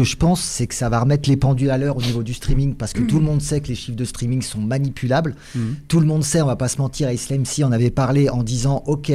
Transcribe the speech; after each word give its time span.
que 0.00 0.04
je 0.04 0.16
pense, 0.16 0.40
c'est 0.40 0.66
que 0.66 0.74
ça 0.74 0.88
va 0.88 1.00
remettre 1.00 1.28
les 1.28 1.36
pendules 1.36 1.68
à 1.68 1.76
l'heure 1.76 1.98
au 1.98 2.00
niveau 2.00 2.22
du 2.22 2.32
streaming, 2.32 2.74
parce 2.74 2.94
que 2.94 3.02
tout 3.02 3.18
le 3.18 3.24
monde 3.24 3.42
sait 3.42 3.60
que 3.60 3.68
les 3.68 3.74
chiffres 3.74 3.98
de 3.98 4.06
streaming 4.06 4.40
sont 4.40 4.60
manipulables. 4.60 5.34
Mhm. 5.54 5.76
Tout 5.88 6.00
le 6.00 6.06
monde 6.06 6.24
sait, 6.24 6.40
on 6.40 6.46
va 6.46 6.56
pas 6.56 6.68
se 6.68 6.78
mentir, 6.78 7.10
Islam 7.10 7.44
si 7.44 7.64
en 7.64 7.70
avait 7.70 7.90
parlé 7.90 8.30
en 8.30 8.42
disant, 8.42 8.82
ok, 8.86 9.12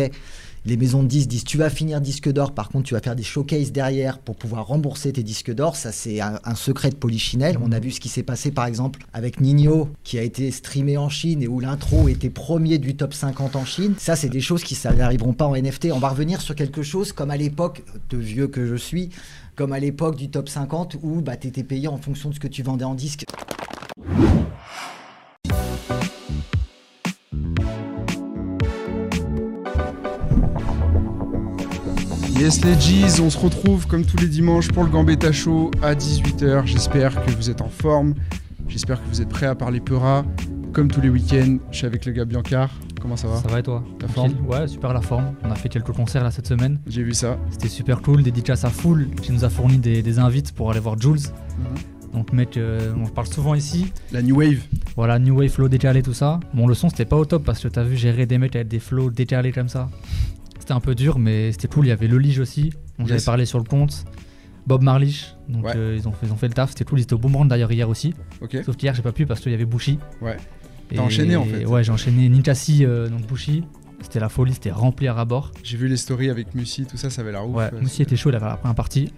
les 0.66 0.78
maisons 0.78 1.04
de 1.04 1.08
disques 1.08 1.28
disent 1.28 1.44
tu 1.44 1.58
vas 1.58 1.70
finir 1.70 2.02
disque 2.02 2.32
d'or, 2.32 2.54
par 2.54 2.70
contre 2.70 2.86
tu 2.86 2.94
vas 2.96 3.00
faire 3.00 3.16
des 3.16 3.24
showcases 3.24 3.72
derrière 3.72 4.18
pour 4.18 4.36
pouvoir 4.36 4.68
rembourser 4.68 5.14
tes 5.14 5.24
disques 5.24 5.54
d'or. 5.54 5.76
Ça 5.76 5.92
c'est 5.92 6.22
un, 6.22 6.40
un 6.44 6.56
secret 6.56 6.90
de 6.90 6.96
Polichinelle. 6.96 7.58
On 7.62 7.72
a 7.72 7.80
vu 7.80 7.92
ce 7.92 8.00
qui 8.00 8.10
s'est 8.10 8.24
passé 8.24 8.52
par 8.52 8.66
exemple 8.66 9.06
avec 9.14 9.40
Nino 9.40 9.90
qui 10.04 10.18
a 10.18 10.24
été 10.24 10.50
streamé 10.50 10.98
en 10.98 11.10
Chine 11.10 11.44
et 11.44 11.48
où 11.48 11.60
l'intro 11.60 12.08
était 12.08 12.32
premier 12.32 12.80
du 12.80 12.96
top 12.96 13.14
50 13.14 13.56
en 13.56 13.66
Chine. 13.66 13.94
Ça 14.00 14.16
c'est 14.16 14.30
des 14.30 14.42
choses 14.42 14.64
qui 14.64 14.78
n'arriveront 14.98 15.34
pas 15.34 15.46
en 15.46 15.56
NFT. 15.56 15.90
On 15.94 16.00
va 16.00 16.10
revenir 16.10 16.42
sur 16.42 16.56
quelque 16.56 16.82
chose 16.82 17.12
comme 17.12 17.30
à 17.30 17.38
l'époque 17.38 17.84
de 18.10 18.18
vieux 18.18 18.48
que 18.48 18.66
je 18.66 18.76
suis, 18.76 19.12
comme 19.56 19.72
à 19.72 19.80
l'époque 19.80 20.16
du 20.16 20.30
top 20.30 20.50
50 20.50 20.98
où 21.02 21.22
bah, 21.22 21.38
tu 21.38 21.48
étais 21.48 21.64
payé 21.64 21.88
en 21.88 21.98
fonction 21.98 22.30
de 22.30 22.36
ce 22.36 22.40
que 22.40 22.48
tu 22.48 22.62
vendais 22.62 22.86
en 22.86 22.96
disque. 22.96 23.26
Yes 32.38 32.64
les 32.66 32.76
G's, 32.76 33.20
on 33.22 33.30
se 33.30 33.38
retrouve 33.38 33.88
comme 33.88 34.06
tous 34.06 34.18
les 34.18 34.28
dimanches 34.28 34.68
pour 34.68 34.84
le 34.84 34.90
Gambetta 34.90 35.32
Show 35.32 35.72
à 35.82 35.96
18h. 35.96 36.66
J'espère 36.66 37.24
que 37.26 37.32
vous 37.32 37.50
êtes 37.50 37.62
en 37.62 37.70
forme. 37.70 38.14
J'espère 38.68 39.02
que 39.02 39.08
vous 39.08 39.22
êtes 39.22 39.30
prêts 39.30 39.46
à 39.46 39.56
parler 39.56 39.80
Peura. 39.80 40.26
Comme 40.76 40.90
tous 40.92 41.00
les 41.00 41.08
week-ends, 41.08 41.58
je 41.72 41.78
suis 41.78 41.88
avec 41.88 42.06
le 42.06 42.12
gars 42.12 42.26
Biancar. 42.26 42.70
Comment 43.02 43.16
ça 43.16 43.30
va 43.30 43.38
Ça 43.38 43.48
va 43.48 43.60
et 43.60 43.64
toi 43.64 43.82
La 44.02 44.08
Tranquille 44.10 44.36
Ouais, 44.46 44.68
super 44.68 44.92
la 44.92 45.00
forme. 45.00 45.34
On 45.46 45.50
a 45.50 45.56
fait 45.56 45.70
quelques 45.70 45.94
concerts 45.94 46.22
là 46.22 46.32
cette 46.32 46.48
semaine. 46.48 46.82
J'ai 46.86 47.02
vu 47.02 47.14
ça. 47.14 47.38
C'était 47.50 47.70
super 47.70 48.02
cool. 48.02 48.24
Des 48.24 48.32
DJs 48.32 48.66
à 48.66 48.70
full 48.70 49.10
qui 49.22 49.32
nous 49.32 49.46
a 49.46 49.50
fourni 49.50 49.78
des, 49.78 50.02
des 50.02 50.20
invites 50.20 50.52
pour 50.52 50.70
aller 50.72 50.82
voir 50.82 51.00
Jules. 51.00 51.20
Donc, 52.14 52.34
mec, 52.34 52.58
euh, 52.58 52.94
on 53.02 53.08
parle 53.08 53.28
souvent 53.28 53.56
ici. 53.56 53.94
La 54.12 54.22
New 54.22 54.36
Wave. 54.38 54.60
Voilà, 54.98 55.18
New 55.18 55.38
Wave, 55.40 55.50
flow 55.50 55.70
décalé, 55.70 56.02
tout 56.02 56.14
ça. 56.14 56.42
Bon, 56.54 56.68
le 56.68 56.74
son 56.74 56.90
c'était 56.90 57.06
pas 57.06 57.16
au 57.16 57.24
top 57.26 57.46
parce 57.46 57.62
que 57.62 57.70
t'as 57.70 57.84
vu 57.84 57.96
gérer 57.96 58.26
des 58.26 58.38
mecs 58.38 58.56
avec 58.58 58.68
des 58.68 58.80
flows 58.80 59.12
décalés 59.12 59.54
comme 59.54 59.70
ça. 59.70 59.90
C'était 60.60 60.74
un 60.74 60.80
peu 60.82 60.94
dur, 60.94 61.20
mais 61.20 61.54
c'était 61.54 61.70
cool. 61.70 61.86
Il 61.86 61.90
y 61.90 61.92
avait 61.94 62.08
le 62.08 62.18
Lige 62.18 62.40
aussi. 62.40 62.74
On 63.00 63.04
Yes. 63.04 63.12
avait 63.14 63.22
parlé 63.26 63.46
sur 63.46 63.60
le 63.60 63.66
compte. 63.66 64.04
Bob 64.68 64.82
Marlich. 64.82 65.36
Donc, 65.48 65.66
Ouais. 65.66 65.74
euh, 65.76 65.96
ils, 65.98 66.08
ont 66.08 66.12
fait, 66.12 66.26
ils 66.26 66.34
ont 66.34 66.38
fait 66.38 66.48
le 66.48 66.54
taf. 66.54 66.70
C'était 66.72 66.86
cool. 66.86 67.00
Ils 67.00 67.04
étaient 67.04 67.14
au 67.14 67.20
Boomerang 67.20 67.48
d'ailleurs 67.48 67.72
hier 67.72 67.88
aussi. 67.88 68.14
Ok. 68.42 68.58
Sauf 68.66 68.76
qu'hier, 68.76 68.96
j'ai 68.96 69.04
pas 69.04 69.12
pu 69.12 69.26
parce 69.26 69.40
qu'il 69.42 69.52
y 69.52 69.56
avait 69.56 69.66
Bushi. 69.66 70.00
Ouais. 70.22 70.38
T'as 70.94 71.02
enchaîné, 71.02 71.36
en 71.36 71.46
fait. 71.46 71.66
Ouais, 71.66 71.84
j'ai 71.84 71.92
enchaîné 71.92 72.30
Ninkasi, 72.30 72.86
euh, 72.86 73.10
donc 73.10 73.26
Bushi. 73.28 73.64
C'était 74.02 74.20
la 74.20 74.30
folie, 74.30 74.54
c'était 74.54 74.72
rempli 74.72 75.08
à 75.08 75.14
rabord. 75.14 75.52
J'ai 75.64 75.78
vu 75.78 75.88
les 75.88 75.98
stories 75.98 76.30
avec 76.30 76.54
Musi, 76.54 76.86
tout 76.86 76.98
ça, 76.98 77.10
ça 77.10 77.22
avait 77.22 77.32
l'air 77.32 77.48
ouf. 77.48 77.56
Ouais, 77.56 77.70
Euh, 77.74 77.82
Moussi 77.82 78.02
était 78.04 78.16
chaud, 78.16 78.30
il 78.30 78.36
avait 78.36 78.46
la 78.46 78.58
première 78.58 78.76
partie. 78.76 79.12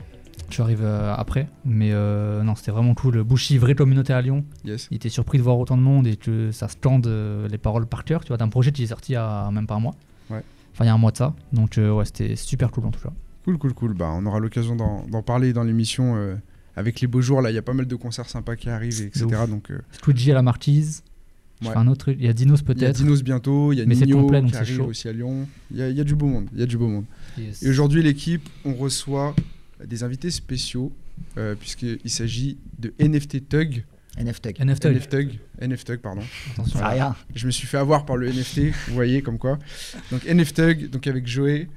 Je 0.50 0.62
arrive 0.62 0.82
euh, 0.84 1.14
après. 1.18 1.50
Mais 1.66 1.90
euh, 1.92 2.42
non, 2.44 2.56
c'était 2.56 2.72
vraiment 2.72 2.94
cool. 2.94 3.22
Bushi, 3.24 3.58
vraie 3.58 3.76
communauté 3.76 4.14
à 4.14 4.22
Lyon. 4.22 4.46
Yes. 4.64 4.88
Il 4.92 4.96
était 4.96 5.10
surpris 5.10 5.40
de 5.40 5.44
voir 5.44 5.58
autant 5.60 5.76
de 5.76 5.82
monde 5.82 6.08
et 6.08 6.16
que 6.16 6.52
ça 6.52 6.68
scande 6.70 7.08
euh, 7.08 7.48
les 7.50 7.58
paroles 7.58 7.86
par 7.86 8.06
cœur. 8.06 8.22
Tu 8.24 8.30
vois, 8.30 8.38
d'un 8.38 8.48
projet 8.48 8.72
qui 8.72 8.84
est 8.84 8.88
sorti 8.88 9.12
il 9.14 9.16
y 9.16 9.18
a 9.18 9.50
même 9.52 9.68
pas 9.68 9.76
un 9.76 9.80
mois. 9.80 9.96
Ouais. 10.30 10.42
Enfin, 10.74 10.86
il 10.86 10.88
y 10.88 10.90
a 10.90 10.94
un 10.94 10.98
mois 10.98 11.12
de 11.12 11.18
ça. 11.18 11.34
Donc, 11.52 11.78
ouais, 11.78 12.06
c'était 12.06 12.36
super 12.38 12.72
cool 12.72 12.86
en 12.86 12.92
tout 12.92 13.02
cas. 13.02 13.12
Cool, 13.44 13.58
cool, 13.58 13.74
cool. 13.74 13.94
Bah, 13.94 14.10
on 14.14 14.26
aura 14.26 14.40
l'occasion 14.40 14.76
d'en 14.76 15.22
parler 15.24 15.52
dans 15.54 15.64
l'émission 15.64 16.16
avec 16.76 17.02
les 17.02 17.08
beaux 17.08 17.22
jours. 17.22 17.42
Là, 17.42 17.50
il 17.52 17.56
y 17.56 17.58
a 17.58 17.62
pas 17.64 17.74
mal 17.74 17.88
de 17.88 17.96
concerts 17.96 18.30
sympas 18.30 18.56
qui 18.56 18.70
arrivent, 18.70 19.02
etc. 19.02 19.26
Donc, 19.50 19.72
Squidgy 19.92 20.32
à 20.32 20.36
la 20.36 20.44
Marquise. 20.44 21.04
Je 21.62 21.68
Ouais. 21.68 21.74
fais 21.74 21.80
un 21.80 21.88
autre 21.88 22.00
truc. 22.06 22.18
Il 22.20 22.26
y 22.26 22.30
a 22.30 22.34
Dinos 22.34 22.60
il 22.60 22.68
y 22.68 22.72
a 22.72 22.74
peut-être. 22.76 22.96
Dinos 22.98 23.24
bientôt, 23.24 23.74
il 23.74 23.80
y 23.80 23.82
a 23.82 23.86
Mais 23.86 23.96
Nino 23.96 24.22
complet, 24.22 24.42
donc 24.42 24.52
qui 24.52 24.58
arrive 24.58 24.76
chaud. 24.78 24.86
aussi 24.86 25.08
à 25.08 25.14
Lyon. 25.14 25.48
Il 25.72 25.78
y, 25.78 25.82
a, 25.82 25.90
il 25.90 25.98
y 25.98 26.02
a 26.02 26.04
du 26.04 26.16
beau 26.16 26.28
monde. 26.28 26.48
Il 26.54 26.60
y 26.60 26.64
a 26.64 26.66
du 26.68 26.78
beau 26.78 26.88
monde. 26.88 27.06
Yes. 27.38 27.64
Et 27.64 27.70
aujourd'hui, 27.70 28.04
l'équipe, 28.04 28.48
on 28.64 28.74
reçoit 28.76 29.36
des 29.86 30.04
invités 30.04 30.30
spéciaux, 30.32 30.92
euh, 31.38 31.56
puisqu'il 31.60 32.10
s'agit 32.10 32.58
de 32.80 32.94
NFT 33.00 33.48
Tug. 33.50 33.84
NFT. 34.20 34.60
NFT. 34.60 34.86
NF 34.86 35.10
Tug, 35.10 35.30
NF 35.62 35.84
Tug, 35.84 36.00
pardon. 36.00 36.22
Attention. 36.54 36.80
C'est 36.80 36.86
rien. 36.86 37.16
Je 37.36 37.46
me 37.46 37.52
suis 37.52 37.68
fait 37.68 37.78
avoir 37.78 38.06
par 38.06 38.18
le 38.18 38.28
NFT, 38.32 38.72
vous 38.88 38.94
voyez, 38.96 39.22
comme 39.22 39.38
quoi. 39.38 39.60
Donc 40.12 40.26
NF 40.26 40.54
Tug, 40.54 40.90
donc 40.90 41.06
avec 41.08 41.28
Joé, 41.28 41.68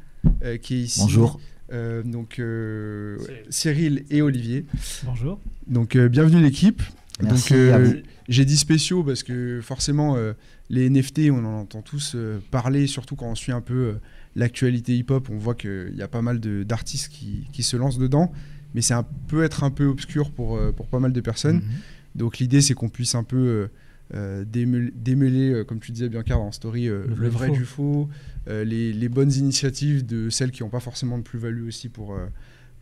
euh, 0.43 0.57
qui 0.59 0.75
est 0.77 0.81
ici. 0.83 1.01
Bonjour. 1.01 1.41
Euh, 1.73 2.03
donc 2.03 2.39
euh, 2.39 3.17
Cyril 3.49 4.05
et 4.11 4.23
Olivier. 4.23 4.65
Bonjour. 5.05 5.39
Donc 5.67 5.97
euh, 5.97 6.09
bienvenue 6.09 6.43
l'équipe. 6.43 6.83
Merci 7.23 7.53
donc 7.53 7.59
euh, 7.61 7.75
à 7.75 7.79
vous. 7.79 7.95
J'ai 8.31 8.45
dit 8.45 8.57
spéciaux 8.57 9.03
parce 9.03 9.25
que 9.25 9.61
forcément 9.61 10.17
euh, 10.17 10.33
les 10.71 10.89
NFT 10.89 11.31
on 11.33 11.45
en 11.45 11.61
entend 11.63 11.83
tous 11.83 12.13
euh, 12.15 12.39
parler, 12.51 12.87
surtout 12.87 13.17
quand 13.17 13.27
on 13.27 13.35
suit 13.35 13.53
un 13.53 13.61
peu 13.61 13.75
euh, 13.75 13.95
l'actualité 14.37 14.97
hip-hop, 14.97 15.29
on 15.31 15.37
voit 15.37 15.57
qu'il 15.57 15.95
y 15.97 16.03
a 16.03 16.09
pas 16.09 16.23
mal 16.23 16.39
d'artistes 16.39 17.09
qui, 17.13 17.49
qui 17.53 17.65
se 17.65 17.77
lancent 17.77 17.99
dedans, 17.99 18.33
mais 18.75 18.83
c'est 18.83 18.95
un 18.95 19.03
peut 19.03 19.43
être 19.43 19.65
un 19.65 19.71
peu 19.71 19.87
obscur 19.87 20.31
pour, 20.31 20.59
pour 20.75 20.87
pas 20.87 21.01
mal 21.01 21.13
de 21.13 21.21
personnes. 21.21 21.57
Mhm. 21.57 21.63
Donc 22.15 22.39
l'idée 22.39 22.61
c'est 22.61 22.75
qu'on 22.75 22.89
puisse 22.89 23.17
un 23.17 23.25
peu 23.25 23.69
démêler, 24.47 24.93
démêler, 24.95 25.65
comme 25.67 25.81
tu 25.81 25.91
disais 25.91 26.09
bien 26.09 26.23
dans 26.23 26.53
Story, 26.53 26.89
euh, 26.89 27.07
Le 27.09 27.17
le, 27.17 27.29
vrai 27.29 27.51
du 27.51 27.65
faux, 27.65 28.09
les, 28.47 28.93
les 28.93 29.09
bonnes 29.09 29.33
initiatives 29.33 30.07
de 30.07 30.31
celles 30.31 30.53
qui 30.53 30.63
n'ont 30.63 30.71
pas 30.71 30.81
forcément 30.81 31.19
de 31.19 31.25
plus-value 31.25 31.67
aussi 31.67 31.89
pour, 31.89 32.17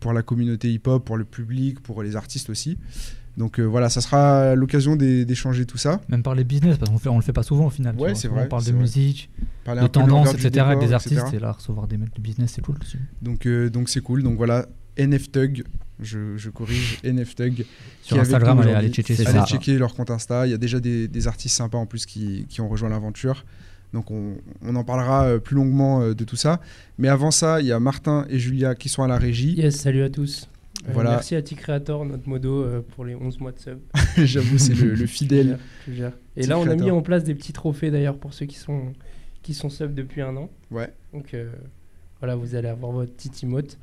pour 0.01 0.13
la 0.13 0.23
communauté 0.23 0.71
hip-hop, 0.71 1.05
pour 1.05 1.17
le 1.17 1.25
public, 1.25 1.81
pour 1.81 2.03
les 2.03 2.17
artistes 2.17 2.51
aussi. 2.51 2.77
Donc 3.39 3.59
euh, 3.61 3.63
voilà, 3.65 3.89
ça 3.89 4.01
sera 4.01 4.55
l'occasion 4.57 4.97
d'é- 4.97 5.25
d'échanger 5.25 5.65
tout 5.65 5.79
ça. 5.79 6.01
Même 6.09 6.23
parler 6.25 6.43
business, 6.45 6.77
parce 6.77 6.91
qu'on 6.91 7.11
on 7.11 7.17
le 7.17 7.23
fait 7.23 7.33
pas 7.33 7.45
souvent 7.45 7.67
au 7.67 7.71
final. 7.71 7.95
Ouais, 7.97 8.15
c'est 8.17 8.29
vrai, 8.29 8.43
On 8.45 8.49
parle 8.49 8.65
de 8.65 8.73
vrai. 8.73 8.81
musique, 8.81 9.31
Parler 9.65 9.81
de 9.83 9.87
tendances, 9.87 10.35
etc. 10.35 10.59
avec 10.67 10.81
des 10.81 10.93
etc. 10.93 10.95
artistes. 11.21 11.35
Et 11.35 11.39
là, 11.39 11.53
recevoir 11.53 11.87
des 11.87 11.97
mecs 11.97 12.15
de 12.15 12.21
business, 12.21 12.53
c'est 12.55 12.63
cool 12.63 12.77
aussi. 12.83 12.99
Donc 13.23 13.47
euh, 13.47 13.71
donc 13.71 13.89
c'est 13.89 14.01
cool. 14.01 14.23
Donc 14.25 14.37
voilà, 14.37 14.67
NFTug, 14.99 15.63
je, 16.01 16.37
je 16.37 16.51
corrige, 16.51 16.99
NFTug. 17.05 17.65
Sur 18.03 18.19
Instagram, 18.19 18.59
allez, 18.59 18.71
aujourd'hui. 18.71 18.87
allez 18.87 18.93
checker 18.93 19.15
ça. 19.15 19.29
Allez 19.31 19.39
ça. 19.39 19.47
checker 19.47 19.79
leur 19.79 19.95
compte 19.95 20.11
Insta. 20.11 20.47
Il 20.47 20.51
y 20.51 20.55
a 20.55 20.59
déjà 20.59 20.81
des, 20.81 21.07
des 21.09 21.27
artistes 21.29 21.57
sympas 21.57 21.79
en 21.79 21.87
plus 21.87 22.07
qui, 22.07 22.45
qui 22.49 22.61
ont 22.61 22.69
rejoint 22.69 22.89
l'aventure. 22.89 23.45
Donc 23.93 24.11
on, 24.11 24.35
on 24.63 24.75
en 24.77 24.83
parlera 24.85 25.25
euh, 25.27 25.39
plus 25.39 25.55
longuement 25.55 26.09
de 26.09 26.25
tout 26.25 26.37
ça. 26.37 26.61
Mais 26.99 27.09
avant 27.09 27.31
ça, 27.31 27.61
il 27.61 27.69
y 27.69 27.73
a 27.73 27.79
Martin 27.79 28.27
et 28.29 28.39
Julia 28.41 28.75
qui 28.75 28.89
sont 28.89 29.05
à 29.05 29.07
la 29.09 29.17
régie. 29.17 29.53
Yes, 29.55 29.77
salut 29.77 30.03
à 30.03 30.11
tous. 30.11 30.49
Euh, 30.87 30.91
Voilà. 30.93 31.11
Merci 31.11 31.35
à 31.37 31.43
T-Creator, 31.43 32.05
notre 32.05 32.29
modo, 32.29 32.63
euh, 32.63 32.81
pour 32.95 33.05
les 33.05 33.15
11 33.15 33.41
mois 33.41 33.53
de 33.53 33.59
sub. 33.59 33.79
J'avoue, 34.17 34.59
c'est 34.59 34.75
le, 34.75 34.95
le 34.95 35.07
fidèle. 35.07 35.59
Je. 35.89 36.05
Et 36.37 36.47
là, 36.47 36.59
on 36.59 36.67
a 36.69 36.75
mis 36.77 36.91
en 36.91 37.03
place 37.03 37.25
des 37.25 37.35
petits 37.35 37.53
trophées 37.53 37.91
d'ailleurs 37.91 38.17
pour 38.17 38.33
ceux 38.35 38.47
qui 38.47 38.57
sont, 38.57 38.93
qui 39.43 39.55
sont 39.55 39.71
sub 39.71 39.95
depuis 39.95 40.21
un 40.23 40.37
an. 40.37 40.51
Ouais. 40.71 40.93
Donc 41.13 41.35
euh, 41.35 41.51
voilà, 42.21 42.37
vous 42.37 42.55
allez 42.55 42.69
avoir 42.69 42.93
votre 42.93 43.13
petit 43.13 43.31
emote. 43.45 43.79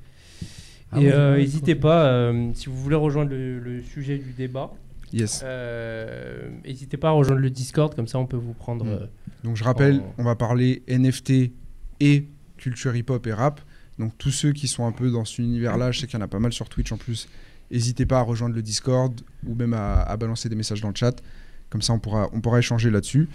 Ah 0.92 1.02
Et 1.02 1.12
n'hésitez 1.38 1.76
pas, 1.76 2.32
si 2.54 2.68
vous 2.68 2.78
voulez 2.78 2.96
rejoindre 2.96 3.32
le, 3.32 3.60
le 3.60 3.82
sujet 3.82 4.18
du 4.18 4.32
débat, 4.34 4.72
Yes. 5.14 5.42
euh, 5.46 6.50
n'hésitez 6.66 6.98
pas 6.98 7.10
à 7.10 7.12
rejoindre 7.12 7.42
le 7.42 7.50
Discord, 7.50 7.94
comme 7.96 8.08
ça 8.08 8.18
on 8.20 8.26
peut 8.26 8.38
vous 8.38 8.54
prendre. 8.54 8.86
Mm. 8.86 8.90
euh, 8.90 9.06
Donc 9.44 9.56
je 9.56 9.64
rappelle, 9.64 10.02
on 10.18 10.24
va 10.24 10.36
parler 10.36 10.84
NFT 10.90 11.52
et 12.02 12.28
culture 12.58 12.96
hip-hop 12.96 13.26
et 13.28 13.34
rap. 13.34 13.62
Donc 14.00 14.18
tous 14.18 14.32
ceux 14.32 14.52
qui 14.52 14.68
sont 14.68 14.86
un 14.86 14.92
peu 14.92 15.10
dans 15.10 15.26
cet 15.26 15.40
univers-là, 15.40 15.92
je 15.92 16.02
sais 16.02 16.08
qu'il 16.08 16.20
y 16.20 16.22
en 16.22 16.26
a 16.26 16.28
pas 16.28 16.40
mal 16.40 16.52
sur 16.52 16.70
Twitch 16.70 16.92
en 16.92 16.98
plus. 16.98 17.28
N'hésitez 17.72 18.06
pas 18.06 18.20
à 18.20 18.22
rejoindre 18.22 18.56
le 18.56 18.62
Discord 18.62 19.20
ou 19.46 19.56
même 19.56 19.74
à, 19.74 20.16
balancer 20.18 20.50
des 20.50 20.56
messages 20.56 20.82
dans 20.82 20.90
le 20.90 20.96
chat. 20.96 21.16
Comme 21.70 21.82
ça, 21.82 21.94
on 21.94 22.00
pourra, 22.00 22.60
échanger 22.60 22.92
là-dessus. 22.92 23.28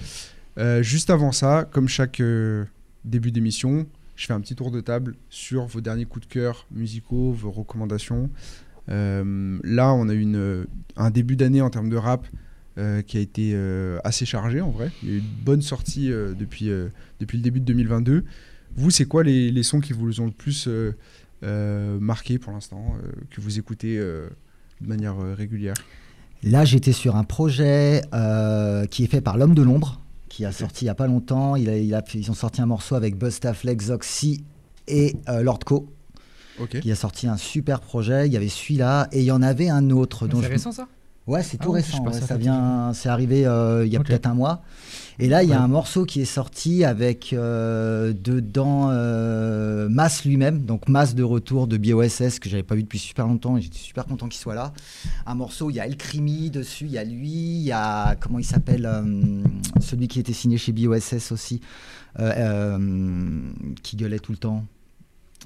Euh, 0.58 0.82
juste 0.82 1.10
avant 1.10 1.32
ça, 1.32 1.68
comme 1.70 1.88
chaque 1.88 2.20
euh, 2.20 2.64
début 3.04 3.32
d'émission, 3.32 3.86
je 4.16 4.26
fais 4.26 4.32
un 4.32 4.40
petit 4.40 4.54
tour 4.54 4.70
de 4.70 4.80
table 4.80 5.16
sur 5.30 5.66
vos 5.66 5.80
derniers 5.80 6.04
coups 6.04 6.28
de 6.28 6.32
cœur 6.32 6.66
musicaux, 6.70 7.32
vos 7.32 7.50
recommandations. 7.50 8.30
Euh, 8.88 9.58
là, 9.64 9.92
on 9.94 10.08
a 10.08 10.14
eu 10.14 10.26
un 10.96 11.10
début 11.10 11.36
d'année 11.36 11.62
en 11.62 11.70
termes 11.70 11.90
de 11.90 11.96
rap 11.96 12.26
qui 13.06 13.18
a 13.18 13.20
été 13.20 13.54
assez 14.04 14.24
chargé 14.24 14.62
en 14.62 14.70
vrai. 14.70 14.90
Il 15.02 15.08
y 15.08 15.12
a 15.12 15.14
eu 15.16 15.18
une 15.18 15.44
bonne 15.44 15.60
sortie 15.60 16.08
depuis 16.08 16.66
le 16.66 16.92
début 17.42 17.60
de 17.60 17.66
2022. 17.66 18.24
Vous, 18.76 18.90
c'est 18.90 19.04
quoi 19.04 19.22
les, 19.24 19.50
les 19.50 19.62
sons 19.62 19.80
qui 19.80 19.92
vous 19.92 20.20
ont 20.20 20.26
le 20.26 20.30
plus 20.30 20.66
euh, 20.68 20.94
euh, 21.42 21.98
marqué 22.00 22.38
pour 22.38 22.52
l'instant, 22.52 22.94
euh, 23.04 23.10
que 23.30 23.40
vous 23.40 23.58
écoutez 23.58 23.98
euh, 23.98 24.28
de 24.80 24.88
manière 24.88 25.18
euh, 25.20 25.34
régulière? 25.34 25.74
Là, 26.42 26.64
j'étais 26.64 26.92
sur 26.92 27.16
un 27.16 27.24
projet 27.24 28.02
euh, 28.14 28.86
qui 28.86 29.04
est 29.04 29.08
fait 29.08 29.20
par 29.20 29.36
l'homme 29.36 29.54
de 29.54 29.62
l'ombre, 29.62 30.00
qui 30.28 30.44
a 30.46 30.52
sorti 30.52 30.84
il 30.84 30.86
n'y 30.86 30.90
a 30.90 30.94
pas 30.94 31.06
longtemps. 31.06 31.56
Il 31.56 31.68
a, 31.68 31.76
il 31.76 31.94
a 31.94 32.02
fait- 32.02 32.18
ils 32.18 32.30
ont 32.30 32.34
sorti 32.34 32.62
un 32.62 32.66
morceau 32.66 32.94
avec 32.94 33.16
Busta 33.18 33.52
Flex, 33.52 33.86
Zoxy 33.86 34.42
et 34.88 35.16
euh, 35.28 35.42
Lord 35.42 35.58
Co, 35.66 35.92
Ok. 36.58 36.80
qui 36.80 36.90
a 36.90 36.94
sorti 36.94 37.26
un 37.26 37.36
super 37.36 37.80
projet. 37.80 38.26
Il 38.26 38.32
y 38.32 38.36
avait 38.38 38.48
celui-là 38.48 39.08
et 39.12 39.18
il 39.20 39.24
y 39.24 39.32
en 39.32 39.42
avait 39.42 39.68
un 39.68 39.90
autre. 39.90 40.26
dont 40.28 40.38
C'est 40.40 40.46
je- 40.46 40.52
récent 40.52 40.72
ça? 40.72 40.88
Ouais, 41.26 41.42
c'est 41.42 41.58
Ah 41.60 41.64
tout 41.64 41.72
récent. 41.72 42.02
ouais, 42.04 42.12
ça 42.14 42.36
vient, 42.38 42.92
c'est 42.94 43.08
arrivé 43.10 43.46
euh, 43.46 43.84
il 43.86 43.92
y 43.92 43.96
a 43.96 44.00
peut-être 44.00 44.26
un 44.26 44.34
mois. 44.34 44.62
Et 45.20 45.28
là, 45.28 45.42
il 45.42 45.48
y 45.48 45.52
a 45.52 45.56
Ouais. 45.58 45.62
un 45.62 45.68
morceau 45.68 46.04
qui 46.06 46.20
est 46.20 46.24
sorti 46.24 46.84
avec 46.84 47.32
euh, 47.32 48.12
dedans 48.12 48.88
euh, 48.90 49.88
Mas 49.90 50.24
lui-même, 50.24 50.62
donc 50.64 50.88
Mas 50.88 51.14
de 51.14 51.22
retour 51.22 51.66
de 51.66 51.76
BOSS 51.76 52.38
que 52.40 52.48
j'avais 52.48 52.62
pas 52.62 52.74
vu 52.74 52.82
depuis 52.82 52.98
super 52.98 53.26
longtemps 53.26 53.56
et 53.56 53.60
j'étais 53.62 53.78
super 53.78 54.06
content 54.06 54.28
qu'il 54.28 54.40
soit 54.40 54.54
là. 54.54 54.72
Un 55.26 55.34
morceau, 55.34 55.70
il 55.70 55.74
y 55.76 55.80
a 55.80 55.86
El 55.86 55.96
Crimi 55.96 56.50
dessus, 56.50 56.84
il 56.86 56.92
y 56.92 56.98
a 56.98 57.04
lui, 57.04 57.28
il 57.30 57.62
y 57.62 57.72
a 57.72 58.16
comment 58.16 58.38
il 58.38 58.44
s'appelle 58.44 58.86
euh, 58.86 59.02
celui 59.80 60.08
qui 60.08 60.20
était 60.20 60.32
signé 60.32 60.56
chez 60.58 60.72
BOSS 60.72 61.32
aussi, 61.32 61.60
euh, 62.18 62.32
euh, 62.36 63.40
qui 63.82 63.96
gueulait 63.96 64.18
tout 64.20 64.32
le 64.32 64.38
temps. 64.38 64.64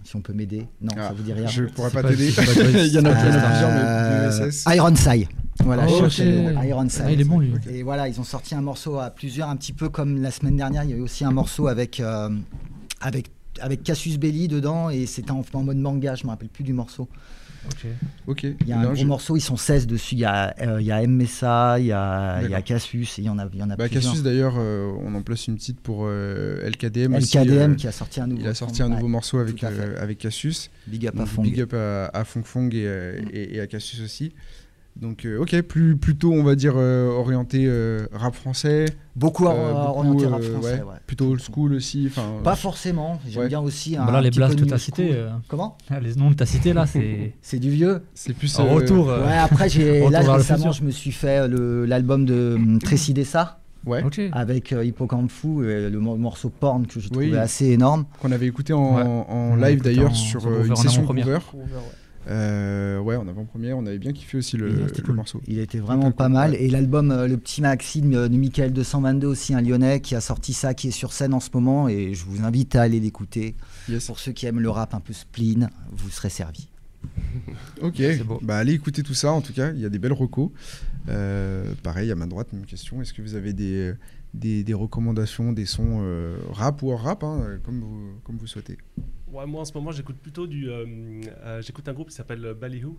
si 0.04 0.16
on 0.16 0.20
peut 0.20 0.32
m'aider. 0.32 0.66
Non, 0.80 0.92
Ah, 0.96 1.08
ça 1.08 1.12
vous 1.14 1.22
dit 1.22 1.32
rien. 1.32 1.46
Je 1.46 1.64
pourrais 1.64 1.90
pas 1.90 2.02
t'aider. 2.02 2.28
Il 2.86 2.92
y 2.92 2.98
en 2.98 3.04
a 3.04 3.14
plusieurs, 3.14 3.70
Euh, 3.70 4.50
mais. 4.66 4.76
Ironside. 4.76 5.28
Voilà, 5.62 5.84
Oh, 5.86 5.88
je 5.90 5.94
ok. 5.94 6.00
cherchais 6.10 6.54
Ironside. 6.68 7.02
Ah, 7.06 7.12
il 7.12 7.20
est 7.20 7.24
bon 7.24 7.38
lui. 7.38 7.52
Et 7.70 7.82
voilà, 7.82 8.08
ils 8.08 8.18
ont 8.20 8.24
sorti 8.24 8.54
un 8.54 8.60
morceau 8.60 8.98
à 8.98 9.10
plusieurs, 9.10 9.48
un 9.48 9.56
petit 9.56 9.72
peu 9.72 9.88
comme 9.88 10.20
la 10.20 10.30
semaine 10.30 10.56
dernière. 10.56 10.84
Il 10.84 10.90
y 10.90 10.92
a 10.92 10.96
eu 10.96 11.00
aussi 11.00 11.24
un 11.24 11.30
morceau 11.30 11.68
avec, 11.68 12.00
euh, 12.00 12.28
avec, 13.00 13.30
avec 13.60 13.82
Cassius 13.82 14.18
Belli 14.18 14.48
dedans 14.48 14.90
et 14.90 15.06
c'était 15.06 15.30
en, 15.30 15.42
en 15.52 15.62
mode 15.62 15.78
manga. 15.78 16.14
Je 16.16 16.24
me 16.24 16.30
rappelle 16.30 16.48
plus 16.48 16.64
du 16.64 16.72
morceau. 16.72 17.08
Ok. 17.66 17.86
Ok. 18.26 18.42
Il 18.42 18.68
y 18.68 18.72
a 18.72 18.78
un 18.78 18.82
Non, 18.82 18.86
gros 18.88 18.94
je- 18.96 19.06
morceau, 19.06 19.36
ils 19.36 19.40
sont 19.40 19.56
16 19.56 19.86
dessus. 19.86 20.16
Il 20.16 20.18
y 20.18 20.24
a, 20.26 20.54
euh, 20.60 20.82
il 20.82 20.86
y 20.86 20.92
a 20.92 21.02
M. 21.02 21.12
Messa, 21.12 21.76
il 21.78 21.86
y 21.86 21.92
a, 21.92 22.42
il 22.42 22.50
y 22.50 22.54
a. 22.54 22.60
Cassius, 22.60 23.18
et 23.18 23.22
il 23.22 23.24
y 23.24 23.30
en 23.30 23.38
a, 23.38 23.46
il 23.50 23.58
y 23.58 23.62
en 23.62 23.70
a 23.70 23.76
Bah, 23.76 23.84
plusieurs. 23.88 24.02
Cassius 24.02 24.22
d'ailleurs, 24.22 24.56
euh, 24.58 24.92
on 25.02 25.14
en 25.14 25.22
place 25.22 25.46
une 25.46 25.54
petite 25.54 25.80
pour 25.80 26.02
euh, 26.04 26.60
LKDM. 26.68 27.14
aussi, 27.14 27.38
LKDM 27.38 27.72
euh, 27.72 27.74
qui 27.76 27.86
a 27.86 27.92
sorti 27.92 28.20
un 28.20 28.26
nouveau. 28.26 28.42
Il 28.42 28.48
a 28.48 28.52
sorti 28.54 28.82
un 28.82 28.90
nouveau 28.90 29.04
Ouais, 29.04 29.08
morceau 29.08 29.38
avec, 29.38 29.64
euh, 29.64 29.96
avec 29.98 30.18
Cassius. 30.18 30.68
Big 30.88 31.06
up 31.06 31.18
à 31.18 31.24
fond. 31.24 31.40
Big 31.42 31.58
up 31.60 31.72
à, 31.72 32.08
à 32.08 32.24
Fong 32.24 32.42
Fong 32.44 32.68
et, 32.74 32.84
et- 33.32 33.54
et 33.54 33.60
à 33.60 33.66
Cassius 33.66 34.02
aussi. 34.02 34.34
Donc, 34.96 35.24
euh, 35.26 35.38
ok, 35.40 35.60
plus, 35.62 35.96
plutôt, 35.96 36.32
on 36.32 36.44
va 36.44 36.54
dire, 36.54 36.74
euh, 36.76 37.08
orienté 37.08 37.64
euh, 37.66 38.06
rap 38.12 38.34
français. 38.34 38.84
Beaucoup, 39.16 39.42
beaucoup, 39.44 39.54
orienté 39.58 40.26
rap 40.26 40.40
français. 40.42 40.74
ouais, 40.74 40.82
ouais. 40.82 40.94
Plutôt 41.06 41.30
old 41.32 41.40
school 41.40 41.74
aussi. 41.74 42.10
Pas 42.44 42.54
forcément. 42.54 43.20
J'aime 43.28 43.42
Ouais. 43.42 43.48
bien 43.48 43.60
aussi 43.60 43.96
un. 43.96 44.04
Bah 44.06 44.12
là, 44.12 44.20
les 44.20 44.30
petit 44.30 44.38
blasts 44.38 44.56
peu 44.58 44.64
que 44.64 44.70
t'as 44.70 44.78
cités, 44.78 45.10
euh, 45.12 45.30
Comment? 45.48 45.76
les 46.02 46.14
noms 46.14 46.30
que 46.30 46.36
t'as 46.36 46.46
cités 46.46 46.72
là, 46.72 46.86
c'est 46.86 47.32
C'est 47.42 47.58
du 47.58 47.70
vieux. 47.70 48.02
C'est 48.14 48.34
plus. 48.34 48.56
un 48.60 48.64
euh, 48.66 48.72
retour. 48.74 49.10
euh, 49.10 49.26
Ouais, 49.26 49.36
après, 49.36 49.68
j'ai 49.68 50.08
là 50.10 50.20
récemment, 50.20 50.70
je 50.72 50.84
me 50.84 50.90
suis 50.92 51.12
fait 51.12 51.48
le- 51.48 51.86
l'album 51.86 52.24
de 52.24 52.56
Tracy 52.82 53.12
Dessa 53.14 53.58
Ouais, 53.86 54.02
Ok. 54.02 54.18
avec 54.32 54.72
euh, 54.72 54.82
Hippocampe 54.82 55.30
Fou 55.30 55.62
et 55.62 55.90
le 55.90 55.98
mo- 56.00 56.16
morceau 56.16 56.48
Porn 56.48 56.86
que 56.86 57.00
je 57.00 57.08
Oui. 57.10 57.26
trouvais 57.26 57.36
assez 57.38 57.66
énorme. 57.66 58.06
qu'on 58.22 58.32
avait 58.32 58.46
écouté 58.46 58.72
en, 58.72 58.96
Ouais. 58.96 59.02
en 59.02 59.56
live 59.56 59.74
écouté 59.74 59.90
d'ailleurs 59.94 60.12
en- 60.12 60.14
sur 60.14 60.46
euh, 60.46 60.64
une 60.64 60.72
en 60.72 60.76
session 60.76 61.04
cover. 61.04 61.22
Cover, 61.22 61.34
ouais. 61.64 61.68
Euh, 62.28 62.98
ouais, 63.00 63.16
en 63.16 63.28
avant-première, 63.28 63.76
on 63.76 63.86
avait 63.86 63.98
bien 63.98 64.12
kiffé 64.12 64.38
aussi 64.38 64.56
le, 64.56 64.86
cool. 65.04 65.14
morceau. 65.14 65.40
Il 65.46 65.58
était 65.58 65.78
vraiment 65.78 66.10
pas 66.10 66.24
cool, 66.24 66.32
mal. 66.34 66.50
ouais. 66.52 66.62
Et 66.62 66.70
l'album, 66.70 67.10
euh, 67.10 67.28
le 67.28 67.36
petit 67.36 67.60
Maxime 67.60 68.14
euh, 68.14 68.28
de 68.28 68.36
Michael 68.36 68.72
222, 68.72 69.26
aussi 69.26 69.54
un 69.54 69.60
lyonnais 69.60 70.00
qui 70.00 70.14
a 70.14 70.20
sorti 70.20 70.52
ça, 70.52 70.74
qui 70.74 70.88
est 70.88 70.92
sur 70.92 71.12
scène 71.12 71.34
en 71.34 71.40
ce 71.40 71.50
moment. 71.52 71.88
Et 71.88 72.14
je 72.14 72.24
vous 72.24 72.42
invite 72.44 72.76
à 72.76 72.82
aller 72.82 73.00
l'écouter. 73.00 73.54
Yes. 73.88 74.06
Pour 74.06 74.18
ceux 74.18 74.32
qui 74.32 74.46
aiment 74.46 74.60
le 74.60 74.70
rap 74.70 74.94
un 74.94 75.00
peu 75.00 75.12
spleen, 75.12 75.70
vous 75.92 76.10
serez 76.10 76.30
servis. 76.30 76.68
Ok, 77.82 78.00
bah 78.42 78.56
allez 78.56 78.72
écouter 78.72 79.02
tout 79.02 79.14
ça 79.14 79.32
en 79.32 79.42
tout 79.42 79.52
cas, 79.52 79.72
il 79.72 79.80
y 79.80 79.84
a 79.84 79.88
des 79.90 79.98
belles 79.98 80.12
recos. 80.12 80.50
Euh, 81.08 81.74
pareil, 81.82 82.10
à 82.10 82.14
main 82.14 82.26
droite, 82.26 82.52
même 82.52 82.64
question. 82.64 83.02
Est-ce 83.02 83.12
que 83.12 83.20
vous 83.20 83.34
avez 83.34 83.52
des, 83.52 83.92
des, 84.32 84.64
des 84.64 84.74
recommandations, 84.74 85.52
des 85.52 85.66
sons 85.66 85.98
euh, 86.02 86.38
rap 86.50 86.82
ou 86.82 86.92
hors 86.92 87.02
rap, 87.02 87.22
hein, 87.24 87.58
comme, 87.62 87.80
vous, 87.80 88.12
comme 88.24 88.36
vous 88.36 88.46
souhaitez? 88.46 88.78
Ouais, 89.34 89.46
moi 89.46 89.62
en 89.62 89.64
ce 89.64 89.72
moment 89.74 89.90
j'écoute 89.90 90.16
plutôt 90.16 90.46
du. 90.46 90.70
euh, 90.70 90.84
euh, 91.44 91.60
j'écoute 91.62 91.88
un 91.88 91.92
groupe 91.92 92.08
qui 92.10 92.14
s'appelle 92.14 92.54
Ballyhoo. 92.60 92.98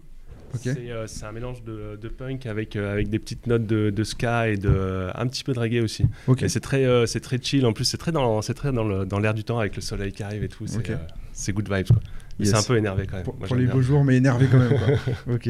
Ok. 0.54 0.62
C'est 0.64 0.92
euh, 0.92 1.08
c'est 1.08 1.26
un 1.26 1.32
mélange 1.32 1.64
de, 1.64 1.98
de 2.02 2.08
punk 2.08 2.46
avec, 2.46 2.76
euh, 2.76 2.92
avec 2.94 3.10
des 3.10 3.20
petites 3.20 3.48
notes 3.48 3.66
de, 3.66 3.90
de 3.90 4.04
ska 4.04 4.50
et 4.50 4.58
de, 4.58 5.10
un 5.16 5.28
petit 5.28 5.44
peu 5.44 5.54
de 5.54 5.60
reggae 5.60 5.82
aussi. 5.82 6.06
Ok, 6.28 6.44
Et 6.44 6.50
c'est 6.50 6.60
très, 6.60 6.86
euh, 6.86 7.06
c'est 7.06 7.20
très 7.20 7.42
chill. 7.42 7.66
En 7.66 7.74
plus, 7.74 7.84
c'est 7.86 7.98
très 7.98 8.12
dans, 8.12 8.42
c'est 8.42 8.54
très 8.54 8.72
dans 8.72 8.84
le- 8.88 9.06
dans 9.06 9.20
l'air 9.20 9.34
du 9.34 9.44
temps 9.44 9.60
avec 9.60 9.76
le 9.76 9.82
soleil 9.82 10.12
qui 10.12 10.24
arrive 10.24 10.44
et 10.44 10.48
tout. 10.50 10.68
C'est 10.68 10.78
Ok. 10.78 10.90
euh, 10.92 10.98
c'est 11.34 11.52
good 11.54 11.70
vibes 11.74 11.88
quoi. 11.88 12.00
Yes. 12.40 12.50
c'est 12.50 12.56
un 12.58 12.64
peu 12.64 12.78
énervé 12.78 13.08
quand 13.08 13.16
même. 13.16 13.24
pour, 13.26 13.36
Moi, 13.38 13.48
pour 13.48 13.56
les 13.56 13.66
beaux 13.66 13.82
jours, 13.82 14.04
mais 14.04 14.18
énervé 14.18 14.48
quand 14.52 14.60
même. 14.60 14.78
quoi. 14.78 15.14
ok, 15.36 15.50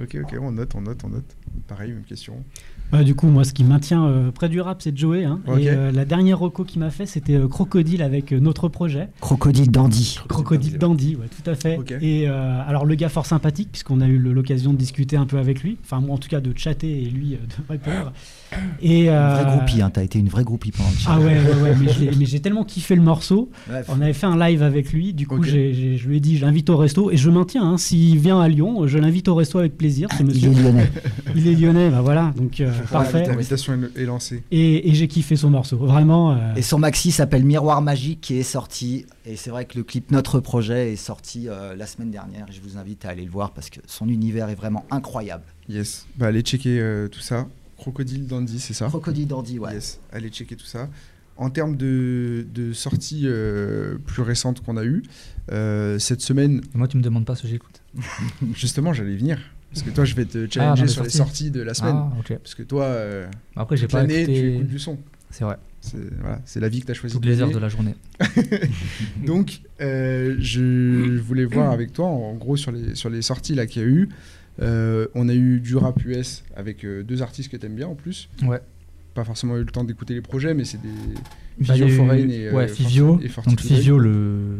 ok, 0.00 0.16
ok, 0.22 0.36
on 0.40 0.52
note, 0.52 0.74
on 0.76 0.80
note, 0.82 1.02
on 1.04 1.08
note. 1.08 1.36
Pareil, 1.68 1.92
même 1.92 2.04
question. 2.04 2.44
Bah, 2.92 3.02
du 3.02 3.14
coup, 3.14 3.26
moi, 3.28 3.44
ce 3.44 3.52
qui 3.54 3.64
maintient 3.64 4.04
euh, 4.04 4.30
près 4.30 4.48
du 4.50 4.60
rap, 4.60 4.82
c'est 4.82 4.96
Joey. 4.96 5.24
hein. 5.24 5.40
Et 5.58 5.70
euh, 5.70 5.90
la 5.90 6.04
dernière 6.04 6.38
reco 6.38 6.62
qu'il 6.64 6.80
m'a 6.80 6.90
fait, 6.90 7.06
c'était 7.06 7.36
euh, 7.36 7.48
Crocodile 7.48 8.02
avec 8.02 8.32
euh, 8.32 8.38
notre 8.38 8.68
projet. 8.68 9.08
Crocodile 9.20 9.70
Dandy. 9.70 10.18
Crocodile 10.28 10.78
Dandy, 10.78 11.16
ouais, 11.16 11.26
tout 11.28 11.50
à 11.50 11.54
fait. 11.54 11.78
Et 12.02 12.28
euh, 12.28 12.60
alors, 12.66 12.84
le 12.84 12.94
gars 12.94 13.08
fort 13.08 13.24
sympathique, 13.26 13.70
puisqu'on 13.72 14.00
a 14.02 14.06
eu 14.06 14.18
l'occasion 14.18 14.72
de 14.72 14.78
discuter 14.78 15.16
un 15.16 15.24
peu 15.26 15.38
avec 15.38 15.62
lui. 15.62 15.78
Enfin, 15.84 16.00
moi, 16.00 16.14
en 16.14 16.18
tout 16.18 16.28
cas, 16.28 16.40
de 16.40 16.52
chatter 16.56 17.02
et 17.02 17.06
lui 17.06 17.34
euh, 17.34 17.38
de 17.38 17.54
répondre. 17.68 18.12
Et, 18.80 19.02
Une 19.04 19.10
vraie 19.10 19.14
euh, 19.16 19.44
groupie, 19.56 19.82
hein. 19.82 19.90
t'as 19.90 20.02
été 20.02 20.18
une 20.18 20.28
vraie 20.28 20.44
groupie 20.44 20.70
pendant 20.72 20.90
le 20.90 20.96
chat. 20.96 21.10
Ah 21.12 21.20
ouais, 21.20 21.38
ouais, 21.38 21.62
ouais, 21.62 22.10
mais 22.18 22.26
j'ai 22.26 22.40
tellement 22.40 22.64
kiffé 22.64 22.94
le 22.96 23.02
morceau. 23.02 23.50
Bref. 23.68 23.86
On 23.88 24.00
avait 24.00 24.12
fait 24.12 24.26
un 24.26 24.36
live 24.38 24.62
avec 24.62 24.92
lui, 24.92 25.12
du 25.14 25.26
coup 25.26 25.36
Ok. 25.36 25.44
j'ai- 25.44 25.72
j'ai- 25.74 25.96
je 25.96 26.08
lui 26.08 26.16
ai 26.16 26.20
dit 26.20 26.36
je 26.38 26.44
l'invite 26.44 26.68
au 26.70 26.76
resto 26.76 27.10
et 27.10 27.16
je 27.16 27.30
maintiens, 27.30 27.62
hein, 27.64 27.78
s'il 27.78 28.18
vient 28.18 28.40
à 28.40 28.48
Lyon, 28.48 28.86
je 28.86 28.98
l'invite 28.98 29.28
au 29.28 29.34
resto 29.34 29.58
avec 29.58 29.76
plaisir, 29.76 30.08
ce 30.16 30.22
Il 30.22 30.44
est 30.44 30.62
lyonnais. 30.62 30.90
Il 31.36 31.46
est 31.48 31.54
lyonnais, 31.54 31.90
bah 31.90 32.00
voilà, 32.02 32.32
donc 32.36 32.60
euh, 32.60 32.70
parfait. 32.90 33.26
L'invitation 33.26 33.74
est, 33.96 34.00
est 34.00 34.04
lancée. 34.06 34.42
Et, 34.50 34.90
et 34.90 34.94
j'ai 34.94 35.08
kiffé 35.08 35.36
son 35.36 35.50
morceau, 35.50 35.76
vraiment. 35.78 36.32
euh, 36.32 36.54
Et 36.56 36.62
son 36.62 36.78
maxi 36.78 37.10
s'appelle 37.12 37.44
Miroir 37.44 37.82
Magique 37.82 38.20
qui 38.20 38.38
est 38.38 38.42
sorti. 38.42 39.06
Et 39.26 39.36
c'est 39.36 39.50
vrai 39.50 39.64
que 39.64 39.78
le 39.78 39.84
clip 39.84 40.10
Notre 40.10 40.40
Projet 40.40 40.92
est 40.92 40.96
sorti 40.96 41.48
euh, 41.48 41.74
la 41.76 41.86
semaine 41.86 42.10
dernière. 42.10 42.46
Et 42.48 42.52
je 42.52 42.60
vous 42.60 42.76
invite 42.78 43.04
à 43.04 43.10
aller 43.10 43.24
le 43.24 43.30
voir 43.30 43.52
parce 43.52 43.70
que 43.70 43.80
son 43.86 44.08
univers 44.08 44.48
est 44.48 44.54
vraiment 44.54 44.84
incroyable. 44.90 45.44
Yes, 45.68 46.06
bah 46.16 46.26
allez 46.26 46.40
checker 46.42 46.78
euh, 46.80 47.08
tout 47.08 47.20
ça. 47.20 47.46
Crocodile 47.82 48.26
Dandy, 48.26 48.58
c'est 48.60 48.74
ça 48.74 48.86
Crocodile 48.86 49.26
Dandy, 49.26 49.58
ouais. 49.58 49.74
Yes, 49.74 50.00
allez 50.12 50.28
checker 50.28 50.56
tout 50.56 50.66
ça. 50.66 50.88
En 51.36 51.50
termes 51.50 51.76
de, 51.76 52.46
de 52.54 52.72
sorties 52.72 53.22
euh, 53.24 53.96
plus 54.06 54.22
récentes 54.22 54.62
qu'on 54.62 54.76
a 54.76 54.84
eues, 54.84 55.02
euh, 55.50 55.98
cette 55.98 56.20
semaine, 56.20 56.60
Moi, 56.74 56.86
tu 56.88 56.96
me 56.96 57.02
demandes 57.02 57.24
pas 57.24 57.34
ce 57.34 57.42
que 57.42 57.48
j'écoute. 57.48 57.80
justement, 58.54 58.92
j'allais 58.92 59.14
y 59.14 59.16
venir. 59.16 59.38
Parce 59.72 59.82
que 59.82 59.90
toi, 59.90 60.04
je 60.04 60.14
vais 60.14 60.26
te 60.26 60.46
challenger 60.52 60.82
dans 60.82 60.86
les 60.86 60.92
sur 60.92 61.02
les 61.02 61.08
sorties. 61.10 61.50
de 61.50 61.62
la 61.62 61.72
semaine. 61.74 61.96
Ah, 61.96 62.12
ok. 62.20 62.36
Parce 62.36 62.54
que 62.54 62.62
toi, 62.62 62.84
euh, 62.84 63.26
Après, 63.56 63.76
j'ai 63.76 63.84
toute 63.86 63.92
pas 63.92 64.02
l'année, 64.02 64.26
tu 64.26 64.30
écouté. 64.32 64.54
écoutes 64.54 64.66
du 64.66 64.78
son. 64.78 64.98
C'est 65.30 65.44
vrai. 65.44 65.56
C'est 65.80 65.96
voilà, 66.20 66.40
la 66.56 66.68
vie 66.68 66.80
que 66.80 66.86
tu 66.86 66.92
as 66.92 66.94
choisi. 66.94 67.14
Toutes 67.14 67.24
les 67.24 67.40
heures 67.40 67.50
de 67.50 67.58
la 67.58 67.68
journée. 67.70 67.94
Donc, 69.26 69.62
euh, 69.80 70.36
je 70.38 71.18
voulais 71.18 71.44
voir 71.46 71.72
avec 71.72 71.92
toi, 71.92 72.06
en 72.06 72.34
gros, 72.34 72.56
sur 72.56 72.70
les, 72.70 72.94
sur 72.94 73.10
les 73.10 73.22
sorties 73.22 73.54
là 73.54 73.66
qu'il 73.66 73.82
y 73.82 73.84
a 73.84 73.88
eu. 73.88 74.08
Euh, 74.60 75.06
on 75.14 75.28
a 75.28 75.34
eu 75.34 75.60
du 75.60 75.76
rap 75.76 76.04
US 76.04 76.44
avec 76.56 76.84
euh, 76.84 77.02
deux 77.02 77.22
artistes 77.22 77.50
que 77.50 77.56
tu 77.56 77.66
aimes 77.66 77.74
bien 77.74 77.88
en 77.88 77.94
plus. 77.94 78.28
Ouais. 78.42 78.60
Pas 79.14 79.24
forcément 79.24 79.56
eu 79.56 79.60
le 79.60 79.66
temps 79.70 79.84
d'écouter 79.84 80.14
les 80.14 80.20
projets, 80.20 80.54
mais 80.54 80.64
c'est 80.64 80.80
des 80.80 80.88
Bah, 81.66 81.74
Fivio 81.74 81.88
Foreign 81.88 82.30
et, 82.30 82.46
euh, 82.48 82.52
ouais, 82.54 82.68
Fivio. 82.68 83.18
et 83.22 83.28
Donc. 83.46 83.60
Fivio, 83.60 83.98
le 83.98 84.58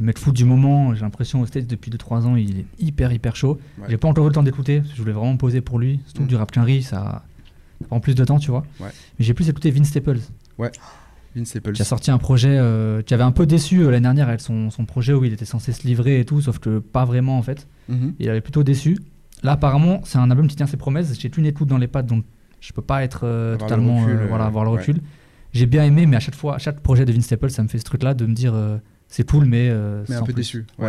mec 0.00 0.18
fou 0.18 0.32
du 0.32 0.44
moment, 0.44 0.94
j'ai 0.94 1.02
l'impression 1.02 1.40
au 1.40 1.46
States 1.46 1.66
depuis 1.66 1.90
2-3 1.90 2.24
ans, 2.26 2.36
il 2.36 2.60
est 2.60 2.64
hyper 2.78 3.12
hyper 3.12 3.36
chaud. 3.36 3.58
Ouais. 3.78 3.86
J'ai 3.90 3.96
pas 3.96 4.08
encore 4.08 4.24
eu 4.24 4.28
le 4.28 4.34
temps 4.34 4.42
d'écouter, 4.42 4.78
parce 4.78 4.90
que 4.90 4.96
je 4.96 5.00
voulais 5.02 5.14
vraiment 5.14 5.32
me 5.34 5.38
poser 5.38 5.60
pour 5.60 5.78
lui. 5.78 6.00
Surtout 6.06 6.22
Mm. 6.24 6.26
du 6.26 6.36
rap 6.36 6.50
Quinry, 6.50 6.82
ça, 6.82 7.24
ça 7.80 7.86
prend 7.88 8.00
plus 8.00 8.14
de 8.14 8.24
temps, 8.24 8.38
tu 8.38 8.50
vois. 8.50 8.64
Ouais. 8.80 8.88
Mais 9.18 9.24
j'ai 9.24 9.34
plus 9.34 9.48
écouté 9.48 9.70
Vince 9.70 9.88
Staples, 9.88 10.18
Vince 10.58 11.48
Staples. 11.48 11.72
qui 11.72 11.82
a 11.82 11.84
sorti 11.84 12.10
un 12.10 12.18
projet 12.18 12.56
euh, 12.58 13.02
qui 13.02 13.14
avait 13.14 13.22
un 13.24 13.32
peu 13.32 13.46
déçu 13.46 13.80
euh, 13.80 13.90
l'année 13.90 14.02
dernière 14.02 14.28
avec 14.28 14.40
son, 14.40 14.70
son 14.70 14.84
projet 14.84 15.12
où 15.12 15.24
il 15.24 15.32
était 15.32 15.44
censé 15.44 15.72
se 15.72 15.86
livrer 15.86 16.20
et 16.20 16.24
tout, 16.24 16.40
sauf 16.40 16.58
que 16.58 16.78
pas 16.78 17.04
vraiment 17.04 17.38
en 17.38 17.42
fait. 17.42 17.66
Mhm. 17.88 18.14
Il 18.18 18.28
avait 18.30 18.40
plutôt 18.40 18.62
déçu. 18.62 18.98
Là, 19.44 19.52
apparemment, 19.52 20.00
c'est 20.04 20.18
un 20.18 20.30
album 20.30 20.48
qui 20.48 20.56
tient 20.56 20.66
ses 20.66 20.76
promesses. 20.76 21.18
J'ai 21.18 21.30
une 21.36 21.46
écoute 21.46 21.68
dans 21.68 21.78
les 21.78 21.86
pattes, 21.86 22.06
donc 22.06 22.24
je 22.60 22.72
peux 22.72 22.82
pas 22.82 23.04
être 23.04 23.20
euh, 23.24 23.56
totalement. 23.56 24.00
recul, 24.00 24.16
euh, 24.18 24.26
voilà, 24.26 24.44
euh, 24.44 24.48
avoir 24.48 24.64
le 24.64 24.70
ouais. 24.70 24.78
recul. 24.78 25.00
J'ai 25.52 25.66
bien 25.66 25.84
aimé, 25.84 26.06
mais 26.06 26.16
à 26.16 26.20
chaque 26.20 26.34
fois, 26.34 26.56
à 26.56 26.58
chaque 26.58 26.80
projet 26.80 27.04
de 27.04 27.12
Vince 27.12 27.24
Staples, 27.26 27.50
ça 27.50 27.62
me 27.62 27.68
fait 27.68 27.78
ce 27.78 27.84
truc-là 27.84 28.14
de 28.14 28.26
me 28.26 28.34
dire 28.34 28.52
euh, 28.54 28.78
c'est 29.06 29.28
cool, 29.28 29.44
mais. 29.44 29.68
euh, 29.70 30.02
Mais 30.08 30.16
un 30.16 30.20
peu 30.20 30.32
plus. 30.32 30.40
déçu. 30.42 30.66
Ouais. 30.78 30.88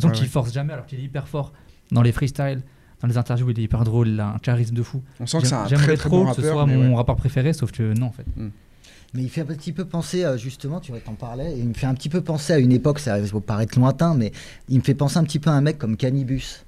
l'impression 0.00 0.08
Ouais, 0.10 0.14
qu'il 0.14 0.24
ouais. 0.24 0.28
force 0.30 0.52
jamais, 0.52 0.72
alors 0.72 0.86
qu'il 0.86 1.00
est 1.00 1.02
hyper 1.02 1.26
fort 1.26 1.52
dans 1.90 2.02
les 2.02 2.12
freestyles, 2.12 2.62
dans 3.00 3.08
les 3.08 3.16
interviews, 3.16 3.50
il 3.50 3.58
est 3.58 3.62
hyper 3.62 3.84
drôle, 3.84 4.08
il 4.08 4.20
a 4.20 4.28
un 4.28 4.38
charisme 4.38 4.74
de 4.74 4.82
fou. 4.82 5.02
On 5.20 5.26
sent 5.26 5.40
que 5.40 5.46
c'est 5.46 5.54
un 5.54 5.66
J'aimerais 5.66 5.86
très 5.86 5.96
très 5.96 6.08
trop 6.08 6.24
bon 6.24 6.30
que 6.30 6.36
ce 6.36 6.40
rappeur. 6.42 6.54
soit 6.54 6.66
mon 6.66 6.90
ouais. 6.90 6.94
rapport 6.96 7.16
préféré, 7.16 7.52
sauf 7.52 7.72
que 7.72 7.92
non, 7.98 8.06
en 8.06 8.12
fait. 8.12 8.26
Mais 8.36 9.22
il 9.22 9.28
fait 9.30 9.40
un 9.42 9.46
petit 9.46 9.72
peu 9.72 9.84
penser, 9.84 10.24
euh, 10.24 10.36
justement, 10.36 10.80
tu 10.80 10.90
vois, 10.92 11.00
t'en 11.00 11.14
parlais, 11.14 11.52
et 11.56 11.58
il 11.60 11.68
me 11.68 11.74
fait 11.74 11.86
un 11.86 11.94
petit 11.94 12.08
peu 12.08 12.20
penser 12.20 12.52
à 12.52 12.58
une 12.58 12.72
époque, 12.72 12.98
ça 12.98 13.18
va 13.18 13.40
paraître 13.40 13.78
lointain, 13.78 14.14
mais 14.14 14.32
il 14.68 14.78
me 14.78 14.82
fait 14.82 14.94
penser 14.94 15.18
un 15.18 15.24
petit 15.24 15.38
peu 15.38 15.50
à 15.50 15.54
un 15.54 15.60
mec 15.60 15.78
comme 15.78 15.96
Cannibus. 15.96 16.64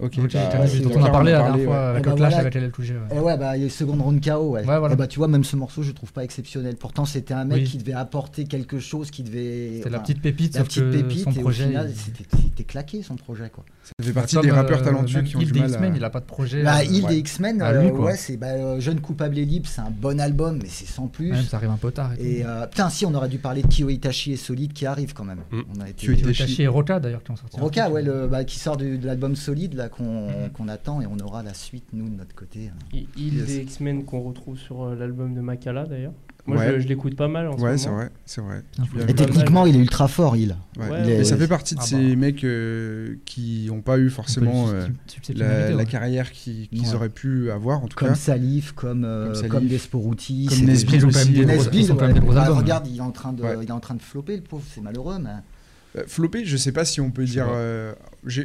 Ok, 0.00 0.14
Ok, 0.24 0.32
bah, 0.32 0.48
dont 0.82 0.90
on 0.94 0.98
le 1.00 1.04
a 1.04 1.10
parlé 1.10 1.32
on 1.32 1.36
la 1.36 1.42
dernière 1.42 1.64
fois 1.66 1.74
ouais. 1.74 1.80
avec 1.90 2.02
Eh 2.02 2.04
le 2.06 2.10
ben 2.10 2.16
clash 2.16 2.32
voilà. 2.32 2.38
avec 2.38 2.54
LL 2.54 2.70
Cool 2.72 2.84
J, 2.84 2.92
ouais. 2.94 3.16
Et 3.16 3.20
ouais, 3.20 3.36
bah, 3.36 3.56
il 3.56 3.60
y 3.60 3.64
a 3.64 3.66
eu 3.66 3.70
Seconde 3.70 4.00
Round 4.00 4.24
KO, 4.24 4.50
ouais. 4.50 4.60
Ouais, 4.64 4.78
voilà. 4.78 4.96
Bah, 4.96 5.06
tu 5.06 5.18
vois, 5.18 5.28
même 5.28 5.44
ce 5.44 5.54
morceau, 5.54 5.82
je 5.82 5.88
le 5.88 5.94
trouve 5.94 6.12
pas 6.12 6.24
exceptionnel. 6.24 6.76
Pourtant, 6.76 7.04
c'était 7.04 7.34
un 7.34 7.44
mec 7.44 7.58
Oui. 7.58 7.64
qui 7.64 7.76
devait 7.78 7.92
apporter 7.92 8.44
quelque 8.44 8.78
chose, 8.80 9.10
qui 9.10 9.22
devait. 9.22 9.72
C'était 9.76 9.90
la 9.90 9.98
petite 10.00 10.22
pépite, 10.22 10.56
la 10.56 10.64
petite 10.64 10.90
pépite, 10.90 11.24
son 11.24 11.30
et 11.32 11.40
projet. 11.40 11.64
au 11.64 11.68
final, 11.68 11.90
il- 11.90 11.96
c'était 11.96 12.24
c'était 12.52 12.64
claqué 12.64 13.02
son 13.02 13.16
projet, 13.16 13.50
quoi. 13.50 13.64
Ça 13.82 13.92
fait 14.06 14.12
partie 14.12 14.36
Comme, 14.36 14.44
des 14.44 14.50
rappeurs 14.50 14.80
euh, 14.80 14.84
talentueux 14.84 15.22
qui 15.22 15.36
ont 15.36 15.40
du 15.40 15.52
des 15.52 15.60
mal 15.60 15.70
X-Men, 15.70 15.92
à... 15.92 15.96
il 15.96 16.04
a 16.04 16.10
pas 16.10 16.20
de 16.20 16.24
projet. 16.26 16.62
Bah, 16.62 16.78
euh, 16.80 17.00
ouais. 17.02 17.08
des 17.08 17.16
X-Men, 17.18 17.62
euh, 17.62 17.88
quoi. 17.90 18.06
ouais, 18.06 18.16
c'est 18.16 18.36
bah, 18.36 18.48
euh, 18.48 18.80
Jeune 18.80 19.00
coupable 19.00 19.38
et 19.38 19.44
libre, 19.44 19.66
c'est 19.68 19.80
un 19.80 19.90
bon 19.90 20.20
album, 20.20 20.58
mais 20.62 20.68
c'est 20.68 20.86
sans 20.86 21.06
plus. 21.06 21.30
Même 21.32 21.44
ça 21.44 21.56
arrive 21.58 21.70
un 21.70 21.76
peu 21.76 21.90
tard. 21.92 22.12
Et, 22.18 22.44
putain, 22.70 22.88
si, 22.90 23.04
on 23.06 23.14
aurait 23.14 23.28
dû 23.28 23.38
parler 23.38 23.62
de 23.62 23.68
Kyo 23.68 23.88
Itachi 23.90 24.32
et 24.32 24.36
Solide 24.36 24.72
qui 24.72 24.86
arrive 24.86 25.12
quand 25.14 25.24
même. 25.24 25.40
Mm. 25.50 25.60
On. 25.80 25.84
Kyo 25.96 26.12
Itachi. 26.12 26.62
Et 26.62 26.68
Roka 26.68 27.00
d'ailleurs 27.00 27.22
qui 27.22 27.30
ont 27.30 27.36
sorti. 27.36 27.58
Roca, 27.60 27.90
ouais, 27.90 28.02
le, 28.02 28.26
bah, 28.26 28.44
qui 28.44 28.58
sort 28.58 28.76
de 28.76 28.98
l'album 29.02 29.34
Solide 29.36 29.74
là 29.82 30.48
qu'on 30.52 30.68
attend 30.68 31.00
et 31.00 31.06
on 31.06 31.18
aura 31.18 31.42
la 31.42 31.54
suite 31.54 31.84
nous 31.92 32.08
de 32.08 32.14
notre 32.16 32.34
côté. 32.34 32.70
Il 32.92 33.06
il 33.16 33.34
Yes. 33.38 33.46
des 33.46 33.56
X-Men 33.62 34.04
qu'on 34.04 34.20
retrouve 34.22 34.58
sur 34.58 34.82
euh, 34.84 34.94
l'album 34.94 35.34
de 35.34 35.40
Makala 35.40 35.86
d'ailleurs. 35.86 36.12
Moi 36.44 36.56
Ouais. 36.56 36.72
je, 36.74 36.80
je 36.80 36.88
l'écoute 36.88 37.14
pas 37.14 37.28
mal 37.28 37.46
en 37.46 37.56
ce 37.56 37.62
Ouais, 37.62 37.78
c'est 37.78 37.88
vrai, 37.88 38.10
c'est 38.26 38.40
vrai. 38.40 38.62
Et 39.08 39.14
techniquement, 39.14 39.64
il 39.64 39.76
est 39.76 39.78
ultra 39.78 40.08
fort, 40.08 40.36
il. 40.36 40.56
Ouais. 40.76 40.88
Ouais, 40.90 41.00
Il 41.04 41.10
est- 41.10 41.20
Et 41.20 41.24
ça 41.24 41.36
fait 41.36 41.46
partie 41.46 41.76
de 41.76 41.80
Ah 41.80 41.84
ces 41.86 42.10
bah. 42.10 42.16
mecs 42.16 42.42
euh, 42.42 43.14
qui 43.24 43.66
n'ont 43.68 43.80
pas 43.80 43.96
eu 43.98 44.10
forcément 44.10 44.68
euh, 44.68 44.74
la, 44.80 44.86
substitutionnalité, 44.86 45.70
la 45.70 45.76
ouais. 45.76 45.84
carrière 45.86 46.32
qui- 46.32 46.68
qu'ils 46.68 46.80
Ouais. 46.88 46.94
auraient 46.96 47.08
pu 47.10 47.50
avoir, 47.52 47.84
en 47.84 47.86
tout 47.86 47.96
Comme 47.96 48.08
cas. 48.08 48.14
Salif, 48.16 48.72
comme, 48.72 49.04
euh, 49.04 49.26
Comme 49.26 49.34
Salif. 49.36 49.50
comme 49.52 49.66
Desporuti. 49.68 50.46
Comme 50.48 50.58
c'est- 50.58 50.64
Nesbitt 50.64 50.94
Ils 50.96 51.06
ont 51.06 51.08
quand 51.10 51.14
même 51.18 51.22
aussi, 51.22 51.32
des 51.32 51.44
gros- 51.44 51.54
Nesbitt, 51.54 51.80
ils 51.86 51.92
ont 51.92 51.94
quand 51.94 52.00
même 52.02 52.08
ouais. 52.14 52.14
des 52.14 52.26
gros 52.26 52.34
Bah, 52.34 52.42
albums. 52.42 52.58
regarde, 52.58 52.86
il 52.88 52.96
est, 52.96 53.00
en 53.00 53.12
train 53.12 53.32
de, 53.32 53.42
il 53.62 53.68
est 53.68 53.72
en 53.72 53.80
train 53.80 53.94
de 53.94 54.02
flopper, 54.02 54.34
le 54.36 54.42
pauvre, 54.42 54.64
c'est 54.68 54.80
malheureux. 54.80 55.18
Mais... 55.20 56.02
Flopé, 56.08 56.44
je 56.44 56.56
sais 56.56 56.72
pas 56.72 56.84
si 56.84 57.00
on 57.00 57.10
peut 57.12 57.24
dire. 57.24 57.46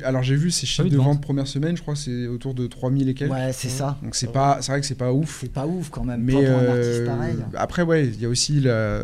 Alors 0.03 0.23
j'ai 0.23 0.35
vu 0.35 0.47
Pas 0.47 0.53
chiffres 0.55 0.89
de 0.89 0.97
vente 0.97 1.21
première 1.21 1.45
semaine, 1.47 1.77
je 1.77 1.81
crois 1.83 1.93
que 1.93 1.99
c'est 1.99 2.27
autour 2.27 2.53
de 2.55 2.65
3000 2.65 3.09
et 3.09 3.13
quelques. 3.13 3.31
Ouais, 3.31 3.53
c'est 3.53 3.69
ça. 3.69 3.97
Donc 4.01 4.15
c'est 4.15 4.31
pas, 4.31 4.57
c'est 4.61 4.71
vrai 4.71 4.81
que 4.81 4.87
c'est 4.87 4.95
pas 4.95 5.13
ouf. 5.13 5.37
C'est 5.41 5.51
pas 5.51 5.67
ouf 5.67 5.89
quand 5.89 6.03
même. 6.03 6.21
Mais 6.23 6.33
Toi, 6.33 6.41
pour 6.41 6.49
un 6.51 6.63
euh, 6.63 6.77
artiste 6.79 7.05
pareil. 7.05 7.35
après, 7.55 7.81
ouais, 7.83 8.07
il 8.07 8.19
y 8.19 8.25
a 8.25 8.29
aussi 8.29 8.59
la... 8.59 9.01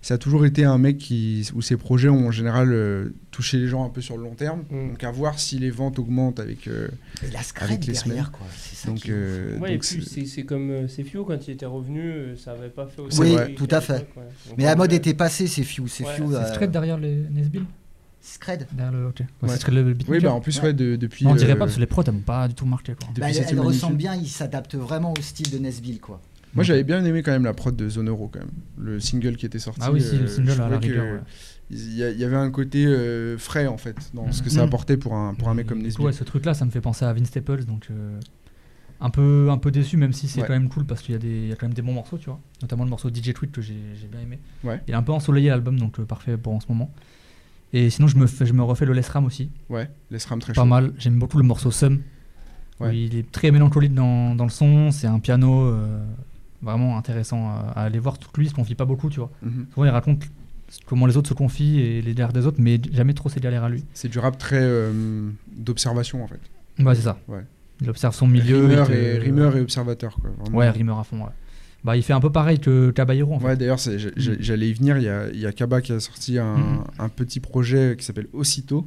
ça 0.00 0.14
a 0.14 0.18
toujours 0.18 0.46
été 0.46 0.64
un 0.64 0.78
mec 0.78 0.98
qui 0.98 1.48
où 1.54 1.62
ses 1.62 1.76
projets 1.76 2.08
ont 2.08 2.28
en 2.28 2.30
général 2.30 2.72
euh, 2.72 3.12
touché 3.32 3.58
les 3.58 3.66
gens 3.66 3.84
un 3.84 3.88
peu 3.88 4.00
sur 4.00 4.16
le 4.16 4.22
long 4.22 4.34
terme. 4.34 4.62
Mm. 4.70 4.90
Donc 4.90 5.02
à 5.04 5.10
voir 5.10 5.38
si 5.40 5.58
les 5.58 5.70
ventes 5.70 5.98
augmentent 5.98 6.38
avec. 6.38 6.68
euh, 6.68 6.88
Et 7.26 7.30
la 7.32 7.42
scred 7.42 7.70
avec 7.70 7.86
les 7.86 7.92
derrière, 7.94 8.04
semaines. 8.04 8.26
quoi. 8.32 8.46
C'est 8.56 8.76
ça 8.76 8.88
donc, 8.88 9.08
euh, 9.08 9.58
Ouais, 9.58 9.70
et 9.70 9.72
donc 9.74 9.82
puis 9.84 10.26
c'est- 10.26 10.42
comme 10.44 10.70
euh, 10.70 10.88
Cefio, 10.88 11.24
quand 11.24 11.48
il 11.48 11.50
était 11.52 11.66
revenu, 11.66 12.00
euh, 12.00 12.36
ça 12.36 12.52
avait 12.52 12.68
pas 12.68 12.86
fait 12.86 13.00
aussi. 13.02 13.20
Oui, 13.20 13.36
tout 13.56 13.68
à 13.70 13.80
fait. 13.80 13.94
l'époque, 13.94 14.16
ouais. 14.16 14.22
Donc, 14.48 14.58
Mais 14.58 14.64
la 14.64 14.76
mode 14.76 14.92
était 14.92 15.14
passée, 15.14 15.46
c'est 15.48 15.64
Few. 15.64 15.88
C'est 15.88 16.04
derrière 16.70 16.98
les 16.98 17.24
Nesbill 17.30 17.64
Scred. 18.24 18.66
Le. 18.78 18.84
Ouais, 18.84 19.12
Ouais. 19.42 19.58
Le 19.68 19.96
oui, 20.08 20.20
bah 20.20 20.32
en 20.32 20.40
plus, 20.40 20.56
Ouais. 20.58 20.66
ouais, 20.66 20.72
de- 20.72 20.94
depuis. 20.96 21.24
Non, 21.24 21.32
on 21.32 21.34
dirait 21.34 21.50
euh, 21.52 21.54
pas 21.54 21.60
parce 21.64 21.74
que 21.74 21.80
les 21.80 21.86
prods 21.86 22.04
elles 22.06 22.12
m'ont 22.14 22.20
pas 22.20 22.46
du 22.46 22.54
tout 22.54 22.64
marqué 22.66 22.94
quoi. 22.94 23.08
Bah, 23.18 23.26
elle 23.30 23.44
elle 23.48 23.60
ressemble 23.60 23.96
bien, 23.96 24.14
il 24.14 24.28
s'adapte 24.28 24.76
vraiment 24.76 25.12
au 25.12 25.20
style 25.20 25.50
de 25.50 25.58
Nesbill, 25.58 26.00
quoi. 26.00 26.20
Moi, 26.54 26.62
j'avais 26.64 26.84
bien 26.84 27.02
aimé 27.04 27.22
quand 27.22 27.32
même 27.32 27.44
la 27.44 27.54
prod 27.54 27.74
de 27.74 27.88
Zone 27.88 28.08
Euro, 28.10 28.28
quand 28.28 28.40
même. 28.40 28.50
Le 28.78 29.00
single 29.00 29.36
qui 29.36 29.46
était 29.46 29.58
sorti. 29.58 29.80
Ah 29.82 29.90
oui, 29.90 30.00
si, 30.02 30.16
euh, 30.16 30.20
le 30.20 30.26
single 30.28 30.50
je 30.52 30.60
à 30.62 30.68
la 30.68 30.78
rigueur. 30.78 31.14
ouais. 31.14 31.20
Il 31.70 31.94
y, 31.94 32.02
avait 32.24 32.36
un 32.36 32.50
côté 32.50 32.84
euh, 32.84 33.38
frais, 33.38 33.66
en 33.66 33.78
fait, 33.78 33.96
dans 34.12 34.30
ce 34.30 34.42
que 34.42 34.50
ça 34.50 34.60
Mhm. 34.60 34.68
apportait 34.68 34.98
pour 34.98 35.14
un, 35.14 35.32
pour 35.32 35.48
un 35.48 35.54
mec 35.54 35.66
comme 35.66 35.80
Nesbitt. 35.80 36.04
ouais, 36.04 36.12
ce 36.12 36.22
truc 36.24 36.44
là, 36.44 36.52
ça 36.52 36.66
me 36.66 36.70
fait 36.70 36.82
penser 36.82 37.06
à 37.06 37.12
Vince 37.14 37.28
Staples, 37.28 37.64
donc 37.64 37.86
euh, 37.90 38.20
un, 39.00 39.08
peu, 39.08 39.48
un 39.50 39.56
peu 39.56 39.70
déçu, 39.70 39.96
même 39.96 40.12
si 40.12 40.28
c'est 40.28 40.42
Ouais. 40.42 40.46
quand 40.46 40.52
même 40.52 40.68
cool 40.68 40.84
parce 40.84 41.00
qu'il 41.00 41.12
y, 41.12 41.16
a 41.16 41.18
des- 41.18 41.28
il 41.44 41.48
y 41.48 41.52
a 41.52 41.56
quand 41.56 41.66
même 41.66 41.72
des 41.74 41.80
bons 41.80 41.94
morceaux, 41.94 42.18
tu 42.18 42.26
vois. 42.26 42.38
Notamment 42.60 42.84
le 42.84 42.90
morceau 42.90 43.08
DJ 43.08 43.32
Tweet 43.32 43.50
que 43.50 43.62
j'ai 43.62 43.74
bien 44.10 44.20
aimé. 44.20 44.38
Ouais. 44.62 44.80
Il 44.86 44.92
est 44.92 44.96
un 44.96 45.02
peu 45.02 45.12
ensoleillé 45.12 45.48
l'album, 45.48 45.78
donc 45.80 45.98
euh, 45.98 46.04
parfait 46.04 46.36
pour 46.36 46.52
en 46.52 46.60
ce 46.60 46.66
moment. 46.68 46.92
Et 47.72 47.88
sinon, 47.90 48.06
je 48.08 48.16
me, 48.16 48.26
fais, 48.26 48.44
je 48.46 48.52
me 48.52 48.62
refais 48.62 48.84
le 48.84 48.92
Les 48.92 49.00
Ram 49.02 49.24
aussi, 49.24 49.50
Ouais, 49.70 49.88
les 50.10 50.18
SRAM 50.18 50.40
très 50.40 50.52
pas 50.52 50.60
chaud. 50.62 50.66
mal. 50.66 50.92
J'aime 50.98 51.18
beaucoup 51.18 51.38
le 51.38 51.44
morceau 51.44 51.70
Sum. 51.70 52.00
Ouais. 52.80 52.98
il 52.98 53.16
est 53.16 53.30
très 53.30 53.50
mélancolique 53.50 53.94
dans, 53.94 54.34
dans 54.34 54.44
le 54.44 54.50
son, 54.50 54.90
c'est 54.90 55.06
un 55.06 55.20
piano 55.20 55.66
euh, 55.66 56.04
vraiment 56.62 56.98
intéressant 56.98 57.48
à, 57.48 57.80
aller 57.82 57.98
voir. 57.98 58.18
Tout 58.18 58.28
lui, 58.36 58.46
il 58.46 58.48
se 58.50 58.54
confie 58.54 58.74
pas 58.74 58.84
beaucoup, 58.84 59.08
tu 59.08 59.20
vois. 59.20 59.30
Mhm. 59.42 59.66
Souvent, 59.72 59.86
il 59.86 59.90
raconte 59.90 60.24
comment 60.86 61.06
les 61.06 61.16
autres 61.16 61.28
se 61.28 61.34
confient 61.34 61.80
et 61.80 62.02
les 62.02 62.12
galères 62.14 62.32
des 62.32 62.46
autres, 62.46 62.58
mais 62.60 62.80
jamais 62.92 63.14
trop 63.14 63.28
ses 63.28 63.40
galères 63.40 63.64
à 63.64 63.68
lui. 63.68 63.84
C'est 63.94 64.08
du 64.08 64.18
rap 64.18 64.36
très 64.36 64.60
euh, 64.60 65.30
d'observation, 65.56 66.24
en 66.24 66.26
fait. 66.26 66.40
Ouais, 66.82 66.94
c'est 66.94 67.02
ça. 67.02 67.18
Ouais. 67.28 67.44
Il 67.80 67.88
observe 67.90 68.14
son 68.14 68.26
milieu. 68.26 68.66
rimeur, 68.66 68.86
te- 68.88 68.92
et, 68.92 69.18
rimeur 69.18 69.56
et 69.56 69.60
observateur, 69.60 70.16
quoi. 70.20 70.30
vraiment. 70.40 70.58
Ouais, 70.58 70.68
rimeur 70.70 70.98
à 70.98 71.04
fond. 71.04 71.18
Ouais. 71.22 71.30
Bah, 71.84 71.96
il 71.96 72.02
fait 72.02 72.12
un 72.12 72.20
peu 72.20 72.30
pareil 72.30 72.60
que 72.60 72.90
Caballero 72.92 73.34
en 73.34 73.40
fait. 73.40 73.46
Ouais, 73.46 73.56
d'ailleurs, 73.56 73.78
j'allais 74.16 74.70
y 74.70 74.72
venir. 74.72 74.98
Il 74.98 75.04
y 75.04 75.08
a, 75.08 75.28
il 75.32 75.40
y 75.40 75.46
a 75.46 75.52
Kaba 75.52 75.80
qui 75.80 75.92
a 75.92 75.98
sorti 76.00 76.38
un, 76.38 76.56
Mhm. 76.56 76.84
un 76.98 77.08
petit 77.08 77.40
projet 77.40 77.96
qui 77.98 78.04
s'appelle 78.04 78.28
Aussitôt. 78.32 78.86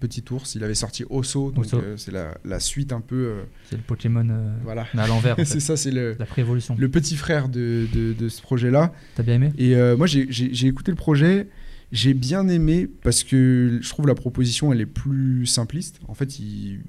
Petit 0.00 0.24
ours. 0.30 0.54
Il 0.54 0.64
avait 0.64 0.74
sorti 0.74 1.04
Osso, 1.10 1.50
donc 1.50 1.66
euh, 1.74 1.98
c'est 1.98 2.10
la, 2.10 2.34
la 2.46 2.60
suite 2.60 2.94
un 2.94 3.02
peu. 3.02 3.14
euh, 3.16 3.42
C'est 3.68 3.76
le 3.76 3.82
Pokémon 3.82 4.26
euh, 4.30 4.54
voilà. 4.64 4.86
mais 4.94 5.02
à 5.02 5.06
l'envers. 5.06 5.34
en 5.34 5.36
fait. 5.36 5.44
c'est 5.44 5.60
ça, 5.60 5.76
c'est 5.76 5.90
le, 5.90 6.16
La 6.18 6.24
préévolution. 6.24 6.74
le 6.78 6.88
petit 6.88 7.14
frère 7.14 7.50
de, 7.50 7.86
de, 7.92 8.14
de 8.14 8.28
ce 8.30 8.40
projet-là. 8.40 8.92
T'as 9.16 9.22
bien 9.22 9.34
aimé? 9.34 9.52
Et 9.58 9.76
euh, 9.76 9.94
moi, 9.96 10.06
j'ai 10.06 10.66
écouté 10.66 10.90
le 10.90 10.96
projet. 10.96 11.46
J'ai 11.92 12.14
bien 12.14 12.48
aimé 12.48 12.88
parce 13.02 13.22
que 13.22 13.78
je 13.80 13.88
trouve 13.88 14.06
la 14.08 14.14
proposition, 14.14 14.72
elle 14.72 14.80
est 14.80 14.86
plus 14.86 15.46
simpliste. 15.46 16.00
En 16.08 16.14
fait, 16.14 16.38
il, 16.40 16.80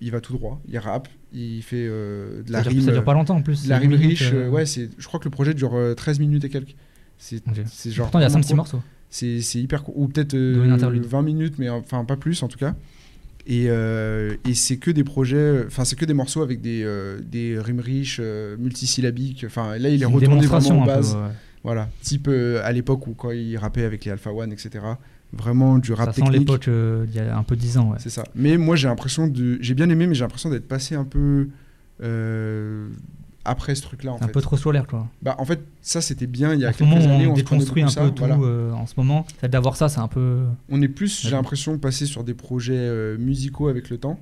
il, 0.00 0.10
va 0.10 0.20
tout 0.20 0.32
droit. 0.32 0.60
Il 0.68 0.76
rappe, 0.78 1.08
il 1.32 1.62
fait 1.62 1.86
euh, 1.88 2.42
de 2.42 2.50
la 2.52 2.62
ça, 2.62 2.68
rime. 2.70 2.78
dure, 2.78 2.86
ça 2.86 2.92
dure 2.92 3.04
pas 3.04 3.14
longtemps 3.14 3.36
en 3.36 3.42
plus. 3.42 3.64
de 3.64 3.68
la 3.68 3.78
rime 3.78 3.94
riche. 3.94 4.32
euh, 4.32 4.46
euh, 4.46 4.50
ouais, 4.50 4.66
c'est- 4.66 4.90
je 4.98 5.06
crois 5.06 5.20
que 5.20 5.24
le 5.26 5.30
projet 5.30 5.54
dure 5.54 5.74
euh, 5.74 5.94
13 5.94 6.18
minutes 6.18 6.44
et 6.44 6.48
quelques. 6.48 6.74
C'est 7.18 7.40
genre. 7.92 8.06
Pourtant, 8.06 8.18
il 8.18 8.22
y 8.22 8.24
a 8.24 8.28
vraiment 8.28 8.42
5-6 8.42 8.46
court. 8.48 8.56
morceaux. 8.56 8.82
C'est 9.10 9.40
c'est 9.42 9.60
hyper 9.60 9.84
court. 9.84 9.96
Ou 9.96 10.08
peut-être 10.08 10.34
euh, 10.34 10.68
interlude. 10.72 11.04
20 11.04 11.22
minutes, 11.22 11.54
mais 11.58 11.68
enfin 11.68 12.04
pas 12.04 12.16
plus 12.16 12.42
en 12.42 12.48
tout 12.48 12.58
cas. 12.58 12.74
Et, 13.46 13.66
euh, 13.68 14.34
et 14.48 14.54
c'est 14.54 14.76
que 14.76 14.90
des 14.90 15.04
projets, 15.04 15.64
enfin 15.66 15.84
c'est 15.84 15.96
que 15.96 16.04
des 16.04 16.14
morceaux 16.14 16.42
avec 16.42 16.60
des, 16.60 16.82
euh, 16.84 17.18
des 17.20 17.58
rimes 17.58 17.80
riches, 17.80 18.18
euh, 18.22 18.56
multisyllabiques. 18.56 19.44
Enfin 19.46 19.78
là 19.78 19.88
il 19.88 20.02
est 20.02 20.06
retourné 20.06 20.46
vraiment 20.46 20.80
peu, 20.82 20.86
bases. 20.86 21.14
ouais. 21.14 21.20
Voilà, 21.64 21.88
type 22.00 22.28
euh, 22.28 22.60
à 22.64 22.72
l'époque 22.72 23.06
où 23.06 23.14
quand 23.14 23.30
il 23.30 23.56
rappait 23.56 23.84
avec 23.84 24.04
les 24.04 24.10
Alpha 24.10 24.32
One, 24.32 24.52
etc. 24.52 24.84
Vraiment 25.32 25.78
du 25.78 25.92
rap 25.92 26.06
Ça 26.06 26.12
sent 26.12 26.22
technique. 26.22 26.40
l'époque 26.40 26.68
euh, 26.68 27.06
il 27.08 27.14
y 27.14 27.20
a 27.20 27.36
un 27.36 27.42
peu 27.42 27.56
10 27.56 27.78
ans. 27.78 27.90
Ouais. 27.90 27.98
C'est 28.00 28.10
ça. 28.10 28.24
Mais 28.34 28.56
moi 28.56 28.76
j'ai 28.76 28.88
l'impression 28.88 29.28
de, 29.28 29.58
j'ai 29.60 29.74
bien 29.74 29.88
aimé, 29.88 30.06
mais 30.06 30.14
j'ai 30.14 30.24
l'impression 30.24 30.50
d'être 30.50 30.66
passé 30.68 30.94
un 30.94 31.04
peu 31.04 31.48
euh, 32.02 32.88
après 33.44 33.74
ce 33.74 33.82
truc-là 33.82 34.12
en 34.12 34.22
un 34.22 34.28
peu 34.28 34.40
trop 34.40 34.56
solaire 34.56 34.86
quoi. 34.86 35.08
Bah 35.22 35.36
en 35.38 35.44
fait 35.44 35.60
ça 35.80 36.00
c'était 36.00 36.26
bien 36.26 36.54
il 36.54 36.60
y 36.60 36.64
a 36.64 36.68
en 36.68 36.72
quelques 36.72 36.88
moment, 36.88 37.14
années 37.14 37.26
on 37.26 37.32
on, 37.32 37.34
déconstruit 37.34 37.82
un 37.82 37.86
peu 37.86 37.92
ça, 37.92 38.10
tout 38.10 38.24
voilà. 38.24 38.36
en 38.74 38.86
ce 38.86 38.94
moment. 38.96 39.26
D'avoir 39.42 39.76
ça, 39.76 39.88
c'est 39.88 40.00
un 40.00 40.08
peu. 40.08 40.42
On 40.68 40.82
est 40.82 40.88
plus, 40.88 41.22
j'ai 41.22 41.30
l'impression, 41.30 41.78
passé 41.78 42.06
sur 42.06 42.24
des 42.24 42.34
projets 42.34 42.74
euh, 42.76 43.16
musicaux 43.18 43.68
avec 43.68 43.88
le 43.88 43.98
temps. 43.98 44.18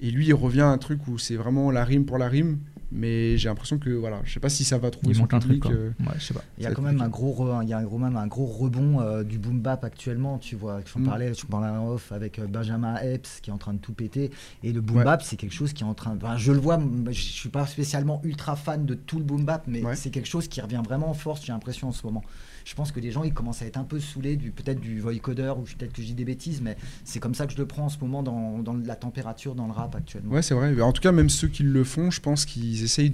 Et 0.00 0.10
lui, 0.10 0.26
il 0.26 0.34
revient 0.34 0.62
à 0.62 0.68
un 0.68 0.78
truc 0.78 1.06
où 1.08 1.18
c'est 1.18 1.36
vraiment 1.36 1.70
la 1.70 1.84
rime 1.84 2.04
pour 2.04 2.18
la 2.18 2.28
rime. 2.28 2.58
Mais 2.92 3.36
j'ai 3.38 3.48
l'impression 3.48 3.78
que, 3.78 3.90
voilà, 3.90 4.20
je 4.24 4.32
sais 4.32 4.40
pas 4.40 4.48
si 4.48 4.64
ça 4.64 4.78
va 4.78 4.90
trouver 4.90 5.10
Il 5.12 5.14
son 5.16 5.22
manque 5.22 5.34
un 5.34 5.38
truc 5.40 5.62
public. 5.62 5.72
euh, 5.72 5.90
Ouais, 6.00 6.12
je 6.18 6.24
sais 6.24 6.34
pas. 6.34 6.42
Il 6.58 6.64
y 6.64 6.66
a 6.66 6.72
quand 6.72 6.82
même 6.82 7.00
un 7.00 7.08
gros, 7.08 7.60
il 7.62 7.68
y 7.68 7.72
a 7.72 7.78
un 7.78 7.82
gros, 7.82 7.98
même 7.98 8.16
un 8.16 8.26
gros 8.26 8.46
rebond 8.46 9.00
euh, 9.00 9.24
du 9.24 9.38
boom 9.38 9.60
bap 9.60 9.82
actuellement, 9.84 10.38
tu 10.38 10.54
vois. 10.56 10.80
Tu 10.82 10.96
en 10.96 11.00
Mm. 11.00 11.04
parlais, 11.04 11.32
tu 11.32 11.46
en 11.46 11.48
parlais 11.48 11.68
en 11.76 11.88
off 11.88 12.12
avec 12.12 12.38
euh, 12.38 12.46
Benjamin 12.46 12.96
Epps 12.96 13.40
qui 13.40 13.50
est 13.50 13.52
en 13.52 13.58
train 13.58 13.72
de 13.74 13.78
tout 13.78 13.92
péter. 13.92 14.30
Et 14.62 14.72
le 14.72 14.80
boom 14.80 14.98
Ouais. 14.98 15.04
bap, 15.04 15.22
c'est 15.22 15.36
quelque 15.36 15.54
chose 15.54 15.72
qui 15.72 15.82
est 15.82 15.86
en 15.86 15.94
train. 15.94 16.16
enfin, 16.16 16.36
je 16.36 16.52
le 16.52 16.58
vois, 16.58 16.78
je 17.10 17.20
suis 17.20 17.48
pas 17.48 17.66
spécialement 17.66 18.20
ultra 18.24 18.56
fan 18.56 18.86
de 18.86 18.94
tout 18.94 19.18
le 19.18 19.24
boom 19.24 19.44
bap, 19.44 19.64
mais 19.66 19.82
Ouais. 19.82 19.96
c'est 19.96 20.10
quelque 20.10 20.28
chose 20.28 20.46
qui 20.48 20.60
revient 20.60 20.82
vraiment 20.84 21.08
en 21.10 21.14
force. 21.14 21.44
J'ai 21.44 21.52
l'impression 21.52 21.88
en 21.88 21.92
ce 21.92 22.06
moment. 22.06 22.22
Je 22.64 22.74
pense 22.74 22.92
que 22.92 22.98
les 23.00 23.10
gens, 23.10 23.24
ils 23.24 23.34
commencent 23.34 23.60
à 23.60 23.66
être 23.66 23.76
un 23.76 23.84
peu 23.84 24.00
saoulés 24.00 24.36
du 24.36 24.50
peut-être 24.50 24.80
du 24.80 24.98
vocoder 24.98 25.52
ou 25.58 25.62
peut-être 25.62 25.92
que 25.92 26.00
je 26.00 26.06
dis 26.06 26.14
des 26.14 26.24
bêtises, 26.24 26.62
mais 26.62 26.76
c'est 27.04 27.20
comme 27.20 27.34
ça 27.34 27.46
que 27.46 27.52
je 27.52 27.58
le 27.58 27.66
prends 27.66 27.84
en 27.84 27.88
ce 27.90 27.98
moment 28.00 28.22
dans, 28.22 28.58
dans 28.60 28.72
la 28.72 28.96
température 28.96 29.54
dans 29.54 29.66
le 29.66 29.72
rap 29.72 29.94
actuellement. 29.94 30.32
Ouais, 30.32 30.40
c'est 30.42 30.54
vrai. 30.54 30.72
Mais 30.72 30.80
En 30.80 30.92
tout 30.92 31.02
cas, 31.02 31.12
même 31.12 31.28
ceux 31.28 31.48
qui 31.48 31.62
le 31.62 31.84
font, 31.84 32.10
je 32.10 32.20
pense 32.22 32.46
qu'ils 32.46 32.82
essayent 32.82 33.12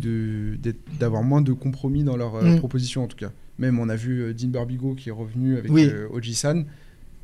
d'avoir 0.99 1.23
moins 1.23 1.42
de 1.42 1.52
compromis 1.52 2.04
dans 2.04 2.16
leur 2.16 2.37
euh, 2.37 2.54
Mm. 2.54 2.59
proposition, 2.59 3.04
en 3.04 3.07
tout 3.09 3.16
cas. 3.16 3.30
Même, 3.59 3.78
on 3.78 3.88
a 3.88 3.97
vu 3.97 4.21
euh, 4.23 4.33
Dean 4.35 4.49
Barbigo 4.49 4.95
qui 4.95 5.09
est 5.09 5.12
revenu 5.12 5.57
avec 5.57 5.71
Oui. 5.71 5.88
euh, 5.92 6.09
Oji-san, 6.12 6.64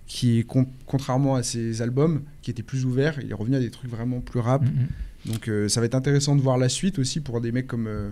qui 0.07 0.39
est, 0.39 0.43
con- 0.43 0.67
contrairement 0.87 1.35
à 1.37 1.43
ses 1.43 1.81
albums, 1.83 2.23
qui 2.43 2.51
était 2.51 2.63
plus 2.63 2.85
ouvert, 2.85 3.19
il 3.23 3.31
est 3.31 3.35
revenu 3.35 3.57
à 3.57 3.61
des 3.61 3.71
trucs 3.71 3.91
vraiment 3.91 4.21
plus 4.21 4.41
rap. 4.41 4.63
Mm, 4.63 4.67
mm. 4.67 5.33
Donc 5.33 5.49
euh, 5.49 5.69
ça 5.69 5.81
va 5.81 5.87
être 5.87 5.95
intéressant 5.95 6.37
de 6.37 6.41
voir 6.43 6.59
la 6.59 6.69
suite 6.69 6.99
aussi 6.99 7.21
pour 7.21 7.41
des 7.41 7.51
mecs 7.53 7.67
comme 7.67 7.87
euh, 7.87 8.11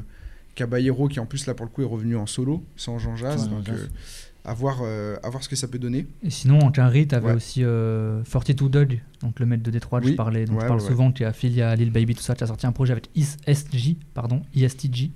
Caballero 0.54 1.08
qui 1.08 1.20
en 1.20 1.26
plus 1.26 1.46
là 1.46 1.54
pour 1.54 1.66
le 1.66 1.70
coup 1.70 1.82
est 1.82 1.86
revenu 1.86 2.16
en 2.16 2.26
solo 2.26 2.64
sans 2.76 2.98
Jean 2.98 3.16
Jazz. 3.16 3.40
Sans 3.44 3.50
Jean 3.50 3.56
donc 3.56 3.66
Jazz. 3.66 3.80
euh, 3.90 4.50
à, 4.50 4.54
voir, 4.54 4.80
euh, 4.82 5.16
à 5.22 5.30
voir 5.30 5.42
ce 5.42 5.48
que 5.48 5.56
ça 5.56 5.68
peut 5.68 5.78
donner. 5.78 6.06
Et 6.22 6.30
sinon, 6.30 6.58
en 6.60 6.70
quinri, 6.70 7.06
t'avais 7.08 7.28
Ouais. 7.28 7.34
aussi 7.34 7.60
euh, 7.64 8.22
42 8.30 8.68
Dog, 8.68 9.00
donc 9.22 9.40
le 9.40 9.46
maître 9.46 9.62
de 9.62 9.70
Détroit 9.70 10.00
dont 10.00 10.06
Oui. 10.06 10.12
je 10.12 10.16
parlais, 10.16 10.44
dont 10.44 10.54
Ouais, 10.54 10.60
je 10.62 10.66
parle 10.66 10.80
ouais, 10.80 10.86
souvent, 10.86 11.12
qui 11.12 11.22
est 11.22 11.26
affilié 11.26 11.62
à 11.62 11.74
Lil 11.74 11.90
Baby, 11.90 12.14
tout 12.14 12.22
ça, 12.22 12.34
qui 12.34 12.44
a 12.44 12.46
sorti 12.46 12.66
un 12.66 12.72
projet 12.72 12.92
avec 12.92 13.08
ISTJ, 13.16 13.96
pardon, 14.12 14.42
ISTJ. 14.54 15.10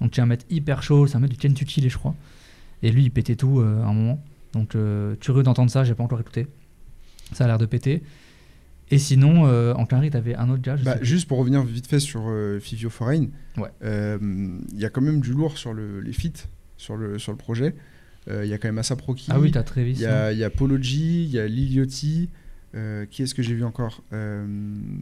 Donc 0.00 0.12
qui 0.12 0.20
est 0.20 0.22
un 0.22 0.26
mec 0.26 0.40
hyper 0.50 0.82
chaud, 0.82 1.06
c'est 1.06 1.16
un 1.16 1.20
mec 1.20 1.30
du 1.30 1.36
Kentucky, 1.36 1.88
je 1.88 1.96
crois. 1.98 2.14
Et 2.82 2.90
lui, 2.90 3.02
il 3.04 3.10
pétait 3.10 3.36
tout 3.36 3.60
euh, 3.60 3.82
à 3.82 3.86
un 3.86 3.92
moment. 3.92 4.22
Donc 4.54 4.74
euh, 4.74 5.14
curieux 5.16 5.42
d'entendre 5.42 5.70
ça, 5.70 5.84
j'ai 5.84 5.94
pas 5.94 6.02
encore 6.02 6.20
écouté. 6.20 6.46
Ça 7.32 7.44
a 7.44 7.46
l'air 7.46 7.58
de 7.58 7.66
péter. 7.66 8.02
Et 8.90 8.98
sinon, 8.98 9.46
euh, 9.46 9.72
en 9.74 9.86
quinri, 9.86 10.10
t'avais 10.10 10.34
un 10.34 10.50
autre 10.50 10.62
gars, 10.62 10.76
je 10.76 10.84
Bah, 10.84 10.98
sais 10.98 11.04
juste 11.04 11.26
pour 11.26 11.38
revenir 11.38 11.62
vite 11.64 11.86
fait 11.86 11.98
sur 12.00 12.24
euh, 12.28 12.60
Fivio 12.60 12.90
Foreign, 12.90 13.28
Ouais. 13.56 13.70
euh, 13.82 14.18
il 14.72 14.78
y 14.78 14.84
a 14.84 14.90
quand 14.90 15.00
même 15.00 15.20
du 15.20 15.32
lourd 15.32 15.56
sur 15.56 15.72
le, 15.72 16.00
les 16.00 16.12
feats 16.12 16.46
sur 16.76 16.96
le, 16.96 17.18
sur 17.18 17.32
le 17.32 17.38
projet. 17.38 17.74
Euh, 18.28 18.44
Il 18.44 18.50
y 18.50 18.54
a 18.54 18.58
quand 18.58 18.68
même 18.68 18.78
Asa 18.78 18.94
Proki, 18.96 19.26
Ah 19.30 19.40
oui, 19.40 19.50
t'as 19.50 19.62
Travis. 19.62 19.92
il 19.92 20.00
y 20.00 20.06
a, 20.06 20.32
il 20.32 20.38
y 20.38 20.44
a 20.44 20.50
Polo 20.50 20.76
G, 20.80 20.96
il 20.98 21.30
y 21.30 21.38
a 21.38 21.46
Liliotti. 21.46 22.30
euh, 22.74 23.06
qui 23.06 23.22
est-ce 23.22 23.34
que 23.34 23.42
j'ai 23.42 23.54
vu 23.54 23.64
encore? 23.64 24.02
Euh, 24.12 24.44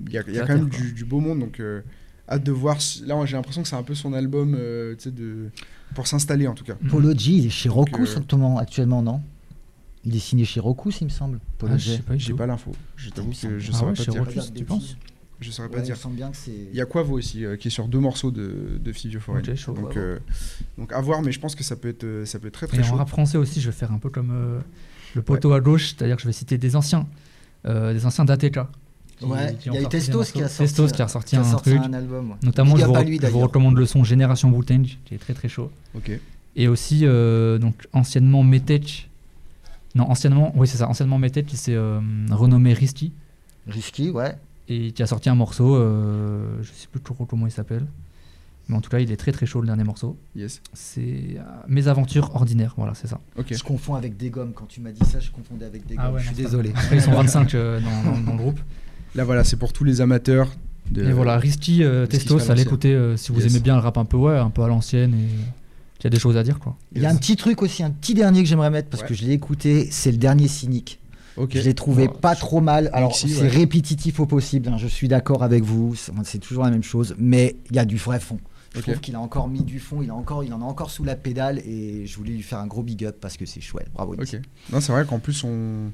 Il 0.07 0.13
y 0.13 0.19
a, 0.19 0.21
y 0.21 0.39
quand 0.47 0.49
même 0.59 0.69
du, 0.69 0.93
du 0.93 1.05
beau 1.05 1.21
monde, 1.21 1.39
donc 1.41 1.59
euh, 1.59 1.81
hâte 2.29 2.45
de 2.45 2.53
voir. 2.53 2.77
Là, 3.07 3.25
j'ai 3.25 3.37
l'impression 3.37 3.63
que 3.63 3.69
c'est 3.69 3.77
un 3.77 3.83
peu 3.83 3.95
son 3.95 4.13
album 4.13 4.55
euh, 4.59 4.95
tu 4.97 5.11
de, 5.11 5.49
pour 5.95 6.07
s'installer 6.07 6.47
en 6.47 6.55
tout 6.55 6.65
cas. 6.65 6.75
Polo 6.91 7.17
G, 7.17 7.33
il 7.33 7.47
est 7.47 7.51
chez 7.51 7.69
Roku 7.69 8.03
euh, 8.05 8.57
actuellement, 8.59 9.03
non? 9.03 9.21
Il 10.05 10.17
est 10.17 10.21
signé 10.21 10.45
chez 10.45 10.61
Roku, 10.61 10.91
il 11.01 11.05
me 11.05 11.11
semble. 11.11 11.39
Polo 11.59 11.75
Ah, 11.75 11.79
je 11.79 11.93
sais 12.19 12.33
pas 12.35 12.47
l'info. 12.47 12.73
Je 12.97 13.11
t'avoue 13.11 13.31
que 13.31 13.59
je 13.59 13.71
Ah 13.73 13.77
saurais 13.77 13.91
ouais, 13.93 14.25
pas 14.25 14.33
dire. 14.33 14.53
Tu 14.55 14.65
penses? 14.65 14.97
Je 15.41 15.51
saurais 15.51 15.69
pas 15.69 15.79
il 15.79 15.83
dire. 15.85 15.97
Il 16.47 16.77
y 16.77 16.81
a 16.81 16.87
Quavo 16.87 17.19
aussi 17.19 17.45
euh, 17.45 17.57
qui 17.57 17.69
est 17.69 17.71
sur 17.71 17.89
deux 17.89 17.99
morceaux 17.99 18.31
de, 18.31 18.79
de 18.83 18.93
Fivio 18.93 19.19
Foreign. 19.19 19.43
Ok, 19.43 19.55
chaud. 19.57 19.73
donc, 19.73 19.97
euh, 19.97 20.19
donc 20.79 20.93
à 20.93 21.01
voir, 21.01 21.21
mais 21.23 21.33
je 21.33 21.41
pense 21.41 21.55
que 21.57 21.65
ça 21.65 21.75
peut 21.75 21.89
être, 21.89 22.05
euh, 22.05 22.25
ça 22.25 22.39
peut 22.39 22.47
être 22.49 22.55
très 22.55 22.67
Et 22.67 22.69
très 22.69 22.81
en 22.81 22.85
chaud. 22.85 22.97
rap 22.97 23.09
français 23.09 23.39
aussi, 23.39 23.61
je 23.61 23.69
vais 23.71 23.77
faire 23.77 23.91
un 23.91 23.99
peu 23.99 24.09
comme 24.09 24.31
euh, 24.33 24.61
le 25.15 25.23
poteau 25.23 25.53
à 25.53 25.61
gauche, 25.61 25.89
c'est-à-dire 25.97 26.15
que 26.17 26.23
je 26.23 26.29
vais 26.29 26.33
citer 26.33 26.59
des 26.59 26.77
anciens, 26.77 27.09
euh, 27.67 27.93
des 27.93 28.07
anciens 28.07 28.25
d'ATK. 28.25 28.59
Ouais, 29.23 29.57
il 29.67 29.73
y 29.73 29.77
a 29.79 29.83
eu 29.83 29.89
Testos 29.89 30.25
qui 30.33 30.43
a 30.43 30.49
sorti, 30.49 30.73
Testos 30.75 30.89
qui 30.95 31.03
a 31.03 31.09
sorti 31.09 31.31
qui 31.31 31.37
a 31.37 31.45
un 31.47 31.55
truc. 31.57 31.81
un 31.83 31.93
album. 31.93 32.35
Notamment, 32.43 32.77
je 32.77 32.85
vous, 32.85 32.95
lui, 33.05 33.21
je 33.21 33.27
vous 33.29 33.41
recommande 33.41 33.77
le 33.77 33.87
son 33.87 34.03
Génération 34.05 34.51
wu 34.53 34.65
qui 34.65 35.15
est 35.15 35.19
très 35.19 35.35
très 35.35 35.49
chaud. 35.49 35.71
Ok. 35.95 36.11
Et 36.57 36.69
aussi, 36.69 37.01
euh, 37.05 37.59
donc 37.59 37.75
anciennement 37.93 38.43
Metech. 38.43 39.09
Non, 39.95 40.11
anciennement, 40.11 40.53
oui, 40.57 40.67
c'est 40.67 40.79
ça, 40.79 40.89
anciennement 40.89 41.19
Metech 41.19 41.47
qui 41.47 41.57
s'est 41.57 41.75
euh, 41.75 42.01
renommé 42.31 42.73
Risky 42.73 43.13
Risky, 43.67 44.11
ouais. 44.11 44.37
et 44.69 44.93
qui 44.93 45.03
a 45.03 45.07
sorti 45.07 45.29
un 45.29 45.35
morceau, 45.35 45.77
euh, 45.77 46.57
je 46.63 46.73
sais 46.73 46.89
plus 46.91 47.01
trop 47.01 47.25
comment 47.27 47.47
il 47.47 47.53
s'appelle. 47.53 47.87
Mais 48.69 48.77
en 48.77 48.81
tout 48.81 48.91
cas, 48.91 49.01
il 49.01 49.11
est 49.11 49.17
très 49.17 49.33
très 49.33 49.45
chaud 49.45 49.61
le 49.61 49.67
dernier 49.67 49.85
morceau. 49.85 50.17
Yes. 50.37 50.63
C'est 50.73 51.37
euh, 51.37 51.43
Mes 51.69 51.89
aventures 51.89 52.35
ordinaires, 52.35 52.75
voilà, 52.77 52.95
c'est 52.95 53.09
ça. 53.09 53.21
Ok. 53.37 53.53
Je 53.53 53.63
confonds 53.63 53.97
avec 53.97 54.17
des 54.17 54.31
gommes. 54.31 54.53
Quand 54.55 54.67
tu 54.67 54.81
m'as 54.81 54.93
dit 54.93 55.05
ça, 55.05 55.19
je 55.21 55.31
confondais 55.31 55.65
avec 55.67 55.85
des 55.87 55.97
gommes. 55.97 56.05
Ah 56.09 56.13
ouais, 56.13 56.21
je 56.21 56.27
suis 56.29 56.37
désolé. 56.37 56.71
Après, 56.75 56.97
ils 56.97 57.03
sont 57.03 57.11
25 57.13 57.55
euh, 57.55 57.81
dans, 57.81 58.11
dans- 58.13 58.19
dans 58.21 58.33
le 58.33 58.39
groupe. 58.39 58.61
Là, 59.15 59.25
voilà, 59.25 59.43
c'est 59.45 59.57
pour 59.57 59.73
tous 59.73 59.85
les 59.85 60.01
amateurs. 60.01 60.49
De... 60.91 61.03
Et 61.05 61.13
voilà, 61.13 61.37
Risty, 61.39 61.83
euh, 61.83 62.03
Risty 62.03 62.19
Testos, 62.19 62.35
à 62.35 62.37
allez 62.37 62.49
l'ancienne. 62.51 62.67
écouter 62.67 62.95
euh, 62.95 63.17
si 63.17 63.33
vous 63.33 63.41
Yes. 63.43 63.53
aimez 63.53 63.61
bien 63.61 63.75
le 63.75 63.81
rap 63.81 63.99
un 63.99 64.05
peu, 64.05 64.17
ouais, 64.17 64.39
un 64.39 64.51
peu 64.51 64.63
à 64.63 64.69
l'ancienne. 64.69 65.13
Et 65.15 65.29
il 66.03 66.05
y 66.05 66.07
a 66.09 66.11
des 66.11 66.19
choses 66.19 66.37
à 66.37 66.43
dire, 66.43 66.59
quoi. 66.59 66.77
Il 66.95 67.03
y 67.03 67.07
a 67.07 67.11
un 67.11 67.17
petit 67.17 67.37
truc 67.37 67.63
aussi, 67.63 67.83
un 67.83 67.91
petit 67.91 68.15
dernier 68.15 68.43
que 68.43 68.49
j'aimerais 68.49 68.71
mettre 68.71 68.89
parce 68.89 69.03
Ouais. 69.03 69.09
que 69.09 69.15
je 69.15 69.25
l'ai 69.25 69.33
écouté. 69.33 69.89
C'est 69.91 70.11
le 70.11 70.19
dernier 70.19 70.49
cynique. 70.49 70.99
Ok. 71.37 71.53
Je 71.55 71.61
l'ai 71.61 71.75
trouvé 71.75 72.09
pas 72.09 72.35
trop 72.35 72.61
mal. 72.61 72.91
Alors, 72.93 73.15
c'est 73.17 73.41
ouais. 73.41 73.49
répétitif 73.49 74.21
au 74.21 74.27
possible. 74.27 74.69
hein, 74.69 74.77
je 74.79 74.87
suis 74.89 75.09
d'accord 75.09 75.43
avec 75.43 75.63
vous. 75.63 75.95
C'est 76.25 76.39
toujours 76.41 76.65
la 76.65 76.71
même 76.71 76.83
chose. 76.83 77.15
Mais 77.19 77.57
il 77.71 77.77
y 77.77 77.79
a 77.79 77.85
du 77.85 77.97
vrai 77.97 78.21
fond. 78.21 78.39
Je 78.75 78.81
trouve 78.81 79.01
qu'il 79.01 79.15
a 79.15 79.21
encore 79.21 79.49
mis 79.49 79.63
du 79.63 79.79
fond. 79.79 80.03
Il, 80.03 80.11
a 80.11 80.15
encore, 80.15 80.45
il 80.45 80.53
en 80.53 80.61
a 80.61 80.65
encore 80.65 80.91
sous 80.91 81.05
la 81.05 81.15
pédale. 81.15 81.61
Et 81.61 82.05
je 82.07 82.17
voulais 82.17 82.33
lui 82.33 82.43
faire 82.43 82.59
un 82.59 82.67
gros 82.67 82.83
big 82.83 83.05
up 83.05 83.17
parce 83.21 83.37
que 83.37 83.47
c'est 83.47 83.61
chouette. 83.61 83.89
Bravo. 83.95 84.15
Ok. 84.15 84.41
Non, 84.73 84.81
c'est 84.81 84.93
vrai 84.93 85.05
qu'en 85.07 85.19
plus, 85.21 85.45
on, 85.45 85.93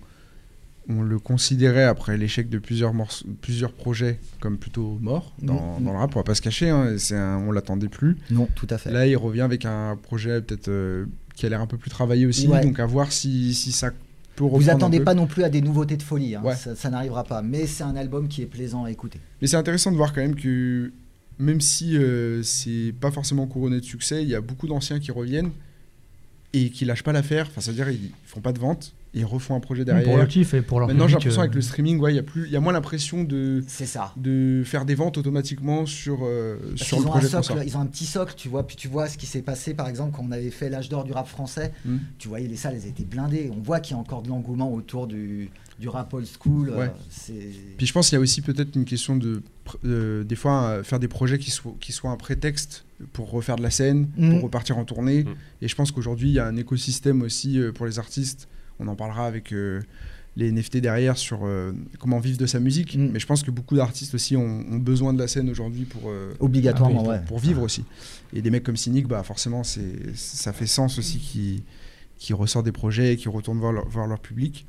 on 0.89 1.03
le 1.03 1.19
considérait, 1.19 1.85
après 1.85 2.17
l'échec 2.17 2.49
de 2.49 2.59
plusieurs, 2.59 2.95
morceaux, 2.95 3.27
plusieurs 3.43 3.73
projets, 3.73 4.19
comme 4.41 4.57
plutôt 4.57 4.99
mort 5.03 5.35
dans, 5.43 5.79
Mm, 5.79 5.85
dans 5.85 5.93
le 5.93 5.99
rap. 5.99 6.17
On 6.17 6.21
va 6.21 6.25
pas 6.25 6.35
se 6.35 6.41
cacher, 6.43 6.71
hein, 6.71 6.97
un- 7.11 7.37
on 7.47 7.53
l'attendait 7.53 7.89
plus. 7.89 8.17
Non, 8.31 8.49
tout 8.55 8.67
à 8.71 8.79
fait. 8.79 8.91
Là, 8.91 9.07
il 9.07 9.17
revient 9.17 9.43
avec 9.43 9.65
un 9.67 9.97
projet 10.03 10.41
peut-être 10.41 10.69
euh, 10.69 11.05
qui 11.35 11.45
a 11.47 11.49
l'air 11.51 11.61
un 11.61 11.67
peu 11.67 11.77
plus 11.77 11.91
travaillé 11.91 12.25
aussi. 12.27 12.49
Ouais. 12.49 12.63
Donc, 12.63 12.81
à 12.81 12.87
voir 12.87 13.13
si, 13.13 13.53
si 13.55 13.71
ça 13.73 13.91
peut 13.91 14.45
vous 14.45 14.49
reprendre 14.49 14.71
un 14.71 14.75
attendez 14.77 15.01
pas 15.01 15.15
non 15.15 15.27
plus 15.27 15.43
à 15.45 15.51
des 15.51 15.61
nouveautés 15.61 15.97
de 15.97 16.03
folie. 16.03 16.35
hein. 16.37 16.43
Ouais. 16.43 16.55
Ça, 16.57 16.75
ça 16.75 16.89
n'arrivera 16.91 17.25
pas. 17.25 17.43
Mais 17.43 17.67
c'est 17.67 17.85
un 17.85 17.95
album 17.97 18.27
qui 18.29 18.41
est 18.43 18.47
plaisant 18.47 18.85
à 18.85 18.91
écouter. 18.91 19.21
Mais 19.43 19.47
c'est 19.49 19.57
intéressant 19.57 19.91
de 19.93 19.97
voir 19.97 20.13
quand 20.15 20.21
même 20.23 20.37
que 20.37 20.91
même 21.39 21.61
si 21.61 21.97
euh, 21.97 22.43
c'est 22.43 22.93
pas 23.01 23.11
forcément 23.11 23.47
couronné 23.47 23.79
de 23.81 23.85
succès, 23.85 24.23
il 24.23 24.29
y 24.29 24.35
a 24.35 24.41
beaucoup 24.41 24.67
d'anciens 24.67 24.99
qui 25.01 25.11
reviennent 25.13 25.51
et 26.53 26.71
qui 26.71 26.85
lâchent 26.85 27.03
pas 27.05 27.13
l'affaire. 27.13 27.47
Enfin, 27.51 27.61
c'est-à-dire 27.61 27.91
ils 27.91 28.11
font 28.25 28.41
pas 28.41 28.53
de 28.53 28.59
vente, 28.59 28.95
ils 29.15 29.25
refont 29.25 29.55
un 29.55 29.61
projet 29.61 29.85
derrière. 29.85 30.05
Pour 30.05 30.17
le 30.17 30.27
kiff 30.27 30.55
et 30.55 30.63
pour 30.63 30.81
leur 30.81 30.89
Maintenant, 30.89 31.09
j'ai 31.09 31.15
l'impression 31.15 31.41
euh, 31.41 31.45
avec 31.45 31.55
le 31.55 31.63
streaming, 31.63 31.99
ouais, 31.99 32.13
il 32.13 32.17
y 32.17 32.21
a 32.21 32.23
plus, 32.23 32.47
il 32.47 32.53
y 32.53 32.57
a 32.57 32.61
moins 32.61 32.73
l'impression 32.73 33.25
de 33.25 33.65
C'est 33.67 33.87
ça. 33.87 34.13
de 34.17 34.63
faire 34.65 34.85
des 34.85 34.95
ventes 34.95 35.19
automatiquement 35.19 35.87
sur 35.87 36.21
euh, 36.23 36.57
sur 36.77 36.99
le 36.99 37.05
ont 37.05 37.09
un 37.09 37.11
projet 37.11 37.29
socle, 37.29 37.63
ils 37.65 37.77
ont 37.77 37.81
un 37.81 37.87
petit 37.87 38.07
socle, 38.07 38.35
tu 38.37 38.49
vois. 38.49 38.67
Puis 38.67 38.77
tu 38.77 38.89
vois 38.89 39.09
ce 39.09 39.17
qui 39.17 39.27
s'est 39.27 39.43
passé, 39.43 39.75
par 39.75 39.89
exemple, 39.89 40.17
quand 40.17 40.25
on 40.27 40.33
avait 40.33 40.51
fait 40.51 40.69
l'âge 40.69 40.89
d'or 40.89 41.05
du 41.05 41.13
rap 41.13 41.27
français. 41.27 41.73
Mm. 41.85 41.97
Tu 42.19 42.29
voyais 42.29 42.49
les 42.49 42.57
salles, 42.57 42.75
elles 42.75 42.89
étaient 42.89 43.05
blindées. 43.05 43.51
On 43.57 43.61
voit 43.61 43.81
qu'il 43.81 43.95
y 43.95 43.99
a 43.99 44.01
encore 44.01 44.23
de 44.23 44.29
l'engouement 44.29 44.73
autour 44.73 45.07
du, 45.07 45.51
du 45.79 45.89
rap 45.89 46.13
old 46.13 46.27
school. 46.27 46.71
Ouais. 46.71 46.87
euh, 46.87 46.89
c'est 47.09 47.51
Puis 47.77 47.87
je 47.87 47.93
pense 47.93 48.09
qu'il 48.09 48.17
y 48.17 48.19
a 48.19 48.21
aussi 48.21 48.43
peut-être 48.43 48.75
une 48.75 48.85
question 48.85 49.17
de 49.17 49.43
euh, 49.85 50.25
des 50.25 50.37
fois 50.37 50.63
euh, 50.65 50.83
faire 50.83 50.99
des 50.99 51.09
projets 51.09 51.39
qui 51.39 51.51
soient 51.51 51.75
qui 51.81 51.93
soient 51.93 52.11
un 52.11 52.17
prétexte 52.17 52.85
pour 53.13 53.31
refaire 53.31 53.57
de 53.57 53.63
la 53.63 53.71
scène, 53.71 54.09
pour 54.09 54.43
repartir 54.43 54.79
en 54.79 54.85
tournée. 54.85 55.25
Mhm. 55.25 55.35
Et 55.63 55.69
je 55.69 55.75
pense 55.75 55.93
qu'aujourd'hui 55.93 56.31
il 56.31 56.35
y 56.35 56.39
a 56.39 56.47
un 56.47 56.57
écosystème 56.57 57.23
aussi 57.23 57.61
pour 57.75 57.87
les 57.87 57.99
artistes. 57.99 58.49
On 58.81 58.89
en 58.89 58.95
parlera 58.95 59.27
avec 59.27 59.53
euh, 59.53 59.83
les 60.37 60.53
NFT 60.53 60.79
derrière 60.79 61.17
sur 61.17 61.41
euh, 61.45 61.73
comment 61.99 62.19
vivre 62.19 62.39
de 62.39 62.47
sa 62.47 62.61
musique. 62.61 62.97
Mhm. 62.97 63.11
Mais 63.13 63.19
je 63.19 63.27
pense 63.27 63.43
que 63.43 63.51
beaucoup 63.51 63.77
d'artistes 63.77 64.15
aussi 64.15 64.37
ont, 64.37 64.65
ont 64.71 64.79
besoin 64.79 65.13
de 65.13 65.19
la 65.19 65.29
scène 65.29 65.51
aujourd'hui 65.51 65.85
pour 65.85 66.11
euh, 66.11 66.35
obligatoirement, 66.41 67.03
pour, 67.03 67.09
ouais. 67.09 67.21
pour 67.27 67.39
vivre 67.39 67.63
aussi. 67.63 67.85
Et 68.33 68.43
des 68.43 68.51
mecs 68.51 68.65
comme 68.65 68.77
Cynic, 68.77 69.07
bah 69.07 69.23
forcément 69.23 69.65
c'est 69.65 70.15
ça 70.15 70.53
fait 70.53 70.67
sens 70.67 70.99
aussi 70.99 71.19
qui 71.19 71.65
qui 72.19 72.33
ressortent 72.33 72.65
des 72.65 72.73
projets 72.73 73.13
et 73.13 73.17
qui 73.17 73.29
retournent 73.29 73.61
voir 73.61 73.73
leur, 73.73 73.89
voir 73.89 74.07
leur 74.07 74.19
public. 74.21 74.67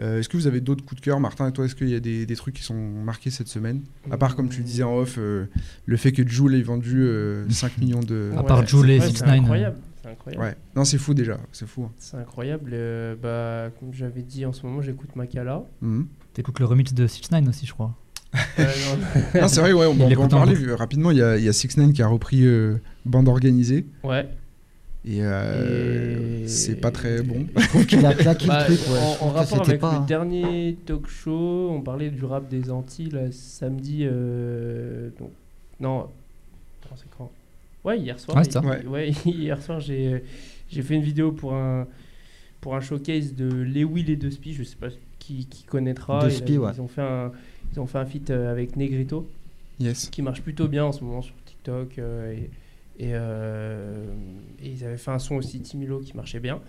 Euh, 0.00 0.18
est-ce 0.18 0.28
que 0.28 0.36
vous 0.36 0.46
avez 0.46 0.60
d'autres 0.60 0.84
coups 0.84 1.00
de 1.00 1.04
cœur, 1.04 1.20
Martin? 1.20 1.48
Et 1.48 1.52
toi 1.52 1.64
Est-ce 1.66 1.74
qu'il 1.74 1.90
y 1.90 1.94
a 1.94 2.00
des, 2.00 2.24
des 2.24 2.36
trucs 2.36 2.54
qui 2.54 2.62
sont 2.62 2.74
marqués 2.74 3.30
cette 3.30 3.48
semaine? 3.48 3.82
À 4.10 4.16
part, 4.16 4.34
comme 4.34 4.48
tu 4.48 4.58
le 4.58 4.64
disais 4.64 4.82
en 4.82 4.96
off, 4.96 5.16
euh, 5.18 5.46
le 5.84 5.96
fait 5.96 6.12
que 6.12 6.26
Joule 6.26 6.54
ait 6.54 6.62
vendu 6.62 7.02
euh, 7.02 7.48
5 7.50 7.78
millions 7.78 8.00
de. 8.00 8.32
À 8.36 8.42
part 8.42 8.66
Jul 8.66 8.86
c'est 8.86 8.94
et 8.94 8.98
vrai, 8.98 9.08
6ix9ine, 9.08 9.16
C'est 9.16 9.24
incroyable. 9.24 9.76
C'est 10.02 10.08
incroyable. 10.10 10.42
Ouais, 10.44 10.54
non, 10.74 10.84
c'est 10.84 10.98
fou 10.98 11.12
déjà, 11.14 11.38
c'est 11.52 11.66
fou. 11.66 11.84
hein. 11.84 11.92
C'est 11.98 12.16
incroyable. 12.16 12.70
euh, 12.72 13.14
bah, 13.20 13.70
comme 13.78 13.92
j'avais 13.92 14.22
dit, 14.22 14.46
en 14.46 14.52
ce 14.52 14.64
moment, 14.66 14.80
j'écoute 14.80 15.14
Makala. 15.16 15.62
Mhm. 15.82 16.06
T'écoutes 16.32 16.58
le 16.60 16.64
remix 16.66 16.94
de 16.94 17.06
6 17.06 17.30
9 17.32 17.48
aussi, 17.48 17.66
je 17.66 17.72
crois. 17.72 17.94
Euh, 18.58 18.64
non, 18.64 19.40
Non, 19.42 19.48
c'est 19.48 19.60
vrai, 19.60 19.72
ouais, 19.72 19.86
on, 19.86 20.00
on 20.00 20.08
peut 20.08 20.18
en 20.20 20.28
parler 20.28 20.54
euh, 20.64 20.74
rapidement. 20.76 21.10
Il 21.10 21.18
y 21.18 21.22
a, 21.22 21.36
il 21.36 21.44
y 21.44 21.48
a 21.48 21.52
6 21.52 21.76
9 21.76 21.92
qui 21.92 22.02
a 22.02 22.06
repris 22.06 22.46
euh, 22.46 22.78
Bande 23.04 23.28
Organisée 23.28 23.84
ouais. 24.04 24.28
et, 25.04 25.18
euh, 25.22 26.44
Et- 26.44 26.48
c'est 26.48 26.76
pas 26.76 26.92
très 26.92 27.22
bon. 27.22 27.46
Je 27.56 27.66
trouve 27.68 27.86
qu'il 27.86 28.06
a 28.06 28.14
claqué 28.14 28.46
Bah, 28.46 28.66
le 28.68 28.76
truc. 28.76 28.88
Ouais. 28.92 28.98
En, 29.20 29.26
en 29.26 29.30
rapport 29.30 29.62
avec 29.68 29.80
pas. 29.80 29.98
le 30.00 30.06
dernier 30.06 30.78
talk 30.86 31.08
show, 31.08 31.70
on 31.72 31.80
parlait 31.82 32.10
du 32.10 32.24
rap 32.24 32.48
des 32.48 32.70
Antilles 32.70 33.10
là, 33.10 33.30
samedi. 33.32 34.02
euh, 34.02 35.10
donc, 35.18 35.32
non, 35.80 36.06
c'est 36.96 37.04
quand? 37.18 37.30
Ouais, 37.84 37.98
hier 37.98 38.18
soir. 38.20 38.36
Ouais, 38.36 38.44
ça. 38.44 38.62
hier 39.24 39.60
soir, 39.62 39.80
j'ai 39.80 40.22
j'ai 40.68 40.82
fait 40.82 40.94
une 40.94 41.02
vidéo 41.02 41.32
pour 41.32 41.54
un 41.54 41.86
pour 42.60 42.74
un 42.76 42.80
showcase 42.80 43.34
de 43.34 43.48
les 43.62 44.16
deux 44.16 44.30
Spi. 44.30 44.52
Je 44.52 44.62
sais 44.62 44.76
pas 44.76 44.88
qui, 45.18 45.46
qui 45.46 45.64
connaîtra. 45.64 46.20
Deux 46.20 46.28
Et, 46.28 46.30
Spi, 46.36 46.56
euh, 46.56 46.58
ouais. 46.60 46.70
Ils 46.74 46.80
ont 46.80 46.88
fait 46.88 47.02
un 47.02 47.32
ils 47.72 47.80
ont 47.80 47.86
fait 47.86 47.98
un 47.98 48.06
feat 48.06 48.30
euh, 48.30 48.50
avec 48.50 48.76
Negrito 48.76 49.28
Yes. 49.78 50.10
qui 50.10 50.20
marche 50.20 50.42
plutôt 50.42 50.68
bien 50.68 50.84
en 50.84 50.92
ce 50.92 51.02
moment 51.02 51.22
sur 51.22 51.34
TikTok 51.46 51.98
euh, 51.98 52.34
et, 52.34 52.50
et, 53.02 53.12
euh, 53.14 54.04
et 54.62 54.68
ils 54.68 54.84
avaient 54.84 54.98
fait 54.98 55.10
un 55.10 55.18
son 55.18 55.36
aussi 55.36 55.60
Timilo 55.60 56.00
qui 56.00 56.14
marchait 56.14 56.38
bien 56.40 56.60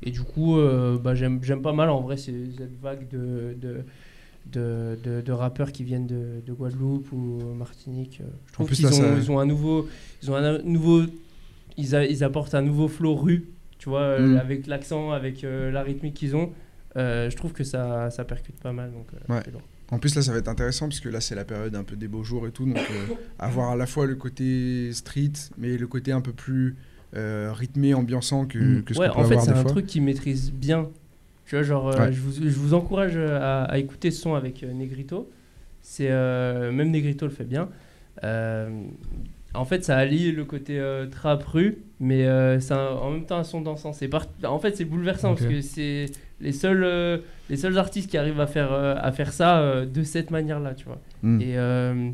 et 0.00 0.12
du 0.12 0.20
coup 0.20 0.56
euh, 0.56 0.96
bah, 0.96 1.16
j'aime 1.16 1.40
j'aime 1.42 1.60
pas 1.60 1.72
mal 1.72 1.90
en 1.90 2.02
vrai 2.02 2.16
cette 2.16 2.34
vague 2.80 3.08
de 3.08 3.56
de, 3.60 3.78
de, 4.52 4.98
de- 5.02 5.20
de 5.20 5.32
rappeurs 5.32 5.72
qui 5.72 5.82
viennent 5.84 6.06
de, 6.06 6.40
de 6.46 6.52
Guadeloupe 6.52 7.10
ou 7.12 7.40
Martinique 7.54 8.20
euh. 8.22 8.28
je 8.46 8.52
trouve 8.52 8.70
qu'ils 8.70 8.86
ont, 8.86 9.16
ils 9.16 9.30
ont 9.30 9.38
un 9.38 9.46
nouveau 9.46 9.88
ils 10.22 10.30
ont 10.30 10.36
un 10.36 10.58
nouveau 10.62 11.02
ils, 11.76 11.94
a- 11.96 12.04
ils 12.06 12.22
apportent 12.24 12.54
un 12.54 12.62
nouveau 12.62 12.88
flow 12.88 13.14
rue 13.16 13.46
tu 13.78 13.88
vois 13.88 14.00
euh, 14.02 14.34
Mm. 14.34 14.36
avec 14.38 14.66
l'accent 14.66 15.10
avec 15.10 15.42
euh, 15.44 15.70
la 15.70 15.82
rythmique 15.82 16.14
qu'ils 16.14 16.36
ont 16.36 16.50
Euh, 16.96 17.28
je 17.28 17.36
trouve 17.36 17.52
que 17.52 17.62
ça, 17.64 18.08
ça 18.10 18.24
percute 18.24 18.58
pas 18.60 18.72
mal 18.72 18.90
donc 18.92 19.06
euh, 19.12 19.34
Ouais. 19.34 19.42
En 19.92 19.98
plus, 20.00 20.14
là, 20.16 20.22
ça 20.22 20.32
va 20.32 20.38
être 20.38 20.48
intéressant 20.48 20.88
parce 20.88 20.98
que 20.98 21.08
là, 21.10 21.20
c'est 21.20 21.34
la 21.36 21.44
période 21.44 21.76
un 21.76 21.84
peu 21.84 21.94
des 21.94 22.08
beaux 22.08 22.24
jours 22.24 22.46
et 22.48 22.50
tout. 22.50 22.64
Donc, 22.64 22.78
avoir 23.38 23.70
à 23.70 23.76
la 23.76 23.86
fois 23.86 24.06
le 24.06 24.16
côté 24.16 24.92
street, 24.92 25.30
mais 25.58 25.76
le 25.76 25.86
côté 25.86 26.10
un 26.10 26.20
peu 26.22 26.32
plus 26.32 26.74
rythmé, 27.12 27.94
ambiançant 27.94 28.46
que, 28.46 28.58
Mm. 28.58 28.82
que 28.84 28.94
ce 28.94 28.98
Ouais, 28.98 29.08
qu'on 29.08 29.14
peut 29.14 29.20
en 29.20 29.24
fait, 29.28 29.34
avoir 29.34 29.44
c'est 29.46 29.52
un 29.52 29.64
truc 29.64 29.86
qu'il 29.86 30.02
maîtrise 30.02 30.50
bien. 30.52 30.88
Tu 31.46 31.54
vois, 31.54 31.62
genre, 31.62 31.88
euh, 31.88 31.98
Ouais. 32.06 32.12
je, 32.12 32.20
vous, 32.20 32.32
je 32.32 32.58
vous 32.58 32.74
encourage 32.74 33.16
à, 33.16 33.64
à 33.64 33.78
écouter 33.78 34.10
ce 34.10 34.20
son 34.22 34.34
avec 34.34 34.62
euh, 34.62 34.72
Negrito. 34.72 35.30
C'est 35.80 36.08
euh, 36.10 36.72
même 36.72 36.90
Negrito 36.90 37.24
le 37.26 37.32
fait 37.32 37.44
bien. 37.44 37.68
Euh, 38.24 38.68
en 39.54 39.64
fait, 39.64 39.84
ça 39.84 39.96
allie 39.96 40.32
le 40.32 40.44
côté 40.44 40.78
euh, 40.78 41.06
trap 41.06 41.42
rue, 41.44 41.78
mais 42.00 42.26
euh, 42.26 42.58
c'est 42.60 42.74
en 42.74 43.10
même 43.10 43.24
temps 43.24 43.38
un 43.38 43.44
son 43.44 43.60
dansant. 43.60 43.92
C'est 43.92 44.10
En 44.44 44.58
fait, 44.58 44.76
c'est 44.76 44.84
bouleversant 44.84 45.34
parce 45.34 45.46
que 45.46 45.60
c'est 45.60 46.06
les 46.40 46.52
seuls, 46.52 46.82
euh, 46.84 47.18
les 47.48 47.56
seuls 47.56 47.78
artistes 47.78 48.10
qui 48.10 48.18
arrivent 48.18 48.40
à 48.40 48.46
faire, 48.46 48.72
euh, 48.72 48.96
à 48.98 49.12
faire 49.12 49.32
ça 49.32 49.60
euh, 49.60 49.86
de 49.86 50.02
cette 50.02 50.30
manière-là, 50.30 50.74
tu 50.74 50.84
vois. 50.86 50.98
Mm. 51.22 51.40
Et, 51.40 51.56
euh, 51.56 52.10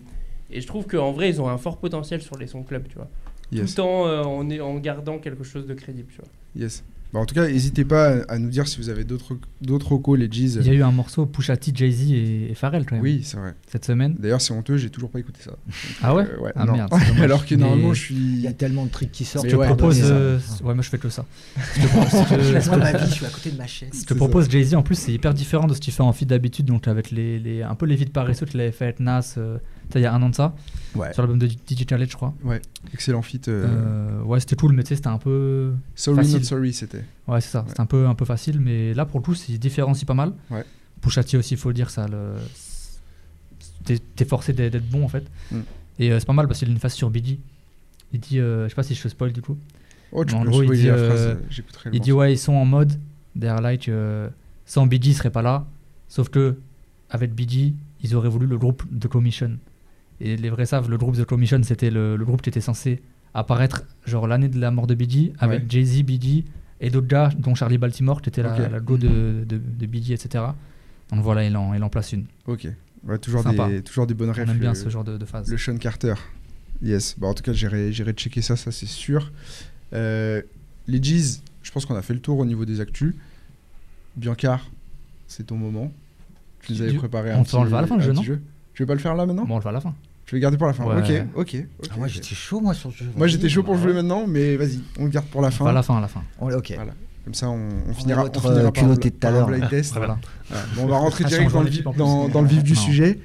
et 0.50 0.60
je 0.60 0.66
trouve 0.66 0.86
qu'en 0.86 1.10
vrai, 1.10 1.30
ils 1.30 1.40
ont 1.40 1.48
un 1.48 1.58
fort 1.58 1.78
potentiel 1.78 2.20
sur 2.22 2.36
les 2.38 2.46
sons 2.46 2.62
club, 2.62 2.86
tu 2.88 2.96
vois. 2.96 3.08
Yes. 3.50 3.74
Tout 3.74 3.82
euh, 3.82 4.22
en, 4.22 4.48
est- 4.50 4.60
en 4.60 4.76
gardant 4.76 5.18
quelque 5.18 5.42
chose 5.44 5.66
de 5.66 5.74
crédible, 5.74 6.08
tu 6.12 6.18
vois. 6.18 6.28
Yes. 6.54 6.84
Bah, 7.12 7.20
en 7.20 7.26
tout 7.26 7.34
cas, 7.34 7.46
n'hésitez 7.46 7.84
pas 7.84 8.22
à, 8.28 8.38
nous 8.38 8.48
dire 8.48 8.66
si 8.66 8.78
vous 8.78 8.88
avez 8.88 9.04
d'autres 9.04 9.36
d'autres 9.60 9.92
recos, 9.92 10.18
les 10.18 10.28
G's. 10.30 10.56
Il 10.60 10.66
y 10.66 10.70
a 10.70 10.72
eu 10.72 10.82
un 10.82 10.92
morceau 10.92 11.26
Pusha 11.26 11.56
T, 11.58 11.70
Jay-Z 11.74 12.10
et, 12.12 12.50
et 12.50 12.54
Pharrell 12.54 12.86
quand 12.86 12.94
même 12.96 13.02
Oui, 13.02 13.20
c'est 13.22 13.36
vrai. 13.36 13.54
cette 13.70 13.84
semaine. 13.84 14.16
D'ailleurs, 14.18 14.40
c'est 14.40 14.54
honteux, 14.54 14.78
j'ai 14.78 14.88
toujours 14.88 15.10
pas 15.10 15.18
écouté 15.18 15.40
ça. 15.42 15.52
Ah 16.02 16.14
ouais 16.14 16.24
Euh, 16.24 16.40
ouais, 16.40 16.52
Ah 16.56 16.64
merde. 16.64 16.90
Alors 17.22 17.44
que 17.44 17.54
Mais 17.54 17.60
normalement, 17.60 17.92
je 17.92 18.14
Il 18.14 18.40
y 18.40 18.46
a 18.46 18.52
tellement 18.54 18.86
de 18.86 18.90
trucs 18.90 19.12
qui 19.12 19.24
sortent. 19.26 19.46
Je 19.46 19.50
te 19.52 19.56
ouais, 19.56 19.66
propose. 19.66 19.98
euh, 20.02 20.38
Ouais, 20.64 20.74
moi 20.74 20.82
je 20.82 20.88
fais 20.88 20.96
que 20.98 21.10
ça. 21.10 21.26
Je 21.76 21.82
te, 21.82 21.86
pro- 21.88 22.02
je 22.02 22.70
ma 22.78 22.92
vie, 22.92 23.06
je 23.08 23.12
suis 23.14 23.26
à 23.26 23.30
côté 23.30 23.50
de 23.50 23.58
ma 23.58 23.66
chaise. 23.66 23.90
je 23.92 24.06
te 24.06 24.14
propose 24.14 24.48
Jay-Z. 24.48 24.74
En 24.74 24.82
plus, 24.82 24.94
c'est 24.94 25.12
hyper 25.12 25.34
différent 25.34 25.66
de 25.66 25.74
ce 25.74 25.80
qu'il 25.80 25.92
fait 25.92 26.02
en 26.02 26.12
feat 26.14 26.28
d'habitude. 26.28 26.64
Donc, 26.64 26.88
avec 26.88 27.10
les, 27.10 27.38
les, 27.38 27.62
un 27.62 27.74
peu 27.74 27.84
les 27.84 27.98
feats 27.98 28.06
paresseux 28.10 28.46
qu'il 28.46 28.58
avait 28.60 28.72
fait 28.72 28.84
avec 28.84 29.00
Nas, 29.00 29.34
euh, 29.36 29.58
il 29.94 30.00
y 30.00 30.06
a 30.06 30.14
un 30.14 30.22
an 30.22 30.28
de 30.30 30.34
ça, 30.34 30.54
Ouais. 30.94 31.12
sur 31.12 31.22
l'album 31.22 31.38
de 31.38 31.46
Digital 31.46 32.02
Edge, 32.02 32.10
je 32.12 32.16
crois. 32.16 32.34
Excellent 32.92 33.22
fit. 33.22 33.40
euh, 33.48 33.66
Euh, 33.66 34.22
ouais, 34.22 34.40
c'était 34.40 34.56
cool, 34.56 34.72
mais 34.72 34.82
tu 34.82 34.88
sais, 34.90 34.96
c'était 34.96 35.08
un 35.08 35.18
peu. 35.18 35.72
sorry, 35.94 36.18
facile. 36.18 36.38
not 36.38 36.44
sorry, 36.44 36.72
c'était. 36.72 37.04
Ouais, 37.28 37.40
c'est 37.40 37.50
ça. 37.50 37.64
C'était 37.68 37.80
un 37.80 37.86
peu, 37.86 38.06
un 38.06 38.14
peu 38.14 38.24
facile, 38.24 38.60
mais 38.60 38.94
là, 38.94 39.04
pour 39.06 39.20
le 39.20 39.24
coup, 39.24 39.34
c'est 39.34 39.52
différencie 39.58 40.04
pas 40.04 40.14
mal. 40.14 40.32
Ouais. 40.50 40.64
Pusha 41.00 41.24
T 41.24 41.36
aussi, 41.36 41.54
il 41.54 41.56
faut 41.56 41.68
le 41.70 41.74
dire, 41.74 41.90
ça. 41.90 42.06
Le... 42.08 42.34
T'es 43.84 44.24
forcé 44.24 44.52
d'être 44.52 44.88
bon, 44.90 45.04
en 45.04 45.08
fait. 45.08 45.24
Mm. 45.50 45.56
Et 45.98 46.12
euh, 46.12 46.18
c'est 46.20 46.26
pas 46.26 46.32
mal 46.32 46.46
parce 46.46 46.60
qu'il 46.60 46.68
a 46.68 46.72
une 46.72 46.78
phase 46.78 46.92
sur 46.94 47.10
BG. 47.10 47.38
Il 48.12 48.20
dit, 48.20 48.36
je 48.36 48.66
sais 48.68 48.74
pas 48.74 48.82
si 48.82 48.94
je 48.94 49.02
te 49.02 49.08
spoil 49.08 49.32
du 49.32 49.42
coup. 49.42 49.56
Oh, 50.12 50.24
tu 50.24 50.34
En 50.34 50.44
gros, 50.44 50.62
il 50.62 50.70
dit, 50.78 50.88
phrase, 50.88 51.38
Il 51.92 52.12
ouais 52.12 52.34
ils 52.34 52.38
sont 52.38 52.52
en 52.52 52.64
mode 52.66 52.92
derrière 53.34 53.62
like 53.62 53.90
sans 54.66 54.86
BG 54.86 55.10
ils 55.10 55.14
seraient 55.14 55.30
pas 55.30 55.40
là 55.42 55.64
sauf 56.08 56.28
que 56.28 56.58
avec 57.08 57.34
BG 57.34 57.72
ils 58.02 58.14
auraient 58.14 58.28
voulu 58.28 58.46
le 58.46 58.58
groupe 58.58 58.82
The 59.00 59.08
Commission 59.08 59.56
et 60.24 60.36
les 60.36 60.50
vrais 60.50 60.66
savent 60.66 60.88
le 60.90 60.96
groupe 60.98 61.16
The 61.16 61.24
Commission 61.24 61.60
c'était 61.62 61.90
le, 61.90 62.16
le 62.16 62.24
groupe 62.24 62.42
qui 62.42 62.48
était 62.48 62.60
censé 62.60 63.02
apparaître 63.34 63.82
genre 64.06 64.26
l'année 64.26 64.48
de 64.48 64.58
la 64.60 64.70
mort 64.70 64.86
de 64.86 64.94
BG 64.94 65.32
avec 65.38 65.60
Ouais. 65.62 65.66
Jay-Z, 65.68 66.02
BG 66.04 66.44
et 66.80 66.90
d'autres 66.90 67.06
gars 67.08 67.30
dont 67.38 67.54
Charlie 67.54 67.78
Baltimore 67.78 68.20
qui 68.22 68.28
était 68.28 68.42
la, 68.42 68.80
go 68.80 68.96
de, 68.96 69.44
de, 69.48 69.58
de 69.58 69.86
BG 69.86 70.14
etc 70.14 70.44
donc 71.10 71.20
voilà 71.22 71.44
il 71.44 71.56
en, 71.56 71.74
il 71.74 71.82
en 71.82 71.88
place 71.90 72.12
une 72.12 72.24
Ok. 72.46 72.66
Ouais, 73.04 73.18
toujours, 73.18 73.42
Sympa. 73.42 73.68
des, 73.68 73.82
toujours 73.82 74.06
des 74.06 74.14
bonnes 74.14 74.28
on 74.28 74.32
refs. 74.32 74.48
aime 74.48 74.58
bien 74.58 74.70
le, 74.70 74.74
ce 74.76 74.88
genre 74.88 75.02
de, 75.02 75.18
de 75.18 75.24
phase 75.24 75.50
le 75.50 75.58
Sean 75.58 75.76
Carter. 75.76 76.14
Yes. 76.82 77.16
Bah, 77.18 77.26
en 77.26 77.34
tout 77.34 77.42
cas, 77.42 77.52
j'irai 77.52 77.90
checker 78.12 78.42
ça, 78.42 78.54
ça 78.54 78.70
c'est 78.70 78.86
sûr. 78.86 79.32
Euh, 79.92 80.40
les 80.86 81.00
G's, 81.00 81.42
je 81.64 81.70
pense 81.72 81.84
qu'on 81.84 81.96
a 81.96 82.02
fait 82.02 82.14
le 82.14 82.20
tour 82.20 82.38
au 82.38 82.44
niveau 82.46 82.64
des 82.64 82.80
actus. 82.80 83.14
Biancar, 84.16 84.70
c'est 85.26 85.46
ton 85.48 85.56
moment. 85.56 85.92
Tu 86.60 86.72
nous 86.72 86.82
avais 86.82 86.92
préparé 86.94 87.32
on 87.34 87.40
un 87.42 87.58
enlever 87.58 87.76
à 87.76 87.80
la 87.80 87.86
fin, 87.88 87.96
un 87.96 88.00
jeu, 88.00 88.12
petit 88.12 88.30
non 88.30 88.38
Tu 88.74 88.82
veux 88.82 88.86
pas 88.86 88.94
le 88.94 89.00
faire 89.00 89.14
là 89.16 89.26
maintenant? 89.26 89.44
Bon, 89.46 89.54
on 89.54 89.58
le 89.58 89.64
va 89.64 89.70
à 89.70 89.72
la 89.74 89.80
fin. 89.80 89.94
Tu 90.32 90.36
veux 90.36 90.40
le 90.40 90.42
garder 90.44 90.56
pour 90.56 90.66
la 90.66 90.72
fin 90.72 90.86
Ouais. 90.86 91.26
Ok, 91.34 91.52
ok. 91.52 91.66
Ah, 91.90 91.94
moi 91.98 92.08
j'étais 92.08 92.34
chaud 92.34 92.62
moi 92.62 92.72
sur 92.72 92.88
le 92.88 92.94
jeu. 92.94 93.04
Moi 93.14 93.26
j'étais 93.26 93.50
chaud 93.50 93.62
pour 93.62 93.74
Ouais. 93.74 93.82
jouer 93.82 93.92
maintenant, 93.92 94.26
mais 94.26 94.56
vas-y, 94.56 94.80
on 94.98 95.04
le 95.04 95.10
garde 95.10 95.26
pour 95.26 95.42
la 95.42 95.50
fin. 95.50 95.66
Pas 95.66 95.72
à 95.72 95.74
la 95.74 95.82
fin, 95.82 95.98
à 95.98 96.00
la 96.00 96.08
fin. 96.08 96.22
On- 96.40 96.50
Ok. 96.50 96.72
Voilà. 96.74 96.94
Comme 97.24 97.34
ça, 97.34 97.50
on, 97.50 97.68
on 97.86 97.92
finira, 97.92 98.24
on 98.24 98.40
finira 98.40 98.60
euh, 98.60 98.70
par, 98.70 98.88
de 98.88 98.94
tout 99.10 99.26
à 99.26 99.30
l'heure, 99.30 99.46
blind 99.46 99.60
là. 99.60 99.68
test. 99.68 99.92
Voilà. 99.94 100.16
Voilà. 100.48 100.64
Bon, 100.74 100.84
on 100.84 100.86
va 100.86 100.96
rentrer 100.96 101.24
Ah, 101.26 101.28
direct 101.28 101.44
changeant 101.50 101.58
dans 101.58 101.64
le, 101.64 101.70
vif, 101.70 101.86
en 101.86 101.92
plus. 101.92 101.98
dans, 101.98 102.28
dans 102.30 102.40
le 102.40 102.48
vif 102.48 102.62
du 102.62 102.72
Non. 102.72 102.80
sujet. 102.80 103.18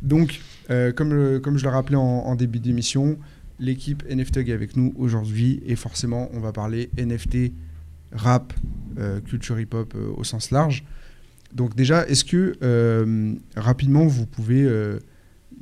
Donc, 0.00 0.40
euh, 0.70 0.90
comme, 0.90 1.12
le- 1.12 1.38
comme 1.38 1.58
je 1.58 1.64
le 1.64 1.68
rappelais 1.70 1.96
en, 1.96 2.00
en 2.02 2.34
début 2.34 2.60
d'émission, 2.60 3.18
l'équipe 3.60 4.02
NFTUG 4.08 4.48
est 4.48 4.52
avec 4.54 4.74
nous 4.74 4.94
aujourd'hui 4.96 5.62
et 5.66 5.76
forcément, 5.76 6.30
on 6.32 6.40
va 6.40 6.50
parler 6.52 6.88
NFT, 6.96 7.52
rap, 8.12 8.54
euh, 8.98 9.20
culture 9.20 9.60
hip-hop 9.60 9.92
euh, 9.96 10.12
au 10.16 10.24
sens 10.24 10.50
large. 10.50 10.82
Donc 11.52 11.76
déjà, 11.76 12.06
est-ce 12.08 12.24
que 12.24 12.56
euh, 12.62 13.34
rapidement, 13.54 14.06
vous 14.06 14.24
pouvez 14.24 14.62
euh, 14.64 14.98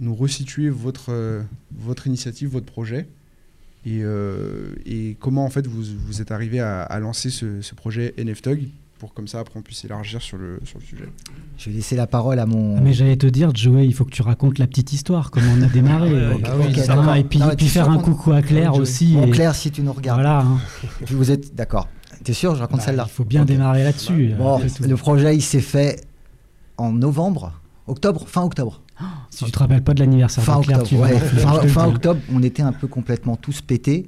nous 0.02 0.14
resituer 0.14 0.68
votre, 0.68 1.06
euh, 1.10 1.42
votre 1.78 2.06
initiative, 2.06 2.48
votre 2.50 2.66
projet 2.66 3.08
et, 3.86 4.00
euh, 4.02 4.74
et 4.84 5.16
comment 5.20 5.44
en 5.44 5.50
fait 5.50 5.66
vous, 5.66 5.82
vous 6.06 6.20
êtes 6.20 6.30
arrivé 6.32 6.60
à, 6.60 6.82
à 6.82 6.98
lancer 7.00 7.30
ce, 7.30 7.62
ce 7.62 7.74
projet 7.74 8.12
NFTUG 8.18 8.68
pour 8.98 9.14
comme 9.14 9.26
ça 9.26 9.40
après 9.40 9.58
on 9.58 9.62
puisse 9.62 9.84
élargir 9.84 10.20
sur 10.22 10.38
le, 10.38 10.60
sur 10.64 10.78
le 10.78 10.84
sujet. 10.84 11.04
Je 11.58 11.70
vais 11.70 11.76
laisser 11.76 11.96
la 11.96 12.06
parole 12.06 12.38
à 12.38 12.46
mon. 12.46 12.76
Ah, 12.76 12.80
mais 12.80 12.92
j'allais 12.92 13.16
te 13.16 13.26
dire, 13.26 13.52
Joey, 13.54 13.86
il 13.86 13.94
faut 13.94 14.04
que 14.04 14.10
tu 14.12 14.22
racontes 14.22 14.58
la 14.60 14.68
petite 14.68 14.92
histoire, 14.92 15.30
comment 15.32 15.50
on 15.58 15.62
a 15.62 15.66
démarré. 15.66 16.10
Ouais, 16.12 16.36
Ah 16.88 17.18
et, 17.18 17.24
puis, 17.24 17.38
Non, 17.40 17.50
puis 17.56 17.66
faire 17.68 17.90
un 17.90 17.98
coucou 17.98 18.30
à 18.32 18.42
Claire 18.42 18.74
aussi. 18.74 19.14
Bon, 19.14 19.26
et- 19.26 19.30
Claire, 19.30 19.54
si 19.56 19.72
tu 19.72 19.82
nous 19.82 19.92
regardes. 19.92 20.20
Voilà. 20.20 20.40
hein. 20.42 20.58
Et 21.00 21.04
puis 21.06 21.14
vous 21.16 21.30
êtes 21.32 21.52
d'accord. 21.54 21.88
T'es 22.22 22.32
sûr 22.32 22.54
Je 22.54 22.60
raconte 22.60 22.78
Bah, 22.78 22.84
celle-là. 22.86 23.06
Il 23.08 23.12
faut 23.12 23.24
bien 23.24 23.44
démarrer 23.44 23.82
là-dessus. 23.82 24.34
Bon, 24.38 24.60
le 24.80 24.96
projet, 24.96 25.34
il 25.36 25.42
s'est 25.42 25.60
fait 25.60 26.00
en 26.78 26.92
novembre, 26.92 27.52
octobre, 27.88 28.24
fin 28.28 28.42
octobre. 28.44 28.81
Si 29.32 29.46
tu 29.46 29.50
te 29.50 29.58
rappelles 29.58 29.82
pas 29.82 29.94
de 29.94 30.00
l'anniversaire 30.00 30.44
Fin 30.44 30.60
Claire, 30.60 30.80
octobre, 30.80 31.02
ouais. 31.02 31.18
fin, 31.68 31.86
octobre, 31.86 32.20
on 32.30 32.42
était 32.42 32.62
un 32.62 32.72
peu 32.72 32.86
complètement 32.86 33.36
tous 33.36 33.62
pétés. 33.62 34.04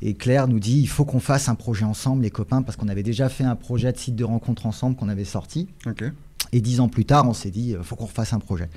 Et 0.00 0.14
Claire 0.14 0.48
nous 0.48 0.58
dit, 0.58 0.80
il 0.80 0.88
faut 0.88 1.04
qu'on 1.04 1.20
fasse 1.20 1.50
un 1.50 1.54
projet 1.54 1.84
ensemble, 1.84 2.22
les 2.22 2.30
copains, 2.30 2.62
parce 2.62 2.76
qu'on 2.76 2.88
avait 2.88 3.02
déjà 3.02 3.28
fait 3.28 3.44
un 3.44 3.54
projet 3.54 3.92
de 3.92 3.98
site 3.98 4.16
de 4.16 4.24
rencontre 4.24 4.64
ensemble 4.64 4.96
qu'on 4.96 5.10
avait 5.10 5.26
sorti. 5.26 5.68
Et 6.52 6.62
dix 6.62 6.80
ans 6.80 6.88
plus 6.88 7.04
tard, 7.04 7.28
on 7.28 7.34
s'est 7.34 7.50
dit, 7.50 7.74
il 7.78 7.82
faut 7.82 7.96
qu'on 7.96 8.06
refasse 8.06 8.32
un 8.32 8.38
projet. 8.38 8.70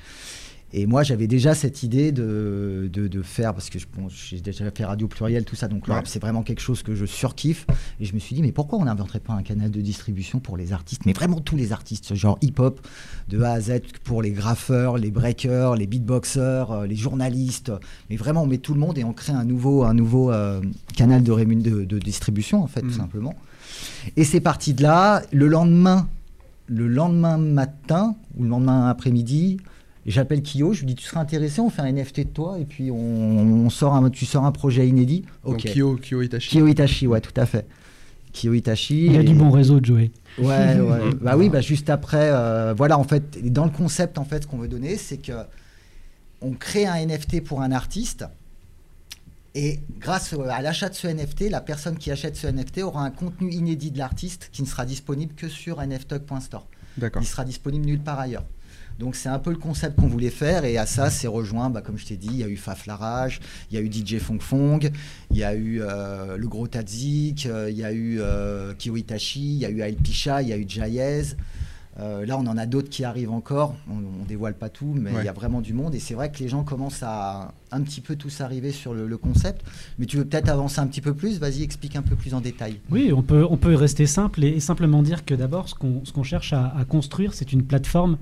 Et 0.72 0.86
moi, 0.86 1.02
j'avais 1.02 1.26
déjà 1.26 1.56
cette 1.56 1.82
idée 1.82 2.12
de, 2.12 2.90
de, 2.94 3.08
de 3.08 3.22
faire, 3.24 3.54
parce 3.56 3.72
que 3.72 3.80
je- 3.80 3.88
bon, 3.92 4.08
j'ai 4.08 4.40
déjà 4.40 4.70
fait 4.70 4.86
Radio 4.86 5.08
Pluriel, 5.08 5.44
tout 5.44 5.56
ça, 5.56 5.68
donc 5.68 5.88
le 5.88 5.92
Ouais. 5.94 5.98
rap, 5.98 6.08
c'est 6.08 6.20
vraiment 6.22 6.44
quelque 6.44 6.62
chose 6.62 6.84
que 6.84 6.94
je 6.94 7.06
surkiffe. 7.06 7.66
Et 8.00 8.06
je 8.06 8.14
me 8.14 8.20
suis 8.20 8.36
dit, 8.36 8.42
mais 8.44 8.52
pourquoi 8.52 8.78
on 8.78 8.86
n'inventerait 8.86 9.20
pas 9.20 9.34
un 9.34 9.42
canal 9.42 9.72
de 9.72 9.82
distribution 9.82 10.40
pour 10.40 10.58
les 10.58 10.72
artistes, 10.72 11.08
mais 11.08 11.14
vraiment 11.14 11.40
tous 11.40 11.56
les 11.56 11.72
artistes, 11.72 12.14
genre 12.14 12.38
hip-hop, 12.42 12.86
de 13.30 13.42
A 13.42 13.54
à 13.54 13.60
Z, 13.62 13.80
pour 14.04 14.22
les 14.22 14.30
graffeurs, 14.32 14.98
les 15.00 15.10
breakers, 15.10 15.76
les 15.76 15.88
beatboxers, 15.88 16.72
euh, 16.72 16.86
les 16.86 16.96
journalistes. 16.96 17.72
Mais 18.12 18.16
vraiment, 18.16 18.44
on 18.44 18.48
met 18.48 18.60
tout 18.60 18.76
le 18.76 18.80
monde 18.80 18.98
et 19.00 19.04
on 19.04 19.14
crée 19.14 19.34
un 19.34 19.46
nouveau, 19.46 19.84
un 19.86 19.96
nouveau 19.96 20.32
euh, 20.32 20.62
canal 20.96 21.24
de, 21.24 21.32
rémun- 21.32 21.62
de, 21.64 21.84
de 21.84 21.98
distribution, 22.00 22.62
en 22.62 22.68
fait, 22.68 22.82
tout 22.82 22.92
simplement. 22.92 23.34
Et 24.18 24.24
c'est 24.24 24.40
parti 24.42 24.76
de 24.76 24.84
là. 24.84 25.24
Le 25.32 25.48
lendemain, 25.48 26.08
le 26.68 26.88
lendemain 26.88 27.38
matin 27.38 28.16
ou 28.38 28.44
le 28.44 28.50
lendemain 28.50 28.88
après-midi, 28.88 29.58
j'appelle 30.12 30.42
Kyo, 30.42 30.74
je 30.74 30.80
lui 30.80 30.88
dis 30.88 30.96
tu 30.96 31.06
serais 31.06 31.20
intéressé, 31.20 31.62
on 31.62 31.70
fait 31.70 31.82
un 31.82 31.92
NFT 31.92 32.20
de 32.22 32.24
toi 32.30 32.58
et 32.60 32.66
puis 32.66 32.92
on, 32.92 32.96
on 32.96 33.70
sort 33.70 33.96
un, 33.96 34.10
tu 34.10 34.26
sors 34.26 34.46
un 34.46 34.52
projet 34.52 34.88
inédit. 34.88 35.24
Donc 35.44 35.56
Ok. 35.56 35.72
Kyo, 35.74 35.98
Kyo 36.02 36.22
Itachi. 36.22 36.50
Kyo 36.58 36.68
Itachi, 36.68 37.08
ouais, 37.08 37.22
tout 37.22 37.40
à 37.40 37.46
fait. 37.46 37.66
Kyo 38.34 38.54
Itachi. 38.54 39.06
Il 39.08 39.14
y 39.14 39.18
a 39.18 39.22
et- 39.22 39.24
du 39.24 39.34
bon 39.34 39.50
réseau, 39.52 39.80
Joey. 39.82 40.12
Ouais, 40.38 40.80
ouais. 40.80 41.14
bah 41.22 41.36
oui, 41.38 41.50
bah 41.50 41.62
juste 41.62 41.90
après, 41.90 42.30
euh, 42.32 42.74
voilà, 42.76 42.98
en 42.98 43.04
fait, 43.04 43.52
dans 43.52 43.66
le 43.66 43.72
concept, 43.72 44.18
en 44.18 44.26
fait, 44.26 44.44
ce 44.44 44.48
qu'on 44.48 44.58
veut 44.58 44.68
donner, 44.68 44.98
c'est 44.98 45.18
que 45.18 45.34
on 46.42 46.52
crée 46.52 46.86
un 46.86 46.96
NFT 47.06 47.44
pour 47.44 47.62
un 47.62 47.72
artiste. 47.72 48.26
Et 49.56 49.80
grâce 50.00 50.34
à 50.34 50.62
l'achat 50.62 50.90
de 50.90 50.94
ce 50.94 51.08
NFT, 51.08 51.50
la 51.50 51.60
personne 51.60 51.98
qui 51.98 52.12
achète 52.12 52.36
ce 52.36 52.48
NFT 52.48 52.80
aura 52.84 53.04
un 53.04 53.10
contenu 53.10 53.52
inédit 53.52 53.90
de 53.92 53.98
l'artiste 53.98 54.50
qui 54.52 54.62
ne 54.62 54.68
sera 54.68 54.86
disponible 54.86 55.34
que 55.34 55.50
sur 55.50 55.82
nftog.store. 55.82 56.68
D'accord. 56.98 57.22
Il 57.22 57.26
sera 57.26 57.44
disponible 57.44 57.86
nulle 57.86 58.00
part 58.00 58.20
ailleurs. 58.20 58.46
Donc 59.00 59.16
c'est 59.16 59.30
un 59.30 59.40
peu 59.40 59.50
le 59.52 59.56
concept 59.58 59.98
qu'on 60.00 60.08
voulait 60.08 60.30
faire 60.30 60.66
et 60.66 60.78
à 60.78 60.86
ça 60.86 61.10
c'est 61.10 61.28
rejoint, 61.28 61.70
bah, 61.70 61.82
comme 61.82 61.98
je 61.98 62.06
t'ai 62.06 62.18
dit, 62.18 62.28
il 62.32 62.38
y 62.38 62.44
a 62.44 62.50
eu 62.50 62.58
Faf 62.58 62.86
Larage, 62.86 63.40
il 63.72 63.76
y 63.76 63.78
a 63.78 63.82
eu 63.82 63.90
DJ 63.90 64.18
Fong 64.20 64.42
Fong, 64.42 64.92
il 65.32 65.38
y 65.38 65.44
a 65.46 65.56
eu 65.56 65.80
euh, 65.82 66.36
le 66.36 66.48
gros 66.50 66.68
Tadzik, 66.68 67.46
euh, 67.46 67.70
il 67.72 67.78
y 67.78 67.84
a 67.86 67.94
eu 67.94 68.18
euh, 68.20 68.74
Kyo 68.78 68.98
Itachi, 68.98 69.54
il 69.54 69.60
y 69.60 69.66
a 69.66 69.70
eu 69.70 69.82
Alpicha, 69.82 70.42
il 70.42 70.50
y 70.50 70.54
a 70.54 70.58
eu 70.58 70.66
Jayez. 70.68 71.22
Euh, 72.00 72.26
là 72.26 72.38
on 72.38 72.46
en 72.48 72.58
a 72.58 72.66
d'autres 72.66 72.90
qui 72.90 73.04
arrivent 73.06 73.32
encore, 73.32 73.76
on, 73.90 73.96
on 74.22 74.26
dévoile 74.26 74.54
pas 74.54 74.70
tout, 74.70 74.94
mais 74.98 75.12
il 75.12 75.16
Ouais. 75.18 75.26
y 75.26 75.30
a 75.30 75.34
vraiment 75.34 75.60
du 75.62 75.74
monde 75.74 75.96
et 75.96 76.00
c'est 76.00 76.14
vrai 76.14 76.30
que 76.32 76.40
les 76.40 76.48
gens 76.50 76.64
commencent 76.64 77.04
à 77.04 77.54
un 77.72 77.82
petit 77.82 78.00
peu 78.02 78.16
tous 78.18 78.42
arriver 78.42 78.72
sur 78.74 78.94
le, 78.94 79.06
le 79.08 79.18
concept. 79.18 79.66
Mais 79.98 80.06
tu 80.08 80.16
veux 80.18 80.24
peut-être 80.26 80.50
avancer 80.50 80.80
un 80.80 80.88
petit 80.88 81.02
peu 81.02 81.14
plus, 81.14 81.40
vas-y 81.40 81.64
explique 81.64 81.96
un 81.96 82.02
peu 82.02 82.16
plus 82.16 82.34
en 82.34 82.42
détail. 82.42 82.80
Oui, 82.90 83.12
on 83.14 83.22
peut, 83.22 83.46
on 83.50 83.58
peut 83.58 83.76
rester 83.76 84.06
simple 84.08 84.44
et, 84.44 84.50
et 84.50 84.60
simplement 84.60 85.04
dire 85.04 85.24
que 85.26 85.34
d'abord, 85.36 85.68
ce 85.70 85.76
qu'on 85.76 86.04
ce 86.06 86.12
qu'on 86.14 86.24
cherche 86.24 86.52
à, 86.54 86.74
à 86.78 86.84
construire, 86.86 87.34
c'est 87.34 87.52
une 87.54 87.64
plateforme 87.64 88.18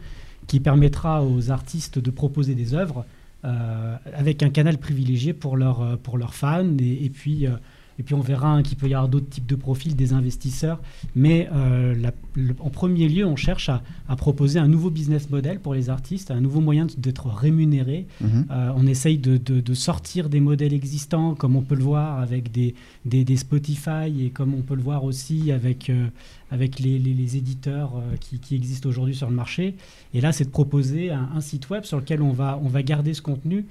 qui 0.47 0.59
permettra 0.59 1.23
aux 1.23 1.51
artistes 1.51 1.99
de 1.99 2.09
proposer 2.09 2.55
des 2.55 2.73
œuvres 2.73 3.05
euh, 3.45 3.95
avec 4.13 4.41
un 4.41 4.49
canal 4.49 4.77
privilégié 4.77 5.33
pour, 5.33 5.57
leur, 5.57 5.81
euh, 5.81 5.95
leurs 6.17 6.33
fans. 6.33 6.77
Et, 6.79 7.05
et 7.05 7.09
puis, 7.09 7.45
euh, 7.45 7.51
et 7.99 8.03
puis 8.03 8.13
on 8.15 8.21
verra 8.21 8.53
hein, 8.53 8.63
qu'il 8.63 8.77
peut 8.77 8.87
y 8.87 8.93
avoir 8.93 9.09
d'autres 9.09 9.29
types 9.29 9.45
de 9.47 9.55
profils, 9.55 9.95
des 9.95 10.13
investisseurs. 10.13 10.79
Mais 11.15 11.49
euh, 11.53 11.95
la- 11.95 12.13
le- 12.35 12.55
en 12.59 12.69
premier 12.69 13.07
lieu, 13.09 13.25
on 13.25 13.35
cherche 13.35 13.69
à, 13.69 13.81
à 14.07 14.15
proposer 14.15 14.59
un 14.59 14.67
nouveau 14.67 14.89
business 14.89 15.29
model 15.29 15.59
pour 15.59 15.73
les 15.73 15.89
artistes, 15.89 16.31
un 16.31 16.41
nouveau 16.41 16.61
moyen 16.61 16.87
d'être 16.97 17.27
rémunérés 17.27 18.05
Mhm. 18.21 18.45
euh, 18.51 18.71
on 18.75 18.85
essaye 18.87 19.17
de, 19.17 19.37
de- 19.37 19.61
de 19.61 19.73
sortir 19.73 20.29
des 20.29 20.39
modèles 20.39 20.73
existants, 20.73 21.33
comme 21.35 21.55
on 21.55 21.61
peut 21.61 21.75
le 21.75 21.83
voir 21.83 22.19
avec 22.19 22.51
des, 22.51 22.75
des, 23.05 23.23
des 23.23 23.37
Spotify 23.37 24.11
et 24.25 24.29
comme 24.29 24.53
on 24.53 24.61
peut 24.61 24.75
le 24.75 24.81
voir 24.83 25.03
aussi 25.03 25.51
avec, 25.51 25.89
euh, 25.89 26.07
avec 26.51 26.79
les, 26.79 26.99
les- 26.99 27.13
les 27.13 27.37
éditeurs 27.37 27.93
qui, 28.19 28.39
qui 28.39 28.55
existent 28.55 28.87
aujourd'hui 28.89 29.15
sur 29.15 29.29
le 29.29 29.35
marché. 29.35 29.75
Et 30.13 30.21
là, 30.21 30.31
c'est 30.31 30.45
de 30.45 30.49
proposer 30.49 31.11
un, 31.11 31.29
un 31.35 31.41
site 31.41 31.69
web 31.69 31.83
sur 31.83 31.97
lequel 31.97 32.21
on 32.21 32.31
va, 32.31 32.59
on 32.63 32.67
va 32.69 32.83
garder 32.83 33.13
ce 33.13 33.21
contenu. 33.21 33.65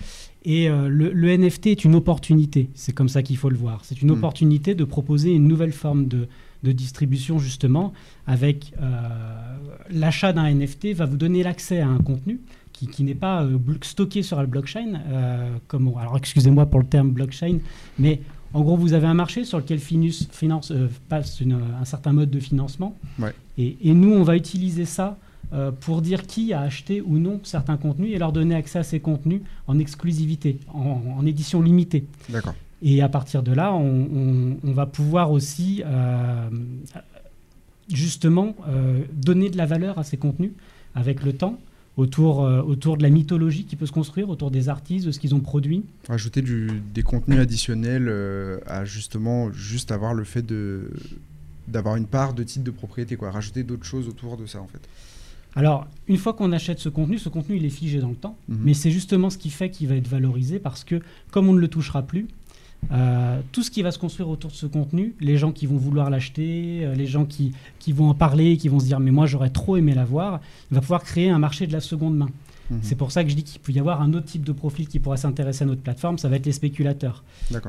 Et 0.48 0.68
euh, 0.70 0.88
le, 0.88 1.12
le 1.12 1.36
NFT 1.36 1.66
est 1.66 1.84
une 1.84 1.96
opportunité, 1.96 2.70
c'est 2.74 2.92
comme 2.92 3.08
ça 3.08 3.22
qu'il 3.22 3.36
faut 3.36 3.50
le 3.50 3.56
voir. 3.56 3.80
C'est 3.84 4.00
une 4.00 4.08
Mm. 4.10 4.18
opportunité 4.18 4.74
de 4.76 4.84
proposer 4.84 5.32
une 5.32 5.48
nouvelle 5.48 5.72
forme 5.72 6.06
de, 6.06 6.28
de 6.62 6.70
distribution, 6.72 7.38
justement, 7.40 7.92
avec 8.28 8.72
euh, 8.80 8.86
l'achat 9.90 10.32
d'un 10.32 10.48
NFT 10.54 10.94
va 10.94 11.04
vous 11.06 11.16
donner 11.16 11.42
l'accès 11.42 11.80
à 11.80 11.88
un 11.88 11.98
contenu 11.98 12.38
qui, 12.72 12.86
qui 12.86 13.02
n'est 13.02 13.16
pas 13.16 13.42
euh, 13.42 13.58
stocké 13.82 14.22
sur 14.22 14.36
la 14.36 14.46
blockchain. 14.46 15.00
comme, 15.66 15.92
alors, 15.98 16.16
excusez-moi 16.16 16.66
pour 16.66 16.78
le 16.80 16.86
terme 16.86 17.10
blockchain, 17.10 17.58
mais 17.98 18.20
en 18.54 18.62
gros, 18.62 18.76
vous 18.76 18.92
avez 18.92 19.06
un 19.08 19.14
marché 19.14 19.44
sur 19.44 19.58
lequel 19.58 19.80
Finus 19.80 20.28
finance, 20.30 20.72
passe 21.08 21.40
une- 21.40 21.58
un 21.80 21.84
certain 21.84 22.12
mode 22.12 22.30
de 22.30 22.38
financement. 22.40 22.96
Ouais. 23.18 23.34
Et, 23.58 23.76
et 23.82 23.92
nous, 23.94 24.12
on 24.12 24.22
va 24.22 24.36
utiliser 24.36 24.84
ça 24.84 25.18
euh, 25.52 25.70
pour 25.70 26.02
dire 26.02 26.26
qui 26.26 26.52
a 26.52 26.60
acheté 26.60 27.00
ou 27.00 27.18
non 27.18 27.40
certains 27.44 27.76
contenus 27.76 28.10
et 28.14 28.18
leur 28.18 28.32
donner 28.32 28.54
accès 28.54 28.78
à 28.80 28.82
ces 28.82 29.00
contenus 29.00 29.42
en 29.66 29.78
exclusivité, 29.78 30.58
en, 30.72 31.00
en 31.18 31.26
édition 31.26 31.62
limitée. 31.62 32.04
D'accord. 32.28 32.54
Et 32.82 33.00
à 33.02 33.08
partir 33.08 33.42
de 33.42 33.52
là, 33.52 33.72
on, 33.72 34.08
on- 34.12 34.56
on 34.62 34.72
va 34.72 34.86
pouvoir 34.86 35.30
aussi 35.30 35.82
euh, 35.86 36.48
justement 37.88 38.54
euh, 38.68 39.00
donner 39.12 39.50
de 39.50 39.56
la 39.56 39.66
valeur 39.66 39.98
à 39.98 40.04
ces 40.04 40.16
contenus 40.16 40.50
avec 40.94 41.22
le 41.22 41.32
temps, 41.32 41.58
autour, 41.96 42.40
autour 42.40 42.96
de 42.98 43.02
la 43.02 43.10
mythologie 43.10 43.64
qui 43.64 43.76
peut 43.76 43.86
se 43.86 43.92
construire, 43.92 44.28
autour 44.28 44.50
des 44.50 44.68
artistes, 44.68 45.06
de 45.06 45.12
ce 45.12 45.18
qu'ils 45.20 45.34
ont 45.34 45.40
produit. 45.40 45.84
Rajouter 46.08 46.42
du, 46.42 46.68
des 46.94 47.02
contenus 47.02 47.38
additionnels 47.38 48.12
à 48.66 48.84
justement 48.84 49.50
juste 49.52 49.92
avoir 49.92 50.12
le 50.14 50.24
fait 50.24 50.42
de 50.44 50.90
d'avoir 51.68 51.96
une 51.96 52.06
part 52.06 52.32
de 52.32 52.44
titre 52.44 52.64
de 52.64 52.70
propriété 52.70 53.16
quoi 53.16 53.32
rajouter 53.32 53.64
d'autres 53.64 53.84
choses 53.84 54.06
autour 54.06 54.36
de 54.36 54.46
ça 54.46 54.60
en 54.60 54.68
fait 54.68 54.78
Alors, 55.56 55.86
une 56.06 56.18
fois 56.18 56.34
qu'on 56.34 56.52
achète 56.52 56.78
ce 56.78 56.88
contenu, 56.88 57.18
ce 57.18 57.28
contenu, 57.28 57.56
il 57.56 57.64
est 57.64 57.70
figé 57.70 57.98
dans 57.98 58.10
le 58.10 58.14
temps. 58.14 58.36
Mhm. 58.48 58.58
Mais 58.62 58.74
c'est 58.74 58.90
justement 58.90 59.30
ce 59.30 59.38
qui 59.38 59.50
fait 59.50 59.70
qu'il 59.70 59.88
va 59.88 59.96
être 59.96 60.06
valorisé 60.06 60.58
parce 60.58 60.84
que, 60.84 61.00
comme 61.30 61.48
on 61.48 61.54
ne 61.54 61.60
le 61.60 61.68
touchera 61.68 62.02
plus, 62.02 62.28
euh, 62.92 63.40
tout 63.52 63.62
ce 63.62 63.70
qui 63.70 63.82
va 63.82 63.90
se 63.90 63.98
construire 63.98 64.28
autour 64.28 64.50
de 64.50 64.54
ce 64.54 64.66
contenu, 64.66 65.14
les 65.18 65.38
gens 65.38 65.50
qui 65.50 65.66
vont 65.66 65.76
vouloir 65.76 66.10
l'acheter, 66.10 66.80
euh, 66.84 66.94
les 66.94 67.06
gens 67.06 67.24
qui, 67.24 67.52
qui 67.78 67.92
vont 67.92 68.10
en 68.10 68.14
parler, 68.14 68.58
qui 68.58 68.68
vont 68.68 68.78
se 68.78 68.84
dire 68.84 69.00
mais 69.00 69.10
moi 69.10 69.26
j'aurais 69.26 69.50
trop 69.50 69.76
aimé 69.76 69.94
l'avoir, 69.94 70.40
il 70.70 70.74
va 70.74 70.80
pouvoir 70.80 71.02
créer 71.02 71.30
un 71.30 71.38
marché 71.38 71.66
de 71.66 71.72
la 71.72 71.80
seconde 71.80 72.16
main. 72.16 72.28
Mhm. 72.70 72.78
C'est 72.82 72.94
pour 72.94 73.10
ça 73.10 73.24
que 73.24 73.30
je 73.30 73.34
dis 73.34 73.42
qu'il 73.42 73.60
peut 73.60 73.72
y 73.72 73.80
avoir 73.80 74.02
un 74.02 74.12
autre 74.12 74.26
type 74.26 74.44
de 74.44 74.52
profil 74.52 74.86
qui 74.86 75.00
pourrait 75.00 75.16
s'intéresser 75.16 75.64
à 75.64 75.66
notre 75.66 75.80
plateforme, 75.80 76.18
ça 76.18 76.28
va 76.28 76.36
être 76.36 76.46
les 76.46 76.52
spéculateurs. 76.52 77.24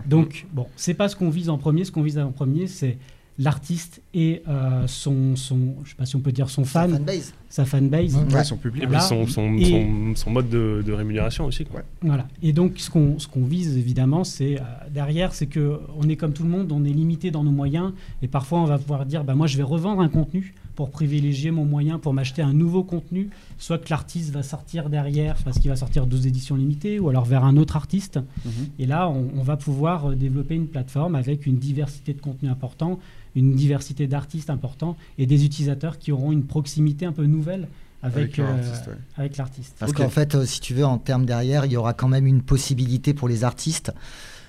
Donc, 0.05 0.45
bon, 0.53 0.67
c'est 0.75 0.93
pas 0.93 1.07
ce 1.07 1.15
qu'on 1.15 1.29
vise 1.29 1.49
en 1.49 1.57
premier. 1.57 1.85
Ce 1.85 1.91
qu'on 1.91 2.03
vise 2.03 2.19
en 2.19 2.31
premier, 2.31 2.67
c'est 2.67 2.97
l'artiste 3.39 4.01
et 4.13 4.41
euh, 4.47 4.87
son, 4.87 5.35
son, 5.35 5.75
je 5.83 5.91
sais 5.91 5.95
pas 5.95 6.05
si 6.05 6.15
on 6.15 6.19
peut 6.19 6.31
dire 6.31 6.49
son 6.49 6.63
Sa 6.63 6.81
fan, 6.81 6.91
fanbase. 6.97 7.33
sa 7.49 7.65
fanbase. 7.65 8.15
Ouais. 8.15 8.33
Ouais, 8.33 8.43
son 8.43 8.57
public. 8.57 8.83
Et 8.83 8.85
Voilà. 8.87 8.99
puis 8.99 9.07
son, 9.07 9.27
son, 9.27 9.53
Et- 9.55 9.65
son, 9.65 10.15
son 10.15 10.29
mode 10.31 10.49
de, 10.49 10.83
de 10.85 10.91
rémunération 10.93 11.45
aussi. 11.45 11.65
Quoi. 11.65 11.81
Voilà. 12.01 12.27
Et 12.41 12.51
donc, 12.53 12.73
ce 12.77 12.89
qu'on 12.89 13.19
ce 13.19 13.27
qu'on 13.27 13.43
vise 13.45 13.77
évidemment, 13.77 14.23
c'est 14.23 14.57
euh, 14.57 14.63
derrière, 14.91 15.33
c'est 15.33 15.47
que 15.47 15.79
on 15.99 16.09
est 16.09 16.15
comme 16.15 16.33
tout 16.33 16.43
le 16.43 16.49
monde, 16.49 16.71
on 16.71 16.83
est 16.83 16.89
limité 16.89 17.29
dans 17.31 17.43
nos 17.43 17.51
moyens, 17.51 17.93
et 18.21 18.27
parfois 18.27 18.59
on 18.59 18.65
va 18.65 18.79
pouvoir 18.79 19.05
dire, 19.05 19.23
bah 19.23 19.35
moi 19.35 19.47
je 19.47 19.57
vais 19.57 19.63
revendre 19.63 20.01
un 20.01 20.09
contenu 20.09 20.55
pour 20.75 20.91
privilégier 20.91 21.49
mon 21.49 21.65
moyen 21.65 21.97
pour 21.97 22.13
m'acheter 22.13 22.43
un 22.43 22.53
nouveau 22.53 22.83
contenu, 22.83 23.29
soit 23.57 23.79
que 23.79 23.89
l'artiste 23.89 24.31
va 24.31 24.43
sortir 24.43 24.91
derrière 24.91 25.35
parce 25.43 25.57
qu'il 25.57 25.71
va 25.71 25.75
sortir 25.75 26.05
12 26.05 26.27
éditions 26.27 26.55
limitées, 26.55 26.99
ou 26.99 27.09
alors 27.09 27.25
vers 27.25 27.43
un 27.43 27.57
autre 27.57 27.75
artiste. 27.75 28.19
Mhm. 28.45 28.51
Et 28.77 28.85
là, 28.85 29.09
on, 29.09 29.27
on 29.35 29.41
va 29.41 29.57
pouvoir 29.57 30.11
euh, 30.11 30.15
développer 30.15 30.53
une 30.53 30.67
plateforme 30.67 31.15
avec 31.15 31.47
une 31.47 31.57
diversité 31.57 32.13
de 32.13 32.21
contenus 32.21 32.51
important, 32.51 32.99
une 33.37 33.55
diversité 33.55 34.07
d'artistes 34.07 34.49
importants 34.49 34.97
et 35.17 35.25
des 35.25 35.45
utilisateurs 35.45 35.97
qui 35.99 36.11
auront 36.11 36.31
une 36.31 36.43
proximité 36.43 37.05
un 37.05 37.11
peu 37.11 37.25
nouvelle 37.25 37.67
avec, 38.03 38.39
Avec 38.39 38.39
euh, 38.39 38.91
ouais. 39.17 39.31
l'artiste. 39.37 39.75
Parce 39.79 39.91
qu'en 39.93 40.09
fait, 40.09 40.35
euh, 40.35 40.45
si 40.45 40.59
tu 40.59 40.73
veux, 40.73 40.85
en 40.85 40.97
termes 40.97 41.25
derrière, 41.25 41.65
il 41.65 41.71
y 41.71 41.77
aura 41.77 41.93
quand 41.93 42.07
même 42.07 42.27
une 42.27 42.41
possibilité 42.41 43.13
pour 43.13 43.27
les 43.27 43.43
artistes, 43.43 43.91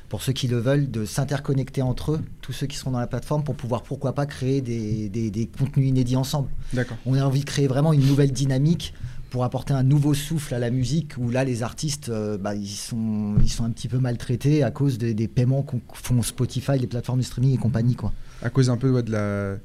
pour 0.08 0.22
ceux 0.22 0.32
qui 0.32 0.48
le 0.48 0.58
veulent, 0.58 0.90
de 0.90 1.04
s'interconnecter 1.04 1.82
entre 1.82 2.12
eux, 2.12 2.20
tous 2.40 2.52
ceux 2.52 2.66
qui 2.66 2.76
seront 2.76 2.90
dans 2.92 2.98
la 3.00 3.06
plateforme, 3.06 3.44
pour 3.44 3.54
pouvoir, 3.56 3.82
pourquoi 3.82 4.14
pas, 4.14 4.26
créer 4.26 4.60
des, 4.62 5.08
des- 5.08 5.30
des 5.30 5.46
contenus 5.46 5.88
inédits 5.88 6.16
ensemble. 6.16 6.48
D'accord. 6.72 6.96
On 7.06 7.14
a 7.14 7.22
envie 7.24 7.40
de 7.40 7.44
créer 7.46 7.66
vraiment 7.68 7.92
une 7.92 8.06
nouvelle 8.06 8.32
dynamique 8.32 8.94
pour 9.30 9.44
apporter 9.44 9.74
un 9.74 9.82
nouveau 9.82 10.14
souffle 10.14 10.54
à 10.54 10.58
la 10.58 10.70
musique, 10.70 11.16
où 11.18 11.30
là, 11.30 11.44
les 11.44 11.62
artistes, 11.62 12.08
euh, 12.08 12.38
bah, 12.38 12.54
ils, 12.54 12.66
sont, 12.66 13.36
un 13.60 13.70
petit 13.70 13.88
peu 13.88 13.98
maltraités 13.98 14.62
à 14.62 14.70
cause 14.70 14.98
des, 14.98 15.28
paiements 15.28 15.62
qu'on 15.62 15.80
font 15.92 16.22
Spotify, 16.22 16.78
les 16.78 16.86
plateformes 16.86 17.18
de 17.18 17.24
streaming 17.24 17.54
et 17.54 17.58
compagnie. 17.58 17.94
Quoi. 17.94 18.12
À 18.42 18.50
cause 18.50 18.70
un 18.70 18.76
peu 18.76 19.02
de 19.02 19.12
la 19.12 19.56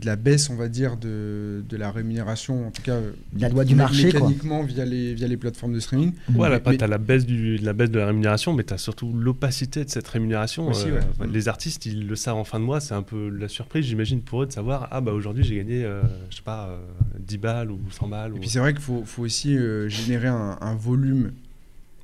de 0.00 0.06
la 0.06 0.16
baisse, 0.16 0.50
on 0.50 0.56
va 0.56 0.68
dire, 0.68 0.96
de, 0.98 1.64
de 1.66 1.76
la 1.76 1.90
rémunération, 1.90 2.66
en 2.66 2.70
tout 2.70 2.82
cas 2.82 2.98
La 3.38 3.48
loi 3.48 3.64
du 3.64 3.74
marché, 3.74 4.10
quoi. 4.10 4.20
mécaniquement 4.20 4.62
via 4.62 4.84
les 4.84 5.14
via 5.14 5.26
les 5.26 5.36
plateformes 5.38 5.72
de 5.72 5.80
streaming. 5.80 6.12
Ouais, 6.34 6.50
là, 6.50 6.60
Mais- 6.66 6.76
tu 6.76 6.84
as 6.84 6.86
la 6.86 6.98
baisse, 6.98 7.24
du, 7.24 7.56
la 7.56 7.72
baisse 7.72 7.90
de 7.90 7.98
la 7.98 8.06
rémunération, 8.06 8.52
mais 8.52 8.62
tu 8.64 8.74
as 8.74 8.78
surtout 8.78 9.12
l'opacité 9.12 9.84
de 9.84 9.90
cette 9.90 10.06
rémunération. 10.08 10.68
Aussi, 10.68 10.88
Euh, 10.90 11.00
ouais. 11.20 11.26
Les 11.32 11.48
artistes, 11.48 11.86
ils 11.86 12.06
le 12.06 12.14
savent 12.16 12.36
en 12.36 12.44
fin 12.44 12.60
de 12.60 12.64
mois, 12.64 12.80
c'est 12.80 12.94
un 12.94 13.02
peu 13.02 13.28
la 13.30 13.48
surprise, 13.48 13.86
j'imagine, 13.86 14.20
pour 14.20 14.42
eux 14.42 14.46
de 14.46 14.52
savoir 14.52 14.88
Ah, 14.90 15.00
bah 15.00 15.12
aujourd'hui, 15.12 15.44
j'ai 15.44 15.56
gagné, 15.56 15.84
euh, 15.84 16.02
je 16.30 16.36
sais 16.36 16.42
pas, 16.42 16.68
euh, 16.68 16.78
10 17.18 17.38
balles 17.38 17.70
ou 17.70 17.80
100 17.90 18.08
balles. 18.08 18.32
Et 18.32 18.34
ou- 18.34 18.40
puis 18.40 18.48
c'est 18.50 18.58
vrai 18.58 18.72
qu'il 18.74 18.82
faut, 18.82 19.02
faut 19.06 19.22
aussi 19.22 19.56
euh, 19.56 19.88
générer 19.88 20.28
un, 20.28 20.58
un 20.60 20.74
volume 20.74 21.32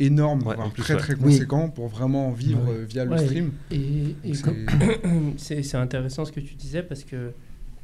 énorme, 0.00 0.38
Ouais, 0.46 0.54
voire 0.54 0.66
en 0.66 0.70
plus, 0.70 0.82
très 0.82 0.94
ouais. 0.94 1.00
très 1.00 1.14
Oui. 1.14 1.20
conséquent 1.20 1.68
pour 1.68 1.88
vraiment 1.88 2.30
vivre 2.32 2.64
Ouais. 2.64 2.76
euh, 2.80 2.84
via 2.88 3.04
le 3.04 3.10
Ouais. 3.12 3.18
stream. 3.24 3.50
Et, 3.70 4.16
et 4.24 4.32
c'est 5.36 5.74
intéressant 5.76 6.24
ce 6.24 6.32
que 6.32 6.40
tu 6.40 6.54
disais 6.54 6.82
parce 6.82 7.04
que 7.04 7.32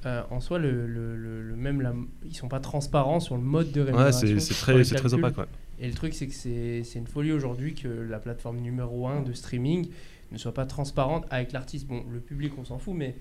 euh, 0.06 0.22
en 0.30 0.40
soi, 0.40 0.58
le, 0.58 0.86
le- 0.86 1.16
le- 1.16 1.42
le 1.42 1.56
même 1.56 1.80
la- 1.80 1.94
ils 2.24 2.34
sont 2.36 2.48
pas 2.48 2.60
transparents 2.60 3.20
sur 3.20 3.36
le 3.36 3.42
mode 3.42 3.72
de 3.72 3.80
Ouais, 3.80 3.86
rémunération. 3.86 4.28
c'est 4.28 4.40
c'est 4.40 4.54
très, 4.54 5.14
opaque. 5.14 5.38
ouais. 5.38 5.44
Et 5.80 5.86
le 5.88 5.94
truc, 5.94 6.14
c'est 6.14 6.26
que 6.26 6.32
c'est 6.34 6.82
une 6.98 7.06
folie 7.06 7.32
aujourd'hui 7.32 7.74
que 7.74 7.88
la 7.88 8.18
plateforme 8.18 8.58
numéro 8.58 9.06
1 9.08 9.22
de 9.22 9.32
streaming 9.32 9.88
ne 10.32 10.38
soit 10.38 10.54
pas 10.54 10.66
transparente 10.66 11.24
avec 11.30 11.52
l'artiste. 11.52 11.86
Bon, 11.86 12.02
le 12.12 12.20
public, 12.20 12.52
on 12.58 12.64
s'en 12.64 12.78
fout, 12.78 12.94
mais 12.96 13.14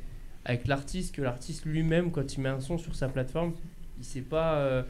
avec 0.46 0.68
l'artiste, 0.68 1.16
que 1.16 1.22
l'artiste 1.22 1.66
lui-même, 1.66 2.12
quand 2.12 2.34
il 2.36 2.42
met 2.42 2.50
un 2.50 2.60
son 2.60 2.78
sur 2.78 2.96
sa 2.96 3.10
plateforme, 3.10 3.54
il 4.00 4.06
sait 4.06 4.22
pas 4.22 4.56
euh, 4.56 4.84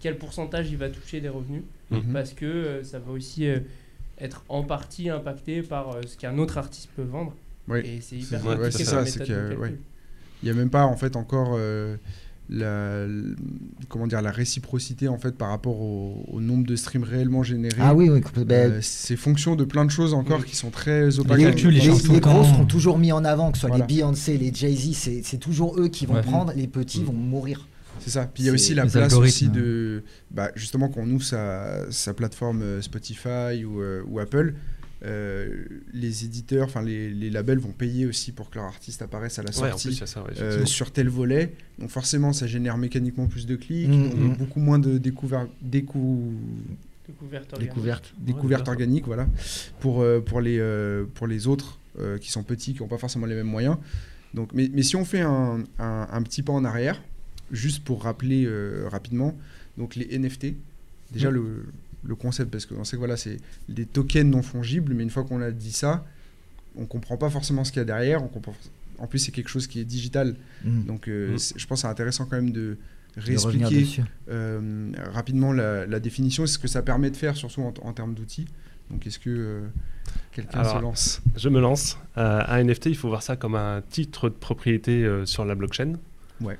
quel 0.00 0.18
pourcentage 0.18 0.70
il 0.70 0.76
va 0.76 0.88
toucher 0.88 1.20
des 1.20 1.28
revenus 1.28 1.62
Mhm. 1.90 2.12
parce 2.12 2.32
que 2.32 2.44
euh, 2.46 2.82
ça 2.84 2.98
va 2.98 3.12
aussi 3.12 3.46
euh, 3.46 3.60
être 4.18 4.44
en 4.48 4.62
partie 4.62 5.10
impacté 5.10 5.62
par 5.62 5.90
euh, 5.96 6.00
ce 6.06 6.16
qu'un 6.16 6.38
autre 6.38 6.58
artiste 6.58 6.88
peut 6.96 7.02
vendre. 7.02 7.34
Oui. 7.68 7.80
Et 7.84 8.00
c'est 8.00 8.16
hyper 8.16 8.44
Ouais, 8.44 8.70
c'est 8.70 8.84
ça, 8.84 9.04
c'est 9.06 9.24
que, 9.26 9.54
ouais. 9.56 9.74
Il 10.44 10.50
n'y 10.50 10.50
a 10.50 10.54
même 10.54 10.70
pas 10.70 10.84
en 10.84 10.96
fait 10.96 11.16
encore 11.16 11.54
euh, 11.58 11.96
la, 12.50 13.06
comment 13.88 14.06
dire, 14.06 14.20
la 14.22 14.30
réciprocité 14.30 15.08
en 15.08 15.16
fait 15.18 15.32
par 15.36 15.48
rapport 15.48 15.80
au, 15.80 16.24
au 16.30 16.40
nombre 16.40 16.66
de 16.66 16.76
streams 16.76 17.02
réellement 17.04 17.42
générés. 17.42 17.78
Ah 17.80 17.94
oui, 17.94 18.10
oui. 18.10 18.20
Euh, 18.50 18.78
c'est 18.82 19.16
fonction 19.16 19.56
de 19.56 19.64
plein 19.64 19.84
de 19.84 19.90
choses 19.90 20.12
encore 20.14 20.44
qui 20.44 20.54
sont 20.56 20.70
très 20.70 21.18
opaques. 21.18 21.38
Les 21.38 21.44
les, 21.52 21.70
les 21.70 21.80
les- 21.80 22.20
gros 22.20 22.44
seront 22.44 22.66
toujours 22.66 22.98
mis 22.98 23.12
en 23.12 23.24
avant, 23.24 23.50
que 23.50 23.56
ce 23.56 23.62
soit 23.62 23.70
Voilà. 23.70 23.86
les 23.88 23.94
Beyoncé, 23.94 24.36
les 24.36 24.52
Jay-Z, 24.52 24.92
c'est 24.94 25.22
c'est 25.24 25.38
toujours 25.38 25.80
eux 25.80 25.88
qui 25.88 26.06
vont 26.06 26.14
Ouais. 26.14 26.20
prendre, 26.22 26.52
les 26.54 26.66
petits 26.68 27.00
Mm. 27.00 27.04
vont 27.04 27.12
mourir. 27.14 27.66
C'est 28.00 28.10
ça. 28.10 28.26
Puis 28.26 28.42
il 28.42 28.46
y 28.46 28.50
a 28.50 28.52
aussi 28.52 28.74
la 28.74 28.84
place 28.86 29.14
aussi 29.14 29.48
de, 29.48 30.02
bah, 30.30 30.50
justement, 30.56 30.88
quand 30.88 31.00
on 31.02 31.10
ouvre 31.10 31.24
sa, 31.24 31.90
sa 31.90 32.12
plateforme 32.12 32.60
euh, 32.60 32.82
Spotify 32.82 33.64
ou, 33.64 33.80
euh, 33.80 34.02
ou 34.08 34.18
Apple, 34.18 34.54
euh, 35.04 35.64
les 35.92 36.24
éditeurs, 36.24 36.66
enfin 36.66 36.82
les, 36.82 37.10
les 37.10 37.30
labels 37.30 37.58
vont 37.58 37.72
payer 37.72 38.06
aussi 38.06 38.32
pour 38.32 38.48
que 38.50 38.56
leur 38.56 38.64
artiste 38.66 39.02
apparaisse 39.02 39.38
à 39.38 39.42
la 39.42 39.50
Ouais, 39.50 39.70
sortie 39.70 39.88
plus, 39.88 40.06
ça. 40.06 40.22
ouais, 40.22 40.30
euh, 40.40 40.64
sur 40.64 40.92
tel 40.92 41.08
volet. 41.08 41.52
Donc 41.78 41.90
forcément, 41.90 42.32
ça 42.32 42.46
génère 42.46 42.78
mécaniquement 42.78 43.26
plus 43.26 43.46
de 43.46 43.56
clics, 43.56 43.88
Mhm. 43.88 44.10
donc 44.28 44.38
beaucoup 44.38 44.60
moins 44.60 44.78
de 44.78 44.98
découvert, 44.98 45.46
décou- 45.62 46.32
Découverte 47.06 47.52
organique. 47.52 47.68
Découverte. 47.74 48.14
découvertes 48.18 48.60
d'accord. 48.62 48.72
organiques, 48.72 49.04
voilà, 49.06 49.28
pour, 49.80 50.00
euh, 50.00 50.20
pour, 50.20 50.40
les, 50.40 50.58
euh, 50.58 51.04
pour 51.14 51.26
les 51.26 51.46
autres 51.46 51.78
euh, 52.00 52.16
qui 52.18 52.32
sont 52.32 52.42
petits, 52.42 52.72
qui 52.74 52.80
n'ont 52.80 52.88
pas 52.88 52.96
forcément 52.98 53.26
les 53.26 53.34
mêmes 53.34 53.46
moyens. 53.46 53.76
Donc, 54.32 54.50
mais, 54.54 54.70
mais 54.72 54.82
si 54.82 54.96
on 54.96 55.04
fait 55.04 55.20
un, 55.20 55.62
un- 55.78 56.08
un 56.10 56.22
petit 56.22 56.42
pas 56.42 56.52
en 56.54 56.64
arrière, 56.64 57.02
juste 57.52 57.84
pour 57.84 58.02
rappeler 58.04 58.46
euh, 58.46 58.88
rapidement, 58.90 59.36
donc 59.76 59.96
les 59.96 60.06
NFT, 60.18 60.54
déjà 61.12 61.30
Mm. 61.30 61.34
le, 61.34 61.66
le 62.06 62.14
concept, 62.14 62.50
parce 62.50 62.66
qu'on 62.66 62.84
sait 62.84 62.96
que 62.96 62.98
voilà, 62.98 63.16
c'est 63.16 63.38
des 63.68 63.86
tokens 63.86 64.30
non 64.30 64.42
fongibles, 64.42 64.94
mais 64.94 65.02
une 65.02 65.10
fois 65.10 65.24
qu'on 65.24 65.40
a 65.40 65.50
dit 65.50 65.72
ça, 65.72 66.04
on 66.76 66.86
comprend 66.86 67.16
pas 67.16 67.30
forcément 67.30 67.64
ce 67.64 67.72
qu'il 67.72 67.80
y 67.80 67.82
a 67.82 67.84
derrière. 67.86 68.22
On 68.22 68.28
comprend, 68.28 68.54
en 68.98 69.06
plus, 69.06 69.18
c'est 69.20 69.32
quelque 69.32 69.48
chose 69.50 69.66
qui 69.66 69.80
est 69.80 69.84
digital, 69.84 70.36
Mm. 70.64 70.84
donc 70.84 71.08
euh, 71.08 71.34
Mm. 71.34 71.38
c'est- 71.38 71.58
je 71.58 71.66
pense 71.66 71.78
que 71.78 71.82
c'est 71.82 71.90
intéressant 71.92 72.26
quand 72.26 72.36
même 72.36 72.52
de 72.52 72.76
réexpliquer 73.16 74.02
euh, 74.28 74.90
rapidement 75.12 75.52
la, 75.52 75.86
la 75.86 76.00
définition 76.00 76.44
et 76.44 76.46
ce 76.46 76.58
que 76.58 76.68
ça 76.68 76.82
permet 76.82 77.10
de 77.10 77.16
faire, 77.16 77.36
surtout 77.36 77.62
en, 77.62 77.72
en 77.82 77.92
termes 77.92 78.14
d'outils. 78.14 78.46
Donc, 78.90 79.06
est-ce 79.06 79.18
que 79.18 79.30
euh, 79.30 79.60
quelqu'un 80.32 80.62
se 80.64 80.78
lance? 80.80 81.22
Je 81.36 81.48
me 81.48 81.60
lance. 81.60 81.96
Euh, 82.18 82.42
un 82.46 82.58
NFT, 82.64 82.86
il 82.86 82.96
faut 82.96 83.08
voir 83.08 83.22
ça 83.22 83.36
comme 83.36 83.54
un 83.54 83.82
titre 83.88 84.28
de 84.28 84.34
propriété 84.34 85.04
euh, 85.04 85.24
sur 85.24 85.44
la 85.44 85.54
blockchain. 85.54 85.94
Ouais. 86.40 86.58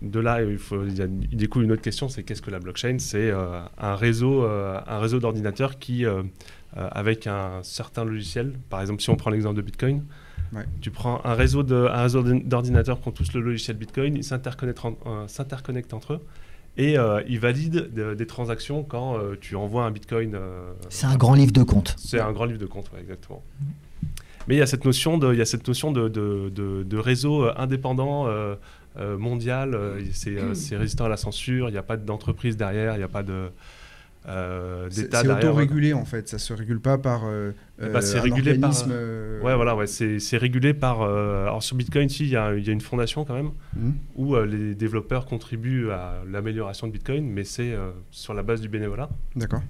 De 0.00 0.18
là, 0.18 0.42
il, 0.42 0.58
faut, 0.58 0.84
il, 0.84 0.98
y 0.98 1.02
a, 1.02 1.04
il 1.06 1.36
découle 1.36 1.62
une 1.62 1.70
autre 1.72 1.82
question, 1.82 2.08
c'est 2.08 2.24
qu'est-ce 2.24 2.42
que 2.42 2.50
la 2.50 2.58
blockchain? 2.58 2.96
C'est 2.98 3.30
euh, 3.30 3.60
un 3.78 3.94
réseau, 3.94 4.42
euh, 4.44 4.80
un 4.86 4.98
réseau 4.98 5.20
d'ordinateurs 5.20 5.78
qui, 5.78 6.04
euh, 6.04 6.22
euh, 6.76 6.88
avec 6.90 7.28
un 7.28 7.60
certain 7.62 8.04
logiciel, 8.04 8.54
par 8.68 8.80
exemple, 8.80 9.00
si 9.00 9.10
on 9.10 9.16
prend 9.16 9.30
l'exemple 9.30 9.56
de 9.56 9.62
Bitcoin, 9.62 10.04
Ouais. 10.52 10.64
tu 10.82 10.90
prends 10.90 11.20
un 11.24 11.32
réseau 11.32 11.62
d'ordinateurs 11.62 13.00
qui 13.00 13.08
ont 13.08 13.12
tous 13.12 13.32
le 13.32 13.40
logiciel 13.40 13.76
Bitcoin, 13.78 14.16
ils 14.16 14.24
s'interconnectent 14.24 14.84
en- 14.84 14.98
euh, 15.06 15.26
s'interconnectent 15.26 15.94
entre 15.94 16.14
eux 16.14 16.20
et 16.76 16.98
euh, 16.98 17.22
ils 17.26 17.38
valident 17.38 17.88
de- 17.90 18.12
des 18.12 18.26
transactions 18.26 18.82
quand 18.82 19.16
euh, 19.16 19.34
tu 19.40 19.56
envoies 19.56 19.84
un 19.84 19.90
Bitcoin. 19.90 20.34
euh, 20.34 20.72
C'est 20.90 21.06
un 21.06 21.16
grand 21.16 21.34
livre 21.34 21.52
de 21.52 21.62
compte. 21.62 21.94
c'est 21.96 22.20
un 22.20 22.32
grand 22.32 22.44
livre 22.44 22.58
de 22.58 22.66
compte, 22.66 22.90
ouais, 22.92 23.00
exactement. 23.00 23.42
Mais 24.46 24.56
il 24.56 24.58
y 24.58 24.62
a 24.62 24.66
cette 24.66 24.84
notion 24.84 25.16
de, 25.16 25.32
il 25.32 25.38
y 25.38 25.40
a 25.40 25.46
cette 25.46 25.66
notion 25.66 25.90
de, 25.92 26.08
de, 26.08 26.50
de- 26.54 26.82
de 26.82 26.96
réseau 26.98 27.44
euh, 27.46 27.54
indépendant, 27.56 28.26
euh, 28.96 29.14
euh, 29.14 29.18
mondial. 29.18 29.74
euh, 29.74 30.00
c'est, 30.12 30.38
euh, 30.38 30.54
c'est 30.54 30.76
résistant 30.76 31.04
à 31.06 31.08
la 31.08 31.16
censure. 31.16 31.68
Il 31.68 31.72
n'y 31.72 31.78
a 31.78 31.82
pas 31.82 31.96
d'entreprise 31.96 32.56
derrière. 32.56 32.94
Il 32.94 32.98
n'y 32.98 33.04
a 33.04 33.08
pas 33.08 33.22
de 33.22 33.50
euh, 34.28 34.86
C'est 34.90 35.02
d'État 35.04 35.22
c'est 35.22 35.26
derrière. 35.26 35.50
autorégulé 35.50 35.92
en 35.94 36.04
fait, 36.04 36.28
ça 36.28 36.38
se 36.38 36.52
régule 36.52 36.78
pas 36.80 36.96
par 36.96 37.22
euh, 37.24 37.50
euh, 37.80 38.00
c'est 38.00 38.18
un 38.18 38.22
régulé 38.22 38.54
par, 38.54 38.72
euh, 38.88 39.40
Ouais, 39.42 39.56
voilà, 39.56 39.74
ouais, 39.74 39.88
c'est, 39.88 40.20
c'est 40.20 40.36
régulé 40.36 40.74
par. 40.74 41.02
euh, 41.02 41.42
alors 41.42 41.60
sur 41.62 41.74
Bitcoin, 41.74 42.08
si, 42.08 42.22
il 42.24 42.28
y, 42.30 42.36
a- 42.36 42.54
il 42.54 42.64
y 42.64 42.70
a 42.70 42.72
une 42.72 42.80
fondation 42.80 43.24
quand 43.24 43.34
même 43.34 43.50
Mhm. 43.74 43.94
où 44.14 44.36
euh, 44.36 44.46
les 44.46 44.76
développeurs 44.76 45.26
contribuent 45.26 45.90
à 45.90 46.22
l'amélioration 46.30 46.86
de 46.86 46.92
Bitcoin, 46.92 47.24
mais 47.26 47.42
c'est 47.42 47.72
euh, 47.72 47.90
sur 48.12 48.32
la 48.34 48.44
base 48.44 48.60
du 48.60 48.68
bénévolat. 48.68 49.08
D'accord. 49.34 49.62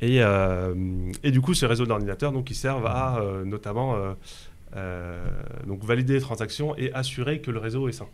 Et, 0.00 0.22
euh, 0.22 0.72
et 1.22 1.30
du 1.30 1.42
coup, 1.42 1.52
ces 1.52 1.66
réseaux 1.66 1.84
d'ordinateurs, 1.84 2.32
donc, 2.32 2.50
ils 2.50 2.54
servent 2.54 2.86
à 2.86 3.18
euh, 3.20 3.44
notamment 3.44 3.94
euh, 3.96 4.12
euh, 4.76 5.26
donc 5.66 5.84
valider 5.84 6.14
les 6.14 6.20
transactions 6.22 6.74
et 6.78 6.90
assurer 6.94 7.40
que 7.42 7.50
le 7.50 7.58
réseau 7.58 7.88
est 7.88 7.92
sain. 7.92 8.06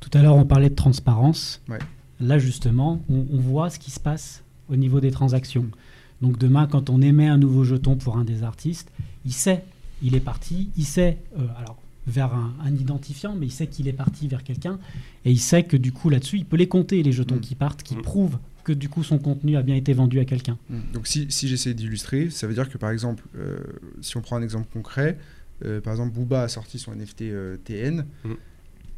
Tout 0.00 0.10
à 0.14 0.22
l'heure, 0.22 0.36
on 0.36 0.44
parlait 0.44 0.70
de 0.70 0.74
transparence. 0.74 1.60
Ouais. 1.68 1.78
Là, 2.20 2.38
justement, 2.38 3.02
on, 3.10 3.26
on 3.32 3.38
voit 3.38 3.70
ce 3.70 3.78
qui 3.78 3.90
se 3.90 4.00
passe 4.00 4.42
au 4.68 4.76
niveau 4.76 5.00
des 5.00 5.10
transactions. 5.10 5.66
Donc 6.22 6.38
demain, 6.38 6.66
quand 6.66 6.88
on 6.90 7.02
émet 7.02 7.26
un 7.26 7.38
nouveau 7.38 7.64
jeton 7.64 7.96
pour 7.96 8.16
un 8.16 8.24
des 8.24 8.42
artistes, 8.42 8.90
il 9.24 9.32
sait, 9.32 9.64
il 10.02 10.14
est 10.14 10.20
parti, 10.20 10.70
il 10.76 10.84
sait, 10.84 11.18
euh, 11.38 11.46
alors 11.58 11.76
vers 12.06 12.32
un, 12.34 12.54
un 12.64 12.72
identifiant, 12.74 13.34
mais 13.34 13.46
il 13.46 13.50
sait 13.52 13.66
qu'il 13.66 13.88
est 13.88 13.92
parti 13.92 14.28
vers 14.28 14.44
quelqu'un, 14.44 14.78
et 15.24 15.32
il 15.32 15.40
sait 15.40 15.64
que 15.64 15.76
du 15.76 15.92
coup, 15.92 16.08
là-dessus, 16.08 16.38
il 16.38 16.44
peut 16.44 16.56
les 16.56 16.68
compter, 16.68 17.02
les 17.02 17.12
jetons 17.12 17.36
Mm. 17.36 17.40
qui 17.40 17.54
partent, 17.56 17.82
qui 17.82 17.96
Mm. 17.96 18.02
prouvent 18.02 18.38
que 18.64 18.72
du 18.72 18.88
coup, 18.88 19.02
son 19.04 19.18
contenu 19.18 19.56
a 19.56 19.62
bien 19.62 19.74
été 19.76 19.92
vendu 19.92 20.18
à 20.20 20.24
quelqu'un. 20.24 20.56
Mhm. 20.70 20.82
Donc 20.92 21.06
si, 21.06 21.26
si 21.30 21.46
j'essaie 21.48 21.72
d'illustrer, 21.74 22.30
ça 22.30 22.46
veut 22.48 22.54
dire 22.54 22.68
que 22.68 22.78
par 22.78 22.90
exemple, 22.90 23.24
euh, 23.36 23.58
si 24.00 24.16
on 24.16 24.20
prend 24.22 24.36
un 24.36 24.42
exemple 24.42 24.66
concret, 24.72 25.18
euh, 25.64 25.80
par 25.80 25.92
exemple 25.92 26.12
Booba 26.14 26.42
a 26.42 26.48
sorti 26.48 26.78
son 26.80 26.92
NFT 26.92 27.22
euh, 27.30 27.56
TN. 27.64 28.04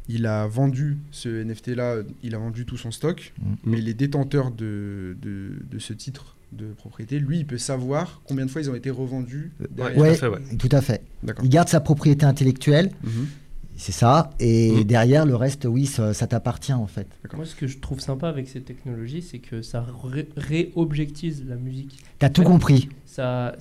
Il 0.09 0.25
a 0.25 0.45
vendu 0.47 0.97
ce 1.11 1.29
NFT 1.43 1.67
là, 1.75 1.97
il 2.23 2.35
a 2.35 2.39
vendu 2.39 2.65
tout 2.65 2.75
son 2.77 2.91
stock, 2.91 3.31
Mhm. 3.41 3.55
mais 3.63 3.79
les 3.79 3.93
détenteurs 3.93 4.51
de, 4.51 5.15
de, 5.21 5.51
de 5.71 5.79
ce 5.79 5.93
titre 5.93 6.35
de 6.51 6.65
propriété, 6.73 7.19
lui, 7.19 7.37
il 7.39 7.45
peut 7.45 7.59
savoir 7.59 8.21
combien 8.27 8.43
de 8.45 8.49
fois 8.51 8.61
ils 8.61 8.69
ont 8.71 8.75
été 8.75 8.89
revendus. 8.89 9.51
derrière. 9.69 10.17
tout 10.17 10.25
à 10.25 10.29
Ouais, 10.31 10.41
tout 10.57 10.69
à 10.71 10.81
fait. 10.81 11.03
Il 11.43 11.49
garde 11.49 11.69
sa 11.69 11.79
propriété 11.79 12.25
intellectuelle. 12.25 12.91
Mhm. 13.03 13.27
C'est 13.75 13.91
ça. 13.93 14.31
Et 14.41 14.71
Mm. 14.81 14.83
derrière, 14.83 15.25
le 15.25 15.35
reste, 15.35 15.63
oui, 15.69 15.85
ça, 15.85 16.13
ça 16.13 16.27
t'appartient 16.27 16.73
en 16.73 16.87
fait. 16.87 17.07
Moi, 17.33 17.45
ce 17.45 17.55
que 17.55 17.65
je 17.67 17.77
trouve 17.77 17.99
sympa 18.01 18.27
avec 18.27 18.49
ces 18.49 18.59
technologies, 18.61 19.21
c'est 19.21 19.39
que 19.39 19.61
ça 19.61 19.85
ré- 20.03 20.27
réobjectise 20.35 21.45
la 21.47 21.55
musique. 21.55 22.03
T'as 22.17 22.29
tout 22.29 22.43
compris. 22.43 22.89
Ça, 23.05 23.55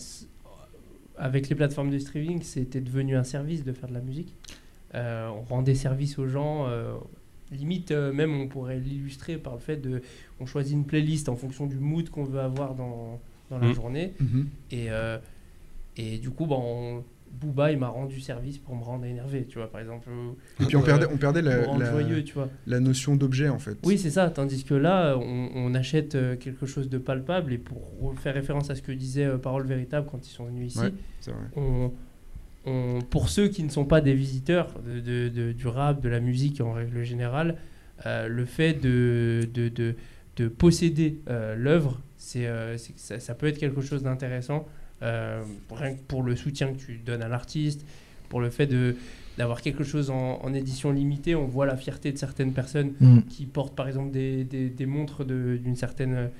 avec 1.16 1.48
les 1.48 1.54
plateformes 1.54 1.90
de 1.90 1.98
streaming, 1.98 2.42
c'était 2.42 2.80
devenu 2.80 3.16
un 3.16 3.24
service 3.24 3.64
de 3.64 3.72
faire 3.72 3.88
de 3.88 3.94
la 3.94 4.00
musique. 4.00 4.32
Euh, 4.94 5.28
on 5.28 5.42
rendait 5.42 5.74
service 5.74 6.18
aux 6.18 6.26
gens. 6.28 6.66
euh, 6.68 6.94
limite, 7.50 7.92
euh, 7.92 8.12
même, 8.12 8.38
on 8.38 8.46
pourrait 8.46 8.78
l'illustrer 8.78 9.36
par 9.38 9.54
le 9.54 9.58
fait 9.60 9.76
de, 9.78 10.02
on 10.38 10.44
choisit 10.46 10.74
une 10.74 10.84
playlist 10.84 11.28
en 11.30 11.36
fonction 11.36 11.66
du 11.66 11.76
mood 11.76 12.10
qu'on 12.10 12.24
veut 12.24 12.40
avoir 12.40 12.74
dans, 12.74 13.18
dans 13.50 13.58
la 13.58 13.68
Mm. 13.68 13.72
journée. 13.74 14.12
Mhm. 14.20 14.46
Et, 14.70 14.90
euh, 14.90 15.16
et 15.96 16.18
du 16.18 16.28
coup, 16.30 16.44
bah, 16.46 16.56
on- 16.58 17.02
Booba, 17.40 17.70
il 17.72 17.78
m'a 17.78 17.88
rendu 17.88 18.20
service 18.20 18.56
pour 18.56 18.74
me 18.74 18.82
rendre 18.82 19.04
énervé, 19.04 19.44
tu 19.46 19.58
vois, 19.58 19.70
par 19.70 19.80
exemple. 19.82 20.08
Et 20.60 20.64
puis 20.64 20.76
on 20.76 20.80
Euh, 20.80 20.84
perdait, 20.84 21.06
on 21.12 21.18
perdait 21.18 21.42
la, 21.42 21.66
la- 21.76 21.90
joyeux, 21.90 22.24
tu 22.24 22.32
vois. 22.34 22.48
la 22.66 22.80
notion 22.80 23.16
d'objet 23.16 23.50
en 23.50 23.58
fait. 23.58 23.76
Oui, 23.84 23.98
c'est 23.98 24.10
ça. 24.10 24.30
Tandis 24.30 24.64
que 24.64 24.72
là, 24.72 25.14
on, 25.18 25.50
on 25.54 25.74
achète 25.74 26.16
quelque 26.40 26.64
chose 26.64 26.88
de 26.88 26.96
palpable. 26.96 27.52
Et 27.52 27.58
pour 27.58 28.14
faire 28.18 28.32
référence 28.34 28.70
à 28.70 28.74
ce 28.74 28.80
que 28.82 28.92
disait 28.92 29.26
euh, 29.26 29.36
Parole 29.38 29.66
Véritable 29.66 30.06
quand 30.10 30.26
ils 30.26 30.30
sont 30.32 30.46
venus 30.46 30.68
ici, 30.72 30.78
Ouais. 30.80 30.92
c'est 31.20 31.30
vrai. 31.32 31.44
on, 31.56 31.92
on- 32.68 33.00
pour 33.00 33.28
ceux 33.28 33.48
qui 33.48 33.62
ne 33.62 33.70
sont 33.70 33.84
pas 33.84 34.00
des 34.00 34.14
visiteurs 34.14 34.68
de, 34.86 35.00
de- 35.00 35.28
de- 35.28 35.52
du 35.52 35.66
rap, 35.66 36.00
de 36.00 36.08
la 36.08 36.20
musique 36.20 36.60
en 36.60 36.72
règle 36.72 37.02
générale, 37.04 37.56
euh, 38.06 38.28
le 38.28 38.44
fait 38.44 38.74
de, 38.74 39.48
de, 39.54 39.68
de- 39.68 39.94
de 40.36 40.48
posséder 40.48 41.18
euh, 41.28 41.56
l'œuvre, 41.56 42.00
c'est, 42.16 42.46
euh, 42.46 42.76
ça, 42.96 43.18
ça 43.20 43.34
peut 43.34 43.46
être 43.46 43.58
quelque 43.58 43.80
chose 43.80 44.02
d'intéressant. 44.02 44.66
rien 45.00 45.94
que 45.94 46.00
pour 46.08 46.22
le 46.22 46.34
soutien 46.36 46.72
que 46.72 46.78
tu 46.78 46.98
donnes 46.98 47.22
à 47.22 47.28
l'artiste, 47.28 47.84
pour 48.28 48.40
le 48.40 48.50
fait 48.50 48.66
de, 48.66 48.96
d'avoir 49.38 49.62
quelque 49.62 49.84
chose 49.84 50.10
en, 50.10 50.40
en 50.42 50.52
édition 50.52 50.90
limitée, 50.92 51.34
on 51.36 51.46
voit 51.46 51.66
la 51.66 51.76
fierté 51.76 52.10
de 52.12 52.18
certaines 52.18 52.52
personnes 52.52 52.92
Mm. 53.00 53.20
qui 53.28 53.46
portent 53.46 53.74
par 53.76 53.86
exemple 53.88 54.10
des, 54.10 54.44
des- 54.44 54.68
des 54.70 54.86
montres 54.86 55.24
d'une 55.24 55.76
certaine 55.76 56.30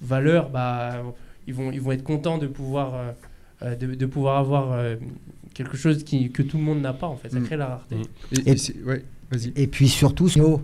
valeur, 0.00 0.50
bah, 0.50 1.02
ils, 1.46 1.54
vont, 1.54 1.70
ils 1.72 1.80
vont 1.80 1.92
être 1.92 2.02
contents 2.04 2.38
de 2.38 2.46
pouvoir, 2.46 3.14
euh, 3.62 3.74
de, 3.76 3.94
de 3.94 4.06
pouvoir 4.06 4.38
avoir 4.38 4.72
euh, 4.72 4.96
quelque 5.54 5.76
chose 5.76 6.04
qui, 6.04 6.30
que 6.30 6.42
tout 6.42 6.58
le 6.58 6.62
monde 6.64 6.80
n'a 6.80 6.92
pas 6.92 7.06
en 7.06 7.16
fait. 7.16 7.30
Ça 7.30 7.38
Mm. 7.40 7.44
crée 7.44 7.56
la 7.56 7.66
rareté. 7.66 7.94
Mm. 7.96 8.02
Et, 8.32 8.38
Et- 8.38 8.50
et 8.52 8.56
c'est- 8.56 8.82
ouais, 8.84 9.04
vas-y. 9.30 9.52
Et 9.56 9.66
puis 9.66 9.88
surtout, 9.88 10.28
Snow, 10.28 10.62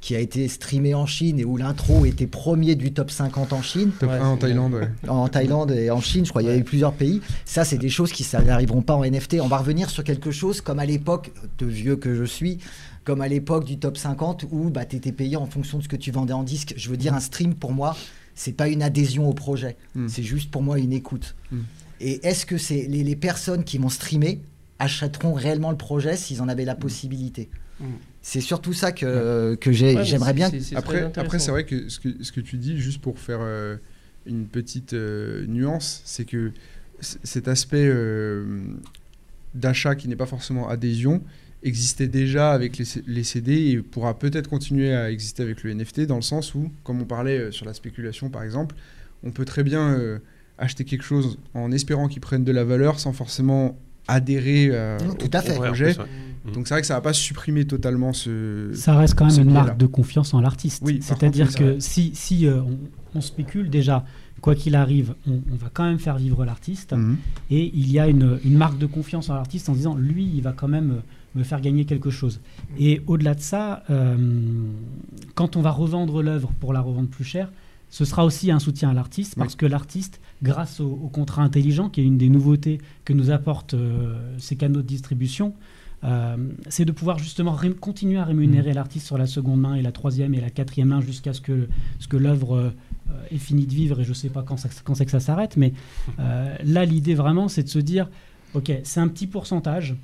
qui 0.00 0.16
a 0.16 0.18
été 0.18 0.48
streamé 0.48 0.94
en 0.94 1.06
Chine 1.06 1.38
et 1.38 1.44
où 1.44 1.56
l'intro 1.56 2.04
était 2.04 2.26
premier 2.26 2.74
du 2.74 2.92
top 2.92 3.08
50 3.12 3.52
en 3.52 3.62
Chine, 3.62 3.92
Top 4.00 4.10
Ouais, 4.10 4.16
1 4.16 4.26
en 4.26 4.36
Thaïlande, 4.36 4.74
ouais. 4.74 4.88
en 5.08 5.28
Thaïlande 5.28 5.70
et 5.70 5.90
en 5.92 6.00
Chine, 6.00 6.24
je 6.26 6.30
crois, 6.30 6.42
il 6.42 6.46
y 6.46 6.48
a 6.48 6.54
Ouais. 6.54 6.58
eu 6.58 6.64
plusieurs 6.64 6.92
pays. 6.92 7.20
Ça, 7.44 7.64
c'est 7.64 7.78
des 7.78 7.88
choses 7.88 8.10
qui 8.10 8.26
n'arriveront 8.44 8.82
pas 8.82 8.96
en 8.96 9.04
NFT. 9.04 9.40
On 9.40 9.46
va 9.46 9.58
revenir 9.58 9.88
sur 9.90 10.02
quelque 10.02 10.32
chose 10.32 10.60
comme 10.60 10.80
à 10.80 10.86
l'époque, 10.86 11.30
de 11.58 11.66
vieux 11.66 11.94
que 11.94 12.16
je 12.16 12.24
suis, 12.24 12.58
comme 13.04 13.20
à 13.20 13.28
l'époque 13.28 13.64
du 13.64 13.78
top 13.78 13.96
50 13.96 14.44
où 14.50 14.70
bah, 14.70 14.84
tu 14.84 14.96
étais 14.96 15.12
payé 15.12 15.36
en 15.36 15.46
fonction 15.46 15.78
de 15.78 15.84
ce 15.84 15.88
que 15.88 15.94
tu 15.96 16.10
vendais 16.10 16.32
en 16.32 16.42
disque. 16.42 16.74
Je 16.76 16.88
veux 16.90 16.96
dire, 16.96 17.14
un 17.14 17.20
stream 17.20 17.54
pour 17.54 17.72
moi, 17.72 17.96
c'est 18.34 18.56
pas 18.56 18.66
une 18.68 18.82
adhésion 18.82 19.28
au 19.28 19.32
projet, 19.34 19.76
Mm. 19.94 20.08
c'est 20.08 20.22
juste 20.24 20.50
pour 20.50 20.62
moi 20.62 20.80
une 20.80 20.92
écoute. 20.92 21.36
Mm. 21.52 21.58
Et 22.02 22.26
est-ce 22.26 22.44
que 22.44 22.58
c'est 22.58 22.82
les, 22.82 23.04
les 23.04 23.16
personnes 23.16 23.64
qui 23.64 23.78
vont 23.78 23.88
streamer 23.88 24.42
achèteront 24.78 25.32
réellement 25.32 25.70
le 25.70 25.76
projet 25.76 26.16
s'ils 26.16 26.42
en 26.42 26.48
avaient 26.48 26.64
la 26.64 26.74
possibilité 26.74 27.48
Mm. 27.82 27.84
C'est 28.20 28.40
surtout 28.40 28.72
ça 28.72 28.92
que, 28.92 29.56
que 29.56 29.72
j'aimerais 29.72 30.32
bien. 30.32 30.50
Après, 30.76 31.10
après 31.16 31.38
c'est 31.38 31.50
vrai 31.50 31.64
que 31.64 31.88
ce, 31.88 31.98
que 31.98 32.22
ce 32.22 32.30
que 32.30 32.40
tu 32.40 32.56
dis, 32.56 32.78
juste 32.78 33.00
pour 33.00 33.18
faire 33.18 33.40
euh, 33.40 33.76
une 34.26 34.46
petite 34.46 34.92
euh, 34.92 35.44
nuance, 35.46 36.02
c'est 36.04 36.24
que 36.24 36.52
cet 37.00 37.48
aspect 37.48 37.84
euh, 37.84 38.44
d'achat 39.54 39.96
qui 39.96 40.06
n'est 40.06 40.16
pas 40.16 40.26
forcément 40.26 40.68
adhésion 40.68 41.20
existait 41.64 42.06
déjà 42.06 42.52
avec 42.52 42.78
les, 42.78 42.84
les 43.06 43.24
CD 43.24 43.70
et 43.70 43.82
pourra 43.82 44.18
peut-être 44.18 44.48
continuer 44.48 44.94
à 44.94 45.10
exister 45.10 45.42
avec 45.42 45.64
le 45.64 45.74
NFT 45.74 46.02
dans 46.02 46.16
le 46.16 46.22
sens 46.22 46.54
où, 46.54 46.70
comme 46.84 47.02
on 47.02 47.04
parlait 47.04 47.50
sur 47.50 47.66
la 47.66 47.74
spéculation 47.74 48.30
par 48.30 48.44
exemple, 48.44 48.76
on 49.24 49.30
peut 49.30 49.44
très 49.44 49.64
bien 49.64 49.94
euh, 49.94 50.18
acheter 50.58 50.84
quelque 50.84 51.04
chose 51.04 51.38
en 51.54 51.72
espérant 51.72 52.08
qu'il 52.08 52.20
prenne 52.20 52.44
de 52.44 52.52
la 52.52 52.64
valeur 52.64 53.00
sans 53.00 53.12
forcément 53.12 53.76
adhérer 54.08 54.68
euh, 54.70 54.98
Mmh, 54.98 55.08
au. 55.10 55.60
Ouais, 55.60 55.66
projet. 55.68 55.94
plus, 55.94 56.02
ouais. 56.02 56.08
Mm. 56.44 56.52
Donc 56.52 56.66
c'est 56.66 56.74
vrai 56.74 56.80
que 56.80 56.86
ça 56.86 56.94
va 56.94 57.00
pas 57.00 57.12
supprimer 57.12 57.64
totalement 57.66 58.12
ce... 58.12 58.70
Ça 58.74 58.96
reste 58.96 59.14
quand 59.14 59.26
même 59.30 59.48
une 59.48 59.52
marque 59.52 59.76
de 59.76 59.86
confiance 59.86 60.34
en 60.34 60.40
l'artiste. 60.40 60.82
Oui, 60.84 60.98
C'est-à-dire 61.00 61.54
que 61.54 61.78
si, 61.78 62.10
si 62.14 62.46
euh, 62.46 62.60
on, 62.62 62.78
on 63.14 63.20
spécule 63.20 63.70
déjà, 63.70 64.04
quoi 64.40 64.54
qu'il 64.56 64.74
arrive, 64.74 65.14
on, 65.28 65.40
on 65.52 65.56
va 65.56 65.68
quand 65.72 65.84
même 65.84 66.00
faire 66.00 66.16
vivre 66.16 66.44
l'artiste. 66.44 66.92
Mhm. 66.94 67.16
Et 67.50 67.70
il 67.74 67.90
y 67.92 67.98
a 68.00 68.08
une, 68.08 68.40
une 68.44 68.56
marque 68.56 68.78
de 68.78 68.86
confiance 68.86 69.30
en 69.30 69.34
l'artiste 69.34 69.68
en 69.68 69.72
disant, 69.74 69.94
lui, 69.94 70.24
il 70.34 70.42
va 70.42 70.52
quand 70.52 70.68
même 70.68 70.90
euh, 70.90 71.38
me 71.38 71.44
faire 71.44 71.60
gagner 71.60 71.84
quelque 71.84 72.10
chose. 72.10 72.40
Et 72.78 73.02
au-delà 73.06 73.34
de 73.34 73.40
ça, 73.40 73.84
euh, 73.88 74.16
quand 75.34 75.56
on 75.56 75.62
va 75.62 75.70
revendre 75.70 76.22
l'œuvre 76.22 76.50
pour 76.60 76.72
la 76.72 76.80
revendre 76.80 77.08
plus 77.08 77.24
cher, 77.24 77.50
ce 77.88 78.04
sera 78.04 78.24
aussi 78.24 78.50
un 78.50 78.58
soutien 78.58 78.90
à 78.90 78.94
l'artiste 78.94 79.34
parce 79.36 79.54
que 79.54 79.66
l'artiste, 79.66 80.20
grâce 80.42 80.80
au, 80.80 80.86
au 81.04 81.08
contrat 81.08 81.42
intelligent, 81.42 81.88
qui 81.88 82.00
est 82.00 82.04
une 82.04 82.18
des 82.18 82.28
nouveautés 82.28 82.78
que 83.04 83.12
nous 83.12 83.30
apportent 83.30 83.74
euh, 83.74 84.18
ces 84.38 84.56
canaux 84.56 84.82
de 84.82 84.86
distribution, 84.86 85.54
euh, 86.04 86.36
c'est 86.68 86.84
de 86.84 86.90
pouvoir 86.92 87.18
justement 87.18 87.56
continuer 87.80 88.18
à 88.18 88.24
rémunérer 88.24 88.72
l'artiste 88.74 89.06
sur 89.06 89.16
la 89.18 89.26
seconde 89.26 89.60
main 89.60 89.74
et 89.76 89.82
la 89.82 89.92
troisième 89.92 90.34
et 90.34 90.40
la 90.40 90.50
quatrième 90.50 90.88
main 90.88 91.00
jusqu'à 91.00 91.32
ce 91.32 91.40
que, 91.40 91.68
ce 92.00 92.08
que 92.08 92.16
l'œuvre 92.16 92.56
euh, 92.56 92.70
est 93.30 93.38
finie 93.38 93.66
de 93.66 93.72
vivre. 93.74 94.00
Et 94.00 94.04
je 94.04 94.08
ne 94.08 94.14
sais 94.14 94.28
pas 94.30 94.42
quand, 94.42 94.56
ça- 94.56 94.68
quand 94.82 94.96
c'est 94.96 95.04
que 95.04 95.12
ça 95.12 95.20
s'arrête, 95.20 95.56
mais 95.56 95.72
euh, 96.18 96.56
là 96.64 96.84
l'idée 96.84 97.14
vraiment 97.14 97.46
c'est 97.48 97.62
de 97.62 97.68
se 97.68 97.78
dire, 97.78 98.08
ok, 98.54 98.72
c'est 98.82 98.98
un 99.00 99.06
petit 99.08 99.28
pourcentage, 99.28 99.94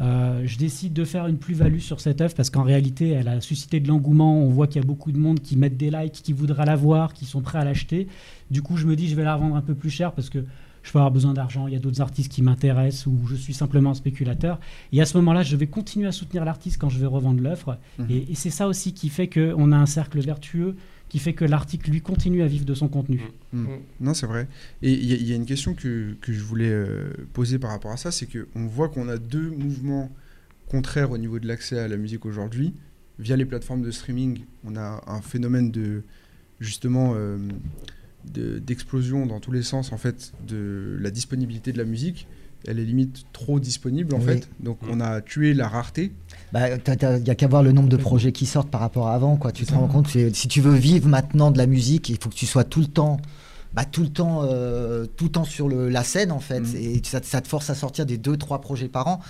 euh, 0.00 0.42
je 0.44 0.58
décide 0.58 0.92
de 0.92 1.04
faire 1.04 1.26
une 1.26 1.38
plus-value 1.38 1.78
sur 1.78 2.00
cette 2.00 2.20
œuvre 2.20 2.34
parce 2.34 2.50
qu'en 2.50 2.64
réalité, 2.64 3.10
elle 3.10 3.28
a 3.28 3.40
suscité 3.40 3.80
de 3.80 3.88
l'engouement. 3.88 4.38
On 4.38 4.48
voit 4.48 4.66
qu'il 4.66 4.82
y 4.82 4.84
a 4.84 4.86
beaucoup 4.86 5.12
de 5.12 5.18
monde 5.18 5.40
qui 5.40 5.56
mettent 5.56 5.76
des 5.76 5.90
likes, 5.90 6.20
qui 6.22 6.32
voudraient 6.32 6.66
la 6.66 6.76
voir, 6.76 7.14
qui 7.14 7.24
sont 7.24 7.40
prêts 7.40 7.58
à 7.58 7.64
l'acheter. 7.64 8.08
Du 8.50 8.62
coup, 8.62 8.76
je 8.76 8.86
me 8.86 8.96
dis, 8.96 9.08
je 9.08 9.14
vais 9.14 9.24
la 9.24 9.36
revendre 9.36 9.56
un 9.56 9.62
peu 9.62 9.74
plus 9.74 9.90
cher 9.90 10.12
parce 10.12 10.30
que 10.30 10.44
je 10.82 10.92
peux 10.92 10.98
avoir 10.98 11.12
besoin 11.12 11.32
d'argent. 11.32 11.66
Il 11.66 11.72
y 11.72 11.76
a 11.76 11.80
d'autres 11.80 12.00
artistes 12.00 12.30
qui 12.30 12.42
m'intéressent 12.42 13.06
ou 13.06 13.18
je 13.26 13.36
suis 13.36 13.54
simplement 13.54 13.90
un 13.90 13.94
spéculateur. 13.94 14.58
Et 14.92 15.00
à 15.00 15.06
ce 15.06 15.16
moment-là, 15.18 15.42
je 15.42 15.56
vais 15.56 15.66
continuer 15.66 16.08
à 16.08 16.12
soutenir 16.12 16.44
l'artiste 16.44 16.78
quand 16.78 16.90
je 16.90 16.98
vais 16.98 17.06
revendre 17.06 17.40
l'œuvre. 17.40 17.78
Et, 18.10 18.32
et 18.32 18.34
c'est 18.34 18.50
ça 18.50 18.68
aussi 18.68 18.92
qui 18.92 19.08
fait 19.08 19.28
qu'on 19.28 19.72
a 19.72 19.76
un 19.76 19.86
cercle 19.86 20.20
vertueux, 20.20 20.76
qui 21.14 21.20
fait 21.20 21.32
que 21.32 21.44
l'article, 21.44 21.92
lui, 21.92 22.00
continue 22.00 22.42
à 22.42 22.48
vivre 22.48 22.64
de 22.64 22.74
son 22.74 22.88
contenu. 22.88 23.20
Mm. 23.52 23.66
Non, 24.00 24.14
c'est 24.14 24.26
vrai. 24.26 24.48
Et 24.82 24.90
il 24.92 25.04
y, 25.04 25.12
a- 25.12 25.16
il 25.16 25.28
y 25.28 25.32
a 25.32 25.36
une 25.36 25.46
question 25.46 25.72
que, 25.72 26.14
que 26.20 26.32
je 26.32 26.42
voulais 26.42 26.68
euh, 26.72 27.12
poser 27.32 27.60
par 27.60 27.70
rapport 27.70 27.92
à 27.92 27.96
ça, 27.96 28.10
c'est 28.10 28.26
qu'on 28.26 28.66
voit 28.66 28.88
qu'on 28.88 29.08
a 29.08 29.16
deux 29.16 29.48
mouvements 29.50 30.10
contraires 30.66 31.12
au 31.12 31.18
niveau 31.18 31.38
de 31.38 31.46
l'accès 31.46 31.78
à 31.78 31.86
la 31.86 31.96
musique 31.96 32.26
aujourd'hui. 32.26 32.74
Via 33.20 33.36
les 33.36 33.44
plateformes 33.44 33.82
de 33.82 33.92
streaming, 33.92 34.40
on 34.64 34.74
a 34.74 35.04
un 35.06 35.20
phénomène 35.20 35.70
de 35.70 36.02
justement 36.58 37.12
euh, 37.14 37.38
de- 38.32 38.58
d'explosion 38.58 39.24
dans 39.24 39.38
tous 39.38 39.52
les 39.52 39.62
sens 39.62 39.92
en 39.92 39.98
fait 39.98 40.32
de 40.48 40.98
la 41.00 41.12
disponibilité 41.12 41.72
de 41.72 41.78
la 41.78 41.84
musique. 41.84 42.26
Elle 42.66 42.78
est 42.78 42.84
limite 42.84 43.24
trop 43.32 43.60
disponible 43.60 44.14
en 44.14 44.18
Oui. 44.18 44.24
fait. 44.24 44.48
Donc 44.60 44.78
on 44.90 45.00
a 45.00 45.20
tué 45.20 45.54
la 45.54 45.68
rareté. 45.68 46.12
Bah, 46.52 46.68
Il 46.70 47.22
n'y 47.22 47.30
a 47.30 47.34
qu'à 47.34 47.46
voir 47.48 47.62
le 47.62 47.72
nombre 47.72 47.88
de 47.88 47.96
projets 47.96 48.32
qui 48.32 48.46
sortent 48.46 48.70
par 48.70 48.80
rapport 48.80 49.08
à 49.08 49.14
avant. 49.14 49.36
Quoi. 49.36 49.52
Tu 49.52 49.66
te 49.66 49.74
rends 49.74 49.88
compte, 49.88 50.08
si 50.08 50.48
tu 50.48 50.60
veux 50.60 50.74
vivre 50.74 51.08
maintenant 51.08 51.50
de 51.50 51.58
la 51.58 51.66
musique, 51.66 52.08
il 52.08 52.18
faut 52.20 52.28
que 52.30 52.34
tu 52.34 52.46
sois 52.46 52.64
tout 52.64 52.80
le 52.80 52.86
temps, 52.86 53.18
bah, 53.74 53.84
tout 53.84 54.02
le 54.02 54.08
temps, 54.08 54.42
euh, 54.44 55.04
tout 55.16 55.24
le 55.24 55.30
temps 55.30 55.44
sur 55.44 55.68
le- 55.68 55.88
la 55.88 56.04
scène 56.04 56.30
en 56.32 56.38
fait. 56.40 56.60
Mhm. 56.60 56.76
Et 56.76 57.02
ça, 57.04 57.20
te- 57.20 57.26
ça 57.26 57.40
te 57.40 57.48
force 57.48 57.70
à 57.70 57.74
sortir 57.74 58.06
des 58.06 58.18
deux, 58.18 58.36
trois 58.36 58.60
projets 58.60 58.88
par 58.88 59.08
an. 59.08 59.20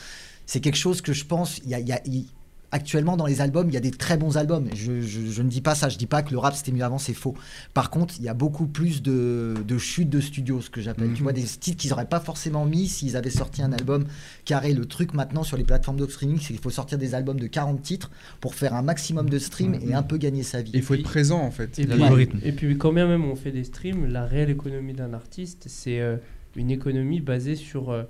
C'est 0.47 0.61
quelque 0.61 0.77
chose 0.77 1.01
que 1.01 1.13
je 1.15 1.25
pense, 1.25 1.59
il 1.65 1.71
y 1.71 1.75
a, 1.75 1.81
y 1.81 2.27
actuellement 2.75 3.17
dans 3.17 3.27
les 3.27 3.41
albums, 3.41 3.69
il 3.69 3.75
y 3.75 3.77
a 3.77 3.81
des 3.81 3.93
très 3.93 4.17
bons 4.17 4.37
albums. 4.37 4.69
Je, 4.75 5.01
je- 5.01 5.31
je 5.31 5.43
ne 5.43 5.49
dis 5.49 5.61
pas 5.61 5.75
ça, 5.77 5.89
je 5.89 5.97
dis 5.97 6.07
pas 6.07 6.23
que 6.23 6.33
le 6.33 6.39
rap 6.39 6.55
c'était 6.55 6.73
mieux 6.73 6.83
avant, 6.83 6.99
c'est 6.99 7.15
faux. 7.15 7.35
Par 7.73 7.89
contre, 7.89 8.15
il 8.19 8.25
y 8.25 8.29
a 8.29 8.35
beaucoup 8.35 8.67
plus 8.67 9.01
de, 9.01 9.55
de 9.67 9.79
chutes 9.79 10.11
de 10.11 10.21
studio, 10.21 10.61
ce 10.61 10.71
que 10.71 10.81
j'appelle. 10.81 11.09
Mhm. 11.11 11.15
Tu 11.15 11.23
vois, 11.23 11.33
des 11.33 11.45
titres 11.45 11.77
qu'ils 11.81 11.91
n'auraient 11.91 12.09
pas 12.09 12.19
forcément 12.21 12.65
mis 12.67 12.89
s'ils 12.89 13.17
avaient 13.17 13.31
sorti 13.31 13.63
un 13.63 13.73
album 13.73 14.05
carré. 14.45 14.75
Le 14.75 14.87
truc 14.87 15.15
maintenant 15.15 15.45
sur 15.45 15.57
les 15.57 15.63
plateformes 15.65 15.99
de 15.99 16.07
streaming, 16.07 16.39
c'est 16.41 16.49
qu'il 16.49 16.59
faut 16.59 16.71
sortir 16.71 16.99
des 16.99 17.15
albums 17.15 17.39
de 17.39 17.47
40 17.47 17.81
titres 17.81 18.11
pour 18.41 18.55
faire 18.57 18.75
un 18.75 18.83
maximum 18.83 19.31
de 19.31 19.39
streams 19.39 19.77
et 19.81 19.95
un 19.95 20.03
peu 20.03 20.17
gagner 20.19 20.43
sa 20.43 20.61
vie. 20.61 20.73
Il 20.75 20.83
faut 20.83 20.95
être 20.95 21.05
présent 21.05 21.41
en 21.41 21.53
fait. 21.53 21.79
Et 21.79 21.87
puis, 21.87 22.29
et 22.43 22.53
puis, 22.53 22.77
quand 22.77 22.93
bien 22.93 23.07
même 23.07 23.25
on 23.25 23.37
fait 23.37 23.53
des 23.53 23.63
streams, 23.65 24.07
la 24.07 24.27
réelle 24.27 24.51
économie 24.51 24.93
d'un 24.95 25.15
artiste, 25.15 25.67
c'est 25.69 26.01
euh, 26.01 26.17
une 26.57 26.71
économie 26.73 27.21
basée 27.21 27.55
sur, 27.55 27.91
euh, 27.91 28.03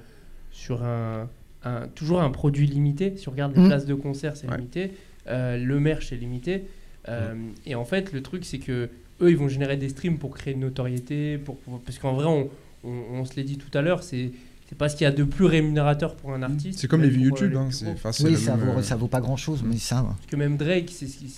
sur 0.50 0.82
un, 0.84 1.28
un- 1.64 1.88
toujours 1.94 2.20
un 2.22 2.30
produit 2.30 2.66
limité. 2.66 3.14
Si 3.16 3.28
on 3.28 3.32
regarde 3.32 3.54
les 3.54 3.62
Mhm. 3.62 3.68
places 3.68 3.86
de 3.86 3.94
concert, 3.94 4.36
c'est 4.36 4.48
Ouais. 4.48 4.56
limité. 4.56 4.92
Euh, 5.28 5.56
le 5.56 5.80
merch 5.80 6.12
est 6.12 6.16
limité. 6.16 6.64
Euh, 7.08 7.34
Et 7.66 7.74
en 7.74 7.84
fait, 7.84 8.12
le 8.12 8.22
truc, 8.22 8.44
c'est 8.44 8.58
que 8.58 8.88
eux, 9.20 9.30
ils 9.30 9.36
vont 9.36 9.48
générer 9.48 9.76
des 9.76 9.88
streams 9.90 10.18
pour 10.18 10.30
créer 10.34 10.54
une 10.54 10.60
notoriété. 10.60 11.38
Pour, 11.38 11.58
pour- 11.58 11.80
parce 11.80 11.98
qu'en 11.98 12.14
vrai, 12.14 12.26
on, 12.26 12.50
on, 12.84 12.90
on 13.12 13.24
se 13.24 13.34
l'est 13.36 13.44
dit 13.44 13.56
tout 13.58 13.76
à 13.76 13.82
l'heure, 13.82 14.02
c'est. 14.02 14.30
C'est 14.66 14.78
pas 14.78 14.88
ce 14.88 14.96
qu'il 14.96 15.04
y 15.04 15.06
a 15.08 15.12
de 15.12 15.24
plus 15.24 15.44
rémunérateur 15.44 16.16
pour 16.16 16.32
un 16.32 16.42
artiste. 16.42 16.78
C'est 16.78 16.88
comme 16.88 17.02
les 17.02 17.10
vues 17.10 17.20
euh, 17.20 17.24
YouTube. 17.26 17.50
les 17.50 17.56
hein, 17.58 17.68
c'est- 17.70 17.94
c'est 18.12 18.24
Oui, 18.24 18.34
ça 18.36 18.56
même, 18.56 18.66
vaut, 18.70 18.78
euh, 18.78 18.82
ça 18.82 18.96
vaut 18.96 19.08
pas 19.08 19.20
grand 19.20 19.36
chose, 19.36 19.62
mais 19.62 19.76
ça. 19.76 20.02
Parce 20.02 20.24
que 20.26 20.36
même 20.36 20.56
Drake, 20.56 20.88
c'est 20.90 21.06
ce 21.06 21.18
qui, 21.18 21.28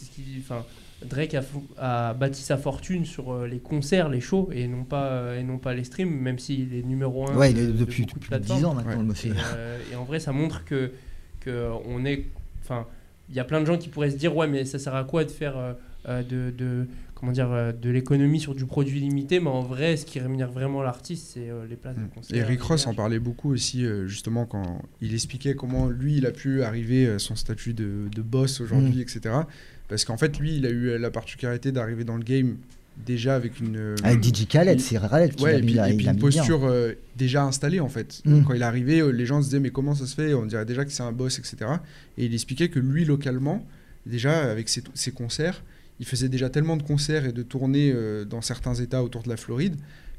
Drake 1.04 1.36
a, 1.78 2.14
bâti 2.14 2.42
sa 2.42 2.56
fortune 2.56 3.04
sur 3.04 3.32
euh, 3.32 3.46
les 3.46 3.58
concerts, 3.58 4.08
les 4.08 4.20
shows, 4.20 4.48
et 4.52 4.66
non 4.66 4.84
pas, 4.84 5.04
euh, 5.08 5.38
et 5.38 5.42
non 5.42 5.58
pas 5.58 5.74
les 5.74 5.84
streams, 5.84 6.08
même 6.10 6.38
s'il 6.38 6.74
est 6.74 6.82
numéro 6.82 7.28
un 7.28 7.36
Ouais, 7.36 7.52
de- 7.52 7.58
il 7.58 7.62
est 7.62 7.66
de 7.66 7.72
depuis, 7.72 8.02
de 8.06 8.08
depuis 8.08 8.20
10 8.22 8.28
plateformes. 8.28 8.64
ans 8.64 8.74
maintenant, 8.74 8.90
Ouais. 8.92 8.96
le 8.98 9.02
Et, 9.04 9.08
monsieur. 9.08 9.34
euh, 9.54 9.78
et 9.92 9.94
en 9.96 10.04
vrai, 10.04 10.20
ça 10.20 10.32
montre 10.32 10.64
que, 10.64 10.92
que 11.40 11.70
on 11.86 12.04
est 12.06 12.24
enfin, 12.62 12.86
il 13.28 13.34
y 13.34 13.40
a 13.40 13.44
plein 13.44 13.60
de 13.60 13.66
gens 13.66 13.76
qui 13.76 13.88
pourraient 13.88 14.10
se 14.10 14.16
dire 14.16 14.34
ouais, 14.34 14.46
mais 14.48 14.64
ça 14.64 14.78
sert 14.78 14.94
à 14.94 15.04
quoi 15.04 15.24
de 15.24 15.30
faire 15.30 15.76
de, 16.08 16.50
de- 16.50 16.86
comment 17.14 17.32
dire 17.32 17.48
de 17.74 17.90
l'économie 17.90 18.38
sur 18.40 18.54
du 18.54 18.64
produit 18.66 19.00
limité? 19.00 19.40
Mais 19.40 19.50
en 19.50 19.62
vrai, 19.62 19.96
ce 19.96 20.06
qui 20.06 20.18
rémunère 20.20 20.50
vraiment 20.52 20.82
l'artiste, 20.82 21.32
c'est 21.34 21.50
euh, 21.50 21.66
les 21.68 21.76
places 21.76 21.96
de 21.96 22.06
concert. 22.14 22.36
Et 22.36 22.42
Rick 22.42 22.62
Ross 22.62 22.86
en 22.86 22.94
parlait 22.94 23.18
beaucoup 23.18 23.50
aussi, 23.52 23.84
euh, 23.84 24.06
justement, 24.06 24.46
quand 24.46 24.80
il 25.00 25.12
expliquait 25.14 25.54
comment 25.54 25.88
lui, 25.88 26.16
il 26.16 26.26
a 26.26 26.30
pu 26.30 26.62
arriver 26.62 27.06
à 27.08 27.18
son 27.18 27.34
statut 27.36 27.74
de, 27.74 28.08
de 28.14 28.22
boss 28.22 28.60
aujourd'hui, 28.60 29.00
etc. 29.00 29.34
Parce 29.88 30.04
qu'en 30.04 30.16
fait, 30.16 30.38
lui, 30.38 30.56
il 30.56 30.66
a 30.66 30.70
eu 30.70 30.98
la 30.98 31.10
particularité 31.10 31.72
d'arriver 31.72 32.04
dans 32.04 32.16
le 32.16 32.24
game 32.24 32.56
déjà 33.06 33.34
avec 33.34 33.60
une. 33.60 33.76
euh, 33.76 33.94
Avec 34.02 34.24
DJ 34.24 34.46
Khaled, 34.46 34.80
c'est 34.80 34.98
Khaled 34.98 35.34
qui 35.34 35.44
Ouais, 35.44 35.52
l'a 35.52 35.58
et 35.58 35.60
mis, 35.60 35.66
puis, 35.66 35.74
il 35.74 35.80
a 35.80 35.90
et 35.90 35.96
puis 35.96 36.06
une 36.06 36.18
posture 36.18 36.64
euh, 36.64 36.92
déjà 37.16 37.44
installée 37.44 37.78
en 37.80 37.88
fait. 37.90 38.22
Mm. 38.24 38.42
Quand 38.44 38.54
il 38.54 38.62
est 38.62 38.64
arrivé, 38.64 39.00
euh, 39.00 39.10
les 39.10 39.26
gens 39.26 39.40
se 39.42 39.46
disaient 39.48 39.60
mais 39.60 39.70
comment 39.70 39.94
ça 39.94 40.06
se 40.06 40.14
fait? 40.14 40.32
On 40.34 40.46
dirait 40.46 40.64
déjà 40.64 40.84
que 40.84 40.90
c'est 40.90 41.02
un 41.02 41.12
boss, 41.12 41.38
etc. 41.38 41.56
Et 42.16 42.24
il 42.24 42.34
expliquait 42.34 42.68
que 42.68 42.78
lui 42.78 43.04
localement, 43.04 43.64
déjà 44.06 44.50
avec 44.50 44.68
ses, 44.68 44.82
ses 44.94 45.12
concerts, 45.12 45.62
il 46.00 46.06
faisait 46.06 46.28
déjà 46.30 46.48
tellement 46.50 46.76
de 46.76 46.82
concerts 46.82 47.26
et 47.26 47.32
de 47.32 47.42
tournées 47.42 47.92
euh, 47.94 48.24
dans 48.24 48.40
certains 48.42 48.74
États 48.74 49.02
autour 49.04 49.22
de 49.22 49.28
la 49.28 49.36
Floride 49.36 49.76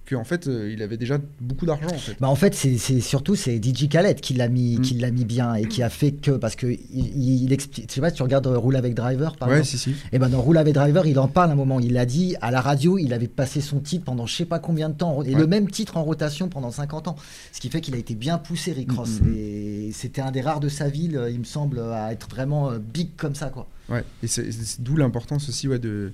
qu'en 0.09 0.23
fait 0.23 0.47
euh, 0.47 0.71
il 0.71 0.81
avait 0.81 0.97
déjà 0.97 1.17
beaucoup 1.41 1.65
d'argent 1.65 1.87
en 1.93 1.97
fait. 1.97 2.15
Bah 2.19 2.27
en 2.29 2.35
fait, 2.35 2.55
c'est 2.55 2.77
surtout 3.01 3.35
c'est 3.35 3.57
DJ 3.63 3.89
Khaled 3.89 4.19
qui 4.21 4.33
l'a 4.33 4.47
mis, 4.47 4.77
Mm. 4.77 4.81
qui 4.81 4.93
l'a 4.95 5.11
mis 5.11 5.25
bien 5.25 5.53
et 5.55 5.65
qui 5.67 5.83
a 5.83 5.89
fait 5.89 6.11
que 6.11 6.31
parce 6.31 6.55
que 6.55 6.67
il, 6.67 7.51
explique. 7.53 7.87
Je 7.89 7.93
sais 7.95 8.01
pas 8.01 8.11
tu 8.11 8.23
regardes 8.23 8.47
euh, 8.47 8.57
Roule 8.57 8.75
avec 8.75 8.93
Driver 8.93 9.35
par 9.35 9.49
ouais, 9.49 9.59
exemple. 9.59 9.77
si 9.77 9.77
si. 9.77 9.95
Et 10.11 10.19
ben 10.19 10.29
dans 10.29 10.41
Roule 10.41 10.57
avec 10.57 10.73
Driver, 10.73 11.05
il 11.05 11.19
en 11.19 11.27
parle 11.27 11.51
un 11.51 11.55
moment. 11.55 11.79
Il 11.79 11.97
a 11.97 12.05
dit 12.05 12.35
à 12.41 12.51
la 12.51 12.61
radio, 12.61 12.97
il 12.97 13.13
avait 13.13 13.27
passé 13.27 13.61
son 13.61 13.79
titre 13.79 14.05
pendant 14.05 14.25
je 14.25 14.35
sais 14.35 14.45
pas 14.45 14.59
combien 14.59 14.89
de 14.89 14.95
temps 14.95 15.23
et 15.23 15.33
Ouais. 15.33 15.39
le 15.41 15.47
même 15.47 15.69
titre 15.69 15.97
en 15.97 16.03
rotation 16.03 16.47
pendant 16.49 16.71
50 16.71 17.07
ans. 17.09 17.15
Ce 17.51 17.59
qui 17.59 17.69
fait 17.69 17.81
qu'il 17.81 17.95
a 17.95 17.97
été 17.97 18.15
bien 18.15 18.37
poussé, 18.37 18.71
Rick 18.71 18.91
Ross. 18.91 19.21
Mm, 19.21 19.25
mm, 19.25 19.29
mm. 19.29 19.35
Et 19.37 19.91
c'était 19.93 20.21
un 20.21 20.31
des 20.31 20.41
rares 20.41 20.59
de 20.59 20.69
sa 20.69 20.89
ville, 20.89 21.17
euh, 21.17 21.29
il 21.29 21.39
me 21.39 21.43
semble, 21.45 21.79
à 21.79 22.11
être 22.11 22.29
vraiment 22.29 22.71
big 22.79 23.09
comme 23.17 23.35
ça 23.35 23.49
quoi. 23.49 23.67
Ouais, 23.89 24.03
et 24.21 24.27
c'est 24.27 24.51
c'est 24.51 24.81
d'où 24.81 24.97
l'importance 24.97 25.47
aussi 25.49 25.67
ouais, 25.67 25.79
de, 25.79 26.11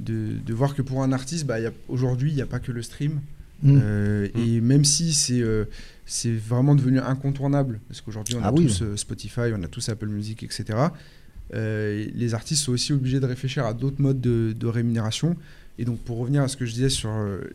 de, 0.00 0.32
de 0.44 0.54
voir 0.54 0.74
que 0.74 0.82
pour 0.82 1.02
un 1.02 1.12
artiste, 1.12 1.46
bah, 1.46 1.56
aujourd'hui, 1.88 2.30
il 2.30 2.34
n'y 2.34 2.42
a 2.42 2.46
pas 2.46 2.58
que 2.60 2.72
le 2.72 2.82
stream. 2.82 3.20
Mm. 3.62 3.78
Euh, 3.82 4.28
Et 4.36 4.60
même 4.60 4.84
si 4.84 5.12
c'est 5.12 5.40
euh, 5.40 5.64
c'est 6.06 6.32
vraiment 6.34 6.74
devenu 6.74 7.00
incontournable, 7.00 7.80
parce 7.88 8.00
qu'aujourd'hui 8.00 8.36
on 8.36 8.42
a 8.42 8.46
Ah 8.46 8.52
oui. 8.52 8.66
tous 8.66 8.82
euh, 8.82 8.96
Spotify, 8.96 9.52
on 9.54 9.62
a 9.62 9.68
tous 9.68 9.88
Apple 9.88 10.06
Music, 10.08 10.42
etc., 10.42 10.78
les 11.52 12.34
artistes 12.34 12.62
sont 12.62 12.72
aussi 12.72 12.92
obligés 12.92 13.20
de 13.20 13.26
réfléchir 13.26 13.64
à 13.64 13.72
d'autres 13.72 14.02
modes 14.02 14.20
de, 14.20 14.54
de 14.58 14.66
rémunération. 14.66 15.34
Et 15.78 15.84
donc 15.84 15.98
pour 16.00 16.18
revenir 16.18 16.42
à 16.42 16.48
ce 16.48 16.56
que 16.56 16.66
je 16.66 16.72
disais 16.72 16.90
sur 16.90 17.10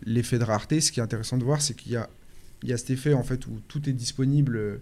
l'effet 0.05 0.39
de 0.39 0.43
rareté, 0.43 0.81
ce 0.81 0.91
qui 0.91 0.99
est 0.99 1.03
intéressant 1.03 1.37
de 1.37 1.43
voir, 1.43 1.61
c'est 1.61 1.75
qu'il 1.75 1.91
y 1.91 1.95
a, 1.95 2.09
il 2.63 2.69
y 2.69 2.73
a 2.73 2.77
cet 2.77 2.89
effet 2.89 3.13
en 3.13 3.21
fait 3.23 3.45
où 3.45 3.51
tout 3.67 3.87
est 3.87 3.93
disponible 3.93 4.79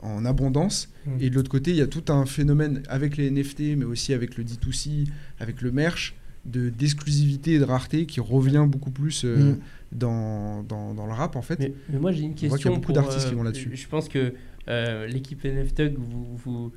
en 0.00 0.24
abondance. 0.26 0.90
Mm. 1.06 1.10
Et 1.20 1.30
de 1.30 1.34
l'autre 1.34 1.50
côté, 1.50 1.70
il 1.70 1.76
y 1.78 1.80
a 1.80 1.86
tout 1.86 2.12
un 2.12 2.26
phénomène 2.26 2.82
avec 2.88 3.16
les 3.16 3.30
NFT, 3.30 3.76
mais 3.78 3.84
aussi 3.86 4.12
avec 4.12 4.36
le 4.36 4.44
D2C, 4.44 5.08
avec 5.40 5.62
le 5.62 5.72
merch, 5.72 6.14
de 6.44 6.68
d'exclusivité 6.70 7.52
et 7.54 7.58
de 7.58 7.64
rareté 7.64 8.06
qui 8.06 8.20
revient 8.20 8.64
beaucoup 8.68 8.90
plus 8.90 9.24
euh, 9.24 9.52
Mm. 9.52 9.58
dans, 9.92 10.62
dans, 10.64 10.94
dans 10.94 11.06
le 11.06 11.12
rap 11.12 11.36
en 11.36 11.42
fait. 11.42 11.58
Mais, 11.60 11.72
mais 11.88 11.98
moi 11.98 12.12
j'ai 12.12 12.22
une 12.22 12.30
voit 12.30 12.34
qu'il 12.36 12.48
y 12.48 12.52
a 12.52 12.56
question. 12.56 12.74
beaucoup 12.74 12.92
d'artistes 12.92 13.26
qui 13.28 13.34
euh, 13.34 13.36
vont 13.36 13.42
là-dessus. 13.44 13.70
Je 13.74 13.86
pense 13.88 14.08
que 14.08 14.34
euh, 14.68 15.06
l'équipe 15.06 15.44
NFTUG, 15.44 15.94
vous, 15.98 16.36
vous, 16.36 16.72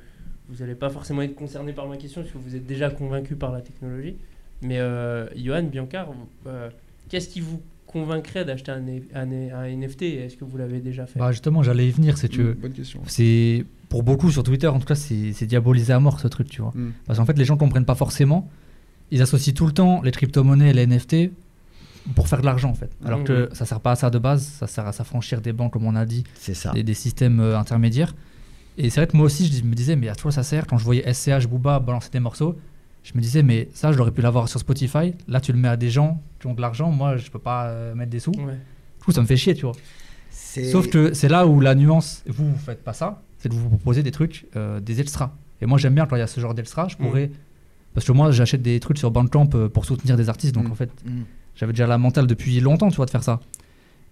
vous 0.48 0.62
allez 0.62 0.74
pas 0.74 0.90
forcément 0.90 1.22
être 1.22 1.34
concerné 1.34 1.72
par 1.72 1.88
ma 1.88 1.96
question 1.96 2.20
parce 2.22 2.32
que 2.32 2.38
vous 2.38 2.54
êtes 2.54 2.66
déjà 2.66 2.90
convaincu 2.90 3.34
par 3.36 3.52
la 3.52 3.60
technologie. 3.60 4.16
Mais 4.62 4.78
euh, 4.78 5.26
Johan, 5.36 5.64
Biancar, 5.64 6.08
euh, 6.46 6.70
qu'est-ce 7.08 7.28
qui 7.28 7.40
vous 7.40 7.60
convaincrait 7.86 8.44
d'acheter 8.44 8.72
un, 8.72 8.82
un, 9.14 9.30
un 9.32 9.76
NFT 9.76 10.02
Est-ce 10.02 10.36
que 10.36 10.44
vous 10.44 10.56
l'avez 10.58 10.80
déjà 10.80 11.06
fait? 11.06 11.18
Bah 11.18 11.30
justement, 11.32 11.62
j'allais 11.62 11.86
y 11.88 11.90
venir, 11.90 12.18
si 12.18 12.28
tu 12.28 12.40
Mm, 12.40 12.44
veux. 12.44 12.52
Bonne 12.54 12.72
question. 12.72 13.00
C'est 13.06 13.64
pour 13.88 14.02
beaucoup 14.02 14.30
sur 14.30 14.42
Twitter, 14.42 14.66
en 14.68 14.78
tout 14.78 14.86
cas, 14.86 14.94
c'est 14.94 15.32
c'est 15.32 15.46
diabolisé 15.46 15.92
à 15.92 16.00
mort 16.00 16.18
ce 16.20 16.28
truc, 16.28 16.48
tu 16.48 16.62
vois. 16.62 16.72
Mm. 16.74 16.92
Parce 17.06 17.18
qu'en 17.18 17.24
fait, 17.26 17.36
les 17.38 17.44
gens 17.44 17.56
comprennent 17.56 17.84
pas 17.84 17.94
forcément. 17.94 18.48
Ils 19.10 19.22
associent 19.22 19.52
tout 19.54 19.66
le 19.66 19.72
temps 19.72 20.02
les 20.02 20.10
crypto-monnaies 20.10 20.70
et 20.70 20.72
les 20.72 20.86
NFT 20.86 21.30
pour 22.14 22.28
faire 22.28 22.40
de 22.40 22.46
l'argent, 22.46 22.70
en 22.70 22.74
fait. 22.74 22.90
Alors 23.04 23.20
Mhm. 23.20 23.24
que 23.24 23.48
ça 23.52 23.64
sert 23.66 23.80
pas 23.80 23.92
à 23.92 23.96
ça 23.96 24.10
de 24.10 24.18
base, 24.18 24.42
ça 24.44 24.66
sert 24.66 24.86
à 24.86 24.92
s'affranchir 24.92 25.40
des 25.40 25.52
banques, 25.52 25.72
comme 25.72 25.86
on 25.86 25.96
a 25.96 26.04
dit, 26.06 26.24
C'est 26.34 26.54
ça. 26.54 26.72
et 26.74 26.82
des 26.82 26.94
systèmes 26.94 27.40
euh, 27.40 27.58
intermédiaires. 27.58 28.14
Et 28.78 28.90
c'est 28.90 29.00
vrai 29.00 29.06
que 29.06 29.16
moi 29.16 29.26
aussi, 29.26 29.46
je 29.46 29.64
me 29.64 29.74
disais, 29.74 29.96
mais 29.96 30.08
à 30.08 30.14
toi 30.14 30.30
ça 30.30 30.42
sert 30.42 30.66
Quand 30.66 30.76
je 30.78 30.84
voyais 30.84 31.02
SCH, 31.12 31.46
Booba 31.48 31.78
balancer 31.80 32.10
des 32.10 32.20
morceaux, 32.20 32.56
je 33.04 33.12
me 33.14 33.20
disais, 33.20 33.42
mais 33.42 33.68
ça, 33.72 33.92
je 33.92 33.96
l'aurais 33.98 34.10
pu 34.10 34.20
l'avoir 34.20 34.48
sur 34.48 34.58
Spotify. 34.60 35.14
Là, 35.28 35.40
tu 35.40 35.52
le 35.52 35.58
mets 35.58 35.68
à 35.68 35.76
des 35.76 35.90
gens 35.90 36.20
qui 36.40 36.48
ont 36.48 36.54
de 36.54 36.60
l'argent. 36.60 36.90
Moi, 36.90 37.16
je 37.16 37.30
peux 37.30 37.38
pas 37.38 37.66
euh, 37.66 37.94
mettre 37.94 38.10
des 38.10 38.18
sous. 38.20 38.32
Du 38.32 38.40
Ouais. 38.44 38.58
coup, 39.04 39.12
ça 39.12 39.20
me 39.22 39.26
fait 39.26 39.36
chier, 39.36 39.54
tu 39.54 39.62
vois. 39.62 39.74
Sauf 40.30 40.88
que 40.88 41.12
c'est 41.14 41.28
là 41.28 41.46
où 41.46 41.60
la 41.60 41.74
nuance, 41.74 42.22
vous, 42.26 42.50
vous 42.52 42.58
faites 42.58 42.82
pas 42.82 42.92
ça, 42.92 43.22
c'est 43.38 43.48
de 43.48 43.54
vous 43.54 43.68
proposer 43.68 44.02
des 44.02 44.10
trucs, 44.10 44.46
euh, 44.56 44.80
des 44.80 45.00
extras. 45.00 45.32
Et 45.60 45.66
moi, 45.66 45.78
j'aime 45.78 45.94
bien 45.94 46.06
quand 46.06 46.16
il 46.16 46.20
y 46.20 46.22
a 46.22 46.26
ce 46.26 46.40
genre 46.40 46.54
d'extras, 46.54 46.88
je 46.88 46.96
pourrais. 46.96 47.30
Parce 47.96 48.06
que 48.06 48.12
moi, 48.12 48.30
j'achète 48.30 48.60
des 48.62 48.78
trucs 48.78 48.98
sur 48.98 49.10
Bandcamp 49.10 49.48
euh, 49.54 49.68
pour 49.70 49.86
soutenir 49.86 50.16
des 50.18 50.28
artistes, 50.28 50.54
donc 50.54 50.68
Mm. 50.68 50.72
en 50.72 50.74
fait, 50.74 50.90
Mm. 51.06 51.22
j'avais 51.56 51.72
déjà 51.72 51.86
la 51.88 51.96
mentale 51.98 52.26
depuis 52.28 52.60
longtemps, 52.60 52.90
tu 52.90 52.96
vois, 52.96 53.06
de 53.06 53.10
faire 53.10 53.24
ça. 53.24 53.40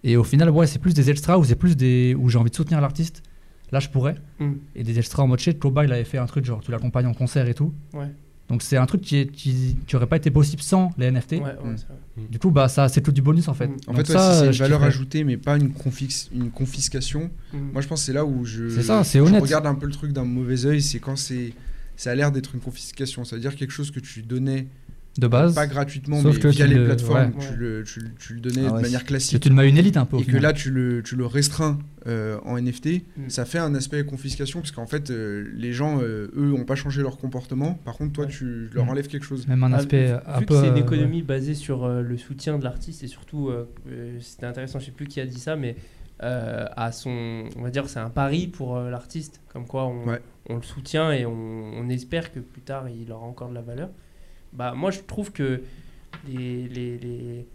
Et 0.03 0.17
au 0.17 0.23
final, 0.23 0.49
ouais, 0.49 0.65
c'est 0.67 0.79
plus 0.79 0.93
des 0.95 1.09
extras 1.11 1.37
ou 1.37 1.43
c'est 1.45 1.55
plus 1.55 1.77
des. 1.77 2.15
où 2.19 2.27
j'ai 2.29 2.37
envie 2.39 2.49
de 2.49 2.55
soutenir 2.55 2.81
l'artiste. 2.81 3.21
Là, 3.71 3.79
je 3.79 3.89
pourrais. 3.89 4.15
Mm. 4.39 4.53
Et 4.75 4.83
des 4.83 4.97
extras 4.99 5.21
en 5.23 5.27
mode 5.27 5.39
shit. 5.39 5.59
Koba, 5.59 5.85
il 5.85 5.93
avait 5.93 6.03
fait 6.03 6.17
un 6.17 6.25
truc 6.25 6.45
genre, 6.45 6.61
tu 6.61 6.71
l'accompagnes 6.71 7.05
en 7.07 7.13
concert 7.13 7.47
et 7.47 7.53
tout. 7.53 7.73
Ouais. 7.93 8.11
Donc 8.49 8.61
c'est 8.63 8.77
un 8.77 8.85
truc 8.87 9.01
qui, 9.01 9.17
est- 9.17 9.31
qui, 9.31 9.75
qui 9.87 9.95
aurait 9.95 10.05
pas 10.07 10.17
été 10.17 10.29
possible 10.29 10.61
sans 10.61 10.91
les 10.99 11.07
NFT. 11.11 11.33
Ouais, 11.33 11.41
ouais, 11.41 11.55
c'est 11.77 11.87
vrai. 11.87 12.27
Du 12.29 12.37
coup, 12.39 12.51
bah, 12.51 12.67
ça, 12.67 12.89
c'est 12.89 13.01
tout 13.01 13.11
du 13.11 13.21
bonus 13.23 13.47
en 13.47 13.53
fait. 13.55 13.69
En 13.87 13.93
Donc 13.93 13.97
fait, 14.05 14.13
ouais, 14.13 14.19
ça, 14.19 14.33
si 14.33 14.39
c'est 14.41 14.45
une 14.47 14.51
je 14.53 14.63
valeur 14.63 14.83
ajoutée, 14.83 15.23
mais 15.23 15.37
pas 15.37 15.57
une, 15.57 15.69
confix- 15.69 16.29
une 16.33 16.51
confiscation. 16.51 17.31
Moi, 17.53 17.81
je 17.81 17.87
pense 17.87 18.01
que 18.01 18.05
c'est 18.07 18.13
là 18.13 18.23
où 18.25 18.45
je, 18.45 18.69
C'est 18.69 18.83
ça, 18.83 19.03
c'est 19.03 19.17
je 19.19 19.23
honnête. 19.23 19.41
regarde 19.41 19.65
un 19.67 19.73
peu 19.75 19.85
le 19.87 19.91
truc 19.93 20.11
d'un 20.11 20.25
mauvais 20.25 20.65
œil. 20.67 20.81
C'est 20.83 20.99
quand 20.99 21.15
c'est, 21.15 21.53
ça 21.97 22.11
a 22.11 22.15
l'air 22.15 22.31
d'être 22.31 22.55
une 22.55 22.61
confiscation. 22.61 23.23
C'est-à-dire 23.23 23.55
quelque 23.55 23.71
chose 23.71 23.91
que 23.91 23.99
tu 23.99 24.21
donnais 24.21 24.67
De 25.17 25.27
base, 25.27 25.55
pas 25.55 25.65
gratuitement, 25.67 26.21
sauf 26.21 26.35
mais 26.35 26.41
que 26.41 26.47
via 26.49 26.67
les 26.67 26.75
le- 26.75 26.85
plateformes, 26.85 27.31
ouais. 27.37 27.47
tu, 27.51 27.55
le, 27.57 27.83
tu, 27.85 27.99
le- 28.01 28.09
tu 28.19 28.33
le 28.33 28.39
donnais 28.41 28.65
Ah 28.67 28.75
de 28.77 28.81
manière 28.81 29.01
que 29.03 29.07
classique. 29.07 29.39
tu 29.41 29.47
le 29.47 29.55
mets 29.55 29.69
une 29.69 29.77
élite 29.77 29.95
un 29.95 30.05
peu. 30.05 30.17
et 30.19 30.23
que 30.25 30.35
là 30.35 30.51
tu 30.51 30.71
le, 30.71 31.01
tu 31.03 31.15
le 31.15 31.25
restreins 31.25 31.79
euh, 32.07 32.37
en 32.43 32.57
NFT, 32.59 33.01
Mm. 33.17 33.29
ça 33.29 33.45
fait 33.45 33.57
un 33.59 33.73
aspect 33.75 34.03
confiscation 34.05 34.59
parce 34.59 34.71
qu'en 34.71 34.85
fait 34.87 35.09
euh, 35.11 35.49
les 35.55 35.71
gens 35.71 36.01
euh, 36.01 36.27
eux 36.35 36.51
ont 36.53 36.65
pas 36.65 36.75
changé 36.75 37.01
leur 37.01 37.17
comportement. 37.17 37.75
Par 37.85 37.95
contre 37.95 38.11
toi 38.11 38.25
Ouais. 38.25 38.29
tu 38.31 38.67
leur 38.73 38.85
Mm. 38.85 38.89
enlèves 38.89 39.07
quelque 39.07 39.25
chose. 39.25 39.47
Même 39.47 39.63
un 39.63 39.71
Ah, 39.71 39.77
aspect 39.77 40.07
vu- 40.07 40.13
un 40.27 40.39
vu 40.41 40.45
peu. 40.45 40.53
que 40.55 40.61
c'est 40.61 40.67
une 40.67 40.73
euh, 40.73 40.77
économie 40.85 41.21
basée 41.21 41.53
sur 41.55 41.85
euh, 41.85 42.01
le 42.01 42.17
soutien 42.17 42.59
de 42.59 42.63
l'artiste 42.65 43.01
et 43.03 43.07
surtout, 43.07 43.47
euh, 43.49 43.69
euh, 43.89 44.17
c'était 44.19 44.47
intéressant, 44.47 44.79
je 44.79 44.85
sais 44.87 44.91
plus 44.91 45.07
qui 45.07 45.21
a 45.21 45.25
dit 45.25 45.39
ça, 45.39 45.55
mais 45.55 45.77
euh, 46.23 46.65
à 46.75 46.91
son, 46.91 47.43
on 47.57 47.61
va 47.61 47.69
dire, 47.69 47.89
c'est 47.89 47.99
un 47.99 48.09
pari 48.09 48.47
pour 48.47 48.77
euh, 48.77 48.89
l'artiste, 48.89 49.41
comme 49.49 49.65
quoi 49.67 49.85
on, 49.85 50.07
Ouais. 50.07 50.21
on 50.49 50.55
le 50.57 50.61
soutient 50.63 51.11
et 51.11 51.25
on, 51.25 51.31
on 51.33 51.89
espère 51.89 52.31
que 52.33 52.39
plus 52.39 52.61
tard 52.61 52.87
il 52.89 53.11
aura 53.11 53.25
encore 53.25 53.49
de 53.49 53.55
la 53.55 53.61
valeur. 53.61 53.89
Bah 54.53 54.73
moi 54.75 54.91
je 54.91 55.01
trouve 55.01 55.31
que 55.33 55.61
les, 56.27 56.67
les, 56.69 56.97
les, 56.97 57.45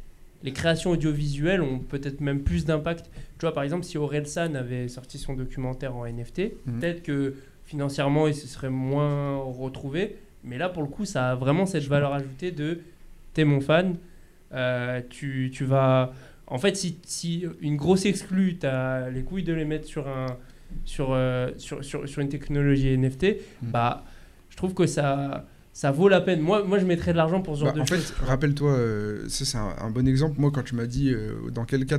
les 0.42 0.52
créations 0.52 0.90
audiovisuelles 0.90 1.62
ont 1.62 1.78
peut-être 1.78 2.20
même 2.20 2.40
plus 2.42 2.64
d'impact. 2.66 3.10
Tu 3.38 3.46
vois 3.46 3.54
par 3.54 3.62
exemple 3.62 3.84
si 3.84 3.96
Orelsan 3.96 4.54
avait 4.54 4.88
sorti 4.88 5.16
son 5.18 5.34
documentaire 5.34 5.96
en 5.96 6.04
NFT, 6.06 6.52
Mhm. 6.66 6.80
peut-être 6.80 7.02
que 7.02 7.34
financièrement 7.64 8.26
il 8.26 8.34
se 8.34 8.46
serait 8.46 8.68
moins 8.70 9.36
retrouvé, 9.38 10.16
mais 10.44 10.58
là 10.58 10.68
pour 10.68 10.82
le 10.82 10.88
coup 10.88 11.04
ça 11.06 11.30
a 11.30 11.34
vraiment 11.34 11.64
cette 11.66 11.84
valeur 11.84 12.12
ajoutée 12.12 12.50
de 12.50 12.80
t'es 13.32 13.44
mon 13.44 13.60
fan, 13.60 13.96
euh, 14.52 15.00
tu, 15.08 15.50
tu 15.54 15.64
vas... 15.64 16.12
En 16.50 16.58
fait, 16.58 16.76
si, 16.76 16.96
si 17.06 17.44
une 17.60 17.76
grosse 17.76 18.04
exclue, 18.06 18.58
tu 18.58 18.66
as 18.66 19.08
les 19.10 19.22
couilles 19.22 19.44
de 19.44 19.52
les 19.52 19.64
mettre 19.64 19.86
sur, 19.86 20.08
un, 20.08 20.26
sur, 20.84 21.12
euh, 21.12 21.50
sur, 21.58 21.84
sur, 21.84 22.08
sur 22.08 22.20
une 22.22 22.28
technologie 22.28 22.96
NFT, 22.96 23.36
Mm. 23.62 23.70
bah, 23.70 24.04
je 24.50 24.56
trouve 24.56 24.74
que 24.74 24.86
ça, 24.86 25.46
ça 25.72 25.90
vaut 25.92 26.08
la 26.08 26.20
peine. 26.20 26.40
Moi, 26.40 26.64
moi 26.64 26.78
je 26.80 26.84
mettrais 26.86 27.12
de 27.12 27.16
l'argent 27.16 27.40
pour 27.40 27.54
ce 27.56 27.60
genre 27.60 27.68
Bah, 27.72 27.76
de 27.76 27.80
en 27.82 27.86
fait, 27.86 28.12
rappelle-toi, 28.24 28.72
euh, 28.72 29.28
ça 29.28 29.44
c'est 29.44 29.58
un, 29.58 29.74
un 29.80 29.90
bon 29.90 30.06
exemple. 30.08 30.40
Moi, 30.40 30.50
quand 30.52 30.64
tu 30.64 30.74
m'as 30.74 30.86
dit 30.86 31.10
euh, 31.12 31.34
dans 31.52 31.64
quel 31.64 31.86
cas 31.86 31.98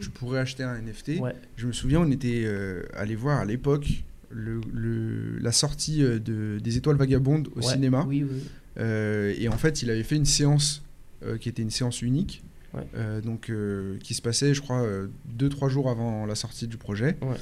tu 0.00 0.10
pourrais 0.10 0.40
acheter 0.40 0.62
un 0.62 0.76
NFT, 0.80 1.18
Ouais. 1.20 1.32
je 1.56 1.66
me 1.66 1.72
souviens, 1.72 2.00
on 2.00 2.10
était 2.10 2.46
allé 2.94 3.14
voir 3.16 3.38
à 3.40 3.44
l'époque 3.46 3.86
le, 4.30 4.60
le- 4.74 5.38
la 5.40 5.52
sortie 5.52 6.00
de, 6.02 6.58
des 6.62 6.76
Étoiles 6.76 6.96
Vagabondes 6.96 7.48
au 7.56 7.60
Ouais. 7.60 7.72
cinéma. 7.72 8.04
Oui, 8.06 8.24
oui. 8.30 8.42
Et 9.38 9.48
en 9.48 9.56
fait, 9.56 9.80
il 9.82 9.90
avait 9.90 10.02
fait 10.02 10.16
une 10.16 10.26
séance 10.26 10.82
qui 11.40 11.48
était 11.48 11.62
une 11.62 11.70
séance 11.70 12.02
unique, 12.02 12.42
Ouais. 12.76 12.82
euh, 12.96 13.20
donc 13.20 13.50
euh, 13.50 13.96
qui 14.02 14.14
se 14.14 14.22
passait, 14.22 14.54
je 14.54 14.60
crois, 14.60 14.84
2-3 15.38 15.68
jours 15.68 15.88
avant 15.90 16.26
la 16.26 16.34
sortie 16.34 16.66
du 16.68 16.76
projet. 16.76 17.16
Ouais. 17.22 17.36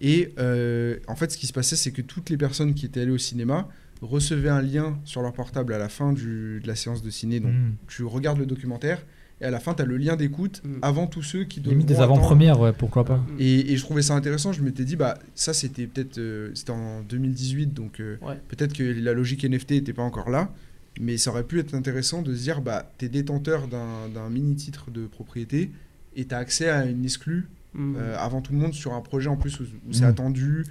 Et 0.00 0.32
euh, 0.38 0.96
en 1.08 1.14
fait, 1.16 1.30
ce 1.30 1.36
qui 1.38 1.46
se 1.46 1.52
passait, 1.52 1.76
c'est 1.76 1.90
que 1.92 2.02
toutes 2.02 2.30
les 2.30 2.36
personnes 2.38 2.74
qui 2.74 2.86
étaient 2.86 3.00
allées 3.02 3.10
au 3.10 3.18
cinéma 3.18 3.68
recevaient 4.00 4.48
un 4.48 4.62
lien 4.62 4.98
sur 5.04 5.20
leur 5.20 5.34
portable 5.34 5.74
à 5.74 5.78
la 5.78 5.90
fin 5.90 6.12
du- 6.14 6.60
de 6.62 6.66
la 6.66 6.74
séance 6.74 7.02
de 7.02 7.10
ciné. 7.10 7.38
Donc, 7.40 7.52
Mm. 7.52 7.72
tu 7.86 8.04
regardes 8.04 8.38
le 8.38 8.46
documentaire 8.46 9.04
et 9.42 9.44
à 9.44 9.50
la 9.50 9.60
fin, 9.60 9.74
tu 9.74 9.82
as 9.82 9.84
le 9.84 9.98
lien 9.98 10.16
d'écoute 10.16 10.62
Mm. 10.64 10.78
avant 10.80 11.06
tous 11.06 11.22
ceux 11.22 11.44
qui 11.44 11.60
devront 11.60 11.72
Limite 11.72 11.86
des 11.88 12.00
avant-premières, 12.00 12.58
ouais, 12.60 12.72
pourquoi 12.72 13.04
pas. 13.04 13.18
Mm. 13.18 13.26
Et, 13.40 13.72
et 13.72 13.76
je 13.76 13.82
trouvais 13.82 14.00
ça 14.00 14.14
intéressant. 14.14 14.52
Je 14.54 14.62
m'étais 14.62 14.84
dit, 14.84 14.96
bah, 14.96 15.18
ça, 15.34 15.52
c'était 15.52 15.86
peut-être. 15.86 16.16
euh, 16.16 16.50
c'était 16.54 16.70
en 16.72 17.02
2018, 17.02 17.74
donc 17.74 18.00
euh, 18.00 18.16
Ouais. 18.22 18.36
peut-être 18.48 18.72
que 18.72 18.82
la 18.82 19.12
logique 19.12 19.44
NFT 19.44 19.72
n'était 19.72 19.92
pas 19.92 20.02
encore 20.02 20.30
là. 20.30 20.50
Mais 20.98 21.16
ça 21.18 21.30
aurait 21.30 21.44
pu 21.44 21.60
être 21.60 21.74
intéressant 21.74 22.22
de 22.22 22.34
se 22.34 22.42
dire, 22.42 22.60
bah, 22.62 22.90
t'es 22.98 23.08
détenteur 23.08 23.68
d'un 23.68 24.28
mini-titre 24.30 24.90
de 24.90 25.06
propriété 25.06 25.70
et 26.16 26.24
t'as 26.24 26.38
accès 26.38 26.68
à 26.68 26.84
une 26.86 27.04
exclue 27.04 27.48
Mm. 27.72 27.94
euh, 27.98 28.16
avant 28.18 28.40
tout 28.40 28.52
le 28.52 28.58
monde 28.58 28.74
sur 28.74 28.94
un 28.94 29.00
projet 29.00 29.28
en 29.28 29.36
plus 29.36 29.60
où, 29.60 29.62
où 29.62 29.92
c'est 29.92 30.02
Mm. 30.04 30.08
attendu. 30.08 30.64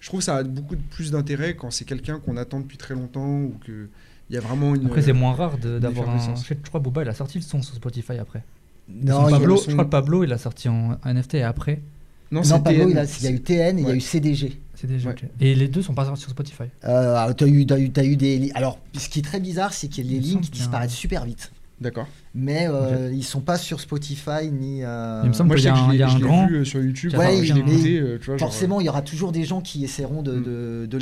je 0.00 0.08
trouve 0.08 0.20
que 0.20 0.24
ça 0.24 0.36
a 0.36 0.42
beaucoup 0.42 0.76
de- 0.76 0.80
plus 0.80 1.10
d'intérêt 1.10 1.54
quand 1.56 1.70
c'est 1.70 1.84
quelqu'un 1.84 2.18
qu'on 2.20 2.36
attend 2.36 2.60
depuis 2.60 2.76
très 2.78 2.94
longtemps 2.94 3.40
ou 3.40 3.54
que 3.66 3.88
il 4.30 4.34
y 4.34 4.36
a 4.38 4.40
vraiment 4.40 4.74
une. 4.74 4.86
Après, 4.86 5.02
c'est 5.02 5.12
moins 5.12 5.32
rare 5.34 5.58
de- 5.58 5.78
d'avoir 5.78 6.08
un. 6.10 6.18
Je 6.36 6.54
crois 6.68 6.80
que 6.80 6.84
Booba, 6.84 7.02
il 7.02 7.08
a 7.08 7.14
sorti 7.14 7.38
le 7.38 7.44
son 7.44 7.60
sur 7.62 7.74
Spotify 7.74 8.14
après. 8.18 8.42
Non, 8.88 9.28
Pablo, 9.30 9.56
son- 9.56 9.70
je 9.70 9.72
crois 9.72 9.84
que 9.84 9.90
Pablo, 9.90 10.24
il 10.24 10.32
a 10.32 10.38
sorti 10.38 10.68
en 10.68 10.98
NFT 11.04 11.42
après. 11.42 11.82
Non, 12.30 12.40
non, 12.40 12.44
c'est 12.44 12.62
Pablo, 12.62 12.88
il, 12.90 12.98
a- 12.98 13.04
il 13.04 13.22
y 13.24 13.26
a 13.26 13.30
eu 13.30 13.40
TN 13.40 13.78
et 13.78 13.82
il 13.82 13.88
y 13.88 13.90
a 13.90 13.94
eu 13.94 14.00
CDG. 14.00 14.58
C'est 14.76 14.86
déjà. 14.86 15.10
Ouais. 15.10 15.16
Et 15.40 15.54
les 15.54 15.68
deux 15.68 15.82
sont 15.82 15.94
pas 15.94 16.04
sortis 16.04 16.20
sur 16.22 16.30
Spotify. 16.30 16.64
Euh, 16.84 17.32
t'as 17.32 17.46
eu, 17.46 17.66
t'as 17.66 17.78
eu, 17.78 17.90
t'as 17.90 18.04
eu 18.04 18.16
des. 18.16 18.38
li- 18.38 18.52
Alors, 18.54 18.78
ce 18.96 19.08
qui 19.08 19.18
est 19.18 19.22
très 19.22 19.40
bizarre, 19.40 19.72
c'est 19.72 19.88
que 19.88 19.96
les 19.96 20.02
Il 20.02 20.20
lignes 20.20 20.32
semble 20.34 20.44
qu'il 20.44 20.54
y 20.54 20.58
a 20.58 20.60
un- 20.60 20.64
disparaissent 20.64 20.92
super 20.94 21.24
vite. 21.24 21.50
D'accord. 21.80 22.06
Mais 22.34 22.66
euh, 22.68 23.10
ils 23.12 23.24
sont 23.24 23.40
pas 23.40 23.58
sur 23.58 23.80
Spotify 23.80 24.50
ni. 24.50 24.82
euh, 24.82 25.20
Il 25.24 25.28
me 25.28 25.32
semble 25.34 25.54
qu'il 25.56 25.64
y 25.64 25.68
a 25.68 25.72
que 25.72 25.78
un- 25.78 25.92
il 25.92 25.98
y 25.98 26.02
a 26.02 26.06
l'ai- 26.06 26.12
un 26.14 26.18
grand- 26.18 26.46
vu 26.46 26.56
euh, 26.56 26.64
sur 26.64 26.80
YouTube. 26.80 27.12
Ouais, 27.14 27.40
mais 27.40 27.48
écouté, 27.48 28.02
tu 28.20 28.26
vois, 28.26 28.36
genre, 28.36 28.48
Forcément, 28.48 28.80
il 28.80 28.86
y 28.86 28.88
aura 28.88 29.02
toujours 29.02 29.32
des 29.32 29.44
gens 29.44 29.60
qui 29.60 29.84
essaieront 29.84 30.22
de. 30.22 30.32
Mm. 30.32 30.42
de- 30.44 30.86
de 30.90 30.98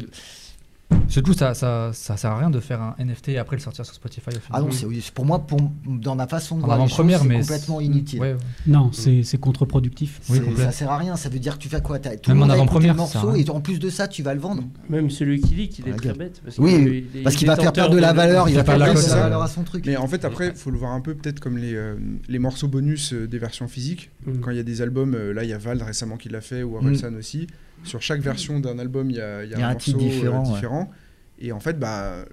Surtout, 1.08 1.32
ça, 1.32 1.54
ça, 1.54 1.90
ça 1.92 2.16
sert 2.16 2.30
à 2.30 2.38
rien 2.38 2.50
de 2.50 2.60
faire 2.60 2.80
un 2.82 2.94
NFT 2.98 3.30
et 3.30 3.38
après 3.38 3.56
le 3.56 3.62
sortir 3.62 3.84
sur 3.84 3.94
Spotify 3.94 4.28
au 4.28 4.32
final. 4.32 4.42
Ah 4.52 4.60
non, 4.60 4.70
c'est 4.70 4.86
oui, 4.86 5.04
pour 5.14 5.24
moi, 5.24 5.38
pour, 5.46 5.58
dans 5.86 6.14
ma 6.16 6.26
façon 6.26 6.56
de 6.58 6.62
En 6.62 6.66
voir 6.66 6.78
les 6.78 6.82
avant-première, 6.84 7.18
choses, 7.18 7.28
c'est 7.28 7.34
mais 7.34 7.40
complètement 7.40 7.80
inutile. 7.80 8.20
Ouais, 8.20 8.32
ouais. 8.32 8.38
Non, 8.66 8.90
c'est 8.92 9.22
c'est 9.22 9.38
contre-productif. 9.38 10.20
Oui, 10.30 10.40
ça 10.56 10.72
sert 10.72 10.90
à 10.90 10.98
rien, 10.98 11.16
ça 11.16 11.28
veut 11.28 11.38
dire 11.38 11.54
que 11.58 11.62
tu 11.62 11.68
fais 11.68 11.80
quoi 11.80 11.98
T'as- 11.98 12.16
Tout 12.16 12.30
Même 12.30 12.38
le 12.38 12.44
en 12.44 12.50
avant-première, 12.50 12.94
morceau 12.94 13.34
et 13.34 13.48
en 13.50 13.60
plus 13.60 13.78
de 13.78 13.90
ça, 13.90 14.08
tu 14.08 14.22
vas 14.22 14.34
le 14.34 14.40
vendre. 14.40 14.64
Même 14.88 15.10
celui 15.10 15.40
qui 15.40 15.54
lit, 15.54 15.70
il 15.78 15.88
est 15.88 15.92
Ouais, 15.92 15.96
très 15.96 16.12
bête. 16.14 16.40
Parce 16.44 16.58
Oui, 16.58 17.06
Parce 17.22 17.34
il 17.34 17.38
qu'il 17.38 17.46
va 17.48 17.56
faire 17.56 17.72
perdre 17.72 17.94
de 17.94 18.00
la 18.00 18.12
valeur, 18.12 18.48
il 18.48 18.54
va 18.56 18.64
pas 18.64 18.72
faire 18.72 18.78
la 18.78 18.84
perdre 18.86 19.00
de 19.00 19.04
la 19.06 19.10
ça. 19.14 19.20
valeur 19.22 19.42
à 19.42 19.48
son 19.48 19.62
truc. 19.62 19.84
Mais 19.86 19.96
en 19.96 20.06
fait, 20.08 20.24
après, 20.24 20.48
il 20.48 20.54
faut 20.54 20.70
le 20.70 20.78
voir 20.78 20.92
un 20.92 21.00
peu 21.00 21.14
peut-être 21.14 21.40
comme 21.40 21.58
les, 21.58 21.74
euh, 21.74 21.96
les 22.28 22.38
morceaux 22.38 22.68
bonus 22.68 23.12
euh, 23.12 23.26
des 23.28 23.38
versions 23.38 23.68
physiques. 23.68 24.10
Mm. 24.26 24.40
Quand 24.40 24.50
il 24.50 24.56
y 24.56 24.60
a 24.60 24.64
des 24.64 24.82
albums, 24.82 25.14
euh, 25.14 25.32
là, 25.32 25.44
il 25.44 25.50
y 25.50 25.52
a 25.52 25.58
Vald 25.58 25.82
récemment 25.82 26.16
qui 26.16 26.28
l'a 26.28 26.40
fait, 26.40 26.62
ou 26.62 26.76
Orelsan 26.76 27.14
aussi. 27.14 27.46
Sur 27.84 28.02
chaque 28.02 28.20
version 28.20 28.60
d'un 28.60 28.78
album, 28.78 29.10
il 29.10 29.16
y 29.16 29.20
a, 29.20 29.44
il 29.44 29.50
y 29.50 29.54
a 29.54 29.56
Il 29.56 29.60
y 29.60 29.62
a 29.62 29.66
un, 29.66 29.70
un 29.70 29.72
morceau 29.74 29.84
titre 29.92 29.98
différent, 29.98 30.44
euh, 30.44 30.48
ouais. 30.48 30.54
différent. 30.54 30.90
Et 31.38 31.52
en 31.52 31.60
fait, 31.60 31.78
bah, 31.78 32.24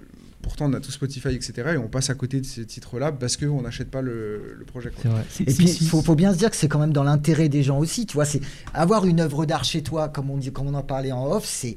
pourtant, 0.42 0.66
on 0.70 0.72
a 0.72 0.80
tout 0.80 0.90
Spotify, 0.92 1.28
etc. 1.28 1.52
Et 1.74 1.76
on 1.76 1.88
passe 1.88 2.10
à 2.10 2.14
côté 2.14 2.40
de 2.40 2.46
ces 2.46 2.64
titres-là 2.66 3.12
parce 3.12 3.36
qu'on 3.36 3.62
n'achète 3.62 3.90
pas 3.90 4.00
le, 4.02 4.54
le 4.58 4.64
projet. 4.64 4.90
quoi. 4.90 5.10
Vrai. 5.10 5.24
Et 5.40 5.52
puis, 5.52 5.64
il 5.80 5.86
faut, 5.88 6.02
faut 6.02 6.14
bien 6.14 6.32
se 6.32 6.38
dire 6.38 6.50
que 6.50 6.56
c'est 6.56 6.68
quand 6.68 6.78
même 6.78 6.92
dans 6.92 7.04
l'intérêt 7.04 7.48
des 7.48 7.62
gens 7.62 7.78
aussi. 7.78 8.06
Tu 8.06 8.14
vois, 8.14 8.24
c'est 8.24 8.40
avoir 8.74 9.04
une 9.06 9.20
œuvre 9.20 9.44
d'art 9.46 9.64
chez 9.64 9.82
toi, 9.82 10.08
comme 10.08 10.30
on, 10.30 10.36
dit, 10.38 10.52
comme 10.52 10.66
on 10.68 10.74
en 10.74 10.82
parlait 10.82 11.12
en 11.12 11.26
off, 11.30 11.44
c'est. 11.46 11.76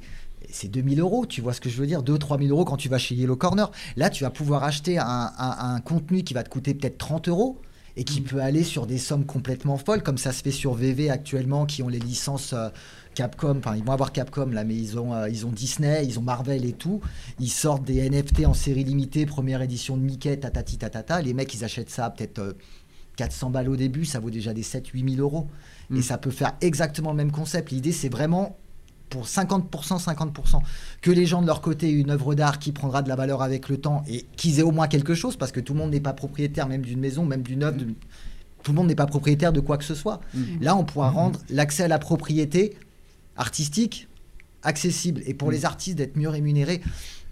C'est 0.52 0.68
2000 0.68 1.00
euros, 1.02 1.26
tu 1.26 1.42
vois 1.42 1.54
ce 1.54 1.60
que 1.60 1.70
je 1.70 1.76
veux 1.78 1.88
dire 1.88 2.02
2-3 2.04 2.38
000 2.40 2.52
euros 2.52 2.64
quand 2.66 2.78
tu 2.78 2.88
vas 2.88 3.00
chez 3.00 3.16
Yellow 3.16 3.36
Corner. 3.36 3.72
Là, 3.98 4.12
tu 4.12 4.24
vas 4.24 4.30
pouvoir 4.30 4.64
acheter 4.64 5.00
un, 5.00 5.04
un- 5.06 5.74
un 5.76 5.80
contenu 5.82 6.24
qui 6.24 6.34
va 6.36 6.44
te 6.44 6.50
coûter 6.50 6.76
peut-être 6.76 7.00
30 7.00 7.28
euros 7.30 7.60
et 7.98 8.04
qui 8.04 8.22
peut 8.22 8.40
aller 8.40 8.64
sur 8.64 8.86
des 8.86 9.00
sommes 9.00 9.26
complètement 9.26 9.78
folles, 9.78 10.04
comme 10.04 10.20
ça 10.20 10.32
se 10.32 10.44
fait 10.44 10.52
sur 10.52 10.76
VV 10.76 11.10
actuellement, 11.10 11.66
qui 11.66 11.82
ont 11.82 11.90
les 11.90 12.00
licences 12.00 12.54
euh, 12.54 12.70
Capcom. 13.16 13.58
Enfin, 13.58 13.76
ils 13.76 13.84
vont 13.84 13.94
avoir 13.94 14.12
Capcom 14.12 14.46
là, 14.52 14.64
mais 14.64 14.76
ils 14.76 15.00
ont, 15.00 15.14
euh, 15.14 15.28
ils 15.30 15.46
ont 15.48 15.52
Disney, 15.52 16.06
ils 16.06 16.20
ont 16.20 16.22
Marvel 16.22 16.64
et 16.66 16.74
tout. 16.74 17.02
Ils 17.40 17.50
sortent 17.50 17.84
des 17.86 18.08
NFT 18.10 18.46
en 18.46 18.54
série 18.54 18.84
limitée, 18.84 19.26
première 19.26 19.62
édition 19.64 19.98
de 19.98 20.04
Mickey, 20.04 20.38
tatati 20.38 20.78
tatata. 20.78 21.22
Les 21.22 21.34
mecs, 21.34 21.54
ils 21.56 21.64
achètent 21.64 21.90
ça 21.90 22.10
peut-être. 22.12 22.40
euh, 22.40 22.54
400 23.18 23.50
balles 23.50 23.70
au 23.70 23.78
début, 23.78 24.04
ça 24.04 24.20
vaut 24.20 24.30
déjà 24.30 24.54
des 24.54 24.62
7-8 24.62 25.16
000 25.16 25.22
euros. 25.22 25.48
Mm. 25.90 25.98
Et 25.98 26.02
ça 26.02 26.18
peut 26.18 26.32
faire 26.32 26.52
exactement 26.60 27.12
le 27.12 27.16
même 27.16 27.32
concept. 27.32 27.72
L'idée, 27.72 27.94
c'est 27.94 28.10
vraiment 28.10 28.58
pour 29.10 29.26
50%, 29.26 30.04
50%. 30.04 30.60
Que 31.02 31.12
les 31.12 31.26
gens 31.26 31.42
de 31.42 31.48
leur 31.48 31.62
côté 31.62 31.88
aient 31.88 31.94
une 31.94 32.10
œuvre 32.10 32.36
d'art 32.36 32.60
qui 32.60 32.74
prendra 32.74 33.02
de 33.04 33.08
la 33.08 33.16
valeur 33.16 33.42
avec 33.42 33.70
le 33.70 33.78
temps 33.78 34.04
et 34.10 34.26
qu'ils 34.36 34.60
aient 34.60 34.64
au 34.64 34.72
moins 34.72 34.90
quelque 34.90 35.14
chose, 35.14 35.38
parce 35.38 35.54
que 35.54 35.62
tout 35.62 35.72
le 35.72 35.80
monde 35.80 35.92
n'est 35.92 36.02
pas 36.02 36.12
propriétaire 36.12 36.68
même 36.68 36.82
d'une 36.82 37.00
maison, 37.00 37.24
même 37.26 37.42
d'une 37.42 37.64
œuvre. 37.64 37.78
de- 37.78 37.88
Tout 38.64 38.72
le 38.74 38.76
monde 38.76 38.88
n'est 38.88 38.96
pas 38.96 39.06
propriétaire 39.06 39.54
de 39.54 39.62
quoi 39.62 39.78
que 39.78 39.86
ce 39.86 39.96
soit. 39.96 40.20
Mm. 40.34 40.40
Là, 40.60 40.76
on 40.76 40.84
pourra 40.84 41.10
rendre 41.10 41.40
l'accès 41.50 41.84
à 41.84 41.88
la 41.88 42.00
propriété 42.00 42.76
artistique 43.38 44.08
accessible. 44.64 45.22
Et 45.28 45.34
pour 45.34 45.50
Mm. 45.50 45.52
les 45.52 45.66
artistes 45.66 45.98
d'être 45.98 46.16
mieux 46.18 46.30
rémunérés, 46.30 46.82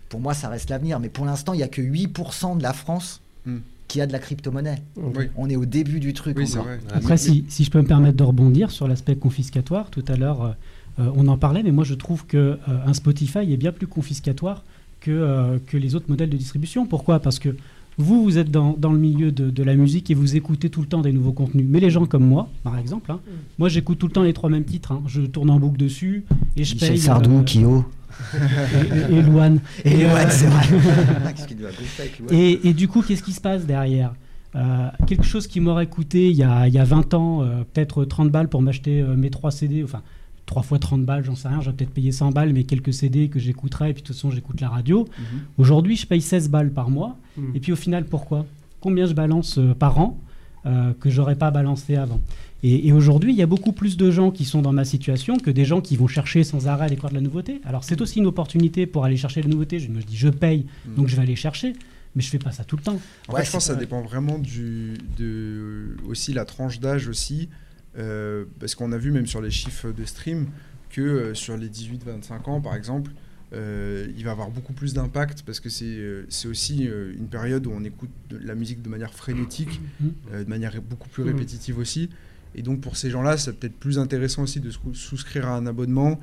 pour 0.10 0.20
moi, 0.20 0.34
ça 0.34 0.50
reste 0.50 0.70
l'avenir. 0.70 1.00
Mais 1.00 1.10
pour 1.10 1.26
l'instant, 1.26 1.54
il 1.54 1.58
n'y 1.58 1.64
a 1.64 1.68
que 1.68 1.82
8% 1.82 2.56
de 2.56 2.64
la 2.64 2.74
France 2.74 3.22
Mm. 3.46 3.58
qui 3.88 4.02
a 4.02 4.08
de 4.08 4.12
la 4.14 4.20
crypto-monnaie. 4.20 4.82
Oui, 4.96 5.30
On 5.36 5.50
est 5.50 5.56
au 5.56 5.66
début 5.66 6.00
du 6.00 6.14
truc. 6.14 6.38
oui 6.38 6.50
encore. 6.54 6.68
Après, 6.94 7.18
si, 7.18 7.46
si 7.50 7.64
je 7.64 7.72
peux 7.72 7.82
me 7.82 7.88
permettre 7.88 8.18
de 8.18 8.24
rebondir 8.24 8.72
sur 8.72 8.88
l'aspect 8.88 9.16
confiscatoire, 9.16 9.90
tout 9.90 10.06
à 10.08 10.16
l'heure, 10.16 10.56
euh, 11.00 11.12
on 11.16 11.28
en 11.28 11.38
parlait, 11.38 11.64
mais 11.64 11.72
moi 11.72 11.84
je 11.84 11.94
trouve 11.96 12.26
que 12.26 12.38
euh, 12.38 12.58
un 12.86 12.94
Spotify 12.94 13.40
est 13.52 13.58
bien 13.58 13.72
plus 13.72 13.88
confiscatoire 13.88 14.64
que, 15.02 15.12
euh, 15.12 15.58
que 15.68 15.76
les 15.78 15.96
autres 15.96 16.06
modèles 16.10 16.30
de 16.30 16.38
distribution. 16.38 16.86
Pourquoi? 16.86 17.20
Parce 17.20 17.40
que 17.40 17.56
vous, 17.98 18.24
vous 18.24 18.38
êtes 18.38 18.50
dans, 18.52 18.76
dans 18.78 18.92
le 18.92 19.00
milieu 19.00 19.32
de, 19.32 19.50
de 19.50 19.64
la 19.64 19.76
musique 19.76 20.10
et 20.12 20.14
vous 20.14 20.36
écoutez 20.36 20.70
tout 20.70 20.82
le 20.82 20.88
temps 20.88 21.02
des 21.02 21.12
nouveaux 21.12 21.32
contenus. 21.34 21.66
Mais 21.70 21.80
les 21.80 21.90
gens 21.90 22.06
comme 22.06 22.26
moi, 22.26 22.50
par 22.64 22.78
exemple, 22.78 23.12
hein, 23.12 23.20
moi 23.60 23.70
j'écoute 23.70 24.00
tout 24.00 24.08
le 24.08 24.14
temps 24.14 24.24
les 24.24 24.34
trois 24.34 24.50
mêmes 24.50 24.64
titres. 24.66 24.92
hein. 24.92 25.02
Je 25.08 25.22
tourne 25.22 25.50
en 25.50 25.60
boucle 25.60 25.78
dessus 25.78 26.26
et 26.58 26.64
je 26.64 26.74
Michel 26.74 26.90
paye. 26.90 26.98
Sardou, 27.00 27.38
euh, 27.40 27.44
Kyo. 27.44 27.86
et, 28.34 29.14
et- 29.14 29.18
et 29.18 29.22
Louane. 29.22 29.60
Et 29.86 29.92
Et, 30.02 30.06
ouais, 30.06 30.12
euh, 30.26 30.30
c'est 30.30 30.46
vrai. 30.48 30.66
Et, 32.32 32.68
et 32.70 32.74
du 32.74 32.88
coup, 32.88 33.02
qu'est-ce 33.02 33.24
qui 33.24 33.34
se 33.34 33.42
passe 33.42 33.66
derrière? 33.66 34.14
Euh, 34.56 34.88
Quelque 35.08 35.24
chose 35.26 35.48
qui 35.48 35.60
m'aurait 35.60 35.88
coûté 35.88 36.30
il 36.30 36.36
y 36.36 36.44
a, 36.44 36.68
il 36.68 36.74
y 36.74 36.78
a 36.78 36.84
20 36.84 37.14
ans, 37.16 37.42
euh, 37.42 37.64
peut-être 37.74 38.06
30 38.06 38.30
balles 38.32 38.50
pour 38.50 38.62
m'acheter 38.62 39.02
euh, 39.02 39.16
mes 39.16 39.30
3 39.32 39.50
CD, 39.52 39.84
enfin 39.84 40.02
3 40.46 40.62
fois 40.64 40.78
30 40.80 41.06
balles, 41.06 41.24
j'en 41.24 41.36
sais 41.36 41.48
rien, 41.48 41.62
j'aurais 41.62 41.76
peut-être 41.76 41.94
payé 41.94 42.12
100 42.12 42.32
balles, 42.32 42.52
mais 42.54 42.64
quelques 42.64 42.94
CD 42.94 43.30
que 43.30 43.40
j'écouterais, 43.40 43.92
et 43.92 43.94
puis 43.94 44.02
de 44.04 44.08
toute 44.08 44.16
façon 44.16 44.30
j'écoute 44.32 44.60
la 44.62 44.70
radio. 44.70 45.08
Mhm. 45.18 45.40
Aujourd'hui, 45.58 45.96
je 45.96 46.06
paye 46.06 46.22
16 46.22 46.50
balles 46.50 46.72
par 46.72 46.90
mois, 46.90 47.18
Mm. 47.38 47.56
et 47.56 47.60
puis 47.60 47.72
au 47.72 47.76
final, 47.76 48.06
pourquoi? 48.06 48.46
Combien 48.82 49.06
je 49.06 49.14
balance 49.14 49.58
euh, 49.58 49.74
par 49.74 49.98
an 50.00 50.18
euh, 50.66 50.92
que 51.00 51.10
j'aurais 51.10 51.36
pas 51.36 51.50
balancé 51.52 51.96
avant? 51.96 52.20
Et, 52.62 52.88
et 52.88 52.92
aujourd'hui, 52.94 53.32
il 53.34 53.38
y 53.38 53.42
a 53.42 53.46
beaucoup 53.48 53.72
plus 53.74 53.98
de 53.98 54.12
gens 54.12 54.32
qui 54.32 54.46
sont 54.46 54.62
dans 54.62 54.72
ma 54.72 54.86
situation 54.86 55.38
que 55.38 55.50
des 55.52 55.66
gens 55.66 55.82
qui 55.82 55.96
vont 55.98 56.08
chercher 56.08 56.44
sans 56.44 56.68
arrêt 56.68 56.84
à 56.84 56.86
aller 56.86 56.96
voir 56.96 57.10
de 57.10 57.16
la 57.16 57.22
nouveauté. 57.22 57.60
Alors 57.66 57.84
c'est 57.84 58.00
aussi 58.02 58.20
une 58.20 58.26
opportunité 58.28 58.86
pour 58.86 59.04
aller 59.06 59.18
chercher 59.18 59.42
de 59.42 59.48
la 59.48 59.52
nouveauté. 59.54 59.80
Je 59.80 59.90
me 59.90 60.02
dis, 60.02 60.16
je 60.16 60.30
paye, 60.30 60.66
Mhm. 60.88 60.96
donc 60.96 61.08
je 61.08 61.16
vais 61.16 61.22
aller 61.24 61.36
chercher, 61.36 61.74
mais 62.16 62.22
je 62.22 62.30
fais 62.30 62.40
pas 62.40 62.52
ça 62.52 62.64
tout 62.64 62.76
le 62.78 62.84
temps. 62.84 63.00
En 63.28 63.34
Ouais, 63.34 63.40
fait, 63.42 63.48
je 63.48 63.52
pense 63.52 63.68
que 63.68 63.74
ça 63.74 63.80
dépend 63.80 64.02
vraiment 64.02 64.38
du, 64.40 64.94
de 65.18 65.98
aussi 66.08 66.32
la 66.34 66.46
tranche 66.46 66.80
d'âge 66.80 67.08
aussi, 67.08 67.50
euh, 67.98 68.46
parce 68.60 68.76
qu'on 68.76 68.92
a 68.92 68.98
vu 68.98 69.12
même 69.12 69.28
sur 69.28 69.42
les 69.42 69.52
chiffres 69.52 69.92
de 69.92 70.06
stream 70.06 70.48
que 70.90 71.02
euh, 71.02 71.34
sur 71.34 71.58
les 71.58 71.68
18-25 71.70 72.50
ans, 72.50 72.62
par 72.62 72.76
exemple, 72.76 73.12
euh, 73.54 74.08
il 74.18 74.24
va 74.24 74.32
avoir 74.32 74.50
beaucoup 74.50 74.74
plus 74.74 74.94
d'impact 74.94 75.44
parce 75.44 75.60
que 75.60 75.70
c'est 75.70 76.48
aussi 76.48 76.86
une 76.86 77.28
période 77.28 77.68
où 77.68 77.72
on 77.72 77.84
écoute 77.84 78.10
de 78.30 78.38
la 78.40 78.56
musique 78.56 78.82
de 78.82 78.90
manière 78.90 79.14
frénétique, 79.14 79.80
Mhm. 80.00 80.44
de 80.44 80.50
manière 80.50 80.82
beaucoup 80.82 81.10
plus 81.10 81.24
Mhm. 81.24 81.30
répétitive 81.34 81.78
aussi. 81.78 82.10
Et 82.56 82.62
donc 82.64 82.82
pour 82.82 82.98
ces 82.98 83.10
gens-là, 83.12 83.38
c'est 83.38 83.54
peut-être 83.54 83.76
plus 83.78 84.00
intéressant 84.00 84.44
aussi 84.44 84.60
de 84.60 84.70
sou- 84.72 84.94
souscrire 84.96 85.48
à 85.48 85.56
un 85.56 85.66
abonnement 85.68 86.20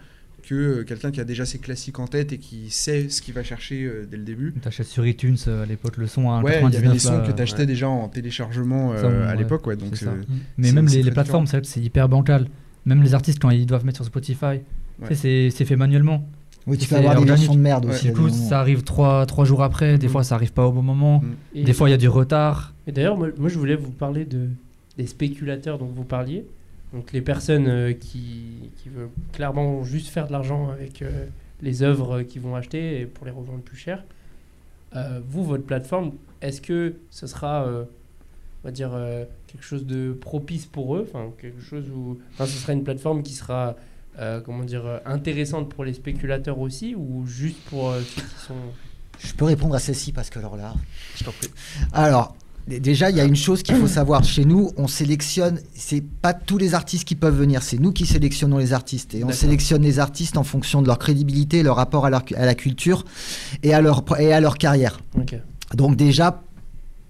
que 0.51 0.81
euh, 0.81 0.85
quelqu'un 0.85 1.13
qui 1.13 1.21
a 1.21 1.25
déjà 1.25 1.47
ses 1.47 1.59
classiques 1.59 2.01
en 2.01 2.09
tête 2.09 2.33
et 2.33 2.39
qui 2.39 2.71
sait 2.71 3.09
ce 3.09 3.23
qu'il 3.23 3.35
va 3.35 3.45
chercher 3.45 3.85
euh, 3.85 4.05
dès 4.11 4.17
le 4.17 4.25
début. 4.25 4.53
T'achètes 4.61 4.89
sur 4.89 5.07
iTunes 5.07 5.37
euh, 5.47 5.63
à 5.63 5.67
l'époque 5.67 5.97
le 5.97 6.09
son 6.09 6.29
à 6.31 6.43
Ouais, 6.43 6.61
il 6.67 6.75
y 6.75 6.77
avait 6.77 6.89
1,99, 6.89 6.93
les 6.93 6.99
sons 6.99 7.19
là, 7.19 7.27
que 7.27 7.33
tu 7.33 7.41
achetais 7.43 7.59
ouais. 7.61 7.67
déjà 7.67 7.89
en 7.89 8.09
téléchargement 8.09 8.93
euh, 8.93 9.01
Ça, 9.01 9.07
à 9.07 9.33
ouais, 9.33 9.37
l'époque, 9.39 9.65
ouais. 9.69 9.77
Donc 9.77 9.91
c'est 9.97 10.07
ça. 10.07 10.11
euh, 10.11 10.23
Mais 10.59 10.69
C'est- 10.69 10.75
même 10.75 10.89
c'est 10.89 11.03
les, 11.03 11.11
plateformes, 11.13 11.47
c'est 11.47 11.77
hyper 11.81 12.09
bancal. 12.09 12.49
Même 12.85 13.01
les 13.03 13.15
artistes, 13.15 13.39
quand 13.41 13.51
ils 13.51 13.65
doivent 13.67 13.85
mettre 13.85 13.99
sur 13.99 14.05
Spotify, 14.07 14.61
c'est 15.13 15.51
c'est 15.51 15.65
fait 15.65 15.77
manuellement. 15.77 16.27
Oui, 16.67 16.77
tu 16.79 16.89
peux 16.89 16.97
avoir 16.97 17.13
des 17.15 17.19
organique. 17.21 17.39
versions 17.39 17.55
de 17.55 17.61
merde 17.61 17.87
aussi. 17.87 18.09
Du 18.09 18.13
coup, 18.13 18.29
ça 18.29 18.61
arrive 18.61 18.83
trois, 18.83 19.25
trois 19.27 19.45
jours 19.45 19.63
après. 19.63 19.99
Des 19.99 20.07
Mhm. 20.07 20.13
fois, 20.13 20.25
ça 20.25 20.35
arrive 20.35 20.53
pas 20.53 20.67
au 20.67 20.73
bon 20.73 20.83
moment. 20.83 21.23
Mm. 21.55 21.63
Des 21.65 21.73
fois, 21.73 21.89
il 21.89 21.93
y 21.93 21.95
a 21.95 21.99
du 21.99 22.09
retard. 22.09 22.75
Et 22.87 22.93
d'ailleurs, 22.93 23.17
moi, 23.17 23.29
moi, 23.39 23.49
je 23.49 23.59
voulais 23.59 23.77
vous 23.77 23.91
parler 23.91 24.25
de, 24.27 24.49
des 24.99 25.07
spéculateurs 25.07 25.79
dont 25.79 25.87
vous 25.87 26.05
parliez. 26.05 26.45
Donc 26.93 27.12
les 27.12 27.20
personnes 27.20 27.68
euh, 27.68 27.93
qui, 27.93 28.70
veulent 28.86 29.11
clairement 29.32 29.84
juste 29.84 30.09
faire 30.09 30.26
de 30.26 30.32
l'argent 30.32 30.70
avec 30.70 31.03
euh, 31.03 31.26
les 31.62 31.82
œuvres 31.82 32.22
qu'ils 32.22 32.43
vont 32.43 32.57
acheter 32.57 33.01
et 33.01 33.07
pour 33.07 33.24
les 33.26 33.30
revendre 33.30 33.61
plus 33.61 33.76
cher. 33.76 34.03
Euh, 34.97 35.20
vous, 35.28 35.45
votre 35.45 35.64
plateforme, 35.64 36.12
est-ce 36.41 36.61
que 36.61 36.97
ce 37.11 37.26
sera, 37.28 37.66
on 37.68 37.86
va 38.64 38.72
dire, 38.72 38.91
quelque 39.47 39.62
chose 39.62 39.86
de 39.86 40.12
propice 40.12 40.66
pour 40.66 40.97
eux? 40.97 41.07
Enfin, 41.09 41.30
quelque 41.41 41.62
chose 41.62 41.84
où, 41.95 42.18
enfin, 42.32 42.47
ce 42.47 42.59
sera 42.59 42.72
une 42.72 42.82
plateforme 42.82 43.22
qui 43.22 43.34
sera, 43.34 43.76
comment 44.45 44.64
dire, 44.64 45.01
intéressante 45.05 45.68
pour 45.68 45.84
les 45.84 45.93
spéculateurs 45.93 46.59
aussi 46.59 46.97
ou 46.97 47.24
juste 47.26 47.61
pour 47.66 47.93
ceux 47.93 48.24
qui 48.24 48.45
sont 48.47 48.55
Je 49.20 49.32
peux 49.34 49.45
répondre 49.45 49.76
à 49.76 49.78
celle-ci 49.78 50.12
parce 50.12 50.28
que 50.28 50.41
alors 50.41 50.57
là, 50.57 50.74
je 51.14 51.24
t'en 51.24 51.30
prie. 51.30 51.51
Alors, 51.93 52.34
déjà, 52.69 53.11
il 53.11 53.17
y 53.17 53.21
a 53.21 53.25
une 53.25 53.37
chose 53.37 53.63
qu'il 53.63 53.75
faut 53.77 53.87
savoir. 53.89 54.23
Chez 54.25 54.45
nous, 54.45 54.71
on 54.77 54.87
sélectionne, 54.87 55.59
c'est 55.75 56.03
pas 56.03 56.35
tous 56.35 56.59
les 56.59 56.75
artistes 56.75 57.05
qui 57.07 57.15
peuvent 57.17 57.37
venir, 57.37 57.63
c'est 57.63 57.79
nous 57.79 57.93
qui 57.93 58.07
sélectionnons 58.07 58.59
les 58.59 58.73
artistes. 58.73 59.15
Et 59.15 59.25
on 59.25 59.33
sélectionne 59.33 59.83
les 59.83 59.99
artistes 59.99 60.37
en 60.37 60.45
fonction 60.45 60.83
de 60.83 60.87
leur 60.87 60.99
crédibilité, 60.99 61.63
leur 61.63 61.77
rapport 61.77 62.07
à, 62.07 62.11
leur- 62.11 62.25
à 62.37 62.47
la 62.47 62.55
culture 62.55 63.05
et 63.63 63.75
à 63.75 63.81
leur, 63.81 64.05
et 64.21 64.33
à 64.33 64.41
leur 64.41 64.57
carrière. 64.59 65.01
Donc 65.75 65.97
déjà, 65.97 66.43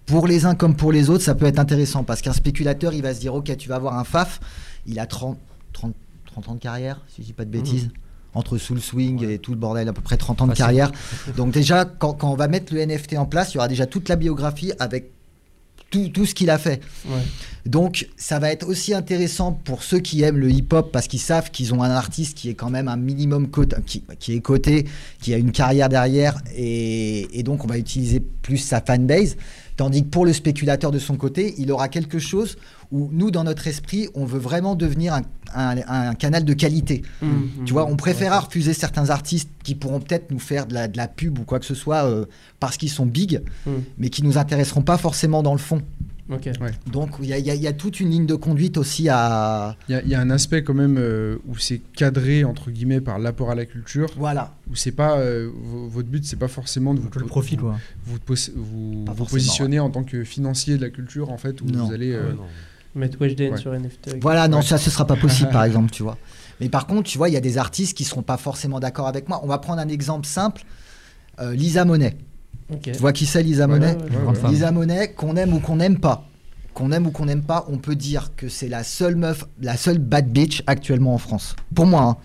pour 0.07 0.27
les 0.27 0.45
uns 0.47 0.55
comme 0.55 0.75
pour 0.77 0.93
les 0.93 1.11
autres, 1.11 1.25
ça 1.25 1.35
peut 1.35 1.47
être 1.47 1.59
intéressant 1.59 2.05
parce 2.05 2.21
qu'un 2.23 2.33
spéculateur, 2.33 2.93
il 2.95 3.03
va 3.03 3.15
se 3.15 3.21
dire, 3.21 3.35
ok, 3.35 3.57
tu 3.57 3.69
vas 3.69 3.77
avoir 3.77 3.99
un 3.99 4.05
FAF, 4.05 4.41
il 4.87 4.99
a 4.99 5.07
30, 5.07 5.39
30, 5.73 5.95
30 6.27 6.49
ans 6.49 6.55
de 6.55 6.61
carrière, 6.61 7.01
si 7.09 7.23
je 7.23 7.27
dis 7.27 7.33
pas 7.33 7.45
de 7.45 7.51
bêtises. 7.51 7.91
Entre 8.33 8.59
Soul 8.59 8.81
Swing 8.81 9.25
et 9.29 9.39
tout 9.39 9.51
le 9.51 9.57
bordel, 9.57 9.89
à 9.89 9.93
peu 9.93 10.03
près 10.03 10.17
30 10.17 10.43
ans 10.43 10.45
de 10.47 10.51
Facile. 10.51 10.65
carrière. 10.65 10.93
Donc 11.37 11.51
déjà, 11.53 11.85
quand, 11.85 12.13
quand 12.13 12.31
on 12.31 12.37
va 12.37 12.47
mettre 12.47 12.73
le 12.73 12.81
NFT 12.87 13.15
en 13.19 13.27
place, 13.27 13.53
il 13.53 13.57
y 13.57 13.59
aura 13.59 13.67
déjà 13.67 13.87
toute 13.87 14.09
la 14.09 14.15
biographie 14.15 14.73
avec 14.79 15.11
tout, 15.91 16.09
tout 16.09 16.25
ce 16.25 16.35
qu'il 16.35 16.51
a 16.51 16.59
fait. 16.59 16.81
Ouais. 17.07 17.21
Donc 17.67 18.09
ça 18.17 18.39
va 18.39 18.51
être 18.51 18.67
aussi 18.67 18.95
intéressant 18.95 19.53
pour 19.53 19.83
ceux 19.83 19.99
qui 19.99 20.23
aiment 20.23 20.39
le 20.39 20.51
hip-hop 20.51 20.91
parce 20.93 21.09
qu'ils 21.09 21.21
savent 21.21 21.51
qu'ils 21.51 21.75
ont 21.75 21.83
un 21.83 21.91
artiste 21.91 22.37
qui 22.37 22.49
est 22.49 22.55
quand 22.55 22.71
même 22.71 22.89
un 22.89 22.97
minimum 22.97 23.49
coté, 23.49 23.77
qui, 23.85 24.03
qui 24.19 24.35
est 24.35 24.41
coté, 24.41 24.87
qui 25.21 25.35
a 25.35 25.37
une 25.37 25.53
carrière 25.53 25.89
derrière 25.89 26.41
et, 26.57 27.39
et 27.39 27.43
donc 27.43 27.65
on 27.65 27.69
va 27.69 27.77
utiliser 27.77 28.21
plus 28.21 28.59
sa 28.59 28.81
fanbase. 28.81 29.37
Tandis 29.77 30.05
que 30.05 30.09
pour 30.09 30.27
le 30.27 30.33
spéculateur 30.33 30.91
de 30.91 30.99
son 30.99 31.17
côté, 31.17 31.55
il 31.59 31.73
aura 31.73 31.89
quelque 31.89 32.19
chose 32.19 32.57
où 32.93 33.09
nous, 33.13 33.31
dans 33.31 33.45
notre 33.45 33.67
esprit, 33.67 34.09
on 34.15 34.25
veut 34.25 34.39
vraiment 34.41 34.75
devenir 34.75 35.15
un, 35.15 35.23
un- 35.55 36.09
un 36.11 36.15
canal 36.15 36.45
de 36.45 36.53
qualité. 36.55 37.03
Mhm. 37.23 37.65
Tu 37.65 37.73
vois, 37.73 37.87
on 37.87 37.97
préférera 37.97 38.41
refuser 38.41 38.73
certains 38.75 39.11
artistes 39.11 39.51
qui 39.63 39.75
pourront 39.75 40.01
peut-être 40.01 40.31
nous 40.31 40.39
faire 40.41 40.67
de 40.67 40.75
la, 40.75 40.89
de 40.89 40.97
la 40.97 41.07
pub 41.09 41.39
ou 41.39 41.45
quoi 41.45 41.59
que 41.61 41.67
ce 41.67 41.75
soit 41.75 42.05
euh, 42.07 42.25
parce 42.59 42.77
qu'ils 42.77 42.91
sont 42.91 43.07
big, 43.07 43.43
Mhm. 43.67 43.83
mais 43.99 44.09
qui 44.11 44.23
nous 44.25 44.39
intéresseront 44.39 44.83
pas 44.83 44.99
forcément 44.99 45.43
dans 45.43 45.53
le 45.53 45.59
fond. 45.59 45.83
Donc 46.93 47.17
il 47.21 47.27
y, 47.27 47.33
a- 47.33 47.39
y 47.39 47.67
y 47.67 47.75
toute 47.77 47.99
une 47.99 48.11
ligne 48.11 48.27
de 48.27 48.37
conduite 48.37 48.77
aussi 48.77 49.09
à... 49.09 49.77
Il 49.89 49.93
y, 49.93 49.95
a- 49.97 50.03
il 50.03 50.09
y 50.09 50.15
a 50.15 50.21
un 50.21 50.31
aspect 50.31 50.63
quand 50.63 50.75
même 50.75 50.97
euh, 50.97 51.39
où 51.49 51.57
c'est 51.59 51.81
cadré 51.97 52.45
entre 52.45 52.71
guillemets 52.71 53.01
par 53.01 53.19
l'apport 53.19 53.51
à 53.51 53.57
la 53.57 53.65
culture, 53.67 54.09
Voilà. 54.17 54.55
où 54.71 54.77
c'est 54.77 54.93
pas 54.93 55.19
euh, 55.19 55.51
vo- 55.53 55.89
votre 55.89 56.09
but, 56.09 56.25
c'est 56.25 56.39
pas 56.39 56.47
forcément 56.47 56.95
de 56.95 57.01
vous, 57.01 57.09
le 57.17 57.27
profit, 57.27 57.57
vous, 57.57 57.63
quoi. 57.67 57.79
vous, 58.07 58.19
vous- 58.55 59.25
positionner 59.25 59.81
en 59.81 59.91
tant 59.91 60.05
que 60.05 60.23
financier 60.23 60.77
de 60.77 60.83
la 60.83 60.91
culture 60.91 61.31
en 61.33 61.37
fait, 61.37 61.61
où 61.63 61.67
Non. 61.67 61.87
vous 61.87 61.93
allez. 61.93 62.13
euh, 62.13 62.29
Ouais, 62.31 62.35
non. 62.37 62.43
Mettre 62.95 63.19
Weshden 63.21 63.53
Ouais. 63.53 63.59
sur 63.59 63.73
NFT. 63.73 64.17
Voilà, 64.21 64.49
non, 64.49 64.59
Ouais. 64.59 64.63
ça, 64.63 64.79
ce 64.79 64.91
sera 64.91 65.07
pas 65.07 65.17
possible, 65.17 65.51
par 65.51 65.65
exemple, 65.65 65.91
tu 65.91 66.03
vois. 66.03 66.17
Mais 66.61 66.69
par 66.69 66.87
contre, 66.87 67.09
tu 67.09 67.17
vois, 67.19 67.29
il 67.29 67.33
y 67.33 67.37
a 67.37 67.41
des 67.41 67.57
artistes 67.59 67.97
qui 67.97 68.05
seront 68.05 68.23
pas 68.23 68.37
forcément 68.37 68.81
d'accord 68.81 69.07
avec 69.07 69.29
moi. 69.29 69.41
On 69.43 69.47
va 69.47 69.59
prendre 69.59 69.81
un 69.81 69.89
exemple 69.89 70.27
simple. 70.27 70.63
Euh, 71.41 71.55
Lisa 71.55 71.85
Monet. 71.85 72.17
Tu 72.83 72.93
vois 72.93 73.13
qui 73.13 73.27
c'est, 73.27 73.43
Lisa 73.43 73.67
Monet 73.67 73.95
ouais, 73.97 74.03
ouais, 74.03 74.09
Grande 74.23 74.35
ouais. 74.37 74.41
femme. 74.41 74.51
Lisa 74.53 74.71
Monet, 74.71 75.13
qu'on 75.13 75.37
aime 75.37 75.55
ou 75.55 75.61
qu'on 75.61 75.77
n'aime 75.77 75.99
pas. 75.99 76.27
Qu'on 76.75 76.93
aime 76.93 77.07
ou 77.07 77.11
qu'on 77.11 77.25
n'aime 77.27 77.43
pas, 77.43 77.65
on 77.69 77.79
peut 77.79 77.97
dire 77.97 78.31
que 78.37 78.49
c'est 78.49 78.69
la 78.69 78.85
seule 78.85 79.17
meuf, 79.17 79.45
la 79.61 79.77
seule 79.77 79.99
bad 79.99 80.29
bitch 80.31 80.63
actuellement 80.67 81.15
en 81.15 81.19
France. 81.19 81.57
Pour 81.75 81.87
moi, 81.87 82.03
hein, 82.03 82.17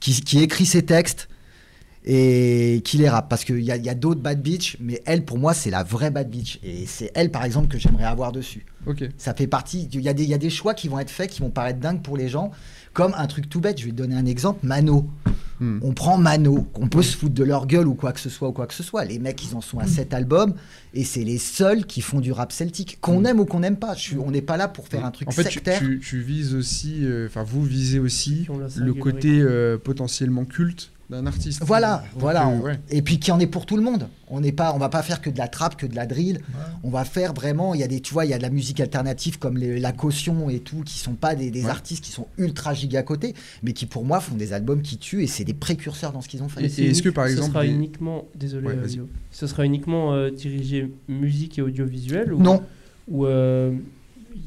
qui, 0.00 0.20
qui 0.22 0.40
écrit 0.40 0.66
ses 0.66 0.82
textes 0.84 1.28
et 2.04 2.82
qui 2.84 2.98
les 2.98 3.08
rappe. 3.08 3.28
Parce 3.28 3.44
qu'il 3.44 3.60
y 3.60 3.70
a, 3.72 3.76
il 3.76 3.84
y 3.84 3.88
a 3.88 3.94
d'autres 3.94 4.20
bad 4.20 4.42
bitch, 4.42 4.76
mais 4.80 5.02
elle, 5.06 5.24
pour 5.24 5.38
moi, 5.38 5.54
c'est 5.54 5.70
la 5.70 5.82
vraie 5.82 6.10
bad 6.10 6.28
bitch. 6.30 6.58
Et 6.62 6.86
c'est 6.86 7.10
elle, 7.14 7.30
par 7.30 7.44
exemple, 7.44 7.68
que 7.68 7.78
j'aimerais 7.78 8.04
avoir 8.04 8.32
dessus. 8.32 8.66
Ok. 8.86 9.04
Ça 9.16 9.32
fait 9.34 9.46
partie. 9.46 9.88
Il 9.92 10.00
y, 10.02 10.08
a 10.08 10.12
des- 10.14 10.24
il 10.24 10.28
y 10.28 10.34
a 10.34 10.38
des 10.38 10.50
choix 10.50 10.74
qui 10.74 10.88
vont 10.88 10.98
être 10.98 11.10
faits 11.10 11.30
qui 11.30 11.40
vont 11.40 11.50
paraître 11.50 11.80
dingues 11.80 12.02
pour 12.02 12.16
les 12.16 12.28
gens. 12.28 12.50
Comme 12.92 13.14
un 13.16 13.26
truc 13.26 13.48
tout 13.48 13.60
bête, 13.60 13.80
je 13.80 13.86
vais 13.86 13.90
te 13.90 13.96
donner 13.96 14.14
un 14.14 14.26
exemple 14.26 14.64
Mano. 14.66 15.08
Hmm. 15.60 15.78
On 15.82 15.92
prend 15.94 16.18
Mano, 16.18 16.62
qu'on 16.72 16.88
peut 16.88 17.02
se 17.02 17.16
foutre 17.16 17.34
de 17.34 17.44
leur 17.44 17.66
gueule 17.66 17.86
ou 17.86 17.94
quoi 17.94 18.12
que 18.12 18.20
ce 18.20 18.28
soit 18.28 18.48
ou 18.48 18.52
quoi 18.52 18.66
que 18.66 18.74
ce 18.74 18.82
soit. 18.82 19.04
Les 19.04 19.18
mecs, 19.18 19.42
ils 19.44 19.54
en 19.56 19.60
sont 19.60 19.78
à 19.78 19.86
7 19.86 20.12
albums 20.12 20.52
et 20.94 21.04
c'est 21.04 21.22
les 21.24 21.38
seuls 21.38 21.86
qui 21.86 22.02
font 22.02 22.20
du 22.20 22.30
rap 22.32 22.52
celtique. 22.52 22.98
Qu'on 23.00 23.20
Mm. 23.20 23.26
aime 23.26 23.40
ou 23.40 23.44
qu'on 23.46 23.60
n'aime 23.60 23.76
pas. 23.76 23.94
Je 23.94 24.00
suis- 24.00 24.16
on 24.18 24.30
n'est 24.32 24.42
pas 24.42 24.56
là 24.56 24.68
pour 24.68 24.86
faire 24.88 25.04
un 25.04 25.10
truc 25.12 25.28
En 25.28 25.30
fait, 25.32 25.44
tu, 25.44 25.54
sectaire. 25.54 25.78
tu- 25.78 26.00
tu 26.00 26.20
vises 26.20 26.54
aussi, 26.54 27.04
euh, 27.04 27.26
enfin 27.28 27.42
vous 27.44 27.62
visez 27.64 27.98
aussi 28.00 28.46
le 28.76 28.94
côté 28.94 29.40
euh, 29.40 29.78
potentiellement 29.78 30.44
culte 30.44 30.90
d'un 31.10 31.26
artiste. 31.26 31.62
Voilà, 31.64 32.02
voilà. 32.16 32.48
euh, 32.48 32.58
ouais. 32.60 32.78
Et 32.90 33.02
puis 33.02 33.18
qui 33.18 33.30
en 33.30 33.38
est 33.38 33.46
pour 33.46 33.66
tout 33.66 33.76
le 33.76 33.82
monde. 33.82 34.08
On 34.28 34.40
n'est 34.40 34.52
pas, 34.52 34.72
on 34.74 34.78
va 34.78 34.88
pas 34.88 35.02
faire 35.02 35.20
que 35.20 35.28
de 35.30 35.36
la 35.38 35.48
trappe, 35.48 35.76
que 35.76 35.86
de 35.86 35.94
la 35.94 36.06
drill. 36.06 36.40
On 36.82 36.90
va 36.90 37.04
faire 37.04 37.34
vraiment. 37.34 37.74
Il 37.74 37.80
y 37.80 37.84
a 37.84 37.88
des, 37.88 38.00
tu 38.00 38.12
vois, 38.14 38.24
il 38.24 38.30
y 38.30 38.34
a 38.34 38.38
de 38.38 38.42
la 38.42 38.50
musique 38.50 38.80
alternative 38.80 39.38
comme 39.38 39.56
les- 39.58 39.78
la 39.78 39.92
caution 39.92 40.48
et 40.50 40.60
tout, 40.60 40.82
qui 40.84 40.98
sont 40.98 41.12
pas 41.14 41.34
des, 41.34 41.50
des 41.50 41.64
Ouais. 41.64 41.70
artistes 41.70 42.02
qui 42.02 42.10
sont 42.10 42.26
ultra 42.38 42.72
giga 42.74 43.02
cotés, 43.02 43.34
mais 43.62 43.72
qui 43.74 43.86
pour 43.86 44.04
moi 44.04 44.20
font 44.20 44.34
des 44.34 44.52
albums 44.52 44.82
qui 44.82 44.96
tuent 44.98 45.22
et 45.22 45.26
c'est 45.26 45.44
des 45.44 45.54
précurseurs 45.54 46.12
dans 46.12 46.20
ce 46.22 46.28
qu'ils 46.28 46.42
ont 46.42 46.48
fait. 46.48 46.64
Et- 46.64 46.90
est-ce 46.90 47.02
que, 47.02 47.10
par 47.10 47.26
ce 47.26 47.32
exemple, 47.32 47.50
sera 47.52 47.64
les- 47.64 47.70
uniquement 47.70 48.24
désolé 48.34 48.68
ce 49.30 49.46
sera 49.46 49.64
uniquement 49.64 50.12
euh, 50.14 50.30
dirigé 50.30 50.92
musique 51.08 51.58
et 51.58 51.62
audiovisuel 51.62 52.32
ou 52.32 52.40
Non, 52.40 52.62
ou 53.08 53.26
euh, 53.26 53.72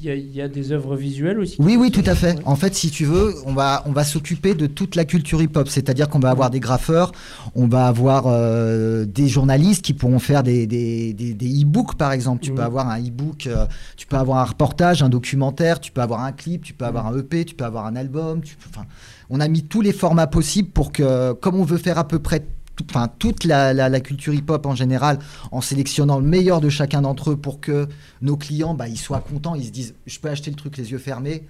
y, 0.03 0.09
a- 0.09 0.15
il 0.15 0.35
y 0.35 0.41
a 0.41 0.47
des 0.47 0.71
œuvres 0.71 0.95
visuelles 0.95 1.39
aussi 1.39 1.55
oui, 1.59 1.75
oui, 1.77 1.91
tout 1.91 2.03
à 2.05 2.15
fait. 2.15 2.33
Ouais. 2.37 2.41
En 2.45 2.55
fait, 2.55 2.75
si 2.75 2.89
tu 2.91 3.05
veux, 3.05 3.35
on 3.45 3.53
va, 3.53 3.83
on 3.85 3.91
va 3.91 4.03
s'occuper 4.03 4.53
de 4.53 4.67
toute 4.67 4.95
la 4.95 5.05
culture 5.05 5.41
hip-hop, 5.41 5.67
c'est-à-dire 5.69 6.09
qu'on 6.09 6.19
va 6.19 6.29
avoir 6.29 6.49
des 6.49 6.59
graffeurs, 6.59 7.11
on 7.55 7.67
va 7.67 7.87
avoir 7.87 8.25
euh, 8.27 9.05
des 9.05 9.27
journalistes 9.27 9.83
qui 9.83 9.93
pourront 9.93 10.19
faire 10.19 10.43
des, 10.43 10.67
des, 10.67 11.13
des, 11.13 11.33
des 11.33 11.61
e-books, 11.63 11.95
par 11.95 12.11
exemple. 12.11 12.41
Tu 12.43 12.51
peux 12.53 12.61
avoir 12.63 12.89
un 12.89 12.99
e-book, 12.99 13.47
euh, 13.47 13.65
tu 13.95 14.07
peux 14.07 14.17
avoir 14.17 14.39
un 14.39 14.45
reportage, 14.45 15.01
un 15.03 15.09
documentaire, 15.09 15.79
tu 15.79 15.91
peux 15.91 16.01
avoir 16.01 16.21
un 16.23 16.31
clip, 16.31 16.63
tu 16.63 16.73
peux 16.73 16.85
avoir 16.85 17.07
un 17.07 17.17
EP, 17.17 17.45
tu 17.45 17.55
peux 17.55 17.65
avoir 17.65 17.85
un 17.85 17.95
album. 17.95 18.41
Tu 18.41 18.55
peux- 18.55 18.69
enfin, 18.73 18.85
on 19.29 19.39
a 19.39 19.47
mis 19.47 19.63
tous 19.63 19.81
les 19.81 19.93
formats 19.93 20.27
possibles 20.27 20.69
pour 20.69 20.91
que, 20.91 21.33
comme 21.33 21.55
on 21.55 21.63
veut 21.63 21.77
faire 21.77 21.97
à 21.97 22.07
peu 22.07 22.19
près 22.19 22.45
tout- 22.77 22.85
enfin, 22.89 23.09
toute 23.19 23.43
la, 23.43 23.73
la- 23.73 23.89
la 23.89 23.99
culture 23.99 24.33
hip-hop 24.33 24.65
en 24.65 24.75
général, 24.75 25.19
en 25.51 25.59
sélectionnant 25.59 26.19
le 26.19 26.25
meilleur 26.25 26.61
de 26.61 26.69
chacun 26.69 27.01
d'entre 27.01 27.31
eux 27.31 27.35
pour 27.35 27.59
que 27.59 27.89
nos 28.21 28.37
clients, 28.37 28.73
bah, 28.73 28.87
ils 28.87 28.97
soient 28.97 29.19
contents, 29.19 29.55
ils 29.55 29.65
se 29.65 29.71
disent, 29.71 29.95
je 30.05 30.19
peux 30.19 30.29
acheter 30.29 30.49
le 30.51 30.55
truc 30.55 30.77
les 30.77 30.91
yeux 30.91 30.97
fermés, 30.99 31.43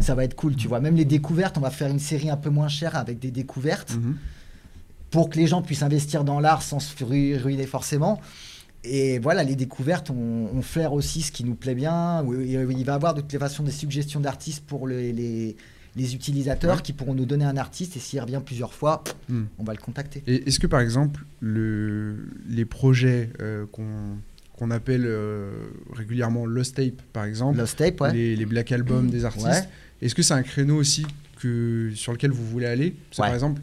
ça 0.00 0.14
va 0.14 0.22
être 0.22 0.34
cool, 0.36 0.54
tu 0.54 0.68
vois. 0.68 0.78
Même 0.78 0.94
les 0.94 1.04
découvertes, 1.04 1.58
on 1.58 1.62
va 1.62 1.70
faire 1.70 1.88
une 1.90 1.98
série 1.98 2.30
un 2.30 2.36
peu 2.36 2.50
moins 2.50 2.68
chère 2.68 2.94
avec 2.96 3.18
des 3.18 3.32
découvertes 3.32 3.94
Mhm. 3.96 4.16
pour 5.10 5.30
que 5.30 5.38
les 5.38 5.46
gens 5.48 5.62
puissent 5.62 5.82
investir 5.82 6.22
dans 6.22 6.38
l'art 6.38 6.62
sans 6.62 6.78
se 6.78 7.02
ru- 7.04 7.36
ruiner 7.36 7.66
forcément. 7.66 8.20
Et 8.84 9.18
voilà, 9.18 9.42
les 9.42 9.56
découvertes, 9.56 10.10
on, 10.10 10.50
on 10.54 10.62
flaire 10.62 10.92
aussi 10.92 11.22
ce 11.22 11.32
qui 11.32 11.42
nous 11.44 11.56
plaît 11.56 11.74
bien. 11.74 12.24
Il 12.44 12.56
va 12.64 12.72
y 12.72 12.88
avoir 12.90 13.14
de 13.14 13.22
toutes 13.22 13.32
les 13.32 13.38
façons 13.38 13.64
des 13.64 13.72
suggestions 13.72 14.20
d'artistes 14.20 14.64
pour 14.66 14.86
les, 14.86 15.12
les- 15.12 15.56
les 15.98 16.14
utilisateurs 16.14 16.76
Ouais. 16.76 16.82
qui 16.82 16.92
pourront 16.94 17.14
nous 17.14 17.26
donner 17.26 17.44
un 17.44 17.56
artiste 17.56 17.96
et 17.96 18.00
s'il 18.00 18.20
revient 18.20 18.40
plusieurs 18.44 18.72
fois, 18.72 19.02
Hmm. 19.28 19.44
on 19.58 19.64
va 19.64 19.72
le 19.74 19.78
contacter. 19.80 20.22
Et 20.26 20.48
est-ce 20.48 20.58
que 20.58 20.66
par 20.66 20.80
exemple 20.80 21.24
le, 21.40 22.28
les 22.48 22.64
projets 22.64 23.30
euh, 23.40 23.66
qu'on 23.72 24.16
qu'on 24.56 24.70
appelle 24.72 25.04
euh, 25.06 25.52
régulièrement 25.92 26.44
Lost 26.44 26.74
Tape 26.76 27.00
par 27.12 27.24
exemple, 27.24 27.58
Lost 27.58 27.76
Tape, 27.78 28.00
ouais. 28.00 28.12
les, 28.12 28.34
les 28.34 28.44
black 28.46 28.72
albums 28.72 29.08
des 29.08 29.24
artistes, 29.24 29.46
Ouais. 29.46 29.68
est-ce 30.02 30.14
que 30.16 30.22
c'est 30.22 30.34
un 30.34 30.42
créneau 30.42 30.74
aussi 30.76 31.06
que, 31.40 31.92
sur 31.94 32.10
lequel 32.12 32.32
vous 32.32 32.44
voulez 32.44 32.66
aller? 32.66 32.86
Ouais. 32.86 32.94
Par 33.18 33.32
exemple, 33.34 33.60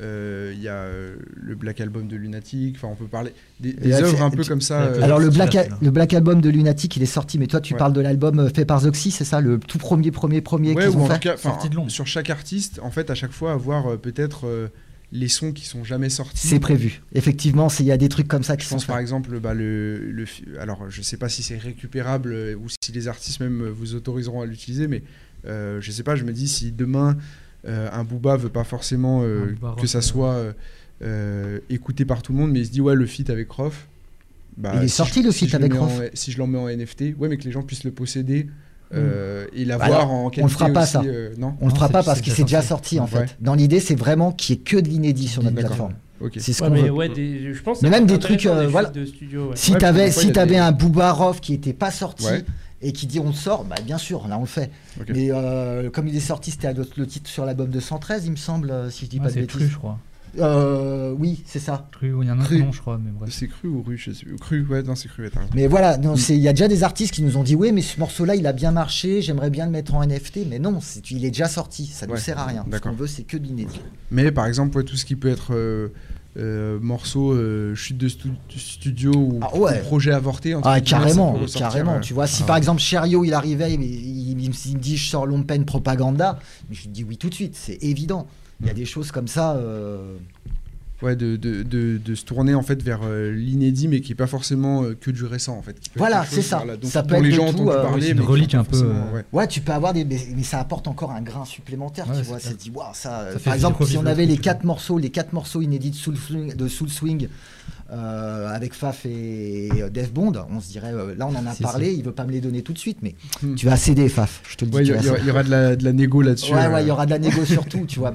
il 0.00 0.62
y 0.62 0.68
a 0.68 0.74
euh, 0.74 1.16
le 1.34 1.54
Black 1.54 1.80
Album 1.80 2.06
de 2.08 2.16
Lunatic, 2.16 2.76
enfin 2.76 2.88
on 2.90 2.94
peut 2.94 3.06
parler 3.06 3.32
des, 3.60 3.74
œuvres 3.94 4.22
un 4.22 4.30
peu 4.30 4.44
comme 4.44 4.60
ça. 4.60 4.82
Euh, 4.82 5.02
Alors 5.02 5.18
le 5.18 5.28
Black, 5.30 5.56
le 5.80 5.90
Black 5.90 6.14
Album 6.14 6.40
de 6.40 6.48
Lunatic, 6.50 6.96
il 6.96 7.02
est 7.02 7.06
sorti, 7.06 7.38
mais 7.38 7.46
toi 7.46 7.60
tu 7.60 7.74
Ouais. 7.74 7.78
parles 7.78 7.92
de 7.92 8.00
l'album 8.00 8.38
euh, 8.38 8.48
fait 8.48 8.64
par 8.64 8.80
Zoxy, 8.80 9.10
c'est 9.10 9.24
ça 9.24 9.40
Le 9.40 9.58
tout 9.58 9.78
premier, 9.78 10.10
premier, 10.10 10.40
premier 10.40 10.74
Ouais, 10.74 10.86
qu'ils 10.86 10.96
ou 10.96 11.00
ont 11.00 11.04
en 11.04 11.08
fait 11.08 11.20
cas, 11.20 11.36
de 11.36 11.88
sur 11.90 12.06
chaque 12.06 12.30
artiste, 12.30 12.80
en 12.82 12.90
fait, 12.90 13.10
à 13.10 13.14
chaque 13.14 13.32
fois 13.32 13.52
avoir 13.52 13.86
euh, 13.92 13.96
peut-être 13.96 14.46
euh, 14.46 14.68
les 15.10 15.28
sons 15.28 15.52
qui 15.52 15.64
sont 15.66 15.84
jamais 15.84 16.10
sortis. 16.10 16.46
C'est 16.46 16.60
prévu. 16.60 17.02
Effectivement, 17.14 17.68
il 17.80 17.86
y 17.86 17.92
a 17.92 17.96
des 17.96 18.08
trucs 18.08 18.28
comme 18.28 18.42
ça 18.42 18.56
qui 18.56 18.64
Je 18.64 18.68
sont 18.68 18.74
pense 18.76 18.84
faits. 18.84 18.88
par 18.92 18.98
exemple, 18.98 19.40
bah, 19.40 19.54
le, 19.54 19.98
le 20.10 20.26
alors 20.60 20.90
je 20.90 21.02
sais 21.02 21.16
pas 21.16 21.28
si 21.28 21.42
c'est 21.42 21.56
récupérable 21.58 22.32
euh, 22.32 22.54
ou 22.56 22.66
si 22.68 22.92
les 22.92 23.08
artistes 23.08 23.40
même 23.40 23.62
euh, 23.62 23.70
vous 23.70 23.94
autoriseront 23.94 24.42
à 24.42 24.46
l'utiliser, 24.46 24.86
mais 24.86 25.02
euh, 25.46 25.80
je 25.80 25.90
sais 25.90 26.02
pas, 26.02 26.14
je 26.16 26.24
me 26.24 26.32
dis 26.32 26.46
si 26.48 26.72
demain 26.72 27.10
euh, 27.10 27.14
un 27.66 28.04
Booba 28.04 28.36
veut 28.36 28.48
pas 28.48 28.64
forcément 28.64 29.22
euh, 29.22 29.54
Booba 29.60 29.76
que 29.80 29.86
ça 29.86 29.98
euh. 29.98 30.02
soit 30.02 30.30
euh, 30.32 30.52
euh, 31.02 31.58
écouté 31.70 32.04
par 32.04 32.22
tout 32.22 32.32
le 32.32 32.38
monde, 32.38 32.50
mais 32.52 32.60
il 32.60 32.66
se 32.66 32.70
dit 32.70 32.80
ouais 32.80 32.94
le 32.94 33.06
feat 33.06 33.30
avec 33.30 33.50
Rof. 33.50 33.86
bah, 34.56 34.72
Il 34.76 34.84
est 34.84 34.88
si 34.88 34.94
sorti, 34.96 35.20
je- 35.22 35.26
le 35.26 35.32
feat 35.32 35.50
le 35.52 35.56
avec 35.56 35.72
Rof. 35.74 36.00
si 36.14 36.32
je 36.32 36.38
l'en 36.38 36.46
mets 36.46 36.58
en 36.58 36.68
NFT, 36.68 37.14
ouais, 37.18 37.28
mais 37.28 37.36
que 37.36 37.44
les 37.44 37.52
gens 37.52 37.62
puissent 37.62 37.84
le 37.84 37.90
posséder 37.92 38.46
euh, 38.94 39.46
et 39.54 39.64
l'avoir 39.64 39.88
Alors, 39.90 40.10
en 40.10 40.20
on 40.22 40.24
le 40.26 40.30
qualité 40.30 40.54
fera 40.54 40.70
pas, 40.70 40.82
aussi, 40.84 40.92
ça. 40.92 41.02
euh, 41.04 41.34
non? 41.38 41.54
On 41.60 41.66
le 41.66 41.70
Non, 41.70 41.74
fera 41.76 41.86
c'est- 41.88 41.92
pas 41.92 42.02
parce 42.02 42.18
c'est 42.18 42.24
qu'il 42.24 42.32
déjà 42.32 42.36
s'est 42.36 42.44
déjà 42.44 42.62
sorti. 42.62 42.98
en 43.00 43.04
Ouais. 43.04 43.10
fait. 43.26 43.36
Dans 43.40 43.54
l'idée, 43.54 43.80
c'est 43.80 43.94
vraiment 43.94 44.32
qu'il 44.32 44.56
n'y 44.56 44.60
ait 44.60 44.64
que 44.64 44.76
de 44.78 44.88
l'inédit 44.88 45.28
sur 45.28 45.42
notre 45.42 45.56
plateforme. 45.56 45.92
Ok. 46.20 46.32
C'est 46.38 46.52
ce 46.52 46.62
Ouais, 46.64 46.68
qu'on 46.68 46.74
mais 46.74 46.82
veut. 46.82 46.90
ouais, 46.90 47.08
des- 47.10 47.52
je 47.54 47.62
pense 47.62 47.80
Mais 47.82 47.90
que 47.90 47.94
même 47.94 48.08
c'est 48.08 48.14
des 48.14 48.18
trucs, 48.18 48.46
euh, 48.46 48.62
des 48.62 48.66
voilà. 48.66 48.88
de 48.88 49.04
studio, 49.04 49.50
ouais. 49.50 49.56
Si 49.56 49.72
Ouais, 49.72 49.78
t'avais 49.78 50.04
parce 50.04 50.16
que 50.16 50.20
si 50.22 50.26
des- 50.32 50.56
un 50.56 50.72
Boubarov 50.72 51.38
qui 51.40 51.52
était 51.54 51.72
pas 51.74 51.90
sorti 51.92 52.24
Ouais. 52.26 52.44
Et 52.82 52.92
qui 52.92 53.06
dit 53.06 53.18
on 53.20 53.26
le 53.28 53.32
sort, 53.32 53.64
bah 53.64 53.76
bien 53.84 53.98
sûr, 53.98 54.28
là 54.28 54.36
on 54.38 54.42
le 54.42 54.46
fait. 54.46 54.70
Ok. 55.00 55.06
Mais 55.10 55.28
euh, 55.30 55.90
comme 55.90 56.06
il 56.08 56.16
est 56.16 56.20
sorti, 56.20 56.50
c'était 56.50 56.72
le, 56.72 57.06
titre 57.06 57.28
sur 57.30 57.44
l'album 57.44 57.70
de 57.70 57.80
113, 57.80 58.24
il 58.26 58.30
me 58.32 58.36
semble, 58.36 58.70
euh, 58.70 58.90
si 58.90 59.04
je 59.06 59.10
dis 59.10 59.16
Ouais, 59.18 59.24
pas 59.24 59.28
de 59.28 59.34
c'est 59.34 59.40
bêtises. 59.40 59.56
cru, 59.56 59.68
je 59.68 59.76
crois. 59.78 59.98
Euh, 60.38 61.14
oui, 61.18 61.42
c'est 61.46 61.58
ça. 61.58 61.88
Cru, 61.90 62.14
il 62.20 62.26
y 62.26 62.30
a 62.30 62.34
un 62.34 62.38
autre 62.38 62.48
Cru. 62.48 62.62
nom, 62.62 62.70
je 62.70 62.80
crois, 62.80 63.00
mais 63.02 63.10
bref. 63.10 63.30
C'est 63.32 63.48
cru 63.48 63.66
ou 63.68 63.82
rue 63.82 63.96
je 63.96 64.12
sais- 64.12 64.26
Cru, 64.40 64.64
ouais, 64.66 64.82
non, 64.82 64.94
c'est 64.94 65.08
cru, 65.08 65.24
ouais. 65.24 65.30
Mais 65.54 65.66
voilà, 65.66 65.96
Mm. 65.96 66.14
il 66.28 66.36
y 66.36 66.48
a 66.48 66.52
déjà 66.52 66.68
des 66.68 66.84
artistes 66.84 67.14
qui 67.14 67.22
nous 67.22 67.36
ont 67.38 67.42
dit 67.42 67.54
oui, 67.54 67.72
mais 67.72 67.80
ce 67.80 67.98
morceau-là, 67.98 68.34
il 68.36 68.46
a 68.46 68.52
bien 68.52 68.70
marché, 68.70 69.22
j'aimerais 69.22 69.50
bien 69.50 69.64
le 69.64 69.72
mettre 69.72 69.94
en 69.94 70.02
NFT, 70.02 70.46
mais 70.48 70.58
non, 70.58 70.78
il 71.10 71.24
est 71.24 71.30
déjà 71.30 71.48
sorti, 71.48 71.86
ça 71.86 72.06
ne 72.06 72.12
Ouais, 72.12 72.18
sert 72.20 72.38
à 72.38 72.44
rien. 72.46 72.64
Ce 72.70 72.76
qu'on 72.78 72.92
veut, 72.92 73.06
c'est 73.06 73.22
que 73.24 73.38
de 73.38 73.44
l'inédit. 73.46 73.80
Mais 74.10 74.30
par 74.30 74.46
exemple, 74.46 74.76
ouais, 74.76 74.84
tout 74.84 74.96
ce 74.96 75.06
qui 75.06 75.16
peut 75.16 75.30
être 75.30 75.54
euh, 75.54 75.88
euh, 76.36 76.78
morceau, 76.80 77.32
euh, 77.32 77.74
chute 77.74 77.96
de 77.98 78.08
stu- 78.08 78.28
studio 78.56 79.12
ou, 79.14 79.40
Ah 79.42 79.56
ouais. 79.56 79.80
ou 79.80 79.84
projet 79.84 80.12
avorté. 80.12 80.54
entre 80.54 80.68
Ah, 80.68 80.80
carrément, 80.80 81.32
carrément. 81.58 81.96
euh, 81.96 82.00
Tu 82.00 82.14
vois, 82.14 82.26
si 82.26 82.42
ah 82.42 82.46
par 82.46 82.54
ouais. 82.54 82.58
exemple 82.60 82.80
Cherio 82.80 83.24
il 83.24 83.32
arrivait, 83.34 83.72
il, 83.74 83.82
il- 83.82 84.30
il 84.30 84.36
me- 84.36 84.42
il 84.66 84.74
me 84.74 84.78
dit 84.80 84.96
je 84.96 85.10
sors 85.10 85.26
Lompen 85.26 85.64
Propaganda, 85.64 86.38
mais 86.68 86.74
je 86.76 86.82
lui 86.82 86.88
dis 86.90 87.04
oui 87.04 87.16
tout 87.16 87.28
de 87.28 87.34
suite, 87.34 87.56
c'est 87.56 87.78
évident. 87.82 88.26
Il 88.60 88.66
y 88.66 88.70
a 88.70 88.72
Mm. 88.72 88.76
des 88.76 88.84
choses 88.84 89.10
comme 89.12 89.28
ça. 89.28 89.56
Ouais, 91.00 91.14
de, 91.14 91.36
de, 91.36 91.62
de, 91.62 91.96
de 92.04 92.14
se 92.16 92.24
tourner 92.24 92.56
en 92.56 92.62
fait 92.62 92.82
vers 92.82 93.00
euh, 93.04 93.30
l'inédit, 93.30 93.86
mais 93.86 94.00
qui 94.00 94.10
est 94.10 94.14
pas 94.16 94.26
forcément 94.26 94.82
euh, 94.82 94.96
que 95.00 95.12
du 95.12 95.24
récent 95.24 95.56
en 95.56 95.62
fait. 95.62 95.76
Voilà, 95.94 96.26
c'est 96.28 96.42
ça. 96.42 96.64
dont, 96.80 96.88
Ça 96.88 97.04
peut 97.04 97.14
être 97.14 97.22
les 97.22 97.30
gens 97.30 97.52
tout, 97.52 97.70
euh, 97.70 97.82
parler, 97.82 98.06
c'est 98.06 98.12
une 98.12 98.20
relique 98.20 98.54
un 98.56 98.64
peu, 98.64 98.78
euh, 98.82 99.12
ouais. 99.14 99.24
Ouais, 99.32 99.46
tu 99.46 99.60
peux 99.60 99.70
avoir 99.70 99.92
des. 99.92 100.04
Mais, 100.04 100.18
mais 100.36 100.42
ça 100.42 100.58
apporte 100.58 100.88
encore 100.88 101.12
un 101.12 101.22
grain 101.22 101.44
supplémentaire, 101.44 102.06
Ouais, 102.08 102.14
tu 102.18 102.24
c'est 102.24 102.28
vois. 102.28 102.40
te 102.40 102.52
dit, 102.52 102.70
waouh, 102.74 102.86
ça. 102.94 103.28
Ça 103.32 103.38
par 103.38 103.54
exemple, 103.54 103.86
si 103.86 103.96
on 103.96 104.06
avait 104.06 104.26
les 104.26 104.38
quatre 104.38 104.64
morceaux, 104.64 104.98
les 104.98 105.10
quatre 105.10 105.32
morceaux 105.32 105.60
inédits 105.62 105.90
de 105.90 105.94
Soul 105.96 106.16
Swing, 106.16 106.56
de 106.56 106.66
Soul 106.66 106.88
Swing 106.88 107.28
euh, 107.92 108.48
avec 108.52 108.74
Faf 108.74 109.06
et 109.06 109.68
Dev 109.92 110.10
Bond, 110.12 110.32
on 110.50 110.60
se 110.60 110.68
dirait, 110.68 110.92
euh, 110.92 111.14
là 111.16 111.28
on 111.28 111.34
en 111.36 111.46
a 111.46 111.54
parlé, 111.54 111.92
il 111.94 112.02
veut 112.04 112.10
pas 112.12 112.24
me 112.26 112.32
les 112.32 112.40
donner 112.40 112.62
tout 112.62 112.72
de 112.72 112.78
suite, 112.78 112.98
mais 113.02 113.14
Hmm. 113.40 113.54
tu 113.54 113.66
vas 113.66 113.76
céder 113.76 114.08
Faf, 114.08 114.42
je 114.48 114.56
te 114.56 114.64
le 114.64 114.72
dis. 114.72 114.78
Il 114.78 114.86
y, 114.88 114.92
aura- 115.30 115.42
y 115.42 115.44
de 115.44 115.50
la, 115.50 115.76
de 115.76 115.84
la 115.84 115.92
négo 115.92 116.22
là-dessus. 116.22 116.52
Ouais, 116.54 116.64
euh. 116.64 116.72
ouais, 116.74 116.82
il 116.82 116.88
y 116.88 116.90
aura 116.90 117.06
de 117.06 117.10
la 117.12 117.18
négo 117.20 117.44
surtout, 117.44 117.84
tu 117.86 118.00
vois. 118.00 118.12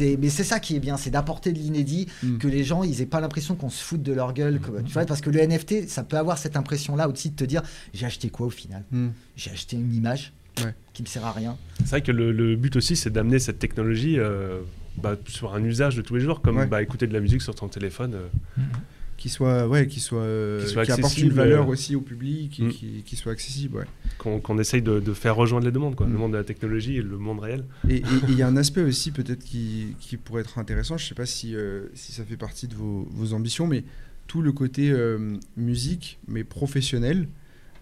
Mais 0.00 0.06
c'est, 0.06 0.16
mais 0.16 0.28
c'est 0.30 0.44
ça 0.44 0.58
qui 0.60 0.76
est 0.76 0.80
bien, 0.80 0.96
c'est 0.96 1.10
d'apporter 1.10 1.52
de 1.52 1.58
l'inédit, 1.58 2.06
Mm. 2.22 2.38
que 2.38 2.48
les 2.48 2.64
gens, 2.64 2.82
ils 2.82 3.00
aient 3.02 3.06
pas 3.06 3.20
l'impression 3.20 3.54
qu'on 3.54 3.68
se 3.70 3.82
foute 3.82 4.02
de 4.02 4.12
leur 4.12 4.32
gueule, 4.32 4.58
que- 4.60 4.80
tu 4.82 4.92
vois, 4.92 5.04
parce 5.04 5.20
que 5.20 5.30
le 5.30 5.40
NFT, 5.40 5.88
ça 5.88 6.02
peut 6.02 6.16
avoir 6.16 6.38
cette 6.38 6.56
impression-là 6.56 7.08
aussi 7.08 7.30
de 7.30 7.36
te 7.36 7.44
dire, 7.44 7.62
j'ai 7.92 8.06
acheté 8.06 8.30
quoi 8.30 8.46
au 8.46 8.50
final? 8.50 8.84
Hmm. 8.90 9.08
J'ai 9.36 9.50
acheté 9.50 9.76
une 9.76 9.94
image 9.94 10.32
Ouais. 10.64 10.74
qui 10.92 11.02
me 11.02 11.06
sert 11.08 11.24
à 11.24 11.32
rien. 11.32 11.56
C'est 11.80 11.90
vrai 11.90 12.02
que 12.02 12.12
le, 12.12 12.32
le 12.32 12.56
but 12.56 12.76
aussi, 12.76 12.96
c'est 12.96 13.10
d'amener 13.10 13.38
cette 13.38 13.58
technologie 13.58 14.18
euh, 14.18 14.60
bah, 14.96 15.16
sur 15.26 15.54
un 15.54 15.62
usage 15.64 15.96
de 15.96 16.02
tous 16.02 16.14
les 16.14 16.20
jours, 16.20 16.40
comme 16.42 16.56
Ouais. 16.58 16.66
bah, 16.66 16.82
écouter 16.82 17.06
de 17.06 17.12
la 17.12 17.20
musique 17.20 17.42
sur 17.42 17.54
ton 17.54 17.68
téléphone. 17.68 18.14
euh. 18.14 18.62
Qui 19.22 19.28
soit, 19.28 19.68
ouais, 19.68 19.86
qui 19.86 20.00
soit, 20.00 20.18
euh, 20.18 20.64
Qui 20.64 20.72
soit 20.72 20.84
qui 20.84 20.90
apporte 20.90 21.16
une 21.16 21.30
valeur 21.30 21.68
euh. 21.68 21.70
aussi 21.70 21.94
au 21.94 22.00
public, 22.00 22.58
et 22.58 22.64
Mm. 22.64 22.68
qui, 22.70 23.02
qui 23.06 23.14
soit 23.14 23.30
accessible, 23.30 23.76
ouais. 23.76 24.40
qu'on 24.42 24.58
essaye 24.58 24.82
de, 24.82 24.98
de 24.98 25.12
faire 25.12 25.36
rejoindre 25.36 25.64
les 25.64 25.70
deux 25.70 25.78
mondes, 25.78 25.94
quoi. 25.94 26.08
Mm. 26.08 26.12
le 26.12 26.18
monde 26.18 26.32
de 26.32 26.38
la 26.38 26.42
technologie 26.42 26.96
et 26.96 27.02
le 27.02 27.18
monde 27.18 27.38
réel. 27.38 27.64
Et 27.88 28.02
il 28.28 28.34
y 28.36 28.42
a 28.42 28.48
un 28.48 28.56
aspect 28.62 28.82
aussi 28.82 29.12
peut-être 29.12 29.44
qui, 29.44 29.94
qui 30.00 30.16
pourrait 30.16 30.40
être 30.40 30.58
intéressant, 30.58 30.96
je 30.98 31.04
ne 31.04 31.08
sais 31.08 31.14
pas 31.14 31.24
si, 31.24 31.54
euh, 31.54 31.84
si 31.94 32.10
ça 32.10 32.24
fait 32.24 32.36
partie 32.36 32.66
de 32.66 32.74
vos, 32.74 33.06
vos 33.12 33.32
ambitions, 33.32 33.68
mais 33.68 33.84
tout 34.26 34.42
le 34.42 34.50
côté 34.50 34.90
euh, 34.90 35.36
musique, 35.56 36.18
mais 36.26 36.42
professionnel, 36.42 37.28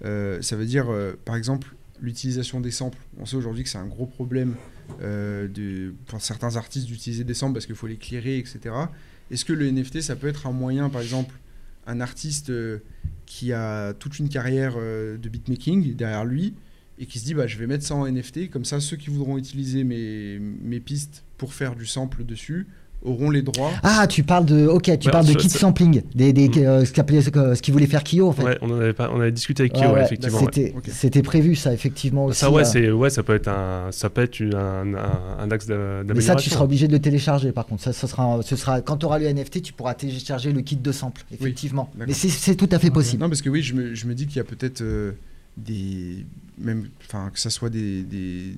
euh, 0.05 0.43
ça 0.43 0.57
veut 0.57 0.67
dire 0.67 0.89
par 1.25 1.37
exemple 1.37 1.75
l'utilisation 2.03 2.61
des 2.61 2.71
samples. 2.71 2.99
On 3.19 3.25
sait 3.25 3.37
aujourd'hui 3.37 3.63
que 3.63 3.71
c'est 3.71 3.79
un 3.79 3.87
gros 3.87 4.05
problème 4.05 4.57
de, 5.01 5.95
pour 6.05 6.21
certains 6.21 6.57
artistes 6.57 6.87
d'utiliser 6.87 7.25
des 7.25 7.33
samples 7.33 7.55
parce 7.55 7.65
qu'il 7.65 7.77
faut 7.77 7.87
les 7.87 7.97
clearer, 7.97 8.37
etc. 8.37 8.75
Est-ce 9.31 9.45
que 9.45 9.53
le 9.53 9.71
NFT, 9.71 10.01
ça 10.01 10.17
peut 10.17 10.29
être 10.29 10.47
un 10.47 10.53
moyen, 10.53 10.89
par 10.91 11.01
exemple, 11.01 11.35
un 11.87 12.01
artiste 12.01 12.51
euh, 12.51 12.79
qui 13.27 13.53
a 13.53 13.95
toute 13.95 14.19
une 14.19 14.29
carrière 14.29 14.75
euh, 14.77 15.17
de 15.17 15.29
beatmaking 15.29 15.95
derrière 15.95 16.25
lui, 16.25 16.55
et 16.99 17.07
qui 17.07 17.19
se 17.19 17.25
dit 17.25 17.35
bah, 17.35 17.47
je 17.47 17.57
vais 17.59 17.67
mettre 17.67 17.85
ça 17.85 17.95
en 17.95 18.07
NFT, 18.11 18.51
comme 18.51 18.65
ça 18.65 18.81
ceux 18.81 18.97
qui 18.97 19.11
voudront 19.11 19.39
utiliser 19.39 19.85
mes, 19.85 20.39
mes 20.39 20.81
pistes 20.81 21.25
pour 21.39 21.55
faire 21.55 21.77
du 21.77 21.87
sample 21.87 22.25
dessus 22.25 22.67
auront 23.03 23.31
les 23.31 23.43
droits. 23.43 23.71
Ah, 23.83 24.07
tu 24.07 24.23
parles 24.23 24.45
de, 24.45 24.67
ok, 24.67 24.83
tu 24.85 24.91
Ouais, 24.91 25.13
parles 25.13 25.27
de 25.27 25.33
kit 25.35 25.49
sampling, 25.49 26.03
des, 26.15 26.33
des, 26.33 26.49
Mm. 26.49 26.53
euh, 26.59 26.85
ce 26.85 26.93
qu'appelait- 26.93 27.31
que- 27.31 27.55
ce 27.55 27.63
qu'il 27.63 27.73
voulait 27.73 27.87
faire 27.87 28.05
Kyo 28.05 28.29
en 28.29 28.33
fait. 28.33 28.43
Ouais, 28.45 28.59
on 28.61 28.71
en 28.71 28.77
avait, 28.81 28.93
pas, 28.93 29.11
on 29.13 29.21
avait 29.21 29.33
discuté 29.33 29.63
avec 29.63 29.73
Kyo, 29.73 29.81
ouais, 29.87 29.93
ouais, 29.95 30.05
effectivement. 30.05 30.39
C'était, 30.89 31.23
prévu 31.23 31.55
ça 31.57 31.73
effectivement 31.73 32.27
aussi. 32.27 32.41
Ça, 32.41 32.51
ouais, 32.51 32.63
euh, 32.63 32.65
c'est, 32.65 32.91
ouais, 32.91 33.09
ça 33.11 33.23
peut 33.23 33.35
être 33.35 33.49
un, 33.49 33.89
ça 33.91 34.11
peut 34.11 34.23
être 34.23 34.43
un, 34.43 34.95
un, 34.95 35.41
un 35.45 35.51
axe 35.51 35.67
d'a- 35.67 35.75
d'amélioration. 35.77 36.15
mais 36.15 36.21
ça, 36.21 36.35
tu 36.37 36.51
seras 36.51 36.65
obligé 36.65 36.89
de 36.89 36.93
le 36.93 36.99
télécharger 37.01 37.53
par 37.53 37.67
contre. 37.67 37.83
Ça, 37.83 37.93
ce 37.93 38.07
sera, 38.07 38.41
ce 38.43 38.57
sera, 38.57 38.81
quand 38.83 38.99
tu 38.99 39.07
auras 39.07 39.19
le 39.19 39.27
NFT, 39.27 39.63
tu 39.63 39.73
pourras 39.73 39.95
télécharger 39.95 40.53
le 40.53 40.61
kit 40.61 40.77
de 40.77 40.93
sample, 40.93 41.23
effectivement. 41.33 41.91
mais 41.97 42.13
c'est, 42.13 42.29
c'est 42.29 42.55
tout 42.55 42.69
à 42.73 42.79
fait 42.79 42.91
possible. 42.91 43.23
Non, 43.23 43.29
parce 43.29 43.41
que 43.43 43.49
oui, 43.51 43.63
je 43.63 43.75
me, 43.75 43.95
je 43.95 44.07
me 44.07 44.15
dis 44.15 44.27
qu'il 44.27 44.37
y 44.37 44.41
a 44.41 44.45
peut-être 44.45 44.83
euh, 44.83 45.13
des. 45.57 46.25
Même, 46.59 46.89
enfin, 47.09 47.31
que 47.33 47.41
ça 47.41 47.49
soit 47.49 47.71
des, 47.71 48.03
des, 48.03 48.55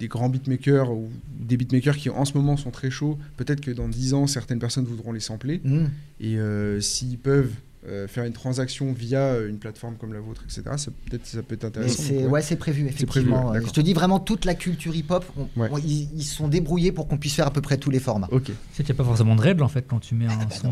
des 0.00 0.08
grands 0.08 0.30
beatmakers 0.30 0.90
ou 0.90 1.08
des 1.38 1.56
beatmakers 1.56 1.96
qui 1.96 2.10
en 2.10 2.24
ce 2.24 2.36
moment 2.36 2.56
sont 2.56 2.70
très 2.70 2.90
chauds. 2.90 3.18
Peut-être 3.36 3.60
que 3.60 3.70
dans 3.70 3.86
10 3.86 4.14
ans, 4.14 4.26
certaines 4.26 4.58
personnes 4.58 4.86
voudront 4.86 5.12
les 5.12 5.20
sampler. 5.20 5.60
Mm. 5.62 5.84
Et 6.20 6.38
euh, 6.38 6.80
s'ils 6.80 7.18
peuvent 7.18 7.52
euh, 7.88 8.06
faire 8.06 8.24
une 8.24 8.32
transaction 8.34 8.92
via 8.92 9.20
euh, 9.20 9.48
une 9.48 9.58
plateforme 9.58 9.96
comme 9.96 10.12
la 10.12 10.20
vôtre, 10.20 10.42
etc., 10.44 10.62
ça, 10.76 10.90
peut-être, 11.08 11.24
ça 11.26 11.42
peut 11.42 11.54
être 11.54 11.64
intéressant. 11.64 12.02
c'est, 12.02 12.12
donc, 12.14 12.22
ouais. 12.24 12.28
ouais, 12.28 12.42
c'est 12.42 12.56
prévu, 12.56 12.82
prévu, 12.84 12.94
effectivement. 12.94 13.50
ouais, 13.52 13.60
je 13.66 13.70
te 13.72 13.80
dis 13.80 13.94
vraiment 13.94 14.20
toute 14.20 14.44
la 14.44 14.54
culture 14.54 14.94
hip-hop, 14.94 15.24
on- 15.38 15.60
Ouais. 15.60 15.68
on- 15.72 15.78
ils, 15.78 16.08
ils 16.14 16.22
se 16.22 16.34
sont 16.36 16.48
débrouillés 16.48 16.92
pour 16.92 17.08
qu'on 17.08 17.16
puisse 17.16 17.34
faire 17.34 17.46
à 17.46 17.50
peu 17.52 17.62
près 17.62 17.78
tous 17.78 17.88
les 17.90 17.98
formats. 18.00 18.28
Ok. 18.32 18.44
Tu 18.44 18.52
sais 18.72 18.82
qu'il 18.84 18.92
n'y 18.94 18.98
a 18.98 19.02
pas 19.02 19.04
forcément 19.08 19.34
de 19.34 19.40
règles 19.40 19.62
en 19.62 19.68
fait 19.68 19.86
quand 19.88 19.98
tu 19.98 20.14
mets 20.14 20.26
un 20.26 20.36
bah 20.36 20.46
son. 20.50 20.68
euh, 20.68 20.70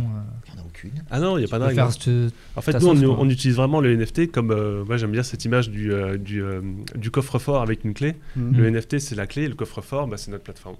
Il 0.48 0.54
n'y 0.54 0.60
en 0.60 0.62
a 0.62 0.66
aucune. 0.66 0.90
Ah 1.10 1.18
non, 1.20 1.36
il 1.38 1.40
n'y 1.40 1.46
a 1.46 1.48
pas 1.48 1.58
de 1.58 1.64
règle. 1.64 1.76
faire 1.76 1.86
hein. 1.86 2.28
En 2.56 2.60
fait, 2.60 2.78
nous, 2.78 2.88
on, 2.88 3.28
utilise 3.30 3.56
vraiment 3.56 3.80
le 3.80 3.90
NFT 3.96 4.30
comme. 4.30 4.50
euh, 4.50 4.84
moi, 4.84 4.96
j'aime 4.98 5.12
bien 5.12 5.22
cette 5.22 5.44
image 5.46 5.70
du, 5.70 5.90
euh, 5.92 6.18
du, 6.18 6.42
euh, 6.42 6.60
du 6.94 7.10
coffre-fort 7.10 7.62
avec 7.62 7.84
une 7.84 7.94
clé. 7.94 8.16
Mhm. 8.36 8.56
Le 8.56 8.66
NFT, 8.70 8.98
c'est 8.98 9.14
la 9.14 9.26
clé, 9.26 9.44
et 9.44 9.48
le 9.48 9.54
coffre-fort, 9.54 10.06
bah, 10.08 10.16
c'est 10.18 10.30
notre 10.30 10.44
plateforme. 10.44 10.76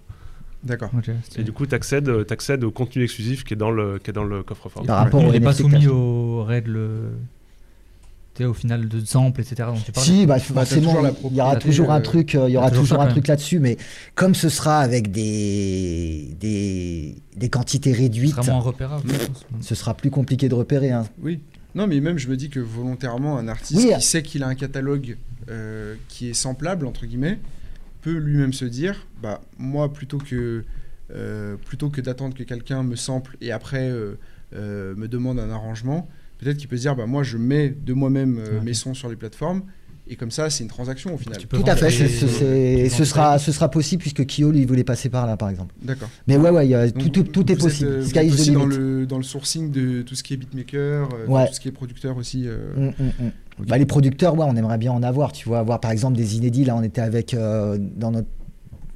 D'accord. 0.64 0.90
Et 1.36 1.44
du 1.44 1.52
coup, 1.52 1.66
tu 1.66 1.74
accèdes, 1.74 2.09
au 2.64 2.70
contenu 2.70 3.04
exclusif 3.04 3.44
qui 3.44 3.54
est 3.54 3.56
dans 3.56 3.70
le, 3.70 3.98
qui 3.98 4.11
est 4.11 4.12
dans 4.12 4.24
le 4.24 4.42
coffre-fort. 4.42 4.84
Par 4.84 4.98
rapport 5.04 5.22
il 5.22 5.28
au 5.28 5.32
n'est 5.32 5.40
pas 5.40 5.52
soumis 5.52 5.86
aux 5.86 6.42
règles. 6.42 6.76
euh, 6.76 7.11
Tu 8.34 8.42
sais, 8.42 8.44
au 8.44 8.54
final 8.54 8.88
de 8.88 9.04
sample, 9.04 9.40
etc. 9.40 9.68
dont 9.68 9.80
tu 9.80 9.92
parles. 9.92 10.04
Si, 10.06 10.26
bah, 10.26 10.34
t'as 10.38 10.40
forcément, 10.54 10.90
il 10.90 11.36
y 11.36 11.40
aura 11.40 11.52
propriété, 11.52 11.59
toujours 11.61 11.90
un 11.92 11.98
euh, 12.00 12.02
truc, 12.02 12.34
euh, 12.34 12.48
il 12.48 12.52
y 12.52 12.56
aura 12.56 12.70
toujours 12.72 13.00
un 13.00 13.06
truc 13.06 13.28
là-dessus, 13.28 13.61
mais 13.61 13.76
comme 14.16 14.34
ce 14.34 14.48
sera 14.48 14.80
avec 14.80 15.11
des, 15.12 16.34
des, 16.40 17.16
des 17.36 17.48
quantités 17.48 17.92
réduites, 17.92 18.34
repérable. 18.36 19.09
ce 19.61 19.74
sera 19.74 19.94
plus 19.94 20.11
compliqué 20.11 20.48
de 20.48 20.54
repérer. 20.54 20.90
hein. 20.90 21.04
Oui. 21.22 21.40
Non, 21.74 21.86
mais 21.86 22.00
même, 22.00 22.18
je 22.18 22.28
me 22.28 22.36
dis 22.36 22.48
que 22.48 22.59
volontairement, 22.61 23.38
un 23.38 23.46
artiste 23.46 23.80
Oui. 23.84 23.92
qui 23.94 24.02
sait 24.02 24.22
qu'il 24.22 24.42
a 24.42 24.48
un 24.48 24.54
catalogue 24.56 25.16
euh, 25.50 25.94
qui 26.09 26.30
est 26.30 26.34
samplable, 26.34 26.86
entre 26.86 27.06
guillemets, 27.06 27.38
peut 28.03 28.16
lui-même 28.16 28.53
se 28.53 28.64
dire 28.64 29.07
bah, 29.22 29.40
moi, 29.59 29.92
plutôt 29.92 30.18
que, 30.18 30.64
euh, 31.14 31.57
plutôt 31.66 31.88
que 31.90 32.01
d'attendre 32.01 32.34
que 32.36 32.42
quelqu'un 32.44 32.82
me 32.82 32.96
sample 32.96 33.36
et 33.40 33.51
après 33.53 33.88
euh, 33.90 34.14
euh, 34.55 34.94
me 34.96 35.09
demande 35.09 35.38
un 35.38 35.51
arrangement, 35.51 36.09
peut-être 36.38 36.57
qu'il 36.59 36.68
peut 36.68 36.76
se 36.76 36.82
dire 36.82 36.96
bah, 36.96 37.07
moi, 37.07 37.22
je 37.22 37.36
mets 37.38 37.68
de 37.70 37.92
moi-même 37.92 38.38
euh, 38.38 38.59
Ouais. 38.59 38.64
mes 38.64 38.74
sons 38.74 38.94
sur 38.94 39.09
les 39.09 39.16
plateformes 39.16 39.62
et 40.11 40.16
comme 40.16 40.30
ça, 40.30 40.49
c'est 40.49 40.64
une 40.64 40.70
transaction 40.70 41.14
au 41.14 41.18
final. 41.18 41.36
Tout 41.46 41.62
à 41.66 41.76
fait, 41.76 41.90
ce 41.90 43.05
sera, 43.05 43.38
ce 43.38 43.53
sera 43.53 43.70
possible 43.70 44.01
puisque 44.01 44.24
Kyo 44.24 44.51
lui 44.53 44.64
voulait 44.64 44.84
passer 44.84 45.11
par 45.11 45.26
là, 45.26 45.36
par 45.36 45.51
exemple. 45.51 45.74
D'accord. 45.82 46.09
Mais 46.26 46.38
ouais, 46.38 46.49
ouais, 46.49 46.72
a- 46.74 46.90
tout, 46.90 47.11
tout, 47.11 47.24
tout 47.24 47.51
est 47.51 47.55
êtes, 47.55 47.61
possible. 47.61 47.99
vous 48.01 48.09
Sky 48.09 48.18
êtes 48.20 48.24
is 48.26 48.30
the 48.30 48.34
aussi 48.34 48.51
dans 48.53 48.64
le, 48.64 49.05
dans 49.07 49.18
le 49.18 49.22
sourcing 49.22 49.70
de 49.70 50.01
tout 50.01 50.14
ce 50.14 50.22
qui 50.22 50.32
est 50.32 50.36
beatmaker, 50.38 51.09
Ouais. 51.28 51.46
tout 51.49 51.53
ce 51.55 51.61
qui 51.61 51.68
est 51.68 51.72
producteur 51.72 52.16
aussi. 52.16 52.44
euh, 52.46 52.72
Mm, 52.74 52.86
mm, 53.03 53.26
mm. 53.26 53.30
Bah, 53.66 53.78
les 53.78 53.86
producteurs, 53.86 54.36
ouais, 54.36 54.46
on 54.48 54.54
aimerait 54.56 54.78
bien 54.78 54.92
en 54.92 55.02
avoir. 55.02 55.32
Tu 55.32 55.48
vois, 55.48 55.59
avoir 55.59 55.80
par 55.80 55.90
exemple 55.90 56.16
des 56.16 56.36
inédits. 56.36 56.64
Là, 56.64 56.76
on 56.76 56.82
était 56.82 57.00
avec 57.00 57.34
euh, 57.34 57.78
dans, 57.78 58.11
notre, 58.12 58.28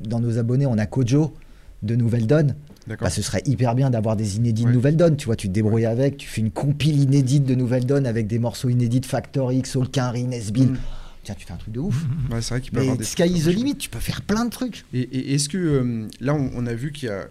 dans 0.00 0.20
nos 0.20 0.38
abonnés, 0.38 0.66
on 0.66 0.78
a 0.78 0.86
Kojo 0.86 1.32
de 1.82 1.96
Nouvelle 1.96 2.26
Donne. 2.26 2.54
Bah, 3.00 3.10
ce 3.10 3.22
serait 3.22 3.42
hyper 3.46 3.74
bien 3.74 3.90
d'avoir 3.90 4.16
des 4.16 4.36
inédits 4.36 4.64
Ouais. 4.64 4.70
de 4.70 4.74
Nouvelle 4.74 4.96
Donne. 4.96 5.16
Tu 5.16 5.26
vois, 5.26 5.36
tu 5.36 5.48
te 5.48 5.52
débrouilles 5.52 5.86
avec, 5.86 6.16
tu 6.16 6.28
fais 6.28 6.40
une 6.40 6.50
compile 6.50 7.00
inédite 7.00 7.44
de 7.44 7.54
Nouvelle 7.54 7.86
Donne 7.86 8.06
avec 8.06 8.26
des 8.26 8.38
morceaux 8.38 8.68
inédits 8.68 9.00
de 9.00 9.06
Factor 9.06 9.52
X, 9.52 9.70
Soulquin, 9.70 10.12
Nesbill. 10.12 10.70
Mm. 10.70 10.78
Tiens, 11.24 11.34
tu 11.38 11.46
fais 11.46 11.52
un 11.52 11.56
truc 11.56 11.72
de 11.72 11.78
ouf. 11.80 12.04
Ouais, 12.32 12.42
c'est 12.42 12.54
vrai 12.54 12.60
qu'il 12.60 12.72
peut 12.72 12.78
Mais 12.78 12.82
avoir 12.86 12.98
des 12.98 13.04
Sky 13.04 13.24
is 13.28 13.42
the 13.44 13.54
limit, 13.54 13.76
tu 13.76 13.88
peux 13.88 14.00
faire 14.00 14.22
plein 14.22 14.44
de 14.44 14.50
trucs. 14.50 14.84
Et, 14.92 15.00
et 15.02 15.34
est-ce 15.34 15.48
que 15.48 15.56
euh, 15.58 16.08
là, 16.20 16.34
on, 16.34 16.50
on 16.56 16.66
a 16.66 16.74
vu 16.74 16.90
qu'il 16.90 17.08
y 17.08 17.12
a. 17.12 17.26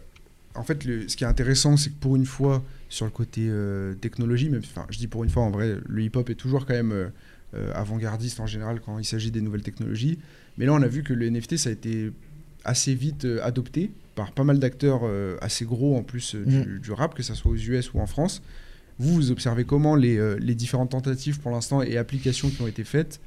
En 0.56 0.64
fait, 0.64 0.84
le- 0.86 1.08
ce 1.08 1.16
qui 1.16 1.24
est 1.24 1.28
intéressant, 1.28 1.78
c'est 1.78 1.90
que 1.92 1.96
pour 2.00 2.16
une 2.16 2.26
fois, 2.26 2.64
sur 2.90 3.06
le 3.06 3.12
côté 3.12 3.48
euh, 3.48 3.94
technologie, 3.96 4.52
enfin, 4.58 4.86
je 4.90 4.98
dis 4.98 5.08
pour 5.08 5.24
une 5.24 5.30
fois, 5.30 5.44
en 5.44 5.52
vrai, 5.52 5.78
le 5.88 6.02
hip-hop 6.04 6.30
est 6.30 6.36
toujours 6.36 6.66
quand 6.66 6.74
même 6.74 6.92
euh, 6.92 7.08
euh, 7.56 7.72
avant-gardiste 7.74 8.40
en 8.40 8.48
général 8.48 8.82
quand 8.82 9.00
il 9.00 9.06
s'agit 9.06 9.32
des 9.32 9.42
nouvelles 9.42 9.62
technologies. 9.64 10.20
Mais 10.58 10.66
là, 10.66 10.74
on 10.74 10.82
a 10.82 10.88
vu 10.88 11.04
que 11.04 11.14
le 11.14 11.30
NFT, 11.30 11.58
ça 11.58 11.70
a 11.70 11.72
été 11.72 12.12
assez 12.66 12.94
vite 12.94 13.26
adopté 13.42 13.92
par 14.16 14.34
pas 14.34 14.44
mal 14.44 14.60
d'acteurs 14.60 15.02
assez 15.42 15.64
gros 15.66 15.96
en 15.98 16.04
plus 16.04 16.36
euh, 16.36 16.44
du, 16.66 16.80
du 16.80 16.92
rap, 16.92 17.16
que 17.16 17.24
ce 17.24 17.34
soit 17.34 17.52
aux 17.52 17.56
US 17.56 17.94
ou 17.94 18.00
en 18.00 18.06
France. 18.08 18.42
Vous, 19.00 19.16
vous 19.16 19.32
observez 19.32 19.64
comment 19.64 19.96
les, 19.96 20.20
les 20.40 20.54
différentes 20.54 20.92
tentatives 20.92 21.40
pour 21.40 21.52
l'instant 21.52 21.82
et 21.82 21.98
applications 21.98 22.50
qui 22.50 22.62
ont 22.62 22.68
été 22.68 22.84
faites 22.84 23.20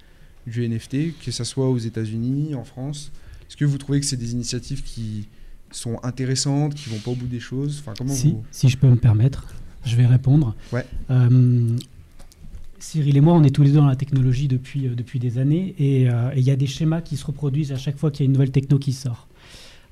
du 0.47 0.69
NFT, 0.69 1.19
que 1.25 1.31
ce 1.33 1.43
soit 1.43 1.69
aux 1.69 1.79
États-Unis, 1.79 2.55
en 2.55 2.65
France? 2.65 3.11
Est-ce 3.49 3.57
que 3.57 3.65
vous 3.65 3.79
trouvez 3.79 3.99
que 3.99 4.07
c'est 4.07 4.17
des 4.19 4.33
initiatives 4.33 4.83
qui 4.83 5.27
sont 5.77 5.99
intéressantes, 6.03 6.75
qui 6.75 6.91
vont 6.91 6.99
pas 6.99 7.11
au 7.11 7.15
bout 7.15 7.27
des 7.27 7.41
choses 7.41 7.79
Enfin, 7.81 7.95
comment 7.97 8.13
Si, 8.13 8.31
vous... 8.33 8.45
si 8.51 8.69
je 8.69 8.79
peux 8.79 8.89
me 8.89 8.97
permettre, 8.97 9.47
je 9.85 9.97
vais 9.97 10.07
répondre. 10.07 10.55
Ouais. 10.73 10.85
Euh, 11.11 11.77
Cyril 12.79 13.17
et 13.17 13.21
moi, 13.21 13.35
on 13.35 13.43
est 13.45 13.51
tous 13.51 13.63
les 13.63 13.71
deux 13.71 13.79
dans 13.79 13.87
la 13.87 13.97
technologie 13.97 14.49
depuis, 14.49 14.87
euh, 14.87 14.95
depuis 14.95 15.19
des 15.19 15.39
années 15.39 15.75
et 15.79 16.11
euh, 16.11 16.31
et 16.35 16.41
il 16.41 16.45
y 16.45 16.51
a 16.51 16.57
des 16.57 16.67
schémas 16.67 17.01
qui 17.01 17.17
se 17.17 17.25
reproduisent 17.25 17.73
à 17.73 17.77
chaque 17.77 17.97
fois 17.97 18.11
qu'il 18.11 18.25
y 18.25 18.25
a 18.25 18.27
une 18.27 18.33
nouvelle 18.33 18.51
techno 18.51 18.79
qui 18.79 18.93
sort. 18.93 19.29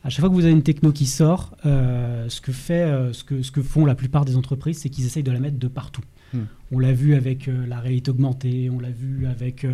À 0.04 0.10
chaque 0.10 0.20
fois 0.20 0.28
que 0.28 0.34
vous 0.34 0.44
avez 0.44 0.52
une 0.52 0.64
techno 0.64 0.90
qui 0.90 1.06
sort, 1.06 1.56
ce, 1.62 2.40
que 2.40 2.50
fait, 2.50 3.12
ce, 3.12 3.22
que, 3.22 3.40
ce 3.42 3.52
que 3.52 3.62
font 3.62 3.86
la 3.86 3.94
plupart 3.94 4.24
des 4.24 4.36
entreprises, 4.36 4.78
c'est 4.78 4.88
qu'ils 4.88 5.06
essayent 5.06 5.22
de 5.22 5.30
la 5.30 5.38
mettre 5.38 5.60
de 5.60 5.68
partout. 5.68 6.02
Hmm. 6.34 6.40
On 6.72 6.80
l'a 6.80 6.92
vu 6.92 7.14
avec 7.14 7.48
la 7.68 7.78
réalité 7.78 8.10
augmentée, 8.10 8.68
on 8.68 8.80
l'a 8.80 8.90
vu 8.90 9.26
avec... 9.28 9.64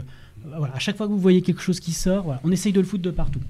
voilà, 0.44 0.74
à 0.74 0.78
chaque 0.80 0.98
fois 0.98 1.06
que 1.06 1.12
vous 1.12 1.18
voyez 1.18 1.40
quelque 1.40 1.62
chose 1.62 1.80
qui 1.80 1.92
sort, 1.92 2.24
voilà, 2.24 2.42
on 2.44 2.52
essaye 2.52 2.74
de 2.74 2.80
le 2.80 2.84
foutre 2.84 3.04
de 3.04 3.10
partout. 3.10 3.40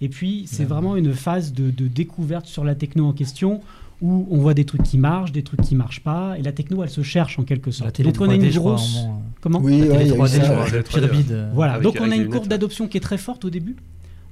Et 0.00 0.08
puis, 0.08 0.44
c'est 0.46 0.60
Ouais. 0.62 0.64
vraiment 0.68 0.96
une 0.96 1.12
phase 1.14 1.52
de, 1.52 1.70
de 1.70 1.86
découverte 1.88 2.46
sur 2.46 2.64
la 2.64 2.74
techno 2.74 3.06
en 3.06 3.12
question 3.12 3.60
où 4.02 4.26
on 4.30 4.36
voit 4.38 4.52
des 4.52 4.66
trucs 4.66 4.82
qui 4.82 4.98
marchent, 4.98 5.32
des 5.32 5.42
trucs 5.42 5.62
qui 5.62 5.74
marchent 5.74 6.02
pas, 6.02 6.36
et 6.38 6.42
la 6.42 6.52
techno, 6.52 6.82
elle 6.82 6.90
se 6.90 7.02
cherche 7.02 7.38
en 7.38 7.44
quelque 7.44 7.68
La 7.68 7.72
sorte. 7.72 7.92
télé 7.94 8.12
Donc 8.12 8.20
on 8.20 8.28
a 8.28 8.34
une 8.34 8.42
3D, 8.42 8.50
je 8.52 8.58
crois, 8.58 8.72
à 8.72 8.74
un 8.74 8.76
grosse... 8.76 8.94
moment, 9.02 9.22
Comment 9.40 9.60
Oui, 9.62 9.78
La 9.78 9.86
ouais, 9.86 9.88
télé 9.88 10.04
il 10.04 10.08
y 10.08 10.12
a 10.12 10.14
eu 10.14 10.18
3D, 10.18 10.28
ça, 10.28 10.36
je 10.66 10.76
ouais. 10.76 10.82
crois, 10.82 11.00
ouais. 11.00 11.08
Pyramide. 11.08 11.32
euh, 11.32 11.50
Voilà, 11.54 11.72
Avec- 11.74 11.84
donc 11.84 11.96
on 12.00 12.10
a 12.10 12.16
une 12.16 12.28
courbe 12.28 12.46
d'adoption 12.48 12.88
qui 12.88 12.98
est 12.98 13.00
très 13.00 13.16
forte 13.18 13.46
au 13.46 13.50
début. 13.50 13.74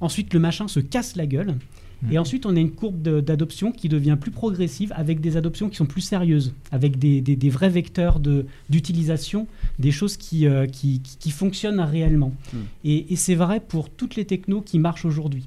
Ensuite, 0.03 0.35
le 0.35 0.41
machin 0.41 0.69
se 0.69 0.81
casse 0.81 1.17
la 1.17 1.25
gueule. 1.27 1.55
Mm. 2.03 2.13
Et 2.13 2.19
ensuite, 2.19 2.45
on 2.45 2.55
a 2.55 2.59
une 2.61 2.73
courbe 2.73 3.01
de- 3.01 3.21
d'adoption 3.21 3.73
qui 3.73 3.89
devient 3.89 4.19
plus 4.21 4.33
progressive 4.33 4.93
avec 4.97 5.23
des 5.23 5.39
adoptions 5.39 5.71
qui 5.71 5.77
sont 5.77 5.87
plus 5.87 6.03
sérieuses, 6.03 6.53
avec 6.71 6.99
des, 6.99 7.23
des- 7.23 7.37
des 7.37 7.49
vrais 7.49 7.71
vecteurs 7.71 8.21
de- 8.21 8.45
d'utilisation, 8.69 9.47
des 9.79 9.93
choses 9.93 10.19
qui, 10.19 10.47
euh, 10.47 10.67
qui, 10.67 11.01
qui- 11.01 11.17
qui 11.19 11.31
fonctionnent 11.31 11.81
réellement. 11.81 12.33
Mm. 12.53 12.57
Et, 12.85 13.13
et 13.15 13.17
c'est 13.17 13.37
vrai 13.37 13.61
pour 13.67 13.89
toutes 13.89 14.17
les 14.17 14.27
technos 14.27 14.61
qui 14.61 14.79
marchent 14.79 15.07
aujourd'hui. 15.07 15.47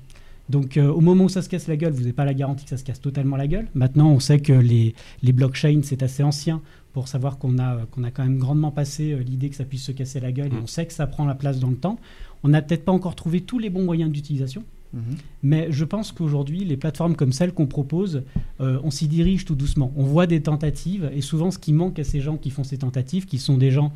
Donc 0.50 0.78
euh, 0.78 0.88
au 0.92 1.02
moment 1.02 1.26
où 1.26 1.30
ça 1.30 1.42
se 1.42 1.50
casse 1.50 1.68
la 1.68 1.76
gueule, 1.76 1.92
vous 1.94 2.00
n'avez 2.02 2.14
pas 2.14 2.26
la 2.26 2.34
garantie 2.34 2.64
que 2.64 2.70
ça 2.70 2.78
se 2.78 2.84
casse 2.84 3.02
totalement 3.02 3.36
la 3.36 3.48
gueule. 3.48 3.68
Maintenant, 3.76 4.10
on 4.12 4.20
sait 4.20 4.40
que 4.40 4.54
les, 4.54 4.96
les 5.24 5.34
blockchains, 5.34 5.82
c'est 5.84 6.04
assez 6.04 6.24
ancien 6.24 6.62
pour 6.94 7.08
savoir 7.08 7.38
qu'on 7.38 7.58
a, 7.60 7.86
qu'on 7.92 8.04
a 8.04 8.12
quand 8.12 8.24
même 8.24 8.38
grandement 8.40 8.72
passé 8.72 9.12
euh, 9.14 9.20
l'idée 9.24 9.50
que 9.50 9.56
ça 9.56 9.66
puisse 9.66 9.84
se 9.84 9.92
casser 9.92 10.20
la 10.20 10.32
gueule 10.32 10.48
et 10.54 10.56
Mm. 10.58 10.64
on 10.64 10.68
sait 10.68 10.86
que 10.86 10.94
ça 10.94 11.06
prend 11.08 11.26
la 11.26 11.36
place 11.36 11.60
dans 11.60 11.70
le 11.70 11.76
temps. 11.76 12.00
On 12.44 12.48
n'a 12.50 12.62
peut-être 12.62 12.86
pas 12.86 12.92
encore 12.92 13.16
trouvé 13.16 13.42
tous 13.42 13.60
les 13.60 13.70
bons 13.70 13.84
moyens 13.84 14.12
d'utilisation, 14.12 14.64
Mhm. 14.94 15.02
mais 15.44 15.68
je 15.70 15.84
pense 15.84 16.14
qu'aujourd'hui, 16.14 16.64
les 16.64 16.78
plateformes 16.78 17.16
comme 17.18 17.34
celles 17.34 17.52
qu'on 17.54 17.68
propose, 17.68 18.24
euh, 18.62 18.80
on 18.84 18.90
s'y 18.90 19.10
dirige 19.10 19.44
tout 19.44 19.54
doucement. 19.56 19.92
On 19.98 20.04
voit 20.04 20.28
des 20.28 20.42
tentatives 20.42 21.12
et 21.14 21.20
souvent 21.22 21.52
ce 21.52 21.60
qui 21.60 21.74
manque 21.74 22.00
à 22.00 22.06
ces 22.06 22.22
gens 22.22 22.38
qui 22.38 22.52
font 22.52 22.64
ces 22.64 22.78
tentatives, 22.78 23.26
qui 23.26 23.38
sont 23.38 23.58
des 23.58 23.70
gens 23.70 23.92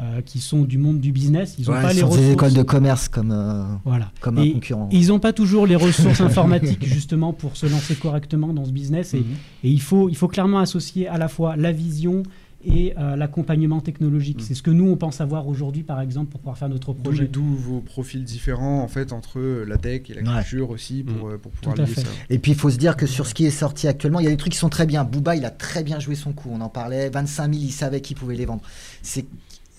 euh, 0.00 0.20
qui 0.22 0.40
sont 0.40 0.62
du 0.62 0.78
monde 0.78 1.00
du 1.00 1.12
business, 1.12 1.56
ils 1.58 1.66
n'ont 1.66 1.74
Ouais, 1.74 1.82
pas 1.82 1.92
les 1.92 1.98
sur 1.98 2.08
ressources. 2.08 2.26
des 2.26 2.32
écoles 2.32 2.54
de 2.54 2.62
commerce 2.62 3.08
comme, 3.08 3.30
euh, 3.30 3.64
Voilà. 3.84 4.10
comme 4.20 4.38
un 4.38 4.50
concurrent. 4.52 4.88
Ils 4.90 5.08
n'ont 5.08 5.20
pas 5.20 5.32
toujours 5.32 5.66
les 5.66 5.76
ressources 5.76 6.20
informatiques 6.22 6.84
justement 6.84 7.32
pour 7.32 7.56
se 7.56 7.66
lancer 7.66 7.94
correctement 7.94 8.52
dans 8.54 8.64
ce 8.64 8.70
business 8.72 9.12
et, 9.14 9.18
Mhm. 9.18 9.24
et 9.64 9.70
il, 9.70 9.80
faut, 9.82 10.08
il 10.08 10.16
faut 10.16 10.28
clairement 10.28 10.60
associer 10.60 11.08
à 11.08 11.18
la 11.18 11.28
fois 11.28 11.56
la 11.56 11.72
vision 11.72 12.22
et 12.64 12.94
euh, 12.96 13.16
l'accompagnement 13.16 13.80
technologique. 13.80 14.38
Mm. 14.38 14.44
C'est 14.44 14.54
ce 14.54 14.62
que 14.62 14.70
nous, 14.70 14.88
on 14.88 14.96
pense 14.96 15.20
avoir 15.20 15.48
aujourd'hui, 15.48 15.82
par 15.82 16.00
exemple, 16.00 16.30
pour 16.30 16.38
pouvoir 16.40 16.56
faire 16.56 16.68
notre 16.68 16.92
projet. 16.92 17.26
d'où 17.26 17.42
vos 17.42 17.80
profils 17.80 18.22
différents 18.22 18.82
en 18.84 18.86
fait 18.88 19.12
entre 19.12 19.40
la 19.66 19.76
tech 19.78 20.02
et 20.10 20.14
la 20.14 20.22
Ouais. 20.22 20.38
culture 20.42 20.70
aussi 20.70 21.02
pour, 21.02 21.28
euh, 21.28 21.38
pour 21.38 21.50
pouvoir 21.50 21.74
Tout 21.74 21.82
à 21.82 21.84
lier 21.86 21.92
fait. 21.92 22.02
ça. 22.02 22.06
Et 22.30 22.38
puis 22.38 22.52
il 22.52 22.56
faut 22.56 22.70
se 22.70 22.76
dire 22.78 22.96
que 22.96 23.06
sur 23.06 23.26
ce 23.26 23.34
qui 23.34 23.46
est 23.46 23.50
sorti 23.50 23.88
actuellement, 23.88 24.20
il 24.20 24.24
y 24.24 24.28
a 24.28 24.30
des 24.30 24.36
trucs 24.36 24.52
qui 24.52 24.58
sont 24.60 24.68
très 24.68 24.86
bien. 24.86 25.02
Booba, 25.02 25.34
il 25.34 25.44
a 25.44 25.50
très 25.50 25.82
bien 25.82 25.98
joué 25.98 26.14
son 26.14 26.32
coup. 26.32 26.50
On 26.52 26.60
en 26.60 26.68
parlait. 26.68 27.10
25 27.10 27.52
000, 27.52 27.64
il 27.66 27.72
savait 27.72 28.00
qu'il 28.00 28.16
pouvait 28.16 28.36
les 28.36 28.46
vendre. 28.46 28.62
C'est 29.02 29.26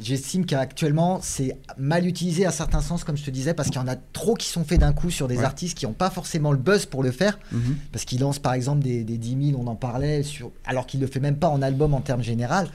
J'estime 0.04 0.46
qu'actuellement, 0.46 1.20
c'est 1.22 1.56
mal 1.78 2.06
utilisé 2.06 2.46
à 2.46 2.52
certains 2.52 2.82
sens, 2.82 3.04
comme 3.06 3.16
je 3.16 3.24
te 3.24 3.32
disais, 3.32 3.54
parce 3.54 3.70
qu'il 3.70 3.78
y 3.78 3.84
en 3.84 3.88
a 3.88 3.96
trop 3.96 4.34
qui 4.34 4.48
sont 4.50 4.66
faits 4.66 4.82
d'un 4.82 4.92
coup 4.94 5.10
sur 5.10 5.28
des 5.30 5.38
Ouais. 5.38 5.44
artistes 5.46 5.78
qui 5.78 5.86
n'ont 5.86 5.94
pas 5.94 6.10
forcément 6.10 6.52
le 6.52 6.58
buzz 6.58 6.86
pour 6.86 7.04
le 7.04 7.12
faire. 7.12 7.40
Mhm. 7.52 7.78
Parce 7.92 8.04
qu'il 8.06 8.20
lance 8.20 8.38
par 8.40 8.54
exemple 8.54 8.84
des, 8.84 9.04
des 9.04 9.18
10 9.18 9.52
000, 9.52 9.62
on 9.62 9.68
en 9.68 9.76
parlait, 9.76 10.22
sur, 10.24 10.52
alors 10.66 10.86
qu'il 10.88 11.00
ne 11.00 11.06
le 11.06 11.12
fait 11.12 11.20
même 11.22 11.38
pas 11.38 11.48
en 11.48 11.62
album 11.62 11.94
en 11.94 12.02
termes 12.02 12.22
général. 12.22 12.68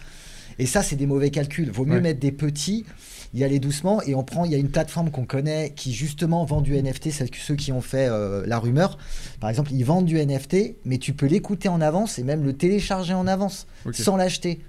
Et 0.58 0.66
ça, 0.66 0.82
c'est 0.82 0.96
des 0.96 1.06
mauvais 1.06 1.30
calculs. 1.30 1.70
Vaut 1.70 1.84
mieux 1.84 1.96
Ouais. 1.96 2.00
mettre 2.00 2.18
des 2.20 2.32
petits, 2.32 2.84
y 3.34 3.44
aller 3.44 3.60
doucement. 3.60 4.02
Et 4.02 4.14
on 4.14 4.24
prend, 4.24 4.44
il 4.44 4.50
y 4.50 4.54
a 4.54 4.58
une 4.58 4.70
plateforme 4.70 5.10
qu'on 5.10 5.24
connaît 5.26 5.72
qui 5.76 5.92
justement 5.92 6.44
vend 6.46 6.62
du 6.62 6.74
NFT, 6.76 7.10
c'est 7.12 7.32
ceux 7.36 7.54
qui 7.54 7.70
ont 7.72 7.80
fait 7.82 8.08
euh, 8.08 8.44
la 8.46 8.58
rumeur. 8.58 8.98
Par 9.38 9.50
exemple, 9.50 9.70
ils 9.72 9.84
vendent 9.84 10.06
du 10.06 10.16
NFT, 10.18 10.76
mais 10.84 10.98
tu 10.98 11.12
peux 11.12 11.26
l'écouter 11.26 11.68
en 11.68 11.80
avance 11.80 12.18
et 12.18 12.24
même 12.24 12.42
le 12.42 12.54
télécharger 12.54 13.14
en 13.14 13.26
avance 13.26 13.66
sans 13.92 14.16
l'acheter. 14.16 14.60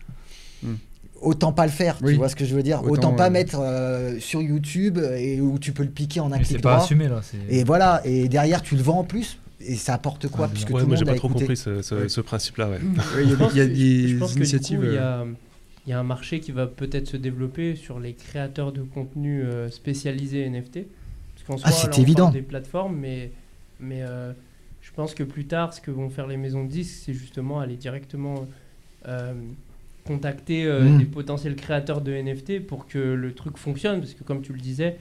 Autant 1.22 1.52
pas 1.52 1.66
le 1.66 1.72
faire, 1.72 1.98
Oui. 2.02 2.14
tu 2.14 2.18
vois 2.18 2.30
ce 2.30 2.36
que 2.36 2.46
je 2.46 2.56
veux 2.56 2.64
dire. 2.64 2.82
Autant, 2.84 2.92
Autant, 2.94 3.14
pas 3.14 3.28
euh, 3.28 3.32
mettre 3.32 3.60
euh, 3.60 4.20
sur 4.20 4.42
YouTube 4.42 4.98
et 4.98 5.42
où 5.42 5.60
tu 5.60 5.72
peux 5.74 5.84
le 5.84 5.90
piquer 5.90 6.20
en 6.20 6.32
un 6.32 6.38
c'est 6.38 6.44
clic 6.44 6.62
pas 6.62 6.74
droit. 6.74 6.84
assumé 6.84 7.08
là. 7.08 7.22
Et 7.50 7.64
voilà, 7.64 8.02
et 8.06 8.28
derrière 8.30 8.62
tu 8.62 8.76
le 8.76 8.82
vends 8.82 9.00
en 9.00 9.04
plus. 9.04 9.38
Et 9.62 9.76
ça 9.76 9.94
apporte 9.96 10.30
quoi 10.30 10.46
Ah, 10.46 10.52
Puisque 10.54 10.70
Ouais, 10.70 10.82
tout 10.82 10.88
moi 10.88 10.96
j'ai 10.96 11.04
pas 11.04 11.16
trop 11.16 11.28
écouté. 11.28 11.44
compris 11.46 11.58
ce, 11.58 11.82
ce- 11.82 12.08
ce 12.08 12.22
principe-là. 12.22 12.70
Ouais. 12.70 12.78
Ouais, 13.16 13.24
Il 13.26 13.30
y 13.32 13.34
a, 13.34 13.56
y 13.56 13.60
a 13.62 13.68
des 13.68 13.74
du 14.14 14.18
initiatives. 14.38 14.80
il 14.84 14.94
y 14.94 14.98
euh, 14.98 15.24
a, 15.24 15.26
il 15.86 15.90
y 15.90 15.94
a 15.94 16.00
un 16.00 16.04
marché 16.04 16.40
qui 16.40 16.54
va 16.54 16.66
peut-être 16.68 17.08
se 17.10 17.18
développer 17.18 17.76
sur 17.76 18.00
les 18.00 18.14
créateurs 18.14 18.72
de 18.72 18.82
contenu 18.84 19.44
euh, 19.44 19.70
spécialisés 19.70 20.50
NFT. 20.50 20.86
Parce 21.36 21.62
qu'en 21.62 21.68
Ah, 21.68 21.72
soi, 21.72 21.72
c'est 21.72 21.78
là, 21.78 21.84
on 21.84 21.92
parle 21.92 22.02
évident. 22.04 22.30
des 22.30 22.42
plateformes, 22.42 22.96
mais, 22.96 23.32
mais 23.82 24.02
euh, 24.04 24.32
je 24.82 24.92
pense 24.92 25.14
que 25.14 25.24
plus 25.24 25.46
tard, 25.46 25.74
ce 25.74 25.82
que 25.82 25.92
vont 25.92 26.10
faire 26.10 26.28
les 26.28 26.38
maisons 26.38 26.64
de 26.64 26.70
disques, 26.70 27.02
c'est 27.06 27.14
justement 27.14 27.60
aller 27.60 27.76
directement 27.76 28.48
euh, 29.08 29.34
contacter 30.14 30.66
euh, 30.66 30.84
Mm. 30.84 30.98
des 31.00 31.06
potentiels 31.06 31.56
créateurs 31.56 32.02
de 32.02 32.12
NFT 32.12 32.60
pour 32.70 32.88
que 32.88 32.98
le 33.00 33.30
truc 33.34 33.58
fonctionne. 33.58 34.00
Parce 34.02 34.14
que 34.14 34.24
comme 34.24 34.42
tu 34.42 34.52
le 34.54 34.60
disais, 34.60 34.98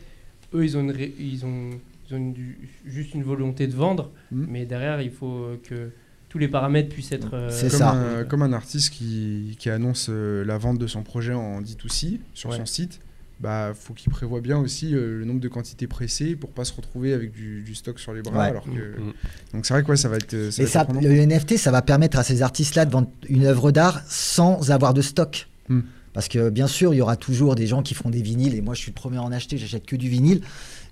eux, 0.55 0.65
ils 0.65 0.77
ont, 0.77 0.81
une 0.87 0.91
ré- 1.01 1.15
ils 1.19 1.45
ont, 1.47 1.71
ils 2.09 2.15
ont 2.15 2.19
une- 2.19 2.33
du- 2.35 2.59
juste 2.87 3.15
une 3.15 3.23
volonté 3.23 3.67
de 3.67 3.75
vendre, 3.75 4.11
Mm. 4.31 4.45
mais 4.49 4.65
derrière, 4.67 5.01
il 5.03 5.11
faut 5.11 5.37
euh, 5.45 5.61
que 5.69 5.91
tous 6.29 6.39
les 6.39 6.49
paramètres 6.49 6.91
puissent 6.95 7.13
être... 7.13 7.33
euh, 7.35 7.49
C'est 7.51 7.71
comme, 7.71 7.79
ça. 7.79 7.91
Un, 7.93 8.25
comme 8.25 8.43
un 8.43 8.53
artiste 8.53 8.93
qui, 8.93 9.57
qui 9.59 9.71
annonce 9.71 10.09
euh, 10.11 10.45
la 10.45 10.59
vente 10.59 10.79
de 10.79 10.87
son 10.87 11.03
projet 11.03 11.33
en 11.33 11.63
D2C 11.63 12.21
sur 12.35 12.51
Ouais. 12.51 12.57
son 12.59 12.67
site, 12.67 13.01
bah 13.41 13.72
faut 13.78 13.95
qu'il 13.95 14.11
prévoit 14.11 14.41
bien 14.41 14.59
aussi 14.59 14.95
euh, 14.95 15.18
le 15.18 15.24
nombre 15.24 15.41
de 15.41 15.49
quantités 15.49 15.86
pressées 15.86 16.34
pour 16.34 16.51
pas 16.51 16.64
se 16.64 16.72
retrouver 16.72 17.12
avec 17.12 17.30
du, 17.32 17.62
du 17.62 17.74
stock 17.74 17.99
sur 18.01 18.12
les 18.12 18.22
bras. 18.22 18.39
Ouais. 18.39 18.47
Alors 18.51 18.64
que... 18.64 18.70
Mm. 19.01 19.12
Donc 19.55 19.66
c'est 19.66 19.74
vrai 19.74 19.82
que 19.84 19.89
ouais, 19.91 19.97
ça 19.97 20.09
va 20.09 20.16
être. 20.16 20.34
euh, 20.34 20.51
Ça 20.51 20.62
Et 20.62 20.66
va 20.66 20.70
ça, 20.72 20.82
être 20.82 20.93
le 21.01 21.26
NFT, 21.26 21.57
ça 21.57 21.70
va 21.70 21.82
permettre 21.82 22.18
à 22.18 22.24
ces 22.24 22.43
artistes-là 22.43 22.84
de 22.84 22.91
vendre 22.91 23.09
une 23.28 23.45
œuvre 23.45 23.70
d'art 23.70 24.03
sans 24.09 24.70
avoir 24.70 24.93
de 24.95 25.03
stock. 25.03 25.49
Hmm. 25.68 25.80
Parce 26.14 26.26
que 26.26 26.51
bien 26.51 26.66
sûr, 26.66 26.95
il 26.95 26.97
y 26.97 27.01
aura 27.01 27.16
toujours 27.16 27.55
des 27.55 27.68
gens 27.68 27.82
qui 27.82 27.95
feront 27.95 28.11
des 28.11 28.22
vinyles, 28.22 28.55
et 28.55 28.61
moi 28.61 28.74
je 28.74 28.80
suis 28.80 28.91
le 28.91 28.95
premier 28.95 29.18
à 29.18 29.22
en 29.22 29.30
acheter, 29.30 29.57
j'achète 29.57 29.86
que 29.86 29.95
du 29.95 30.09
vinyle. 30.09 30.41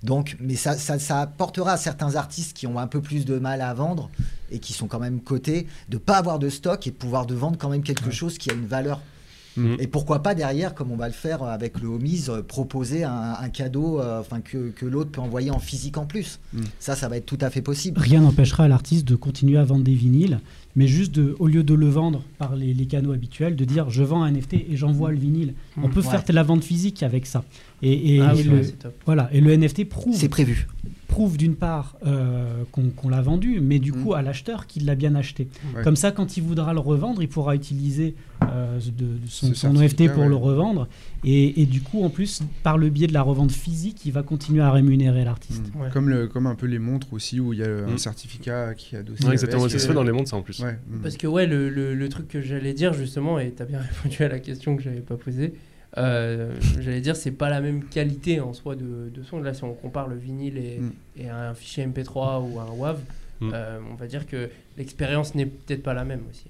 Donc, 0.03 0.37
mais 0.39 0.55
ça, 0.55 0.77
ça, 0.77 0.99
ça 0.99 1.19
apportera 1.21 1.73
à 1.73 1.77
certains 1.77 2.15
artistes 2.15 2.55
qui 2.55 2.65
ont 2.67 2.77
un 2.77 2.87
peu 2.87 3.01
plus 3.01 3.25
de 3.25 3.37
mal 3.39 3.59
à 3.61 3.73
vendre 3.73 4.09
et 4.51 4.59
qui 4.59 4.71
sont 4.71 4.87
quand 4.87 4.99
même 4.99 5.19
cotés 5.19 5.67
de 5.89 5.97
pas 5.97 6.17
avoir 6.17 6.39
de 6.39 6.47
stock 6.49 6.85
et 6.87 6.91
de 6.91 6.95
pouvoir 6.95 7.25
de 7.25 7.33
vendre 7.35 7.57
quand 7.57 7.67
même 7.69 7.81
quelque 7.83 8.11
chose 8.11 8.37
qui 8.37 8.51
a 8.51 8.53
une 8.53 8.67
valeur. 8.67 9.01
Mm. 9.57 9.75
Et 9.79 9.87
pourquoi 9.87 10.21
pas 10.23 10.35
derrière, 10.35 10.73
comme 10.75 10.91
on 10.91 10.95
va 10.95 11.07
le 11.07 11.13
faire 11.13 11.41
avec 11.43 11.79
le 11.81 11.87
Homies, 11.89 12.25
euh, 12.29 12.41
proposer 12.43 13.03
un, 13.03 13.33
un 13.41 13.49
cadeau 13.49 13.99
euh, 13.99 14.19
enfin 14.21 14.39
que, 14.39 14.69
que 14.69 14.85
l'autre 14.85 15.09
peut 15.11 15.21
envoyer 15.21 15.49
en 15.51 15.59
physique 15.59 15.97
en 15.97 16.05
plus. 16.05 16.39
Hmm. 16.53 16.61
Ça, 16.79 16.95
ça 16.95 17.07
va 17.09 17.17
être 17.17 17.25
tout 17.25 17.37
à 17.41 17.49
fait 17.49 17.61
possible. 17.61 17.99
Rien 17.99 18.21
n'empêchera 18.21 18.67
l'artiste 18.67 19.07
de 19.07 19.15
continuer 19.15 19.57
à 19.57 19.63
vendre 19.63 19.83
des 19.83 19.93
vinyles, 19.95 20.39
mais 20.75 20.87
juste 20.87 21.11
de, 21.13 21.35
au 21.39 21.47
lieu 21.47 21.63
de 21.63 21.73
le 21.73 21.87
vendre 21.89 22.21
par 22.37 22.55
les, 22.55 22.73
les 22.73 22.85
canaux 22.85 23.11
habituels, 23.11 23.55
de 23.55 23.65
dire 23.65 23.89
je 23.89 24.03
vends 24.03 24.23
un 24.23 24.31
NFT 24.31 24.53
et 24.69 24.77
j'envoie 24.77 25.11
le 25.11 25.17
vinyle. 25.17 25.53
On 25.81 25.87
Mm. 25.87 25.91
peut 25.91 26.01
Ouais. 26.01 26.09
faire 26.11 26.23
de 26.23 26.33
la 26.33 26.43
vente 26.43 26.63
physique 26.63 27.01
avec 27.03 27.25
ça. 27.25 27.43
Et, 27.81 28.15
et- 28.15 28.21
Ah 28.21 28.33
et 28.33 28.37
oui, 28.37 28.43
le, 28.43 28.65
top. 28.71 28.93
voilà, 29.05 29.29
et 29.33 29.41
le 29.41 29.51
NFT 29.57 29.85
prouve, 29.85 30.15
C'est 30.15 30.29
prévu. 30.29 30.67
prouve 31.07 31.37
d'une 31.37 31.55
part 31.55 31.95
euh, 32.05 32.63
qu'on 32.71 33.09
l'a 33.09 33.21
vendu, 33.21 33.59
mais 33.61 33.79
du 33.79 33.91
coup 33.91 34.13
à 34.13 34.21
l'acheteur 34.21 34.67
qu'il 34.67 34.85
l'a 34.85 34.95
bien 34.95 35.15
acheté. 35.15 35.47
Ouais. 35.75 35.83
Comme 35.83 35.95
ça, 35.95 36.11
quand 36.11 36.37
il 36.37 36.43
voudra 36.43 36.73
le 36.73 36.79
revendre, 36.79 37.21
il 37.23 37.29
pourra 37.29 37.55
utiliser 37.55 38.15
euh, 38.53 38.79
de, 38.79 39.05
de 39.05 39.27
son, 39.27 39.53
son 39.53 39.73
NFT 39.73 40.09
pour 40.13 40.23
ouais. 40.23 40.29
le 40.29 40.35
revendre. 40.35 40.87
Et, 41.23 41.61
et 41.61 41.65
du 41.65 41.81
coup, 41.81 42.03
en 42.03 42.09
plus, 42.09 42.41
par 42.63 42.77
le 42.77 42.89
biais 42.89 43.07
de 43.07 43.13
la 43.13 43.21
revente 43.21 43.51
physique, 43.51 44.05
il 44.05 44.11
va 44.11 44.23
continuer 44.23 44.61
à 44.61 44.71
rémunérer 44.71 45.23
l'artiste. 45.25 45.63
Mm. 45.75 45.81
Ouais. 45.81 45.89
Comme, 45.91 46.09
le, 46.09 46.27
comme 46.27 46.47
un 46.47 46.55
peu 46.55 46.67
les 46.67 46.79
montres 46.79 47.11
aussi, 47.13 47.39
où 47.39 47.53
il 47.53 47.59
y 47.59 47.63
a 47.63 47.67
un 47.67 47.93
Mm. 47.93 47.97
certificat 47.97 48.73
qui 48.75 48.95
est 48.95 48.99
adossé. 48.99 49.25
Ouais, 49.25 49.33
exactement, 49.33 49.63
ça 49.63 49.77
se 49.79 49.83
euh, 49.85 49.87
fait 49.87 49.93
dans 49.93 50.03
les 50.03 50.11
mondes 50.11 50.27
ça 50.27 50.35
en 50.37 50.41
plus. 50.41 50.59
Ouais. 50.61 50.77
mm. 50.89 51.01
Parce 51.01 51.17
que 51.17 51.27
ouais, 51.27 51.45
le, 51.47 51.69
le- 51.69 51.95
le 51.95 52.09
truc 52.09 52.27
que 52.27 52.41
j'allais 52.41 52.73
dire 52.73 52.93
justement, 52.93 53.39
et 53.39 53.51
tu 53.51 53.61
as 53.61 53.65
bien 53.65 53.79
répondu 54.03 54.23
à 54.23 54.27
la 54.29 54.39
question 54.39 54.75
que 54.75 54.83
j'avais 54.83 55.01
pas 55.01 55.15
posée, 55.17 55.53
euh, 55.97 56.53
j'allais 56.79 57.01
dire 57.01 57.15
c'est 57.15 57.31
pas 57.31 57.49
la 57.49 57.61
même 57.61 57.83
qualité 57.85 58.39
en 58.39 58.53
soi 58.53 58.75
de, 58.75 59.09
de 59.13 59.23
son. 59.23 59.41
Là, 59.41 59.53
si 59.53 59.63
on 59.63 59.73
compare 59.73 60.07
le 60.07 60.15
vinyle 60.17 60.57
et, 60.57 60.79
et 61.17 61.29
un 61.29 61.53
fichier 61.53 61.85
MP3 61.87 62.43
ou 62.47 62.59
un 62.59 62.69
WAV, 62.77 62.99
euh, 63.41 63.79
on 63.91 63.95
va 63.95 64.07
dire 64.07 64.27
que 64.27 64.49
l'expérience 64.77 65.33
n'est 65.35 65.45
peut-être 65.45 65.83
pas 65.83 65.93
la 65.93 66.03
même 66.05 66.21
aussi. 66.29 66.45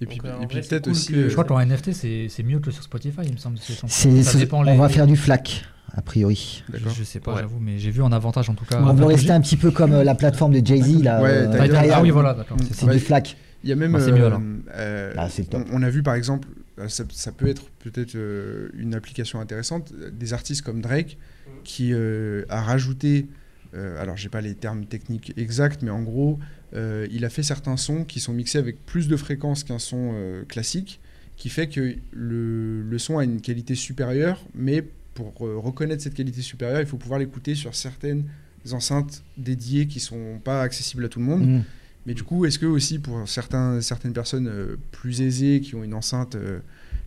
Et 0.00 0.06
puis, 0.06 0.20
euh, 0.24 0.36
en 0.38 0.46
puis 0.46 0.60
peut-être 0.60 0.84
cool 0.84 0.92
aussi. 0.92 1.12
que- 1.12 1.16
euh, 1.18 1.28
Je 1.28 1.32
crois 1.32 1.44
que 1.44 1.50
leur 1.50 1.60
NFT 1.60 1.92
c'est 2.28 2.42
mieux 2.42 2.58
que 2.58 2.70
sur 2.70 2.82
Spotify, 2.82 3.20
il 3.24 3.32
me 3.32 3.36
semble. 3.38 3.58
Ça 3.58 4.38
dépend 4.38 4.60
on 4.60 4.62
les- 4.62 4.76
va 4.76 4.88
faire 4.88 5.06
du 5.06 5.16
FLAC, 5.16 5.64
a 5.92 6.02
priori. 6.02 6.62
Je, 6.72 6.88
je 6.90 7.04
sais 7.04 7.20
pas, 7.20 7.34
Ouais. 7.34 7.40
j'avoue, 7.40 7.60
mais 7.60 7.78
j'ai 7.78 7.90
vu 7.90 8.02
en 8.02 8.12
avantage 8.12 8.50
en 8.50 8.54
tout 8.54 8.64
cas. 8.64 8.80
On 8.82 8.92
veut 8.92 9.04
rester 9.06 9.30
un 9.30 9.40
petit 9.40 9.56
peu 9.56 9.70
comme 9.70 9.92
euh, 9.92 10.04
la 10.04 10.14
plateforme 10.14 10.52
de 10.58 10.66
Jay-Z, 10.66 11.02
là. 11.02 11.22
Ouais, 11.22 11.30
euh. 11.30 11.90
Ah 11.92 12.02
oui, 12.02 12.10
voilà, 12.10 12.34
d'accord. 12.34 12.56
Mm. 12.58 12.64
c'est 12.72 12.90
du 12.90 12.98
FLAC. 12.98 13.36
Il 13.62 13.70
y 13.70 13.72
a 13.72 13.76
même. 13.76 13.92
Bah, 13.92 14.00
c'est 14.00 14.12
mieux, 14.12 14.22
euh, 14.24 14.26
alors. 14.26 14.42
euh, 14.74 15.14
Ah, 15.16 15.28
c'est 15.30 15.44
top. 15.48 15.64
on, 15.72 15.78
on 15.80 15.82
a 15.82 15.88
vu 15.90 16.02
par 16.02 16.14
exemple, 16.14 16.48
ça, 16.88 17.04
ça 17.10 17.32
peut 17.32 17.46
être 17.48 17.62
peut-être 17.78 18.14
euh, 18.16 18.68
une 18.76 18.94
application 18.94 19.40
intéressante, 19.40 19.92
des 20.12 20.32
artistes 20.34 20.62
comme 20.62 20.80
Drake 20.82 21.16
qui 21.62 21.92
euh, 21.94 22.44
a 22.50 22.60
rajouté, 22.60 23.26
euh, 23.74 24.02
alors 24.02 24.16
j'ai 24.18 24.28
pas 24.28 24.40
les 24.42 24.54
termes 24.54 24.84
techniques 24.84 25.32
exacts, 25.38 25.82
mais 25.82 25.90
en 25.90 26.02
gros, 26.02 26.38
euh, 26.74 27.06
il 27.10 27.24
a 27.24 27.30
fait 27.30 27.42
certains 27.42 27.76
sons 27.76 28.04
qui 28.04 28.20
sont 28.20 28.32
mixés 28.32 28.58
avec 28.58 28.84
plus 28.84 29.08
de 29.08 29.16
fréquences 29.16 29.64
qu'un 29.64 29.78
son 29.78 30.12
euh, 30.14 30.44
classique, 30.44 31.00
qui 31.36 31.48
fait 31.48 31.68
que 31.68 31.96
le, 32.12 32.82
le 32.82 32.98
son 32.98 33.18
a 33.18 33.24
une 33.24 33.40
qualité 33.40 33.74
supérieure, 33.74 34.40
mais 34.54 34.84
pour 35.14 35.32
euh, 35.46 35.56
reconnaître 35.56 36.02
cette 36.02 36.14
qualité 36.14 36.42
supérieure, 36.42 36.80
il 36.80 36.86
faut 36.86 36.96
pouvoir 36.96 37.18
l'écouter 37.18 37.54
sur 37.54 37.74
certaines 37.74 38.24
enceintes 38.72 39.22
dédiées 39.36 39.86
qui 39.86 40.00
sont 40.00 40.40
pas 40.42 40.62
accessibles 40.62 41.04
à 41.04 41.08
tout 41.08 41.20
le 41.20 41.24
monde. 41.24 41.46
Mm. 41.46 41.62
Mais 42.06 42.14
du 42.14 42.22
coup, 42.22 42.44
est-ce 42.44 42.58
que 42.58 42.66
aussi 42.66 42.98
pour 42.98 43.26
certains, 43.28 43.80
certaines 43.80 44.12
personnes 44.12 44.48
euh, 44.48 44.76
plus 44.90 45.22
aisées 45.22 45.60
qui 45.60 45.74
ont 45.74 45.84
une 45.84 45.94
enceinte 45.94 46.34
euh, 46.34 46.58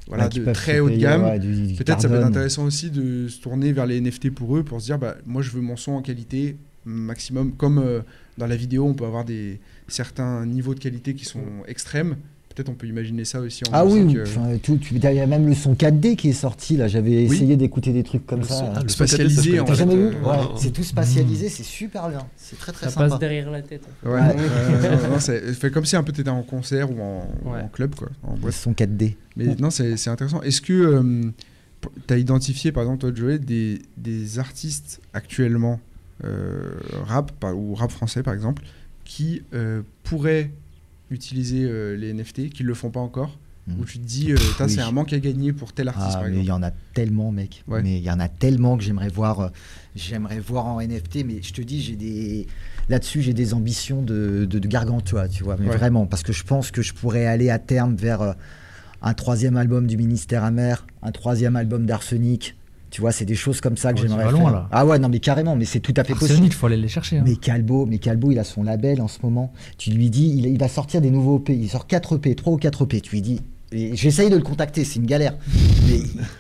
voilà, 0.08 0.30
de 0.30 0.52
très 0.54 0.80
haut 0.80 0.90
de 0.90 0.96
gamme, 0.96 1.24
ouais, 1.24 1.40
peut-être 1.76 2.02
ça 2.02 2.08
peut 2.08 2.16
être 2.16 2.26
intéressant 2.26 2.64
aussi 2.64 2.90
de 2.90 3.28
se 3.28 3.42
tourner 3.42 3.74
vers 3.74 3.86
les 3.86 4.00
NFT 4.00 4.32
pour 4.32 4.56
eux, 4.56 4.64
pour 4.64 4.80
se 4.80 4.86
dire, 4.86 4.98
bah, 4.98 5.18
moi 5.26 5.42
je 5.42 5.52
veux 5.52 5.60
mon 5.60 5.76
son 5.76 5.92
en 5.92 6.02
qualité 6.02 6.56
maximum. 6.88 7.52
Comme 7.54 7.78
euh, 7.80 8.02
dans 8.38 8.48
la 8.48 8.56
vidéo, 8.56 8.86
on 8.86 8.94
peut 8.94 9.06
avoir 9.06 9.26
des, 9.26 9.60
certains 9.88 10.46
niveaux 10.46 10.74
de 10.74 10.80
qualité 10.80 11.14
qui 11.14 11.26
sont 11.26 11.42
extrêmes. 11.68 12.16
Peut-être 12.56 12.70
on 12.70 12.74
peut 12.74 12.88
imaginer 12.88 13.24
ça 13.24 13.40
aussi 13.40 13.64
en 13.68 13.72
Ah 13.72 13.86
oui, 13.86 14.16
euh, 14.18 14.24
enfin, 14.24 14.58
tout, 14.64 14.78
tu- 14.78 14.96
il 14.96 15.00
y 15.04 15.20
a 15.20 15.28
même 15.28 15.46
le 15.48 15.54
son 15.54 15.76
4D 15.76 16.16
qui 16.16 16.30
est 16.30 16.34
sorti 16.34 16.76
là. 16.76 16.88
J'avais 16.88 17.28
Oui. 17.28 17.36
essayé 17.36 17.56
d'écouter 17.56 17.94
des 17.94 18.02
trucs 18.02 18.26
comme 18.26 18.40
Le 18.40 18.46
ça. 18.48 18.56
son- 18.56 18.72
ah, 18.76 18.82
le 18.82 18.90
spatialisé, 18.90 19.42
4D, 19.42 19.44
ça, 19.52 19.56
je 19.58 19.62
en 19.62 19.66
T'as 19.66 19.72
fait, 19.74 19.78
jamais 19.78 19.96
vu 19.96 20.02
euh, 20.06 20.24
Ouais, 20.28 20.38
non. 20.38 20.58
c'est 20.58 20.72
tout 20.72 20.82
spatialisé, 20.84 21.50
c'est 21.50 21.62
super 21.62 22.10
bien. 22.10 22.26
C'est 22.36 22.58
très 22.58 22.72
très 22.72 22.88
Ça 22.88 22.94
sympa. 22.94 23.10
passe 23.10 23.20
derrière 23.20 23.52
la 23.52 23.62
tête. 23.62 23.84
en 24.04 24.08
fait. 24.08 24.12
Ouais, 24.12 24.20
Ouais. 24.22 24.36
euh, 24.40 24.96
non, 25.04 25.10
non, 25.14 25.20
c'est 25.20 25.54
fait 25.54 25.70
comme 25.70 25.86
si 25.86 25.96
un 25.96 26.02
peu 26.02 26.12
t'étais 26.12 26.32
en 26.32 26.42
concert 26.42 26.90
ou 26.90 27.00
en, 27.00 27.30
ou 27.46 27.52
Ouais. 27.52 27.62
en 27.62 27.68
club, 27.68 27.94
quoi, 27.94 28.10
en 28.24 28.36
Le 28.44 28.52
son 28.52 28.74
4D. 28.74 29.16
Mais 29.36 29.54
non, 29.60 29.70
c'est 29.70 29.96
c'est 29.96 30.10
intéressant. 30.10 30.42
Est-ce 30.42 30.62
que 30.62 31.32
tu 32.08 32.14
as 32.14 32.18
identifié, 32.18 32.72
par 32.72 32.82
exemple, 32.82 33.02
toi, 33.02 33.12
Joey, 33.14 33.38
des, 33.38 33.80
des 33.98 34.40
artistes 34.40 35.00
actuellement? 35.14 35.74
euh, 35.74 35.87
rap 36.24 37.32
par- 37.34 37.58
ou 37.58 37.76
rap 37.76 37.92
français, 37.92 38.24
par 38.24 38.34
exemple, 38.34 38.64
qui 39.06 39.44
euh, 39.54 39.82
pourraient 40.04 40.52
utiliser 41.12 41.64
euh, 41.66 41.96
les 41.96 42.14
NFT, 42.14 42.50
qui 42.50 42.64
ne 42.64 42.68
le 42.68 42.74
font 42.74 42.90
pas 42.90 43.00
encore, 43.00 43.38
où 43.80 43.84
tu 43.84 44.00
te 44.00 44.06
dis, 44.06 44.32
euh, 44.32 44.38
Oui. 44.62 44.70
c'est 44.70 44.80
un 44.82 44.92
manque 44.92 45.12
à 45.12 45.20
gagner 45.20 45.52
pour 45.52 45.74
tel 45.74 45.90
artiste, 45.90 46.08
Ah, 46.16 46.20
par 46.22 46.30
mais 46.30 46.38
il 46.40 46.46
y 46.46 46.52
en 46.52 46.64
a 46.64 46.72
tellement, 46.94 47.32
mec. 47.34 47.64
Ouais. 47.68 47.82
Mais 47.84 47.98
il 47.98 48.04
y 48.04 48.10
en 48.10 48.20
a 48.20 48.30
tellement 48.30 48.78
que 48.78 48.84
j'aimerais 48.84 49.10
voir. 49.10 49.40
euh, 49.42 49.50
j'aimerais 49.94 50.40
voir 50.40 50.68
en 50.68 50.80
NFT. 50.80 51.26
Mais 51.26 51.42
je 51.42 51.52
te 51.54 51.62
dis, 51.62 51.82
j'ai 51.82 51.98
des 51.98 52.48
là-dessus, 52.88 53.22
j'ai 53.22 53.34
des 53.34 53.54
ambitions 53.54 54.02
de, 54.02 54.46
de, 54.50 54.60
de 54.60 54.68
gargantua, 54.70 55.28
tu 55.28 55.44
vois. 55.44 55.58
Mais 55.60 55.68
Ouais. 55.68 55.76
vraiment, 55.76 56.06
parce 56.06 56.24
que 56.24 56.32
je 56.32 56.44
pense 56.46 56.72
que 56.72 56.82
je 56.82 56.94
pourrais 56.94 57.26
aller 57.26 57.50
à 57.50 57.60
terme 57.60 57.96
vers 57.98 58.22
euh, 58.22 58.34
un 59.02 59.14
troisième 59.14 59.58
album 59.58 59.86
du 59.86 59.98
Ministère 59.98 60.46
amer, 60.46 60.88
un 61.04 61.12
troisième 61.12 61.58
album 61.58 61.86
d'Arsenic. 61.86 62.56
Tu 62.90 63.02
vois, 63.02 63.12
c'est 63.12 63.26
des 63.26 63.36
choses 63.36 63.60
comme 63.60 63.76
ça 63.76 63.92
que 63.94 64.00
Oh, 64.00 64.02
j'aimerais 64.04 64.24
faire. 64.24 64.32
loin, 64.32 64.52
là. 64.52 64.70
Ah 64.72 64.86
ouais, 64.86 64.98
non, 64.98 65.10
mais 65.10 65.20
carrément, 65.20 65.56
mais 65.58 65.66
c'est 65.66 65.82
tout 65.82 65.94
à 65.98 66.04
fait 66.06 66.14
possible. 66.14 66.32
Arsenic, 66.32 66.54
faut 66.54 66.68
aller 66.68 66.78
les 66.78 66.88
chercher. 66.88 67.18
hein. 67.18 67.24
Mais 67.26 67.36
Calbo, 67.36 67.86
mais 67.86 67.98
Calbo, 67.98 68.32
il 68.32 68.40
a 68.40 68.44
son 68.46 68.64
label 68.64 69.02
en 69.02 69.08
ce 69.10 69.18
moment. 69.24 69.52
Tu 69.78 69.92
lui 69.92 70.10
dis, 70.10 70.34
il, 70.38 70.46
il 70.46 70.58
va 70.58 70.70
sortir 70.70 71.02
des 71.02 71.12
nouveaux 71.12 71.38
EP. 71.40 71.54
Il 71.54 71.70
sort 71.70 71.86
4 71.88 72.16
EP, 72.16 72.34
3 72.36 72.54
ou 72.54 72.58
4 72.58 72.84
EP. 72.86 73.02
Tu 73.02 73.12
lui 73.16 73.22
dis, 73.22 73.42
j'essaye 73.72 74.30
de 74.30 74.38
le 74.38 74.42
contacter, 74.42 74.86
c'est 74.86 74.96
une 75.00 75.06
galère. 75.06 75.34
Mais 75.90 76.00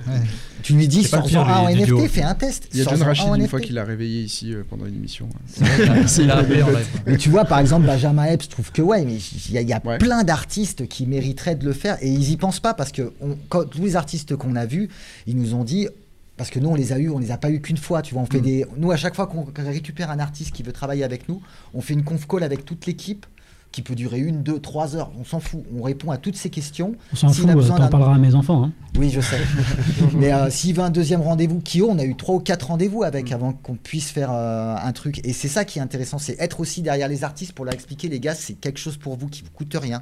tu 0.63 0.73
lui 0.73 0.87
dis, 0.87 1.03
C'est 1.03 1.15
un 1.17 1.19
en 1.19 1.69
duo. 1.69 1.99
NFT, 1.99 2.07
fais 2.09 2.23
un 2.23 2.33
test. 2.33 2.69
Il 2.73 2.79
y 2.79 2.81
a 2.81 2.89
John 2.89 3.01
Rachid 3.03 3.25
en 3.25 3.35
une 3.35 3.41
NFT. 3.41 3.49
fois 3.49 3.59
qu'il 3.59 3.75
l'a 3.75 3.83
réveillé 3.83 4.21
ici 4.21 4.53
euh, 4.53 4.63
pendant 4.69 4.85
une 4.85 4.95
émission. 4.95 5.27
C'est 5.47 5.65
qu'il 5.65 6.31
a- 6.31 6.41
il 6.41 6.61
a 6.61 6.65
en 6.65 6.69
live. 6.69 6.87
Mais 7.05 7.17
tu 7.17 7.29
vois, 7.29 7.43
par 7.43 7.59
exemple, 7.59 7.85
Benjamin 7.85 8.23
Epps, 8.25 8.45
je 8.45 8.49
trouve 8.49 8.71
que 8.71 8.81
ouais, 8.81 9.03
mais 9.03 9.17
il 9.49 9.51
y 9.53 9.57
a, 9.57 9.61
il 9.61 9.67
y 9.67 9.73
a 9.73 9.81
Ouais. 9.85 9.97
plein 9.97 10.23
d'artistes 10.23 10.87
qui 10.87 11.05
mériteraient 11.05 11.55
de 11.55 11.65
le 11.65 11.73
faire 11.73 11.97
et 12.01 12.07
ils 12.09 12.31
y 12.31 12.37
pensent 12.37 12.61
pas 12.61 12.73
parce 12.73 12.93
que 12.93 13.11
on- 13.21 13.37
quand, 13.49 13.65
tous 13.69 13.81
les 13.81 13.97
artistes 13.97 14.37
qu'on 14.37 14.55
a 14.55 14.65
vus, 14.65 14.87
ils 15.27 15.35
nous 15.35 15.53
ont 15.53 15.65
dit. 15.65 15.89
Parce 16.38 16.49
que 16.51 16.59
nous, 16.59 16.69
on 16.69 16.75
les 16.75 16.93
a 16.93 16.99
eu, 16.99 17.09
on 17.09 17.17
les 17.19 17.31
a 17.31 17.38
pas 17.38 17.49
eu 17.49 17.59
qu'une 17.61 17.77
fois. 17.77 18.01
Tu 18.03 18.13
vois, 18.13 18.23
on 18.23 18.27
fait 18.27 18.38
Mm. 18.39 18.41
des. 18.43 18.65
Nous, 18.77 18.91
à 18.91 18.97
chaque 18.97 19.15
fois 19.15 19.27
qu'on 19.27 19.45
récupère 19.57 20.11
un 20.11 20.19
artiste 20.19 20.51
qui 20.51 20.63
veut 20.63 20.71
travailler 20.71 21.03
avec 21.03 21.27
nous, 21.27 21.41
on 21.73 21.81
fait 21.81 21.93
une 21.93 22.03
conf 22.03 22.27
call 22.27 22.43
avec 22.43 22.63
toute 22.63 22.85
l'équipe 22.85 23.25
qui 23.71 23.81
peut 23.81 23.95
durer 23.95 24.19
une, 24.19 24.43
deux, 24.43 24.59
trois 24.59 24.95
heures. 24.95 25.11
On 25.19 25.25
s'en 25.25 25.39
fout. 25.39 25.61
On 25.77 25.81
répond 25.83 26.09
à 26.11 26.17
toutes 26.17 26.38
ces 26.38 26.49
questions. 26.49 26.95
On 27.11 27.15
s'en 27.17 27.29
fout, 27.29 27.45
t'en 27.47 27.77
d'un- 27.77 27.88
parleras 27.89 28.15
à 28.15 28.17
mes 28.17 28.33
enfants. 28.33 28.63
hein. 28.63 28.71
Oui, 28.97 29.09
je 29.09 29.19
sais. 29.19 29.38
Mais 30.15 30.31
euh, 30.31 30.49
s'il 30.49 30.73
veut 30.75 30.83
un 30.83 30.89
deuxième 30.89 31.21
rendez-vous, 31.21 31.59
Kyo, 31.61 31.88
on 31.89 31.99
a 31.99 32.05
eu 32.05 32.15
trois 32.15 32.35
ou 32.35 32.39
quatre 32.39 32.67
rendez-vous 32.67 33.03
avec 33.03 33.31
avant 33.31 33.51
qu'on 33.53 33.75
puisse 33.75 34.09
faire 34.09 34.29
euh, 34.31 34.75
un 34.81 34.91
truc. 34.93 35.19
Et 35.25 35.33
c'est 35.33 35.47
ça 35.49 35.65
qui 35.65 35.79
est 35.79 35.81
intéressant, 35.81 36.17
c'est 36.17 36.39
être 36.39 36.59
aussi 36.61 36.81
derrière 36.81 37.07
les 37.09 37.23
artistes 37.23 37.51
pour 37.53 37.65
leur 37.65 37.73
expliquer, 37.73 38.07
les 38.09 38.19
gars, 38.19 38.35
c'est 38.35 38.53
quelque 38.53 38.79
chose 38.79 38.95
pour 38.97 39.17
vous 39.17 39.27
qui 39.27 39.41
vous 39.41 39.51
coûte 39.51 39.75
rien, 39.79 40.01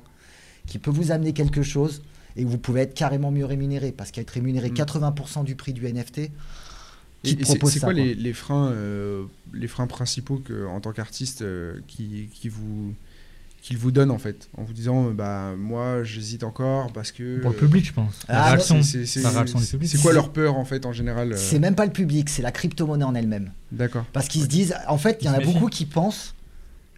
qui 0.67 0.77
peut 0.79 0.91
vous 0.91 1.11
amener 1.11 1.33
quelque 1.33 1.63
chose 1.63 2.03
et 2.37 2.43
vous 2.45 2.57
pouvez 2.57 2.81
être 2.81 2.93
carrément 2.93 3.31
mieux 3.31 3.45
rémunéré. 3.45 3.91
Parce 3.91 4.11
qu'être 4.11 4.31
rémunéré 4.31 4.69
Mm. 4.71 4.73
80% 4.75 5.43
du 5.43 5.55
prix 5.55 5.73
du 5.73 5.85
NFT, 5.87 6.31
qui 7.23 7.35
te 7.37 7.43
c'est 7.43 7.55
propose 7.55 7.73
c'est 7.73 7.79
ça 7.79 7.87
quoi 7.87 7.93
quoi 7.93 8.03
les, 8.03 8.13
les 8.13 8.33
freins, 8.33 8.67
euh, 8.71 9.23
les 9.53 9.67
freins 9.67 9.87
principaux 9.87 10.37
que, 10.37 10.67
en 10.67 10.79
tant 10.79 10.91
qu'artiste 10.91 11.41
euh, 11.41 11.79
qui, 11.87 12.29
qui 12.33 12.49
vous 12.49 12.93
qu'ils 13.63 13.79
vous 13.79 13.89
donnent 13.89 14.11
en 14.11 14.19
fait 14.19 14.47
en 14.57 14.63
vous 14.63 14.73
disant 14.73 15.07
euh, 15.07 15.11
bah 15.11 15.55
moi 15.57 16.03
j'hésite 16.03 16.43
encore 16.43 16.93
parce 16.93 17.11
que 17.11 17.39
Pour 17.39 17.49
le 17.49 17.55
euh, 17.55 17.59
public, 17.59 17.83
je 17.83 17.93
pense. 17.93 18.23
La 18.29 18.43
Ah, 18.43 18.49
réaction. 18.51 18.83
c'est- 18.83 19.07
c'est- 19.07 19.97
quoi 20.03 20.13
leur 20.13 20.31
peur 20.31 20.55
en 20.55 20.65
fait 20.65 20.85
en 20.85 20.93
général 20.93 21.33
euh, 21.33 21.35
C'est 21.35 21.57
même 21.57 21.73
pas 21.73 21.87
le 21.87 21.91
public, 21.91 22.29
c'est 22.29 22.43
la 22.43 22.51
crypto-monnaie 22.51 23.05
en 23.05 23.15
elle-même. 23.15 23.51
D'accord 23.71 24.05
Parce 24.13 24.27
qu'ils 24.27 24.43
se 24.43 24.47
disent, 24.47 24.75
en 24.87 24.99
fait, 24.99 25.17
il 25.21 25.25
y 25.25 25.29
en 25.29 25.33
a 25.33 25.39
beaucoup 25.39 25.65
qui 25.67 25.87
pensent 25.87 26.35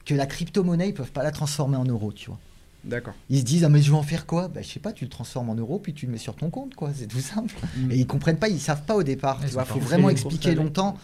que 0.06 0.14
la 0.14 0.26
crypto-monnaie, 0.26 0.90
ils 0.90 0.94
peuvent 0.94 1.12
pas 1.14 1.24
la 1.24 1.32
transformer 1.32 1.78
en 1.78 1.86
euros, 1.86 2.12
tu 2.12 2.30
vois. 2.30 2.40
D'accord 2.88 3.14
Ils 3.30 3.40
se 3.40 3.44
disent, 3.44 3.64
ah 3.64 3.70
mais 3.70 3.82
je 3.82 3.92
vais 3.92 3.98
en 3.98 4.04
faire 4.04 4.26
quoi? 4.26 4.48
Bah, 4.48 4.62
Je 4.62 4.68
sais 4.68 4.80
pas, 4.80 4.94
tu 4.94 5.06
le 5.06 5.10
transformes 5.10 5.50
en 5.50 5.56
euros, 5.56 5.80
puis 5.80 5.94
tu 5.94 6.06
le 6.06 6.12
mets 6.12 6.18
sur 6.18 6.36
ton 6.36 6.50
compte, 6.50 6.76
quoi. 6.76 6.92
C'est 6.96 7.08
tout 7.08 7.20
simple. 7.20 7.54
Mm. 7.78 7.92
Et 7.92 7.98
ils 7.98 8.08
comprennent 8.08 8.38
pas, 8.38 8.50
ils 8.50 8.60
savent 8.60 8.84
pas 8.84 8.96
au 8.96 9.04
départ. 9.04 9.40
Il 9.44 9.50
faut 9.50 9.80
vraiment 9.80 10.10
expliquer 10.10 10.56
longtemps. 10.56 10.98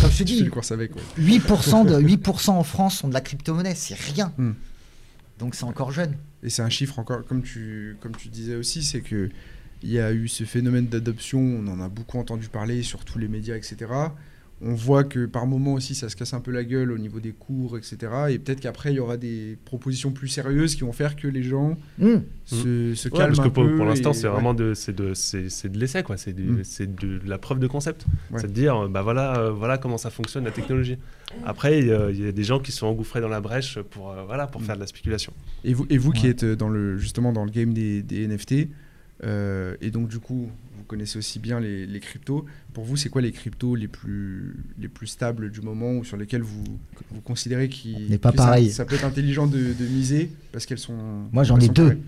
Comme 0.00 0.10
je 0.10 0.18
te 0.18 0.22
dis, 0.24 0.48
avec 0.70 0.94
ouais. 0.94 1.02
8%, 1.18 1.86
de, 1.86 1.98
8 2.00 2.28
en 2.48 2.62
France 2.62 2.98
sont 2.98 3.08
de 3.08 3.14
la 3.14 3.20
crypto-monnaie, 3.20 3.74
c'est 3.74 3.98
rien. 3.98 4.32
Mm. 4.36 4.52
Donc 5.38 5.54
c'est 5.54 5.64
encore 5.64 5.92
jeune. 5.92 6.16
et 6.42 6.50
c'est 6.50 6.62
un 6.62 6.68
chiffre 6.68 6.98
encore 6.98 7.24
comme 7.24 7.42
tu 7.42 7.96
comme 8.00 8.16
tu 8.16 8.28
disais 8.28 8.56
aussi 8.56 8.82
c'est 8.82 9.02
que 9.02 9.30
il 9.84 9.90
y 9.90 10.00
a 10.00 10.12
eu 10.12 10.26
ce 10.26 10.42
phénomène 10.42 10.88
d'adoption 10.88 11.38
on 11.38 11.68
en 11.68 11.80
a 11.80 11.88
beaucoup 11.88 12.18
entendu 12.18 12.48
parler 12.48 12.82
sur 12.82 13.04
tous 13.04 13.18
les 13.20 13.28
médias 13.28 13.54
etc 13.54 13.86
on 14.60 14.74
voit 14.74 15.04
que 15.04 15.26
par 15.26 15.46
moment 15.46 15.74
aussi 15.74 15.94
ça 15.94 16.08
se 16.08 16.16
casse 16.16 16.34
un 16.34 16.40
peu 16.40 16.50
la 16.50 16.64
gueule 16.64 16.90
au 16.90 16.98
niveau 16.98 17.20
des 17.20 17.30
cours 17.30 17.78
etc 17.78 17.96
et 18.30 18.38
peut-être 18.40 18.58
qu'après 18.60 18.92
il 18.92 18.96
y 18.96 18.98
aura 19.00 19.16
des 19.16 19.56
propositions 19.64 20.10
plus 20.10 20.26
sérieuses 20.26 20.74
qui 20.74 20.80
vont 20.80 20.92
faire 20.92 21.14
que 21.14 21.28
les 21.28 21.42
gens 21.44 21.76
Mm. 21.98 22.16
se, 22.44 22.94
se 22.94 23.08
Ouais, 23.08 23.18
calment 23.18 23.36
parce 23.36 23.48
que 23.48 23.60
un 23.60 23.76
pour, 23.76 23.84
l'instant, 23.84 24.12
c'est 24.12 24.26
ouais. 24.26 24.32
vraiment 24.32 24.54
de, 24.54 24.72
c'est 24.74 24.94
de, 24.94 25.14
c'est, 25.14 25.48
c'est 25.50 25.68
de 25.68 25.78
l'essai, 25.78 26.02
quoi. 26.02 26.16
C'est, 26.16 26.32
du- 26.32 26.42
Mm. 26.44 26.64
c'est 26.64 26.94
de 26.94 27.20
la 27.26 27.38
preuve 27.38 27.58
de 27.58 27.66
concept. 27.66 28.06
Ouais. 28.30 28.38
C'est 28.40 28.46
de 28.46 28.52
dire, 28.52 28.88
bah 28.88 29.02
voilà, 29.02 29.36
euh, 29.38 29.50
voilà 29.50 29.78
comment 29.78 29.98
ça 29.98 30.10
fonctionne 30.10 30.44
la 30.44 30.50
technologie. 30.52 30.96
Après, 31.44 31.78
il 31.80 31.86
y 31.88 31.92
a- 31.92 32.10
il 32.10 32.24
y 32.24 32.26
a 32.26 32.32
des 32.32 32.44
gens 32.44 32.58
qui 32.60 32.72
sont 32.72 32.86
engouffrés 32.86 33.20
dans 33.20 33.28
la 33.28 33.40
brèche 33.40 33.78
pour, 33.90 34.10
euh, 34.12 34.22
voilà, 34.26 34.46
pour 34.46 34.60
Mm. 34.60 34.64
faire 34.64 34.74
de 34.76 34.80
la 34.80 34.86
spéculation. 34.86 35.32
Et 35.64 35.74
vous, 35.74 35.86
et 35.90 35.98
vous 35.98 36.12
qui 36.12 36.26
êtes 36.28 36.44
dans 36.44 36.68
le, 36.68 36.96
justement 36.96 37.32
dans 37.32 37.44
le 37.44 37.50
game 37.50 37.72
des, 37.74 38.02
des 38.02 38.26
NFT, 38.26 38.68
euh, 39.24 39.76
et 39.80 39.90
donc 39.90 40.08
du 40.08 40.18
coup, 40.20 40.48
vous 40.78 40.84
connaissez 40.84 41.18
aussi 41.18 41.38
bien 41.38 41.60
les, 41.60 41.86
les 41.86 42.00
cryptos. 42.00 42.46
Pour 42.72 42.84
vous, 42.84 42.96
c'est 42.96 43.08
quoi 43.10 43.20
les 43.20 43.32
cryptos 43.32 43.74
les 43.74 43.88
plus, 43.88 44.56
les 44.78 44.88
plus 44.88 45.06
stables 45.08 45.50
du 45.50 45.60
moment 45.60 45.92
ou 45.92 46.04
sur 46.04 46.16
lesquels 46.16 46.42
vous, 46.42 46.64
vous 47.10 47.20
considérez 47.20 47.68
qu'ils- 47.68 48.08
n'est 48.08 48.18
pas 48.18 48.30
que 48.30 48.38
ça- 48.38 48.44
pareil. 48.44 48.70
Ça, 48.70 48.84
peut 48.84 48.94
être 48.94 49.04
intelligent 49.04 49.46
de, 49.46 49.58
de 49.58 49.86
miser 49.86 50.30
parce 50.52 50.64
qu'elles 50.66 50.78
sont. 50.78 50.96
Moi, 51.32 51.44
j'en 51.44 51.58
ai 51.58 51.68
deux. 51.68 51.98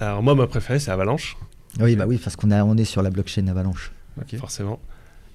Alors, 0.00 0.22
moi, 0.22 0.34
ma 0.34 0.46
préférée, 0.46 0.78
c'est 0.78 0.90
Avalanche, 0.90 1.36
Oui, 1.80 1.96
bah 1.96 2.04
oui, 2.06 2.18
parce 2.22 2.36
qu'on 2.36 2.50
on 2.50 2.76
est 2.76 2.84
sur 2.84 3.02
la 3.02 3.10
blockchain 3.10 3.46
Avalanche. 3.48 3.92
Forcément. 4.38 4.78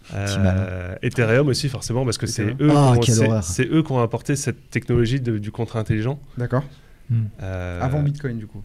Petit 0.09 0.35
Euh, 0.39 0.95
Ethereum 1.01 1.47
aussi, 1.49 1.67
forcément, 1.67 2.05
parce 2.05 2.17
que 2.17 2.27
c'est 2.27 2.55
eux. 2.61 2.71
Ah, 2.71 2.95
c'est 3.43 3.67
eux 3.67 3.83
qui 3.83 3.91
ont 3.91 3.99
apporté 3.99 4.35
cette 4.37 4.69
technologie 4.69 5.19
de- 5.19 5.37
du 5.37 5.51
contrat 5.51 5.79
intelligent. 5.79 6.19
D'accord. 6.37 6.63
Hmm. 7.09 7.23
Euh, 7.41 7.81
Avant 7.81 8.01
Bitcoin, 8.01 8.37
du 8.37 8.47
coup. 8.47 8.61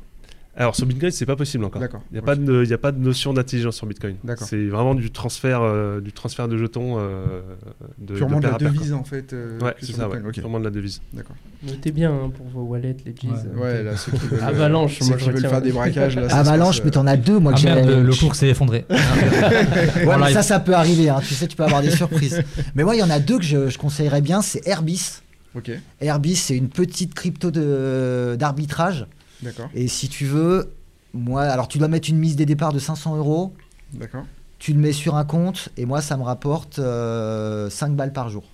Alors, 0.54 0.76
sur 0.76 0.84
Bitcoin, 0.84 1.10
c'est 1.10 1.24
pas 1.24 1.34
possible 1.34 1.64
encore. 1.64 1.80
Il 1.82 2.12
n'y 2.12 2.18
a, 2.18 2.20
Ok. 2.20 2.26
pas 2.26 2.36
de- 2.36 2.62
il 2.62 2.68
y 2.68 2.74
a 2.74 2.78
pas 2.78 2.92
de 2.92 2.98
notion 2.98 3.32
d'intelligence 3.32 3.74
sur 3.76 3.86
Bitcoin. 3.86 4.16
C'est 4.36 4.66
vraiment 4.66 4.94
du 4.94 5.10
transfert, 5.10 5.62
euh, 5.62 6.00
du 6.02 6.12
transfert 6.12 6.46
de 6.46 6.58
jetons. 6.58 6.96
euh, 6.98 7.40
de, 7.98 8.14
Purement 8.14 8.36
de 8.36 8.42
pair 8.42 8.52
la 8.52 8.58
devise 8.70 8.92
en 8.92 9.02
fait. 9.02 9.32
euh. 9.32 9.58
Ouais, 9.60 9.74
c'est 9.80 9.92
ça, 9.92 10.08
ouais. 10.08 10.16
Bitcoin. 10.16 10.26
Ok. 10.28 10.34
Purement 10.34 10.58
de 10.60 10.64
la 10.64 10.70
devise. 10.70 11.00
D'accord. 11.14 11.36
Notez 11.66 11.90
bien 11.90 12.10
hein, 12.12 12.30
pour 12.36 12.46
vos 12.48 12.62
wallets, 12.70 12.96
les 13.06 13.14
jeans. 13.18 13.30
Ouais. 13.54 13.62
Ouais, 13.62 13.82
là, 13.82 13.96
ceux 13.96 14.12
qui 14.12 14.26
veulent, 14.26 14.40
euh, 14.40 14.46
Avalanche, 14.46 14.98
ceux 14.98 15.06
moi, 15.06 15.16
qui 15.16 15.24
je 15.24 15.30
veulent 15.30 15.40
faire 15.40 15.62
des 15.62 15.72
braquages. 15.72 16.16
Là, 16.16 16.26
Avalanche, 16.36 16.82
mais 16.84 16.90
t'en 16.90 17.06
as 17.06 17.16
deux, 17.16 17.38
moi 17.38 17.52
Ah 17.54 17.58
que 17.58 17.64
merde, 17.64 17.88
j'ai- 17.88 17.96
le, 17.96 18.02
le 18.02 18.14
cours 18.14 18.34
s'est 18.34 18.48
effondré. 18.48 18.84
Ouais, 18.90 20.32
ça, 20.34 20.42
ça 20.42 20.60
peut 20.60 20.74
arriver. 20.74 21.08
hein. 21.08 21.20
Tu 21.26 21.34
sais, 21.34 21.46
tu 21.46 21.56
peux 21.56 21.64
avoir 21.64 21.80
des 21.82 21.90
surprises. 21.96 22.42
mais 22.74 22.84
moi, 22.84 22.94
il 22.94 22.98
y 22.98 23.02
en 23.02 23.10
a 23.10 23.20
deux 23.20 23.38
que 23.38 23.44
je, 23.44 23.68
je 23.70 23.78
conseillerais 23.78 24.20
bien. 24.20 24.42
C'est 24.42 24.66
Airbis. 24.66 25.20
euh, 25.56 25.58
Ok, 25.58 25.70
Airbis, 26.00 26.36
c'est 26.36 26.56
une 26.56 26.68
petite 26.68 27.14
crypto 27.14 27.50
de- 27.50 28.36
d'arbitrage. 28.38 29.06
D'accord, 29.42 29.68
Et 29.74 29.88
si 29.88 30.08
tu 30.08 30.24
veux, 30.26 30.72
moi, 31.14 31.42
alors 31.42 31.68
tu 31.68 31.78
dois 31.78 31.88
mettre 31.88 32.08
une 32.08 32.18
mise 32.18 32.36
des 32.36 32.46
départs 32.46 32.72
de 32.72 32.78
500 32.78 33.16
euros. 33.16 33.54
d'accord. 33.92 34.24
Tu 34.58 34.72
le 34.72 34.78
mets 34.78 34.92
sur 34.92 35.16
un 35.16 35.24
compte 35.24 35.70
et 35.76 35.86
moi, 35.86 36.00
ça 36.00 36.16
me 36.16 36.22
rapporte 36.22 36.78
euh, 36.78 37.68
5 37.68 37.96
balles 37.96 38.12
par 38.12 38.28
jour. 38.28 38.44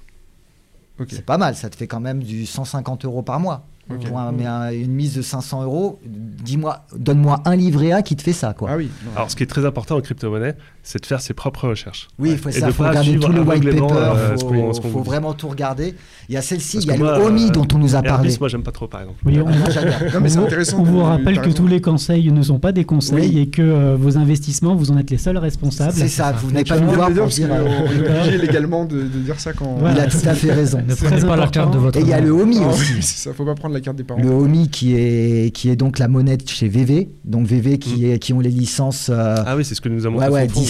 Ok. 0.99 1.09
C'est 1.11 1.25
pas 1.25 1.37
mal. 1.39 1.55
Ça 1.55 1.69
te 1.69 1.77
fait 1.77 1.87
quand 1.87 2.01
même 2.01 2.23
du 2.23 2.47
150 2.47 3.05
euros 3.05 3.23
par 3.23 3.39
mois. 3.41 3.67
Ok. 3.91 4.07
Pour 4.07 4.19
un- 4.19 4.33
mais 4.33 4.47
un- 4.47 4.71
une 4.73 4.91
mise 4.93 5.15
de 5.15 5.23
500 5.23 5.63
euros, 5.65 5.99
dis-moi, 6.05 6.85
donne-moi 6.97 7.43
un 7.45 7.57
livret 7.57 7.93
A 7.93 8.03
qui 8.03 8.17
te 8.17 8.23
fait 8.23 8.33
ça, 8.33 8.55
quoi. 8.55 8.71
Ah 8.73 8.77
oui. 8.77 8.91
Alors, 9.17 9.31
ce 9.31 9.37
qui 9.37 9.43
est 9.43 9.47
très 9.47 9.65
important 9.67 9.97
en 9.97 10.01
crypto-monnaie, 10.01 10.55
c'est 10.91 11.03
de 11.03 11.07
faire 11.07 11.21
ses 11.21 11.35
propres 11.35 11.69
recherches. 11.69 12.09
Oui, 12.19 12.31
il 12.33 12.39
faut, 12.39 12.51
ça, 12.51 12.67
regarder 12.69 13.19
tout 13.19 13.31
le 13.31 13.43
white 13.43 13.63
paper, 13.63 13.93
euh, 13.93 14.37
faut, 14.39 15.03
vraiment 15.03 15.35
tout 15.35 15.49
regarder. 15.49 15.95
Il 16.31 16.35
y 16.35 16.39
a 16.39 16.41
celle-ci, 16.41 16.79
il 16.79 16.87
y 16.87 16.91
a 16.91 16.97
le 16.97 17.05
OMI 17.27 17.49
euh, 17.49 17.51
dont 17.51 17.69
on 17.75 17.79
nous 17.79 17.95
a 17.95 18.01
parlé. 18.01 18.29
Airbus, 18.31 18.39
moi, 18.41 18.49
j'aime 18.49 18.63
pas 18.63 18.71
trop, 18.71 18.87
par 18.87 19.03
exemple. 19.03 19.19
Oui, 19.27 19.39
on. 19.39 19.51
Non, 19.51 20.21
mais 20.23 20.35
on- 20.39 20.45
intéressant 20.47 20.79
on 20.79 20.85
de- 20.85 20.89
vous 20.89 21.01
rappelle 21.03 21.43
que 21.43 21.51
tous 21.51 21.67
les 21.67 21.83
conseils 21.83 22.33
ne 22.33 22.41
sont 22.41 22.59
pas 22.59 22.73
des 22.73 22.85
conseils 22.85 23.33
Oui. 23.35 23.39
et 23.39 23.47
que 23.49 23.61
euh, 23.61 23.97
vos 24.01 24.17
investissements, 24.17 24.75
vous 24.77 24.91
en 24.91 24.97
êtes 24.97 25.11
les 25.11 25.19
seuls 25.19 25.37
responsables. 25.37 25.93
C'est 25.93 26.09
ça, 26.09 26.33
vous 26.33 26.51
Tu 26.53 26.65
pas 26.65 26.81
nous 26.81 26.91
voir 26.91 27.11
pour 27.13 27.27
dire. 27.27 27.49
euh, 27.53 27.67
est 27.67 28.21
obligé 28.23 28.39
légalement 28.39 28.87
de, 28.87 29.03
de 29.03 29.19
dire 29.19 29.39
ça 29.39 29.53
quand. 29.53 29.75
Voilà. 29.81 29.95
Il 29.95 30.01
a 30.01 30.07
tout 30.07 30.27
à 30.27 30.33
fait 30.33 30.53
raison. 30.55 30.81
Ne 30.89 30.95
prenez 30.95 31.21
pas 31.21 31.37
la 31.37 31.49
carte 31.49 31.75
de 31.75 31.79
votre 31.79 31.99
Et 31.99 32.03
il 32.03 32.09
y 32.09 32.15
a 32.15 32.21
le 32.23 32.31
OMI 32.31 32.61
Ah 32.63 32.69
aussi. 32.69 33.03
ça, 33.03 33.35
faut 33.35 33.45
pas 33.45 33.55
prendre 33.55 33.75
la 33.75 33.83
carte 33.83 33.99
des 33.99 34.05
parents. 34.05 34.23
Le 34.23 34.31
OMI 34.31 34.71
qui 34.71 34.95
est, 34.95 35.55
qui 35.55 35.69
est 35.69 35.77
donc 35.77 35.99
la 35.99 36.09
monnaie 36.09 36.39
de 36.39 36.49
chez 36.49 36.67
VV. 36.69 37.11
Donc 37.27 37.47
VV 37.47 37.79
qui, 37.79 38.07
est, 38.11 38.19
qui 38.19 38.33
ont 38.33 38.41
les 38.41 38.49
licences. 38.49 39.11
euh, 39.11 39.37
Ah 39.47 39.55
oui, 39.55 39.67
c'est 39.67 39.75
ce 39.75 39.83
que 39.83 39.91
nous 39.91 40.07
a 40.07 40.11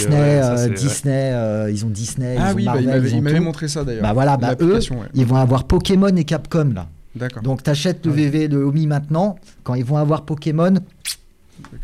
Disney, 0.09 0.21
ouais, 0.37 0.43
ça, 0.43 0.53
euh, 0.59 0.69
ouais. 0.69 0.75
Disney, 0.75 1.31
euh, 1.33 1.71
ils 1.71 1.85
ont 1.85 1.89
Disney, 1.91 2.37
Ah 2.39 2.49
ils 2.49 2.53
ont 2.53 2.57
oui, 2.57 2.65
bah, 2.65 2.73
Marvel, 2.75 2.87
il 2.87 3.23
m'avait 3.23 3.37
ils 3.37 3.39
tout. 3.39 3.45
montré 3.45 3.69
ça 3.69 3.85
d'ailleurs. 3.85 4.03
Bah 4.03 4.13
voilà, 4.13 4.37
bah 4.37 4.55
eux, 4.61 4.79
ils 5.15 5.27
vont 5.27 5.37
avoir 5.37 5.65
Pokémon 5.65 6.09
et 6.09 6.25
Capcom 6.25 6.73
là. 6.75 6.89
D'accord. 7.15 7.43
Donc 7.43 7.63
t'achètes 7.63 8.05
le 8.07 8.13
Ah. 8.13 8.17
VV 8.17 8.49
de 8.49 8.59
OMI 8.59 8.87
maintenant, 8.87 9.37
quand 9.65 9.75
ils 9.75 9.85
vont 9.85 9.97
avoir 9.97 10.23
Pokémon, 10.23 10.75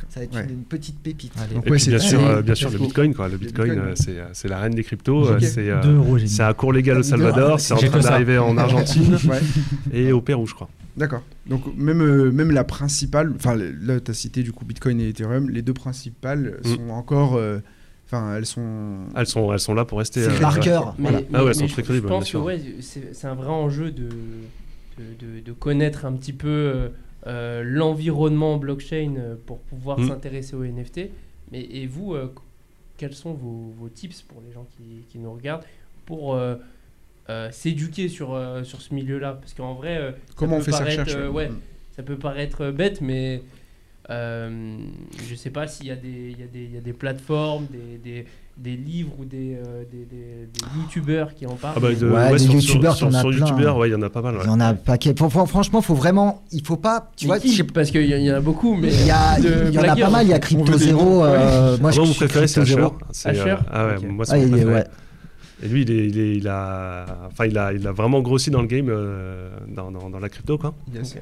ça 0.08 0.20
va 0.20 0.22
être 0.22 0.34
Ouais. 0.36 0.46
une, 0.48 0.62
petite 0.62 1.00
pépite. 1.00 1.32
Allez. 1.42 1.54
Donc, 1.56 1.66
Et 1.66 1.70
ouais, 1.70 1.76
puis 1.76 1.84
c'est 1.84 1.90
bien 1.90 1.98
sûr, 1.98 2.24
euh, 2.24 2.42
bien 2.42 2.54
sûr 2.54 2.70
le. 2.70 2.78
Bitcoin, 2.78 3.12
quoi. 3.14 3.28
Le 3.28 3.36
Bitcoin, 3.36 3.70
Bitcoin, 3.74 3.92
c'est 3.96 4.18
euh, 4.18 4.26
c'est 4.32 4.46
la 4.48 4.58
reine 4.60 4.74
des 4.74 4.84
cryptos. 4.84 5.38
C'est 5.40 5.68
euh, 5.70 5.82
2 5.82 5.94
euros, 5.96 6.18
j'ai 6.18 6.24
mis. 6.24 6.30
c'est 6.30 6.42
un 6.44 6.52
cours 6.54 6.72
légal 6.72 6.98
au 6.98 7.02
Salvador, 7.02 7.54
ah, 7.54 7.58
c'est 7.58 7.74
en 7.74 7.78
train 7.78 7.98
d'arriver 8.00 8.38
en 8.38 8.56
Argentine 8.58 9.16
et 9.92 10.12
au 10.12 10.20
Pérou, 10.20 10.46
je 10.46 10.54
crois. 10.54 10.68
D'accord. 10.96 11.22
Donc 11.48 11.62
même, 11.76 12.00
euh, 12.02 12.30
même 12.30 12.52
la 12.52 12.62
principale, 12.62 13.32
enfin 13.34 13.56
là 13.56 13.98
tu 13.98 14.10
as 14.12 14.14
cité 14.14 14.44
du 14.44 14.52
coup 14.52 14.64
Bitcoin 14.64 15.00
et 15.00 15.08
Ethereum, 15.08 15.50
les 15.50 15.62
deux 15.62 15.74
principales 15.74 16.58
Mm. 16.64 16.68
sont 16.68 16.90
encore, 16.90 17.34
euh, 17.34 17.58
enfin 18.06 18.36
elles 18.36 18.46
sont. 18.46 19.06
Elles 19.16 19.26
sont, 19.26 19.52
elles 19.52 19.60
sont 19.60 19.74
là 19.74 19.84
pour 19.84 19.98
rester. 19.98 20.22
C'est 20.22 20.30
euh, 20.30 20.38
Clarker. 20.38 20.80
Mais, 20.98 21.10
Voilà. 21.10 21.18
mais- 21.20 21.26
Ah 21.32 21.38
ouais, 21.38 21.44
mais 21.44 21.48
elles 21.50 21.54
sont 21.54 21.66
je, 21.66 21.72
très 21.72 21.82
je 21.82 21.86
crédibles, 21.86 22.08
pense 22.08 22.24
bien 22.30 22.40
que 22.40 22.44
ouais, 22.44 22.60
c'est 22.80 23.14
c'est 23.14 23.26
un 23.26 23.34
vrai 23.34 23.48
enjeu 23.48 23.90
de, 23.90 24.08
de, 24.08 25.04
de- 25.36 25.40
de 25.40 25.52
connaître 25.52 26.04
un 26.04 26.12
petit 26.12 26.32
peu 26.32 26.48
euh, 26.48 26.88
euh, 27.26 27.62
l'environnement 27.64 28.56
blockchain 28.58 29.14
euh, 29.18 29.34
pour 29.46 29.58
pouvoir 29.60 29.98
Mm. 29.98 30.08
s'intéresser 30.08 30.54
aux 30.56 30.64
NFT. 30.64 31.10
Mais, 31.52 31.60
et 31.62 31.86
vous, 31.86 32.14
euh, 32.14 32.32
quels 32.96 33.14
sont 33.14 33.32
vos, 33.34 33.72
vos 33.78 33.88
tips 33.88 34.22
pour 34.22 34.42
les 34.46 34.52
gens 34.52 34.66
qui, 34.76 35.04
qui 35.10 35.18
nous 35.18 35.32
regardent 35.32 35.64
pour 36.06 36.34
euh, 36.34 36.56
euh, 37.30 37.50
s'éduquer 37.50 38.08
sur, 38.08 38.34
euh, 38.34 38.62
sur 38.64 38.80
ce 38.82 38.94
milieu-là? 38.94 39.38
Parce 39.40 39.54
qu'en 39.54 39.74
vrai, 39.74 39.96
euh, 39.98 40.10
ça 40.12 40.16
Comment 40.36 40.56
on 40.56 40.58
peut 40.58 40.64
fait 40.66 40.72
sa 40.72 40.78
paraître, 40.78 41.00
recherche 41.00 41.16
euh, 41.18 41.28
ouais. 41.28 41.48
ouais, 41.48 41.52
ça 41.96 42.02
peut 42.02 42.16
paraître 42.16 42.60
euh, 42.62 42.72
bête, 42.72 43.00
mais 43.00 43.42
euh, 44.10 44.76
je 45.28 45.34
sais 45.34 45.50
pas 45.50 45.66
s'il 45.66 45.86
y, 45.86 45.90
a 45.90 45.96
des- 45.96 46.36
y, 46.54 46.74
y 46.74 46.90
a 46.90 46.94
plateformes, 46.94 47.66
des, 47.70 47.98
des, 47.98 48.26
des 48.56 48.76
livres 48.76 49.12
ou 49.18 49.24
des, 49.24 49.56
euh, 49.56 49.82
des, 49.90 50.04
des- 50.04 50.46
des 50.46 50.80
youtubeurs 50.80 51.34
qui 51.34 51.46
en 51.46 51.54
parlent. 51.56 51.74
Ah 51.76 51.80
bah, 51.80 51.94
de- 51.94 52.06
Ouais, 52.08 52.14
ouais, 52.26 52.32
des 52.32 52.38
sur, 52.38 52.52
youtubeurs, 52.54 52.96
sur, 52.96 53.10
sur 53.12 53.32
youtubeurs, 53.32 53.76
hein. 53.76 53.78
ouais, 53.80 53.88
il 53.88 53.92
y 53.92 53.94
en 53.94 54.02
a 54.02 54.10
pas 54.10 54.22
mal. 54.22 54.34
ouais. 54.36 54.42
Il 54.44 54.46
y 54.46 54.50
en 54.50 54.60
a 54.60 54.66
un 54.66 54.74
paquet. 54.74 55.14
Fran- 55.16 55.30
fran- 55.30 55.46
Franchement, 55.46 55.80
faut 55.82 55.94
vraiment. 55.94 56.42
Il 56.52 56.64
faut 56.66 56.76
pas. 56.76 57.10
Tu 57.16 57.26
vois, 57.26 57.38
qui 57.40 57.62
Parce 57.64 57.90
qu'il 57.90 58.02
y, 58.02 58.10
y 58.24 58.30
en 58.32 58.36
a 58.36 58.40
beaucoup, 58.40 58.74
mais 58.76 58.88
il 58.92 59.06
y, 59.06 59.10
a- 59.10 59.40
de 59.40 59.68
il 59.68 59.74
y 59.74 59.78
en 59.78 59.82
a 59.82 59.96
pas 59.96 60.10
mal. 60.10 60.26
Il 60.26 60.30
y 60.30 60.34
a 60.34 60.38
Crypto 60.38 60.76
Zero. 60.78 61.24
euh, 61.24 61.78
moi, 61.80 61.90
je 61.90 62.00
mon 62.00 62.12
préféré, 62.12 62.46
c'est 62.46 62.60
Asher. 62.60 62.86
Asher 63.24 63.56
ah 63.72 63.86
ouais, 63.86 64.06
moi, 64.06 64.24
c'est 64.24 64.34
Ah, 64.34 64.38
mon 64.38 64.50
préféré. 64.50 64.84
Et 65.62 65.68
lui, 65.68 65.82
il, 65.82 65.90
est, 65.90 66.06
il, 66.08 66.18
est- 66.18 66.36
il 66.36 66.48
a, 66.48 67.06
enfin, 67.28 67.46
il 67.46 67.56
a, 67.56 67.72
il 67.72 67.86
a 67.86 67.92
vraiment 67.92 68.20
grossi 68.20 68.50
dans 68.50 68.60
le 68.60 68.66
game, 68.66 68.88
euh, 68.90 69.48
dans, 69.68 69.90
dans, 69.90 70.10
dans 70.10 70.18
la 70.18 70.28
crypto, 70.28 70.58
quoi. 70.58 70.74
Yes. 70.94 71.16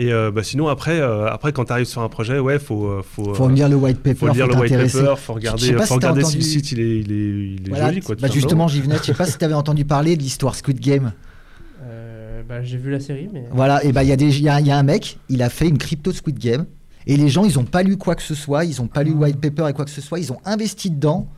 Et 0.00 0.12
euh, 0.12 0.30
bah, 0.30 0.44
sinon, 0.44 0.68
après, 0.68 1.00
euh, 1.00 1.26
après 1.26 1.52
quand 1.52 1.64
tu 1.66 1.72
arrives 1.72 1.86
sur 1.86 2.02
un 2.02 2.08
projet, 2.08 2.38
ouais, 2.38 2.58
faut, 2.60 2.86
euh, 2.86 3.02
faut, 3.02 3.34
Faut 3.34 3.48
euh, 3.48 3.52
lire 3.52 3.68
le 3.68 3.74
white 3.76 3.98
paper. 3.98 4.14
faut 4.14 4.28
lire 4.32 4.46
le 4.46 4.54
white 4.56 4.70
paper, 4.72 5.14
faut 5.16 5.34
regarder, 5.34 5.72
faut 5.84 5.94
regarder 5.96 6.22
si 6.24 6.36
le 6.36 6.42
site 6.42 6.70
il 6.72 6.78
est, 6.80 6.98
il 7.00 7.12
est, 7.12 7.54
il 7.54 7.62
est 7.66 7.68
Voilà, 7.70 7.88
joli, 7.88 8.00
quoi. 8.00 8.14
bah 8.14 8.28
justement, 8.32 8.68
j'y 8.68 8.80
venais. 8.80 8.96
Je 8.98 9.02
sais 9.02 9.14
pas 9.14 9.26
si 9.26 9.36
tu 9.36 9.44
avais 9.44 9.54
entendu 9.54 9.84
parler 9.84 10.16
de 10.16 10.22
l'histoire 10.22 10.54
Squid 10.54 10.78
Game. 10.80 11.12
Bah, 12.48 12.62
J'ai 12.62 12.78
vu 12.78 12.90
la 12.90 13.00
série, 13.00 13.28
mais. 13.30 13.44
Voilà, 13.52 13.84
et 13.84 13.92
bah 13.92 14.02
il 14.02 14.08
y, 14.08 14.12
a 14.12 14.16
des- 14.16 14.34
il 14.38 14.42
y, 14.42 14.48
a, 14.48 14.58
il 14.58 14.66
y 14.66 14.70
a 14.70 14.78
un 14.78 14.82
mec, 14.82 15.18
il 15.28 15.42
a 15.42 15.50
fait 15.50 15.68
une 15.68 15.76
crypto 15.76 16.12
Squid 16.12 16.38
Game. 16.38 16.64
Et 17.06 17.16
les 17.18 17.28
gens, 17.28 17.44
ils 17.44 17.58
ont 17.58 17.64
pas 17.64 17.82
lu 17.82 17.98
quoi 17.98 18.14
que 18.14 18.22
ce 18.22 18.34
soit, 18.34 18.64
ils 18.64 18.80
ont 18.80 18.86
pas 18.86 19.02
lu 19.02 19.10
le 19.10 19.16
white 19.18 19.38
paper 19.38 19.66
et 19.68 19.72
quoi 19.74 19.84
que 19.84 19.90
ce 19.90 20.00
soit, 20.00 20.18
ils 20.18 20.32
ont 20.32 20.38
investi 20.46 20.90
dedans. 20.90 21.28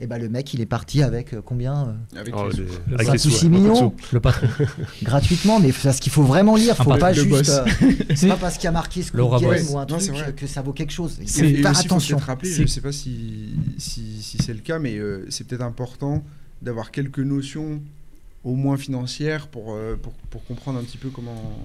Et 0.00 0.06
bah 0.06 0.16
le 0.18 0.28
mec, 0.28 0.54
il 0.54 0.60
est 0.60 0.66
parti 0.66 1.02
avec 1.02 1.34
euh, 1.34 1.40
combien 1.44 1.88
euh, 2.14 2.20
Avec 2.20 2.32
Oh, 2.36 2.48
les- 2.48 2.56
des- 2.56 2.62
Le 2.88 2.94
avec 2.94 3.06
cinq 3.08 3.12
les 3.14 3.26
ou 3.26 3.30
sous, 3.30 3.30
six 3.30 3.44
ouais, 3.46 3.50
beaucoup 3.50 3.62
de 3.64 3.68
millions. 3.70 3.94
sous. 4.00 4.14
Le 4.14 4.20
patron. 4.20 4.46
gratuitement, 5.02 5.58
mais 5.58 5.72
parce 5.72 5.98
qu'il 5.98 6.12
faut 6.12 6.22
vraiment 6.22 6.54
lire, 6.54 6.76
faut 6.76 6.94
pas 6.96 7.12
juste. 7.12 7.48
euh, 7.48 7.64
C'est- 7.80 8.14
c'est 8.16 8.28
pas 8.28 8.36
parce 8.36 8.54
qu'il 8.56 8.64
y 8.64 8.68
a 8.68 8.72
marqué 8.72 9.02
Laura 9.12 9.40
Game 9.40 9.66
ou 9.70 9.78
un 9.78 9.86
truc 9.86 10.00
c'est 10.00 10.36
que 10.36 10.46
ça 10.46 10.62
vaut 10.62 10.72
quelque 10.72 10.92
chose. 10.92 11.18
Faut 11.26 11.66
attention. 11.66 12.16
rappeler, 12.18 12.50
C'est- 12.50 12.62
je 12.62 12.66
sais 12.68 12.80
pas 12.80 12.92
si, 12.92 13.54
si, 13.78 14.22
si 14.22 14.38
c'est 14.38 14.54
le 14.54 14.60
cas, 14.60 14.78
mais 14.78 14.96
euh, 14.98 15.26
c'est 15.30 15.46
peut-être 15.46 15.62
important 15.62 16.22
d'avoir 16.62 16.90
quelques 16.92 17.18
notions, 17.18 17.80
au 18.44 18.54
moins 18.54 18.76
financières, 18.76 19.48
pour, 19.48 19.72
euh, 19.74 19.96
pour, 20.00 20.12
pour 20.30 20.44
comprendre 20.44 20.78
un 20.78 20.82
petit 20.84 20.98
peu 20.98 21.08
comment, 21.10 21.58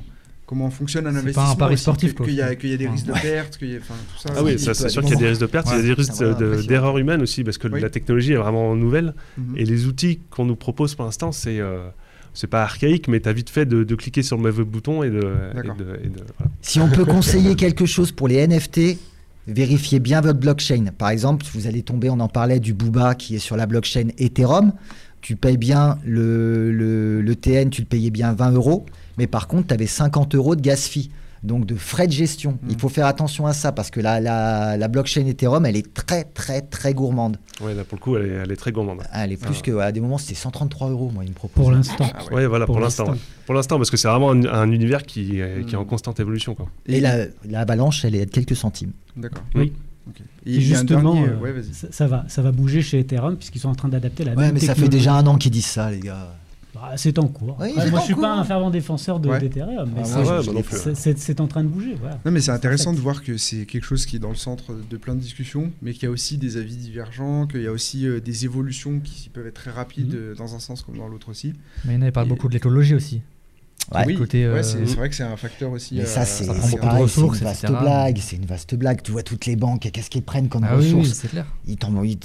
comment 0.46 0.70
fonctionne 0.70 1.08
un 1.08 1.10
C'est 1.12 1.16
pas 1.16 1.20
un 1.20 1.24
investissement. 1.24 1.56
pari 1.56 1.78
sportif. 1.78 2.16
Qu'il 2.16 2.34
y, 2.34 2.42
a- 2.42 2.56
qu'il 2.56 2.70
y 2.70 2.74
a 2.74 2.78
des 2.78 2.86
Ouais. 2.86 2.92
risques 2.92 3.06
de 3.08 3.14
perte, 3.14 3.58
qu'il 3.58 3.72
y 3.72 3.76
a, 3.76 3.80
enfin, 3.80 3.94
tout 4.14 4.20
ça. 4.28 4.34
Ah 4.38 4.44
oui, 4.44 4.56
c'est 4.58 4.90
sûr 4.90 5.02
qu'il 5.02 5.12
y 5.14 5.16
a 5.16 5.20
des 5.20 5.28
risques 5.30 5.42
de 5.42 5.46
perte, 5.48 5.68
il 5.72 5.78
y 5.78 5.80
a 5.80 5.82
des 5.82 5.94
risques 5.94 6.22
impressionnant. 6.22 6.64
d'erreurs 6.68 6.98
humaines 6.98 7.22
aussi, 7.22 7.44
parce 7.44 7.58
que 7.58 7.68
Oui. 7.68 7.80
la 7.82 7.90
technologie 7.90 8.34
est 8.34 8.38
vraiment 8.38 8.76
nouvelle. 8.76 9.14
Mhm. 9.38 9.58
Et 9.58 9.66
les 9.66 9.86
outils 9.86 10.20
qu'on 10.30 10.46
nous 10.46 10.56
propose 10.56 10.96
pour 10.96 11.06
l'instant, 11.06 11.32
c'est 11.32 11.60
euh, 11.60 11.88
c'est 12.34 12.48
pas 12.48 12.64
archaïque, 12.64 13.08
mais 13.08 13.20
tu 13.20 13.30
as 13.30 13.34
vite 13.34 13.50
fait 13.50 13.66
de, 13.66 13.84
de 13.84 13.96
cliquer 13.96 14.24
sur 14.24 14.38
le 14.38 14.44
mauvais 14.44 14.64
bouton 14.64 15.04
et 15.04 15.10
de. 15.10 15.20
et 15.20 15.56
D'accord. 15.56 15.76
de- 15.76 15.84
et 16.04 16.08
de- 16.10 16.24
voilà. 16.38 16.52
Si 16.62 16.80
on 16.80 16.90
peut 16.90 17.06
conseiller 17.06 17.56
quelque 17.56 17.86
chose 17.86 18.12
pour 18.12 18.28
les 18.28 18.38
NFT, 18.48 18.98
vérifiez 19.48 20.00
bien 20.00 20.22
votre 20.22 20.40
blockchain. 20.40 20.86
Par 20.98 21.10
exemple, 21.10 21.46
vous 21.54 21.68
allez 21.68 21.84
tomber, 21.84 22.10
on 22.10 22.20
en 22.20 22.28
parlait 22.30 22.60
du 22.60 22.74
Booba 22.74 23.14
qui 23.16 23.36
est 23.36 23.40
sur 23.40 23.56
la 23.58 23.66
blockchain 23.66 24.08
Ethereum. 24.18 24.74
Tu 25.22 25.36
payes 25.36 25.58
bien 25.58 26.00
le, 26.06 26.72
le, 26.72 27.22
le 27.22 27.36
TN, 27.36 27.70
tu 27.70 27.82
le 27.82 27.88
payais 27.88 28.10
bien 28.10 28.34
20 28.34 28.52
euros, 28.52 28.86
mais 29.18 29.28
par 29.28 29.48
contre, 29.48 29.68
tu 29.68 29.74
avais 29.74 29.88
50 29.88 30.36
euros 30.36 30.56
de 30.56 30.62
gas 30.62 30.88
fee. 30.90 31.10
Donc 31.44 31.66
de 31.66 31.76
frais 31.76 32.08
de 32.08 32.14
gestion. 32.14 32.54
Mm. 32.54 32.68
Il 32.70 32.80
faut 32.80 32.88
faire 32.88 33.06
attention 33.06 33.46
à 33.46 33.52
ça 33.52 33.74
parce 33.74 33.90
que 33.92 34.00
la, 34.00 34.22
la, 34.22 34.78
la 34.78 34.88
blockchain 34.88 35.26
Ethereum, 35.28 35.66
elle 35.66 35.76
est 35.76 35.94
très 35.94 36.24
très 36.24 36.62
très 36.62 36.94
gourmande. 36.94 37.36
Ouais, 37.60 37.74
là 37.74 37.84
pour 37.84 37.98
le 37.98 38.02
coup, 38.02 38.16
elle 38.16 38.26
est, 38.28 38.36
elle 38.46 38.52
est 38.54 38.56
très 38.56 38.72
gourmande. 38.72 39.02
Ah, 39.12 39.26
Elle 39.26 39.34
est 39.34 39.36
plus 39.38 39.58
Ah. 39.58 39.62
que. 39.62 39.78
À 39.80 39.92
des 39.92 40.00
moments, 40.00 40.18
c'était 40.18 40.36
133 40.36 40.90
euros, 40.92 41.12
moi, 41.14 41.26
il 41.26 41.32
me 41.32 41.36
propose. 41.36 41.62
Pour 41.62 41.72
l'instant. 41.74 42.06
Ah. 42.14 42.34
Ouais, 42.34 42.48
voilà, 42.48 42.66
pour, 42.66 42.76
Pour 42.76 42.82
l'instant. 42.82 43.04
l'instant. 43.08 43.18
ouais. 43.18 43.44
Pour 43.46 43.56
l'instant, 43.56 43.76
parce 43.78 43.90
que 43.92 43.98
c'est 43.98 44.08
vraiment 44.08 44.32
un, 44.32 44.46
un 44.46 44.72
univers 44.72 45.04
qui, 45.04 45.42
est- 45.42 45.66
qui 45.66 45.74
est 45.74 45.78
en 45.78 45.84
Mm. 45.84 45.88
constante 45.88 46.22
évolution. 46.22 46.56
Quoi. 46.56 46.70
Et 46.86 47.02
la, 47.02 47.26
la 47.44 47.66
balance, 47.66 48.06
elle 48.06 48.16
est 48.16 48.26
de 48.26 48.32
quelques 48.32 48.56
centimes. 48.56 48.94
D'accord. 49.18 49.44
Oui. 49.54 49.74
Et 50.46 50.62
justement, 50.62 51.14
dernier- 51.16 51.28
euh, 51.30 51.40
ouais, 51.40 51.54
ça, 51.74 51.88
ça 51.92 52.08
va, 52.08 52.24
ça 52.30 52.42
va 52.42 52.54
bouger 52.54 52.82
chez 52.82 53.00
Ethereum 53.00 53.36
puisqu'ils 53.36 53.60
sont 53.60 53.70
en 53.70 53.76
train 53.76 53.90
d'adapter 53.90 54.24
la 54.24 54.32
Ouais, 54.34 54.44
même 54.46 54.54
mais 54.54 54.60
ça 54.62 54.68
fait 54.76 54.82
technologie. 54.84 54.98
déjà 54.98 55.14
un 55.16 55.28
an 55.28 55.36
qu'ils 55.38 55.52
disent 55.52 55.66
ça, 55.66 55.92
les 55.92 56.00
gars. 56.00 56.36
Bah, 56.84 56.98
c'est 56.98 57.18
en 57.18 57.28
cours. 57.30 57.56
Oui, 57.62 57.70
Après, 57.70 57.86
c'est 57.86 57.90
moi, 57.92 58.00
en 58.00 58.02
je 58.02 58.06
suis 58.06 58.16
pas 58.16 58.34
un 58.34 58.44
fervent 58.44 58.70
défenseur 58.70 59.20
de- 59.22 59.30
Ouais. 59.30 59.40
d'Ethereum, 59.40 59.90
mais 59.96 60.02
Ah, 60.02 60.04
c'est- 60.04 60.18
ouais, 60.18 60.24
en 61.40 61.48
train 61.48 61.64
de 61.64 61.70
bouger. 61.70 61.96
Voilà. 62.00 62.20
Non, 62.26 62.32
mais 62.32 62.42
c'est 62.42 62.52
intéressant 62.52 62.92
de 62.92 63.00
voir 63.00 63.24
que 63.24 63.38
c'est 63.38 63.66
quelque 63.66 63.86
chose 63.86 64.06
qui 64.06 64.18
est 64.18 64.20
dans 64.20 64.30
le 64.30 64.36
centre 64.36 64.74
de 64.90 64.98
plein 64.98 65.16
de 65.16 65.22
discussions, 65.22 65.72
mais 65.82 65.94
qu'il 65.94 66.04
y 66.04 66.06
a 66.08 66.12
aussi 66.12 66.38
des 66.38 66.58
avis 66.58 66.76
divergents, 66.76 67.48
qu'il 67.48 67.62
y 67.62 67.68
a 67.68 67.72
aussi 67.72 68.06
euh, 68.06 68.20
des 68.20 68.44
évolutions 68.44 69.00
qui 69.00 69.30
peuvent 69.30 69.48
être 69.48 69.54
très 69.54 69.72
rapides 69.72 70.14
Mhm. 70.14 70.20
euh, 70.20 70.36
dans 70.36 70.56
un 70.56 70.60
sens 70.60 70.82
comme 70.82 70.98
dans 70.98 71.08
l'autre 71.08 71.30
aussi. 71.30 71.54
Mais 71.86 71.96
il 71.96 72.12
parle 72.12 72.26
Et- 72.28 72.30
beaucoup 72.30 72.50
de 72.50 72.54
l'écologie 72.54 72.96
aussi. 72.96 73.22
Ouais. 73.94 74.04
oui, 74.08 74.16
côté, 74.16 74.46
euh, 74.46 74.56
ouais, 74.56 74.64
c'est 74.64 74.84
vrai 74.96 75.10
que 75.10 75.16
c'est 75.16 75.24
un 75.24 75.36
facteur 75.36 75.70
aussi. 75.72 75.96
Mais 75.96 76.02
euh, 76.04 76.06
ça, 76.06 76.26
c'est 76.26 76.46
prend 76.46 76.56
c'est 76.62 76.78
une 76.78 77.02
ressources, 77.04 77.40
vaste 77.42 77.64
etc. 77.66 77.80
blague. 77.82 78.18
C'est 78.20 78.36
une 78.38 78.46
vaste 78.46 78.76
blague. 78.76 79.02
Tu 79.04 79.12
vois 79.12 79.24
toutes 79.24 79.46
les 79.46 79.56
banques, 79.56 79.90
qu'est-ce 79.92 80.10
qu'ils 80.10 80.24
prennent 80.24 80.48
comme 80.48 80.64
Ah 80.64 80.78
oui, 80.78 80.84
oui, 80.94 81.00
ressources 81.02 81.20
c'est 81.20 81.28
clair. 81.28 81.46
Ils 81.68 81.78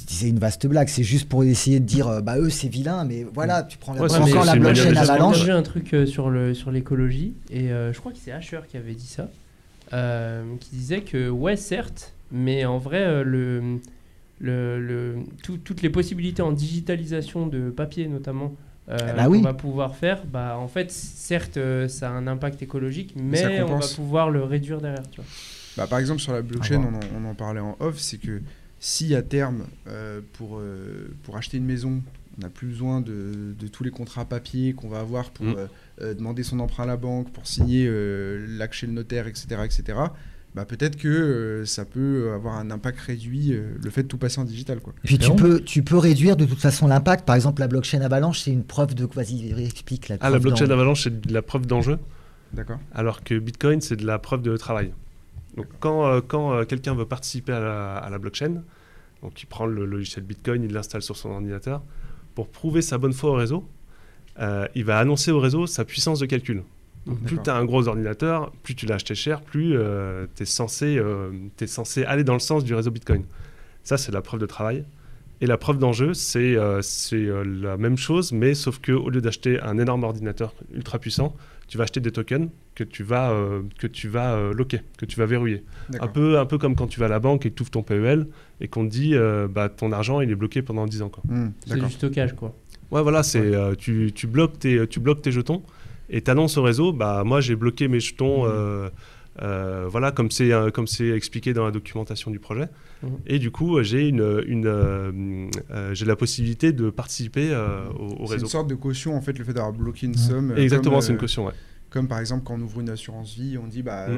C'est 0.09 0.29
une 0.29 0.39
vaste 0.39 0.67
blague. 0.67 0.89
C'est 0.89 1.03
juste 1.03 1.29
pour 1.29 1.43
essayer 1.45 1.81
de 1.81 1.85
dire, 1.85 2.07
euh, 2.09 2.21
bah 2.21 2.39
eux, 2.39 2.49
c'est 2.49 2.69
vilain, 2.69 3.05
mais 3.05 3.27
voilà, 3.35 3.65
tu 3.65 3.77
prends 3.77 3.93
la, 3.93 4.03
Ouais, 4.03 4.09
encore 4.11 4.45
la 4.45 4.55
blockchain 4.57 4.95
avalanche. 4.97 5.39
J'ai 5.39 5.45
vu 5.47 5.51
un 5.53 5.63
truc 5.63 5.93
euh, 5.95 6.07
sur 6.07 6.31
le 6.31 6.55
sur 6.55 6.71
l'écologie 6.71 7.35
et 7.51 7.71
euh, 7.73 7.93
je 7.93 7.99
crois 7.99 8.13
que 8.13 8.19
c'est 8.25 8.33
Asher 8.33 8.61
qui 8.71 8.77
avait 8.77 8.95
dit 8.95 9.07
ça, 9.07 9.29
euh, 9.93 10.45
qui 10.61 10.71
disait 10.77 11.01
que 11.03 11.29
ouais 11.29 11.57
certes, 11.57 12.15
mais 12.31 12.65
en 12.67 12.79
vrai 12.79 13.03
euh, 13.03 13.25
le, 13.25 13.79
le, 14.41 14.81
le- 14.81 15.17
tout- 15.43 15.59
toutes 15.59 15.83
les 15.83 15.91
possibilités 15.91 16.41
en 16.43 16.53
digitalisation 16.53 17.47
de 17.47 17.71
papier 17.71 18.07
notamment 18.09 18.55
euh, 18.91 18.97
Eh 19.13 19.17
bah 19.17 19.25
qu'on 19.25 19.31
oui. 19.31 19.43
va 19.43 19.55
pouvoir 19.55 19.97
faire, 19.97 20.25
bah 20.27 20.57
en 20.59 20.69
fait 20.69 20.91
certes 20.91 21.57
euh, 21.57 21.89
ça 21.89 22.09
a 22.09 22.13
un 22.13 22.27
impact 22.27 22.63
écologique, 22.63 23.15
mais 23.17 23.63
on 23.63 23.79
va 23.79 23.87
pouvoir 23.97 24.31
le 24.31 24.43
réduire 24.45 24.81
derrière. 24.81 25.09
Tu 25.11 25.21
vois. 25.21 25.29
Bah, 25.77 25.87
par 25.87 25.99
exemple, 26.01 26.21
sur 26.21 26.33
la 26.33 26.43
blockchain, 26.43 26.83
À 26.83 26.87
on 26.87 26.95
en, 26.95 27.25
on 27.27 27.31
en 27.31 27.35
parlait 27.35 27.61
en 27.61 27.77
off, 27.81 27.99
c'est 27.99 28.19
que 28.19 28.41
si 28.81 29.15
à 29.15 29.23
terme, 29.23 29.65
euh, 29.89 30.21
pour, 30.33 30.59
euh, 30.59 31.09
pour 31.23 31.37
acheter 31.37 31.57
une 31.59 31.67
maison, 31.67 32.03
on 32.37 32.41
n'a 32.43 32.49
plus 32.51 32.69
besoin 32.69 33.01
de, 33.01 33.55
de 33.59 33.69
tous 33.69 33.85
les 33.85 33.91
contrats 33.91 34.25
papier 34.25 34.73
qu'on 34.73 34.89
va 34.89 35.01
avoir 35.01 35.31
pour 35.31 35.47
Mm. 35.47 35.55
euh, 35.57 35.67
euh, 36.03 36.15
demander 36.15 36.43
son 36.43 36.59
emprunt 36.61 36.85
à 36.85 36.87
la 36.87 36.97
banque, 36.97 37.31
pour 37.33 37.47
signer 37.47 37.87
euh, 37.89 38.45
l'acte 38.59 38.75
chez 38.75 38.87
le 38.87 38.93
notaire, 38.93 39.27
etc., 39.27 39.47
etc., 39.65 39.99
bah, 40.55 40.65
peut-être 40.65 40.97
que 40.97 41.09
euh, 41.09 41.65
ça 41.65 41.85
peut 41.85 42.33
avoir 42.35 42.57
un 42.57 42.71
impact 42.71 42.99
réduit, 43.01 43.53
euh, 43.53 43.75
le 43.83 43.91
fait 43.91 44.03
de 44.03 44.09
tout 44.09 44.19
passer 44.19 44.41
en 44.41 44.45
digital. 44.45 44.81
Quoi. 44.81 44.95
Puis 45.05 45.19
tu 45.19 45.31
peux, 45.33 45.61
tu 45.61 45.83
peux 45.83 45.99
réduire 45.99 46.37
de 46.37 46.45
toute 46.45 46.61
façon 46.61 46.87
l'impact. 46.87 47.25
Par 47.25 47.37
exemple, 47.37 47.61
la 47.61 47.69
blockchain 47.69 48.01
avalanche, 48.01 48.41
c'est 48.41 48.51
une 48.51 48.65
preuve 48.65 48.95
de. 48.95 49.07
Vas-y, 49.07 49.53
explique 49.65 50.09
la 50.09 50.17
Ah, 50.21 50.31
la 50.31 50.39
blockchain 50.39 50.71
avalanche, 50.71 51.05
c'est 51.05 51.21
de 51.21 51.33
la 51.33 51.43
preuve 51.43 51.67
d'enjeu, 51.67 51.99
D'accord 52.53 52.79
alors 52.93 53.23
que 53.23 53.39
Bitcoin, 53.39 53.81
c'est 53.81 53.97
de 53.97 54.07
la 54.07 54.19
preuve 54.19 54.43
de 54.43 54.57
travail. 54.57 54.93
Donc, 55.57 55.67
quand, 55.81 56.07
euh, 56.07 56.21
quand 56.27 56.53
euh, 56.53 56.65
quelqu'un 56.65 56.95
veut 56.95 57.07
participer 57.07 57.53
à 57.53 57.61
la, 57.61 57.97
à 57.97 58.11
la 58.11 58.19
blockchain, 58.19 58.63
donc 59.23 59.43
il 59.43 59.47
prend 59.47 59.67
le 59.67 59.85
logiciel 59.85 60.25
Bitcoin, 60.25 60.63
il 60.63 60.73
l'installe 60.73 61.03
sur 61.03 61.17
son 61.17 61.31
ordinateur, 61.31 61.83
pour 62.35 62.49
prouver 62.49 62.83
sa 62.83 62.99
bonne 62.99 63.13
foi 63.13 63.31
au 63.31 63.35
réseau, 63.35 63.69
euh, 64.39 64.69
il 64.75 64.85
va 64.85 64.99
annoncer 64.99 65.33
au 65.33 65.41
réseau 65.41 65.67
sa 65.67 65.85
puissance 65.85 66.21
de 66.21 66.27
calcul. 66.27 66.63
Donc, 67.09 67.23
plus 67.25 67.39
tu 67.43 67.51
as 67.51 67.57
un 67.57 67.65
gros 67.65 67.89
ordinateur, 67.89 68.53
plus 68.63 68.75
tu 68.75 68.87
l'as 68.87 68.97
acheté 68.97 69.15
cher, 69.15 69.41
plus 69.41 69.77
tu 70.37 70.43
es, 70.43 70.47
censé, 70.47 70.99
euh, 70.99 71.31
t'es 71.57 71.67
censé 71.67 72.05
aller 72.05 72.25
dans 72.25 72.35
le 72.35 72.39
sens 72.39 72.65
du 72.65 72.75
réseau 72.75 72.91
Bitcoin. 72.91 73.25
Ça, 73.83 73.97
c'est 73.97 74.13
la 74.13 74.21
preuve 74.21 74.41
de 74.41 74.47
travail. 74.47 74.85
Et 75.41 75.47
la 75.47 75.57
preuve 75.57 75.79
d'enjeu, 75.79 76.15
c'est 76.15 76.57
euh, 76.57 76.83
c'est, 76.83 77.17
euh, 77.17 77.45
la 77.45 77.77
même 77.77 77.97
chose, 77.97 78.33
mais 78.33 78.55
sauf 78.55 78.81
que 78.81 78.91
au 78.91 79.09
lieu 79.09 79.21
d'acheter 79.21 79.61
un 79.61 79.79
énorme 79.79 80.03
ordinateur 80.03 80.53
ultra 80.75 80.99
puissant, 80.99 81.35
tu 81.69 81.77
vas 81.79 81.85
acheter 81.85 82.01
des 82.01 82.11
tokens 82.11 82.49
que 82.75 82.83
tu 82.83 83.03
vas, 83.03 83.31
euh, 83.31 83.63
que 83.79 83.87
tu 83.87 84.09
vas 84.09 84.35
euh, 84.35 84.53
locker, 84.55 84.81
que 84.97 85.05
tu 85.05 85.19
vas 85.19 85.27
verrouiller. 85.27 85.65
Un 86.01 86.09
peu, 86.09 86.39
un 86.39 86.47
peu 86.47 86.59
comme 86.59 86.75
quand 86.75 86.87
tu 86.87 86.99
vas 86.99 87.07
à 87.07 87.11
la 87.11 87.21
banque 87.21 87.45
et 87.45 87.51
que 87.51 87.55
tu 87.55 87.63
ouvres 87.63 87.71
ton 87.71 87.83
PEL 87.83 88.27
et 88.61 88.69
qu'on 88.69 88.85
te 88.85 88.91
dit 88.91 89.15
euh, 89.15 89.47
bah, 89.49 89.69
ton 89.69 89.93
argent 89.93 90.21
il 90.21 90.31
est 90.31 90.35
bloqué 90.35 90.63
pendant 90.63 90.87
10 90.87 91.03
ans. 91.03 91.13
Hmm, 91.29 91.49
C'est 91.67 91.79
du 91.79 91.91
stockage 91.91 92.35
quoi. 92.35 92.55
Ouais, 92.91 93.03
voilà, 93.03 93.23
c'est 93.23 93.55
euh, 93.55 93.75
tu, 93.75 94.13
tu, 94.15 94.27
bloques 94.27 94.59
tes, 94.59 94.87
tu 94.89 94.99
bloques 94.99 95.21
tes 95.21 95.31
jetons 95.31 95.63
et 96.11 96.23
tu 96.23 96.31
annonces 96.31 96.57
au 96.57 96.63
réseau 96.63 96.93
bah, 96.93 97.23
moi 97.25 97.41
j'ai 97.41 97.57
bloqué 97.57 97.89
mes 97.89 98.01
jetons. 98.01 98.45
Mhm. 98.45 98.51
euh, 98.53 98.91
euh, 99.41 99.87
voilà, 99.89 100.11
comme 100.11 100.33
c'est 100.33 100.53
euh, 100.53 100.71
comme 100.71 100.89
c'est 100.89 101.11
expliqué 101.11 101.53
dans 101.53 101.65
la 101.65 101.71
documentation 101.71 102.33
du 102.33 102.41
projet. 102.41 102.67
Mhm. 103.05 103.11
Et 103.29 103.39
du 103.39 103.53
coup, 103.53 103.77
euh, 103.79 103.85
j'ai 103.85 104.09
une, 104.09 104.43
une 104.49 104.67
euh, 104.67 105.13
euh, 105.71 105.95
j'ai 105.95 106.07
la 106.07 106.17
possibilité 106.17 106.73
de 106.73 106.91
participer 106.91 107.51
euh, 107.53 107.85
au, 108.01 108.25
au 108.25 108.27
C'est 108.27 108.33
réseau. 108.33 108.47
une 108.47 108.51
sorte 108.51 108.67
de 108.69 108.75
caution, 108.75 109.15
en 109.17 109.21
fait, 109.21 109.39
le 109.39 109.45
fait 109.45 109.53
d'avoir 109.53 109.73
bloqué 109.73 110.07
une 110.07 110.13
Ouais. 110.15 110.19
somme. 110.19 110.55
Exactement, 110.57 110.97
comme, 110.97 111.03
c'est 111.03 111.13
une 111.13 111.19
caution. 111.19 111.47
Ouais. 111.47 111.53
Comme 111.89 112.09
par 112.09 112.19
exemple 112.19 112.43
quand 112.45 112.55
on 112.55 112.61
ouvre 112.63 112.81
une 112.81 112.91
assurance 112.91 113.33
vie, 113.35 113.57
on 113.63 113.69
dit 113.69 113.83
bah 113.85 114.09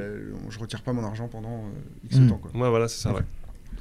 je 0.49 0.59
retire 0.59 0.81
pas 0.83 0.95
mon 0.95 1.05
argent 1.05 1.29
pendant 1.29 1.67
euh, 1.67 2.07
X 2.07 2.17
temps. 2.27 2.39
Quoi. 2.39 2.51
Ouais, 2.59 2.71
voilà, 2.71 2.89
c'est 2.89 3.03
ça. 3.03 3.13
Ouais. 3.13 3.21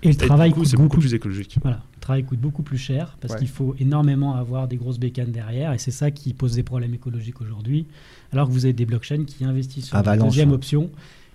Et 0.03 0.07
le 0.09 0.13
Et 0.13 0.17
travail 0.17 0.51
coup, 0.51 0.61
coûte 0.61 0.71
beaucoup 0.71 0.83
beaucoup. 0.83 0.97
plus 0.99 1.13
écologique. 1.13 1.57
Voilà, 1.61 1.81
le 1.95 1.99
travail 1.99 2.23
coûte 2.23 2.39
beaucoup 2.39 2.63
plus 2.63 2.77
cher 2.77 3.17
parce 3.19 3.33
Ouais. 3.33 3.39
qu'il 3.39 3.49
faut 3.49 3.75
énormément 3.79 4.35
avoir 4.35 4.67
des 4.67 4.77
grosses 4.77 4.99
bécanes 4.99 5.31
derrière 5.31 5.73
et 5.73 5.77
c'est 5.77 5.91
ça 5.91 6.09
qui 6.11 6.33
pose 6.33 6.53
des 6.55 6.63
problèmes 6.63 6.93
écologiques 6.93 7.41
aujourd'hui. 7.41 7.85
Alors 8.31 8.47
que 8.47 8.53
vous 8.53 8.65
avez 8.65 8.73
des 8.73 8.85
blockchains 8.85 9.25
qui 9.25 9.43
investissent 9.43 9.87
sur 9.87 10.01
la 10.01 10.17
deuxième 10.17 10.51
hein. 10.51 10.53
option. 10.53 10.89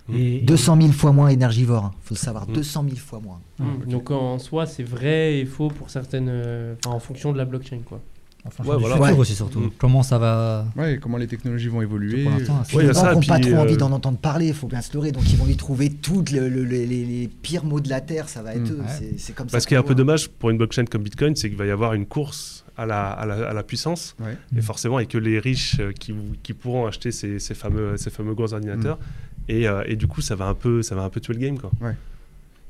Mmh. 0.07 0.15
Et, 0.15 0.35
et- 0.37 0.41
200 0.41 0.79
000 0.81 0.93
fois 0.93 1.11
moins 1.13 1.29
énergivore. 1.29 1.91
Il 2.03 2.07
faut 2.07 2.13
le 2.15 2.19
savoir, 2.19 2.47
Mm. 2.47 2.53
200 2.53 2.83
000 2.83 2.95
fois 2.97 3.19
moins. 3.19 3.39
Mm. 3.59 3.89
Donc 3.89 4.11
en 4.11 4.37
soi, 4.37 4.65
c'est 4.67 4.83
vrai 4.83 5.39
et 5.39 5.45
faux 5.45 5.69
pour 5.69 5.89
certaines. 5.89 6.27
euh, 6.29 6.75
en 6.85 6.99
fonction 6.99 7.31
de 7.33 7.37
la 7.39 7.45
blockchain, 7.45 7.79
quoi. 7.83 7.99
Enfin, 8.47 8.63
Ouais, 8.63 8.75
du 8.75 8.79
voilà. 8.81 8.95
futur 8.97 9.11
Ouais. 9.13 9.19
aussi 9.19 9.33
surtout. 9.35 9.59
Mm. 9.59 9.71
Comment 9.77 10.03
ça 10.03 10.17
va 10.19 10.65
Ouais, 10.75 10.99
comment 11.01 11.17
les 11.17 11.25
technologies 11.27 11.67
vont 11.67 11.81
évoluer. 11.81 12.23
pour 12.23 12.31
les 12.79 12.85
il 12.85 12.87
y 12.87 12.89
a 12.89 12.93
gens 12.93 13.11
n'ont 13.13 13.19
pas 13.21 13.39
trop 13.39 13.53
envie 13.55 13.73
euh, 13.73 13.77
d'en 13.77 13.91
entendre 13.91 14.17
parler, 14.19 14.47
il 14.49 14.53
faut 14.53 14.67
bien 14.67 14.81
se 14.81 14.93
leurrer. 14.93 15.11
Donc 15.11 15.23
ils 15.31 15.35
vont 15.37 15.45
lui 15.45 15.57
trouver 15.57 15.89
tous 15.89 16.23
les, 16.31 16.49
les- 16.49 16.85
les- 16.85 17.05
les 17.05 17.27
pires 17.27 17.65
mots 17.65 17.79
de 17.79 17.89
la 17.89 18.01
Terre, 18.01 18.29
ça 18.29 18.43
va 18.43 18.53
être 18.55 18.69
Mm. 18.69 18.73
eux. 18.73 18.79
Ouais. 18.81 19.13
C'est- 19.17 19.33
comme 19.33 19.47
ça. 19.49 19.53
Parce 19.53 19.63
ce 19.63 19.67
qui 19.67 19.73
est 19.73 19.77
un 19.77 19.83
peu 19.83 19.95
dommage 19.95 20.29
pour 20.29 20.51
une 20.51 20.57
blockchain 20.57 20.85
comme 20.85 21.01
Bitcoin, 21.03 21.35
c'est 21.35 21.49
qu'il 21.49 21.57
va 21.57 21.65
y 21.65 21.71
avoir 21.71 21.93
une 21.93 22.05
course 22.05 22.63
à 22.77 22.85
la, 22.85 23.09
à 23.09 23.25
la, 23.25 23.49
à 23.49 23.53
la 23.53 23.63
puissance. 23.63 24.15
Ouais. 24.19 24.37
Et 24.55 24.59
Mm. 24.59 24.61
forcément, 24.61 24.99
et 24.99 25.05
que 25.07 25.17
les 25.17 25.39
riches 25.39 25.77
euh, 25.79 25.91
qui, 25.91 26.13
qui 26.43 26.53
pourront 26.53 26.85
acheter 26.85 27.11
ces, 27.11 27.39
ces 27.39 27.55
fameux, 27.55 27.97
ces 27.97 28.09
fameux 28.11 28.35
gros 28.35 28.53
ordinateurs. 28.53 28.99
Et, 29.47 29.67
euh, 29.67 29.83
et 29.87 29.95
du 29.95 30.07
coup, 30.07 30.21
ça 30.21 30.35
va, 30.35 30.45
un 30.47 30.53
peu, 30.55 30.81
ça 30.81 30.93
va 30.95 31.03
un 31.03 31.09
peu 31.09 31.19
tuer 31.19 31.33
le 31.33 31.39
game. 31.39 31.57
Quoi. 31.57 31.71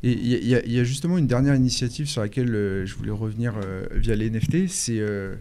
Et 0.04 0.12
il 0.12 0.28
y, 0.48 0.54
a- 0.56 0.64
y 0.66 0.74
y 0.80 0.86
justement 0.86 1.18
une 1.18 1.26
dernière 1.28 1.56
initiative 1.56 2.08
sur 2.08 2.22
laquelle 2.22 2.54
euh, 2.54 2.86
je 2.86 2.96
voulais 2.96 3.12
revenir 3.12 3.54
euh, 3.64 3.86
via 3.96 4.16
les 4.16 4.30
NFT. 4.30 4.68
C'est, 4.68 5.00
euh, 5.00 5.36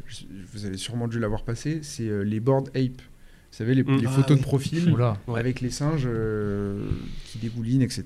vous 0.52 0.64
avez 0.64 0.76
sûrement 0.78 1.06
dû 1.08 1.18
l'avoir 1.18 1.42
passé, 1.42 1.80
c'est 1.82 2.08
euh, 2.08 2.22
les 2.22 2.40
board 2.40 2.68
ape. 2.74 3.00
Vous 3.02 3.58
savez, 3.58 3.74
les, 3.74 3.82
Mm. 3.84 3.98
les 4.00 4.06
Ah, 4.06 4.10
photos 4.10 4.30
oui. 4.32 4.36
de 4.38 4.42
profil 4.42 4.90
Oula. 4.92 5.16
Ouais. 5.28 5.38
avec 5.38 5.60
les 5.60 5.70
singes 5.70 6.06
euh, 6.06 6.86
qui 7.26 7.38
dégoulinent, 7.38 7.82
etc. 7.82 8.04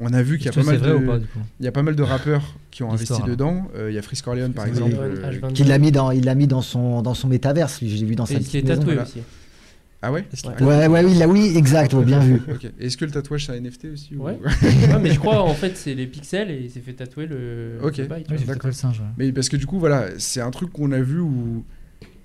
On 0.00 0.12
a 0.12 0.22
vu 0.22 0.36
qu'il 0.38 0.46
y 0.46 0.48
a, 0.50 0.52
pas 0.52 0.62
mal 0.62 0.80
de, 0.80 0.92
ou 0.94 1.06
pas 1.06 1.18
du 1.18 1.26
coup 1.26 1.40
il 1.58 1.64
y 1.64 1.68
a 1.68 1.72
pas 1.72 1.82
mal 1.82 1.96
de 1.96 2.02
rappeurs 2.04 2.54
qui 2.70 2.84
ont 2.84 2.92
investi 2.92 3.20
dedans. 3.26 3.68
Euh, 3.74 3.90
Il 3.90 3.94
y 3.96 3.98
a 3.98 4.02
Frisk 4.02 4.28
Orleans, 4.28 4.52
par 4.52 4.66
exemple. 4.66 4.94
Orleans, 4.94 5.16
euh, 5.24 5.32
H22. 5.32 5.52
Qu'il 5.54 5.66
l'a 5.68 5.78
mis 5.78 5.90
dans, 5.90 6.12
il 6.12 6.24
l'a 6.24 6.36
mis 6.36 6.46
dans 6.46 6.62
son 6.62 7.02
dans 7.02 7.14
son 7.14 7.26
métaverse. 7.26 7.80
l'ai 7.80 7.88
vu 8.04 8.14
dans 8.14 8.24
Et 8.26 8.34
sa 8.34 8.38
petite 8.38 8.66
tatoué 8.66 8.98
aussi. 8.98 9.20
Ah 10.00 10.12
ouais 10.12 10.24
Ouais. 10.44 10.62
Ouais, 10.62 10.86
ouais, 10.86 11.04
oui, 11.04 11.14
là, 11.14 11.26
oui, 11.26 11.56
exact, 11.56 11.92
ouais, 11.94 12.04
bien 12.04 12.20
vu. 12.20 12.40
Ok. 12.52 12.66
Est-ce 12.78 12.96
que 12.96 13.04
le 13.04 13.10
tatouage 13.10 13.46
c'est 13.46 13.52
un 13.52 13.60
NFT 13.60 13.86
aussi 13.92 14.14
ou- 14.14 14.22
Ouais. 14.24 14.38
Mais 15.02 15.10
je 15.10 15.18
crois 15.18 15.42
en 15.42 15.54
fait 15.54 15.76
c'est 15.76 15.94
les 15.94 16.06
pixels 16.06 16.50
et 16.52 16.60
il 16.64 16.70
s'est 16.70 16.80
fait 16.80 16.92
tatouer 16.92 17.26
le. 17.26 17.78
Ok. 17.82 17.96
le 17.96 18.04
bail, 18.06 18.22
tu 18.24 18.30
Oui, 18.32 18.36
vois. 18.44 18.54
j'ai 18.54 18.60
fait 18.60 18.66
le 18.68 18.72
singe. 18.72 19.00
ouais. 19.00 19.06
Mais 19.18 19.32
parce 19.32 19.48
que 19.48 19.56
du 19.56 19.66
coup, 19.66 19.78
voilà, 19.80 20.06
c'est 20.18 20.40
un 20.40 20.50
truc 20.52 20.70
qu'on 20.72 20.92
a 20.92 21.00
vu 21.00 21.18
où 21.20 21.64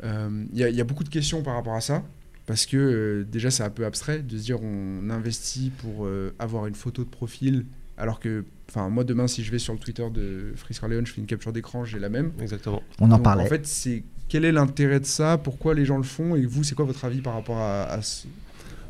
euh, 0.03 0.45
il 0.53 0.59
y, 0.59 0.63
a- 0.63 0.69
il 0.69 0.75
y 0.75 0.81
a 0.81 0.83
beaucoup 0.83 1.03
de 1.03 1.09
questions 1.09 1.41
par 1.41 1.55
rapport 1.55 1.73
à 1.75 1.81
ça. 1.81 2.03
Parce 2.45 2.65
que 2.65 2.75
euh, 2.77 3.23
déjà, 3.23 3.49
c'est 3.49 3.63
un 3.63 3.69
peu 3.69 3.85
abstrait 3.85 4.19
de 4.19 4.37
se 4.37 4.43
dire 4.43 4.61
on 4.61 5.09
investit 5.09 5.71
pour 5.77 6.05
euh, 6.05 6.35
avoir 6.39 6.67
une 6.67 6.75
photo 6.75 7.03
de 7.05 7.09
profil. 7.09 7.65
Alors 7.97 8.19
que, 8.19 8.43
enfin, 8.69 8.89
moi 8.89 9.03
demain, 9.03 9.27
si 9.27 9.43
je 9.43 9.51
vais 9.51 9.59
sur 9.59 9.71
le 9.73 9.79
Twitter 9.79 10.03
de 10.13 10.51
Frisk 10.55 10.83
Orleans, 10.83 11.05
je 11.05 11.13
fais 11.13 11.21
une 11.21 11.27
capture 11.27 11.53
d'écran, 11.53 11.85
j'ai 11.85 11.99
la 11.99 12.09
même. 12.09 12.31
Exactement. 12.41 12.83
On 12.99 13.09
en 13.11 13.19
parlait. 13.19 13.43
En 13.43 13.47
fait, 13.47 13.65
c'est 13.65 14.03
quel 14.33 14.45
est 14.45 14.51
l'intérêt 14.51 14.99
de 14.99 15.05
ça? 15.05 15.37
Pourquoi 15.37 15.75
les 15.75 15.85
gens 15.85 15.97
le 15.97 16.03
font? 16.03 16.35
Et 16.35 16.43
vous, 16.47 16.63
c'est 16.63 16.73
quoi 16.73 16.85
votre 16.85 17.05
avis 17.05 17.21
par 17.21 17.35
rapport 17.35 17.57
à, 17.59 17.83
à 17.83 18.01
ce... 18.01 18.25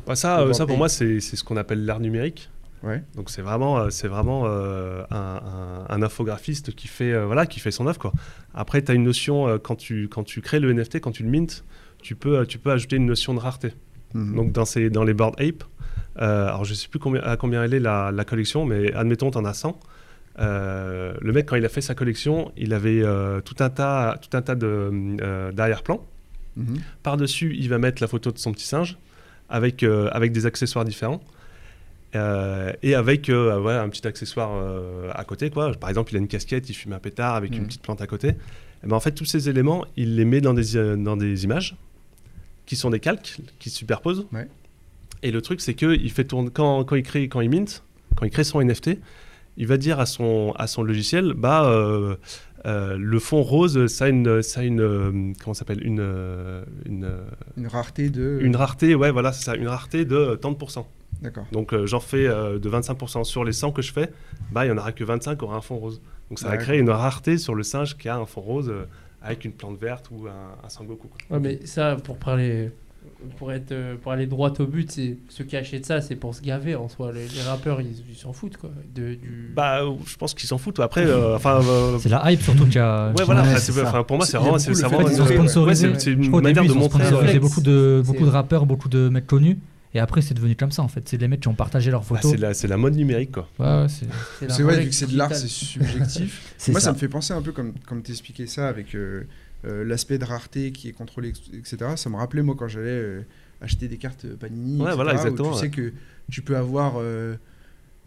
Bah, 0.06 0.16
ça, 0.16 0.40
euh, 0.40 0.54
ça, 0.54 0.64
pour 0.64 0.78
moi, 0.78 0.88
c'est 0.88 1.20
ce 1.20 1.44
qu'on 1.44 1.58
appelle 1.58 1.84
l'art 1.84 2.00
numérique. 2.00 2.48
Ouais. 2.82 3.02
Donc 3.14 3.28
c'est 3.28 3.42
vraiment, 3.42 3.76
euh, 3.78 3.90
c'est 3.90 4.08
vraiment 4.08 4.44
euh, 4.46 5.02
un, 5.10 5.16
un- 5.18 5.94
un 5.94 6.02
infographiste 6.02 6.74
qui 6.74 6.88
fait, 6.88 7.12
euh, 7.12 7.26
voilà, 7.26 7.44
qui 7.44 7.60
fait 7.60 7.70
son 7.70 7.86
œuvre. 7.86 7.98
Quoi. 7.98 8.14
Après, 8.54 8.80
tu 8.80 8.90
as 8.90 8.94
une 8.94 9.02
notion, 9.04 9.58
quand, 9.58 9.76
tu, 9.76 10.08
quand 10.08 10.24
tu 10.24 10.40
crées 10.40 10.60
le 10.60 10.72
NFT, 10.72 11.00
quand 11.00 11.12
tu 11.12 11.22
le 11.24 11.28
mint, 11.28 11.62
tu 12.02 12.16
peux, 12.16 12.46
tu 12.46 12.58
peux 12.58 12.70
ajouter 12.72 12.96
une 12.96 13.04
notion 13.06 13.34
de 13.34 13.38
rareté. 13.40 13.74
Mhm. 14.14 14.36
Donc 14.36 14.52
dans, 14.52 14.64
ces, 14.64 14.88
dans 14.88 15.04
les 15.04 15.12
board 15.12 15.34
ape, 15.38 15.62
alors 16.16 16.64
je 16.64 16.72
sais 16.72 16.88
plus 16.88 16.98
combien, 16.98 17.20
à 17.22 17.36
combien 17.36 17.62
elle 17.64 17.74
est 17.74 17.80
la, 17.80 18.12
la 18.12 18.24
collection, 18.24 18.64
mais 18.64 18.94
admettons 18.94 19.30
tu 19.30 19.36
en 19.36 19.44
as 19.44 19.52
100. 19.54 19.78
Euh, 20.40 21.14
le 21.20 21.32
mec 21.32 21.46
quand 21.46 21.56
il 21.56 21.64
a 21.64 21.68
fait 21.68 21.80
sa 21.80 21.94
collection, 21.94 22.50
il 22.56 22.72
avait 22.74 23.02
euh, 23.02 23.40
tout 23.40 23.54
un 23.60 23.70
tas, 23.70 24.18
tout 24.20 24.36
un 24.36 24.42
tas 24.42 24.54
de 24.54 24.90
euh, 25.20 25.52
d'arrière-plan. 25.52 26.04
Mhm. 26.56 26.78
Par-dessus, 27.02 27.54
il 27.58 27.68
va 27.68 27.78
mettre 27.78 28.02
la 28.02 28.08
photo 28.08 28.30
de 28.32 28.38
son 28.38 28.52
petit 28.52 28.66
singe 28.66 28.96
avec, 29.48 29.82
avec 29.82 30.32
des 30.32 30.46
accessoires 30.46 30.84
différents. 30.84 31.20
Et 32.82 32.94
avec 32.94 33.26
ouais, 33.28 33.72
un 33.74 33.88
petit 33.88 34.06
accessoire 34.06 34.50
à 35.12 35.24
côté. 35.24 35.50
Quoi. 35.50 35.72
Par 35.72 35.90
exemple, 35.90 36.12
il 36.12 36.16
a 36.16 36.20
une 36.20 36.28
casquette, 36.28 36.70
il 36.70 36.74
fume 36.74 36.92
un 36.92 37.00
pétard 37.00 37.34
avec 37.34 37.50
Mhm. 37.50 37.58
une 37.58 37.66
petite 37.66 37.82
plante 37.82 38.00
à 38.00 38.06
côté. 38.06 38.28
Et 38.28 38.86
ben, 38.86 38.94
en 38.94 39.00
fait, 39.00 39.12
tous 39.12 39.24
ces 39.24 39.48
éléments, 39.48 39.84
il 39.96 40.14
les 40.14 40.24
met 40.24 40.40
dans 40.40 40.54
des, 40.54 40.96
dans 40.96 41.16
des 41.16 41.42
images 41.44 41.74
qui 42.66 42.76
sont 42.76 42.90
des 42.90 43.00
calques 43.00 43.38
qui 43.58 43.68
se 43.68 43.76
superposent. 43.78 44.26
Ouais. 44.32 44.46
Et 45.24 45.32
le 45.32 45.42
truc, 45.42 45.60
c'est 45.60 45.74
que 45.74 45.92
il 45.94 46.10
fait 46.12 46.24
tourner, 46.24 46.50
quand, 46.52 46.84
quand, 46.84 46.94
il 46.96 47.02
crée, 47.02 47.28
quand 47.28 47.40
il 47.40 47.50
mint, 47.50 47.82
quand 48.14 48.26
il 48.26 48.30
crée 48.30 48.44
son 48.44 48.60
NFT, 48.60 48.90
il 49.56 49.66
va 49.66 49.76
dire 49.76 50.00
à 50.00 50.06
son, 50.06 50.52
à 50.56 50.66
son 50.66 50.82
logiciel 50.82 51.32
bah, 51.36 51.64
euh, 51.68 52.16
euh, 52.66 52.96
le 52.98 53.18
fond 53.18 53.42
rose, 53.42 53.86
ça 53.88 54.06
a 54.06 54.08
une, 54.08 54.42
ça 54.42 54.60
a 54.60 54.62
une 54.64 54.80
euh, 54.80 55.32
comment 55.42 55.52
s'appelle 55.54 55.86
une, 55.86 56.00
une, 56.86 57.10
Une 57.56 57.66
rareté 57.66 58.08
de. 58.10 58.38
une 58.40 58.56
rareté, 58.56 58.94
ouais, 58.94 59.10
voilà, 59.10 59.32
c'est 59.32 59.44
ça, 59.44 59.54
une 59.56 59.68
rareté 59.68 60.04
de 60.04 60.16
euh, 60.16 60.36
tant 60.36 60.50
de 60.50 60.56
pourcents. 60.56 60.88
D'accord. 61.20 61.44
Donc 61.52 61.72
euh, 61.72 61.86
j'en 61.86 62.00
fais 62.00 62.26
euh, 62.26 62.58
de 62.58 62.68
25% 62.70 63.24
sur 63.24 63.44
les 63.44 63.52
100 63.52 63.72
que 63.72 63.82
je 63.82 63.92
fais, 63.92 64.10
bah 64.50 64.64
il 64.64 64.68
y 64.68 64.72
en 64.72 64.78
aura 64.78 64.92
que 64.92 65.04
25 65.04 65.36
qui 65.38 65.44
aura 65.44 65.56
un 65.56 65.60
fond 65.60 65.76
rose. 65.76 66.00
Donc 66.30 66.38
ça 66.38 66.48
va 66.48 66.56
créer 66.56 66.78
une 66.78 66.90
rareté 66.90 67.36
sur 67.38 67.54
le 67.54 67.62
singe 67.62 67.96
qui 67.96 68.08
a 68.08 68.16
un 68.16 68.26
fond 68.26 68.40
rose 68.40 68.70
euh, 68.70 68.86
avec 69.22 69.44
une 69.44 69.52
plante 69.52 69.78
verte 69.78 70.08
ou 70.10 70.26
un, 70.26 70.64
un 70.64 70.68
sangoku. 70.68 71.08
quoi. 71.08 71.18
Ouais, 71.36 71.40
mais 71.42 71.64
ça, 71.66 71.96
pour 72.02 72.16
parler, 72.18 72.72
pour 73.38 73.52
être, 73.52 73.72
euh, 73.72 73.96
pour 73.96 74.12
aller 74.12 74.26
droit 74.26 74.52
au 74.58 74.66
but, 74.66 74.90
c'est 74.90 75.16
ceux 75.28 75.44
qui 75.44 75.56
achètent 75.56 75.86
ça, 75.86 76.00
c'est 76.00 76.16
pour 76.16 76.34
se 76.34 76.42
gaver 76.42 76.74
en 76.74 76.88
soi. 76.88 77.12
Les, 77.12 77.26
les 77.28 77.42
rappeurs, 77.42 77.80
ils 77.80 77.94
ils 78.10 78.16
s'en 78.16 78.32
foutent 78.32 78.56
quoi. 78.56 78.70
De, 78.94 79.14
du... 79.14 79.52
Bah 79.54 79.80
je 80.06 80.16
pense 80.16 80.34
qu'ils 80.34 80.48
s'en 80.48 80.58
foutent. 80.58 80.80
Après, 80.80 81.04
euh, 81.06 81.36
enfin. 81.36 81.60
euh, 81.64 81.98
C'est 82.00 82.08
la 82.08 82.30
hype 82.30 82.42
surtout 82.42 82.64
qu'il 82.64 82.76
y 82.76 82.78
a. 82.78 83.08
Ouais, 83.16 83.24
voilà, 83.24 83.42
Ouais, 83.42 83.48
enfin, 83.48 83.58
c'est 83.58 83.72
c'est- 83.72 83.80
ça. 83.80 83.88
enfin, 83.88 84.02
pour 84.02 84.16
moi, 84.16 84.26
c'est 84.26 84.36
vraiment. 84.36 84.52
beaucoup 84.52 84.74
c'est 84.74 84.82
vraiment 84.86 85.08
une- 85.08 85.20
ont 85.20 85.26
sponsorisé. 85.26 85.88
c'est- 85.98 86.12
une 86.12 86.30
manière 86.30 86.62
début, 86.62 86.68
de 86.68 86.72
ils 86.72 86.76
ont 86.76 86.80
montrer. 86.80 87.38
beaucoup 87.38 87.60
de, 87.60 88.02
beaucoup 88.04 88.24
de 88.24 88.30
rappeurs, 88.30 88.66
beaucoup 88.66 88.88
de 88.88 89.08
mecs 89.08 89.26
connus. 89.26 89.58
Et 89.96 90.00
après, 90.00 90.22
c'est 90.22 90.34
devenu 90.34 90.56
comme 90.56 90.72
ça 90.72 90.82
en 90.82 90.88
fait. 90.88 91.08
C'est 91.08 91.18
des 91.18 91.28
mecs 91.28 91.38
qui 91.40 91.46
ont 91.48 91.54
partagé 91.54 91.90
leurs 91.92 92.00
Bah, 92.00 92.06
photos. 92.16 92.32
c'est 92.32 92.36
la, 92.36 92.52
c'est 92.52 92.66
la 92.66 92.76
mode 92.76 92.96
numérique, 92.96 93.30
quoi. 93.30 93.48
Ouais, 93.60 93.82
ouais, 93.82 93.88
c'est- 93.88 94.06
c'est 94.40 94.48
la 94.48 94.54
C'est 94.54 94.62
vrai, 94.64 94.80
vu 94.80 94.88
que 94.88 94.94
c'est 94.94 95.06
de 95.10 95.16
l'art, 95.16 95.32
c'est 95.32 95.46
subjectif. 95.48 96.54
Moi, 96.68 96.80
ça. 96.80 96.92
me 96.92 96.96
fait 96.98 97.06
penser 97.08 97.32
un 97.32 97.40
peu 97.42 97.52
comme, 97.52 97.74
comme 97.86 98.02
tu 98.02 98.10
expliquais 98.10 98.46
ça 98.48 98.68
avec 98.68 98.94
euh, 98.96 99.22
l'aspect 99.84 100.18
de 100.18 100.24
rareté 100.24 100.72
qui 100.72 100.88
est 100.88 100.92
contrôlé, 100.92 101.32
etc. 101.52 101.76
Ça 101.96 102.10
me 102.10 102.16
rappelait, 102.16 102.42
moi, 102.42 102.54
quand 102.58 102.68
j'allais 102.68 102.88
euh, 102.90 103.22
acheter 103.60 103.88
des 103.88 103.96
cartes 103.98 104.26
Panini, 104.36 104.76
Ouais, 104.78 104.84
etc., 104.88 104.94
voilà, 104.96 105.12
où 105.12 105.14
exactement, 105.16 105.48
tu 105.50 105.54
ouais. 105.54 105.60
sais 105.60 105.70
que 105.70 105.92
tu 106.30 106.42
peux 106.42 106.56
avoir 106.56 106.94
euh, 106.98 107.34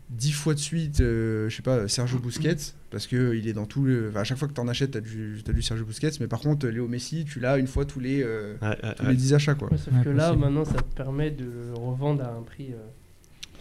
dix 0.10 0.32
fois 0.32 0.54
de 0.54 0.60
suite, 0.60 1.02
euh, 1.02 1.50
je 1.50 1.56
sais 1.56 1.62
pas, 1.62 1.88
Sergio 1.88 2.20
Busquets, 2.20 2.56
parce 2.92 3.08
que 3.08 3.36
il 3.36 3.48
est 3.48 3.54
dans 3.54 3.66
tout 3.66 3.84
le... 3.84 4.08
enfin, 4.10 4.22
à 4.22 4.24
chaque 4.24 4.38
fois 4.38 4.48
que 4.48 4.54
tu 4.54 4.62
en 4.62 4.68
achètes, 4.68 4.92
tu 4.92 4.98
as, 4.98 5.02
du 5.02 5.40
as 5.48 5.52
du 5.54 5.62
Sergio 5.62 5.84
Busquets, 5.86 6.12
mais 6.20 6.28
par 6.28 6.40
contre, 6.40 6.68
Léo 6.68 6.88
Messi, 6.88 7.26
tu 7.26 7.40
l'as 7.40 7.58
une 7.58 7.68
fois 7.68 7.86
tous 7.86 8.00
les, 8.00 8.24
euh, 8.24 8.56
Ouais, 8.62 8.68
ouais, 8.70 8.94
tous 8.96 9.04
ouais. 9.04 9.10
les 9.12 9.16
10 9.18 9.34
achats, 9.34 9.56
quoi. 9.56 9.70
Ouais, 9.72 9.78
sauf 9.78 9.94
Ouais, 9.94 10.04
que 10.04 10.10
là, 10.10 10.34
maintenant, 10.36 10.64
ça 10.66 10.76
te 10.82 10.96
permet 10.96 11.32
de 11.32 11.44
le 11.46 11.74
revendre 11.74 12.24
à 12.24 12.32
un 12.34 12.42
prix. 12.44 12.72
euh, 12.72 12.78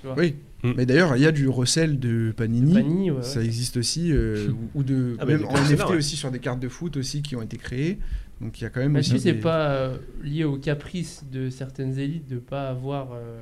tu 0.00 0.06
vois. 0.06 0.16
Oui, 0.16 0.36
Mm. 0.62 0.72
mais 0.76 0.86
d'ailleurs, 0.86 1.16
il 1.16 1.22
y 1.22 1.26
a 1.26 1.32
du 1.32 1.48
recel 1.48 1.98
de 2.00 2.32
Panini. 2.36 2.72
Panini, 2.74 3.10
ouais, 3.10 3.22
Ça 3.22 3.38
ouais. 3.40 3.44
existe 3.44 3.76
aussi, 3.76 4.10
euh, 4.12 4.48
ou 4.74 4.80
ou 4.80 4.82
de 4.82 5.16
Ah, 5.20 5.26
même 5.26 5.44
en 5.44 5.54
NFT 5.54 5.90
ouais. 5.90 5.96
aussi 5.96 6.16
sur 6.16 6.30
des 6.30 6.38
cartes 6.38 6.60
de 6.60 6.68
foot 6.68 6.96
aussi 6.96 7.22
qui 7.22 7.36
ont 7.36 7.42
été 7.42 7.56
créées. 7.58 7.98
Donc 8.40 8.60
il 8.60 8.64
y 8.64 8.66
a 8.66 8.70
quand 8.70 8.80
même 8.80 8.96
Est-ce 8.96 9.12
que 9.12 9.18
c'est 9.18 9.32
des- 9.34 9.40
pas 9.40 9.68
euh, 9.70 9.96
lié 10.22 10.44
au 10.44 10.56
caprice 10.56 11.24
de 11.30 11.50
certaines 11.50 11.98
élites 11.98 12.28
de 12.28 12.38
pas 12.38 12.68
avoir, 12.68 13.12
euh, 13.12 13.38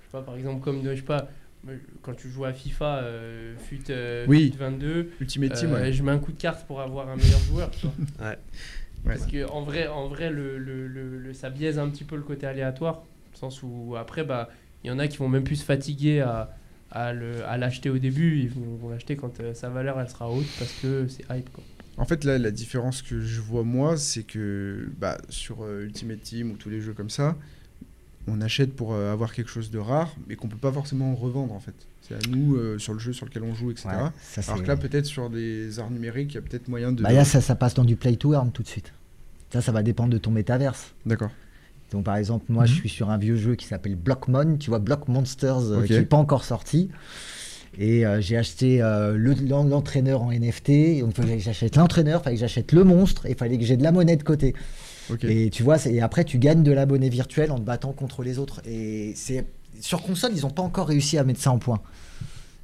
je 0.00 0.06
sais 0.06 0.12
pas, 0.12 0.22
par 0.22 0.36
exemple, 0.36 0.62
comme, 0.62 0.82
de- 0.82 0.90
je 0.90 0.96
sais 0.96 1.02
pas, 1.02 1.28
euh, 1.68 1.76
quand 2.02 2.14
tu 2.14 2.28
joues 2.30 2.44
à 2.44 2.52
FIFA, 2.52 2.98
euh, 3.02 3.54
FUT, 3.58 3.84
euh, 3.90 4.24
Oui. 4.28 4.50
FUT 4.52 4.58
22, 4.58 5.10
Ultimate 5.20 5.52
Team. 5.54 5.72
euh, 5.72 5.80
ouais. 5.82 5.92
je 5.92 6.02
mets 6.02 6.12
un 6.12 6.18
coup 6.18 6.32
de 6.32 6.38
carte 6.40 6.66
pour 6.66 6.80
avoir 6.80 7.08
un 7.08 7.16
meilleur 7.16 7.40
joueur, 7.40 7.70
tu 7.70 7.86
vois. 7.86 7.94
Ouais. 8.20 8.26
Ouais. 9.04 9.16
Parce 9.16 9.26
que 9.26 9.48
en 9.50 9.62
vrai, 9.62 9.86
en 9.88 10.06
vrai 10.08 10.30
le, 10.30 10.58
le- 10.58 10.86
le- 10.86 11.18
le- 11.18 11.32
ça 11.34 11.50
biaise 11.50 11.78
un 11.78 11.88
petit 11.88 12.04
peu 12.04 12.14
le 12.16 12.22
côté 12.22 12.46
aléatoire, 12.46 12.94
dans 12.96 13.02
le 13.32 13.38
sens 13.38 13.62
où 13.62 13.96
après, 13.98 14.22
bah, 14.24 14.48
il 14.84 14.88
y 14.88 14.90
en 14.90 14.98
a 14.98 15.08
qui 15.08 15.18
vont 15.18 15.28
même 15.28 15.44
plus 15.44 15.56
se 15.56 15.64
fatiguer 15.64 16.20
à, 16.20 16.54
à 16.90 17.12
le- 17.12 17.44
à 17.46 17.56
l'acheter 17.56 17.90
au 17.90 17.98
début, 17.98 18.38
ils 18.40 18.50
vont, 18.50 18.76
vont 18.76 18.88
l'acheter 18.90 19.16
quand 19.16 19.40
euh, 19.40 19.54
sa 19.54 19.68
valeur 19.68 20.00
elle 20.00 20.08
sera 20.08 20.30
haute 20.30 20.46
parce 20.58 20.72
que 20.82 21.06
c'est 21.08 21.22
hype. 21.30 21.50
Quoi. 21.52 21.64
En 21.98 22.04
fait, 22.06 22.24
là, 22.24 22.38
la 22.38 22.50
différence 22.50 23.02
que 23.02 23.20
je 23.20 23.40
vois 23.40 23.64
moi, 23.64 23.96
c'est 23.96 24.22
que 24.22 24.88
bah, 24.98 25.18
sur 25.28 25.62
euh, 25.62 25.84
Ultimate 25.84 26.22
Team 26.22 26.50
ou 26.50 26.56
tous 26.56 26.70
les 26.70 26.80
jeux 26.80 26.94
comme 26.94 27.10
ça, 27.10 27.36
on 28.26 28.40
achète 28.40 28.74
pour 28.74 28.94
euh, 28.94 29.12
avoir 29.12 29.32
quelque 29.34 29.50
chose 29.50 29.70
de 29.70 29.78
rare, 29.78 30.14
mais 30.28 30.36
qu'on 30.36 30.48
peut 30.48 30.56
pas 30.56 30.72
forcément 30.72 31.14
revendre 31.14 31.52
en 31.52 31.60
fait. 31.60 31.74
C'est 32.02 32.14
à 32.14 32.28
nous 32.30 32.56
euh, 32.56 32.78
sur 32.78 32.92
le 32.94 32.98
jeu 32.98 33.12
sur 33.12 33.26
lequel 33.26 33.42
on 33.44 33.54
joue, 33.54 33.70
etc. 33.70 33.88
Ouais, 33.90 33.94
ça, 34.22 34.40
Alors 34.52 34.62
que 34.62 34.68
là, 34.68 34.76
peut-être 34.76 35.06
sur 35.06 35.28
des 35.30 35.78
arts 35.78 35.90
numériques, 35.90 36.32
il 36.32 36.34
y 36.36 36.38
a 36.38 36.42
peut-être 36.42 36.68
moyen 36.68 36.92
de. 36.92 37.02
Bah, 37.02 37.12
là, 37.12 37.24
ça, 37.24 37.40
ça 37.40 37.54
passe 37.54 37.74
dans 37.74 37.84
du 37.84 37.94
play 37.96 38.16
to 38.16 38.32
earn 38.34 38.50
tout 38.52 38.62
de 38.62 38.68
suite. 38.68 38.92
Ça, 39.52 39.60
ça 39.60 39.70
va 39.70 39.82
dépendre 39.82 40.10
de 40.10 40.18
ton 40.18 40.30
métaverse. 40.30 40.94
D'accord. 41.04 41.30
Donc, 41.92 42.04
par 42.04 42.16
exemple, 42.16 42.46
moi, 42.48 42.62
Mhm. 42.64 42.68
je 42.68 42.74
suis 42.74 42.88
sur 42.88 43.10
un 43.10 43.18
vieux 43.18 43.36
jeu 43.36 43.54
qui 43.54 43.66
s'appelle 43.66 43.94
Blockmon, 43.96 44.56
tu 44.58 44.70
vois, 44.70 44.78
Block 44.78 45.08
Monsters, 45.08 45.58
euh, 45.70 45.82
qui 45.86 45.92
n'est 45.92 46.06
pas 46.06 46.16
encore 46.16 46.44
sorti. 46.44 46.90
Et 47.78 48.04
euh, 48.04 48.20
j'ai 48.20 48.36
acheté 48.36 48.82
euh, 48.82 49.16
le- 49.16 49.34
l'en- 49.48 49.64
l'entraîneur 49.64 50.22
en 50.22 50.30
NFT. 50.30 51.00
Donc, 51.00 51.10
il 51.16 51.22
fallait 51.22 51.36
que 51.38 51.42
j'achète 51.42 51.76
l'entraîneur, 51.76 52.20
il 52.20 52.24
fallait 52.24 52.36
que 52.36 52.40
j'achète 52.40 52.72
le 52.72 52.84
monstre, 52.84 53.26
et 53.26 53.30
il 53.30 53.36
fallait 53.36 53.56
que 53.58 53.64
j'ai 53.64 53.76
de 53.76 53.82
la 53.82 53.92
monnaie 53.92 54.16
de 54.16 54.22
côté. 54.22 54.54
Et 55.22 55.50
tu 55.50 55.62
vois, 55.62 55.76
et 55.86 56.00
après, 56.00 56.24
tu 56.24 56.38
gagnes 56.38 56.62
de 56.62 56.72
la 56.72 56.86
monnaie 56.86 57.08
virtuelle 57.08 57.50
en 57.50 57.56
te 57.56 57.62
battant 57.62 57.92
contre 57.92 58.22
les 58.22 58.38
autres. 58.38 58.60
Et 58.66 59.12
c'est 59.16 59.44
sur 59.80 60.02
console, 60.02 60.32
ils 60.36 60.42
n'ont 60.42 60.50
pas 60.50 60.62
encore 60.62 60.86
réussi 60.88 61.18
à 61.18 61.24
mettre 61.24 61.40
ça 61.40 61.50
en 61.50 61.58
point. 61.58 61.80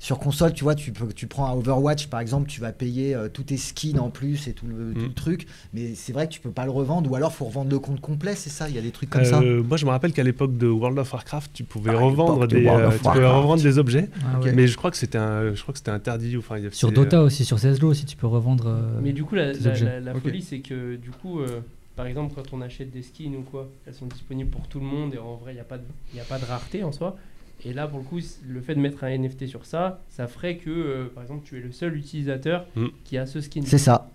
Sur 0.01 0.19
console, 0.21 0.53
tu 0.53 0.63
vois, 0.63 0.75
tu, 0.77 0.93
peux, 0.93 1.13
tu 1.13 1.27
prends 1.27 1.47
un 1.47 1.53
Overwatch 1.55 2.07
par 2.07 2.21
exemple, 2.21 2.49
tu 2.49 2.61
vas 2.61 2.71
payer 2.73 3.15
euh, 3.17 3.29
tous 3.29 3.43
tes 3.43 3.57
skins 3.57 3.99
en 3.99 4.11
plus 4.11 4.47
et 4.47 4.53
tout 4.53 4.67
le, 4.67 4.93
tout 4.95 5.01
le 5.01 5.09
Mm. 5.09 5.15
truc, 5.15 5.47
mais 5.73 5.95
c'est 5.97 6.13
vrai 6.13 6.29
que 6.29 6.33
tu 6.33 6.41
peux 6.41 6.51
pas 6.53 6.65
le 6.65 6.71
revendre 6.71 7.11
ou 7.11 7.17
alors 7.17 7.33
faut 7.35 7.47
revendre 7.47 7.71
le 7.71 7.79
compte 7.81 8.01
complet, 8.01 8.35
c'est 8.37 8.51
ça? 8.51 8.69
Il 8.69 8.75
y 8.77 8.79
a 8.79 8.83
des 8.83 8.93
trucs 8.93 9.11
comme 9.11 9.25
ça? 9.25 9.41
Euh, 9.41 9.63
moi, 9.63 9.77
je 9.77 9.85
me 9.87 9.91
rappelle 9.91 10.13
qu'à 10.13 10.23
l'époque 10.23 10.57
de 10.57 10.69
World 10.69 10.99
of 10.99 11.13
Warcraft, 11.13 11.51
tu 11.53 11.65
pouvais 11.65 11.91
À 11.91 11.97
revendre 11.99 12.47
de 12.47 12.57
des, 12.59 12.67
euh, 12.69 12.91
tu 12.93 12.99
pouvais 13.01 13.27
revendre 13.27 13.63
des 13.63 13.79
objets, 13.79 14.09
Ah 14.25 14.39
ouais. 14.41 14.53
mais 14.53 14.67
je 14.69 14.77
crois 14.77 14.91
que 14.93 14.97
c'était 14.97 15.19
un, 15.19 15.53
je 15.55 15.61
crois 15.63 15.73
que 15.73 15.79
c'était 15.79 15.91
interdit. 15.91 16.37
ou 16.37 16.41
Enfin, 16.41 16.59
il 16.59 16.65
y 16.65 16.67
a- 16.69 16.71
Sur 16.71 16.93
Dota 16.93 17.23
aussi, 17.23 17.45
sur 17.45 17.59
CSGO 17.59 17.89
aussi, 17.89 18.05
tu 18.07 18.17
peux 18.17 18.27
revendre. 18.29 18.67
euh, 18.69 19.01
Mais 19.03 19.13
du 19.13 19.25
coup, 19.25 19.35
la, 19.35 19.53
la- 19.53 20.15
folie, 20.15 20.43
c'est 20.43 20.61
que 20.61 20.95
du 20.97 21.11
coup, 21.11 21.41
euh, 21.41 21.61
par 21.97 22.07
exemple, 22.07 22.35
quand 22.37 22.53
on 22.53 22.61
achète 22.61 22.93
des 22.93 23.03
skins 23.03 23.35
ou 23.35 23.43
quoi, 23.43 23.69
elles 23.87 23.95
sont 23.95 24.07
disponibles 24.07 24.51
pour 24.51 24.69
tout 24.69 24.79
le 24.79 24.87
monde 24.87 25.15
et 25.15 25.19
en 25.19 25.35
vrai, 25.35 25.53
il 25.53 25.55
n'y 25.57 25.61
a, 25.61 25.65
pas 25.65 25.79
de- 25.79 25.85
y 26.15 26.21
a 26.21 26.25
pas 26.25 26.39
de 26.39 26.45
rareté 26.45 26.85
en 26.85 26.93
soi. 26.93 27.17
Et 27.65 27.73
là, 27.73 27.87
pour 27.89 27.99
le 27.99 28.05
coup, 28.05 28.21
le 28.49 28.61
fait 28.61 28.75
de 28.75 28.81
mettre 28.81 29.03
un 29.05 29.09
NFT 29.19 29.47
sur 29.49 29.67
ça, 29.67 30.01
ça 30.11 30.27
ferait 30.29 30.57
que, 30.59 30.71
euh, 30.71 31.07
par 31.13 31.23
exemple, 31.25 31.43
tu 31.45 31.57
es 31.59 31.61
le 31.61 31.73
seul 31.73 31.97
utilisateur 31.97 32.67
Mm. 32.77 32.87
qui 33.05 33.19
a 33.19 33.27
ce 33.27 33.41
skin. 33.41 33.63
C'est 33.65 33.79
ça. 33.79 34.11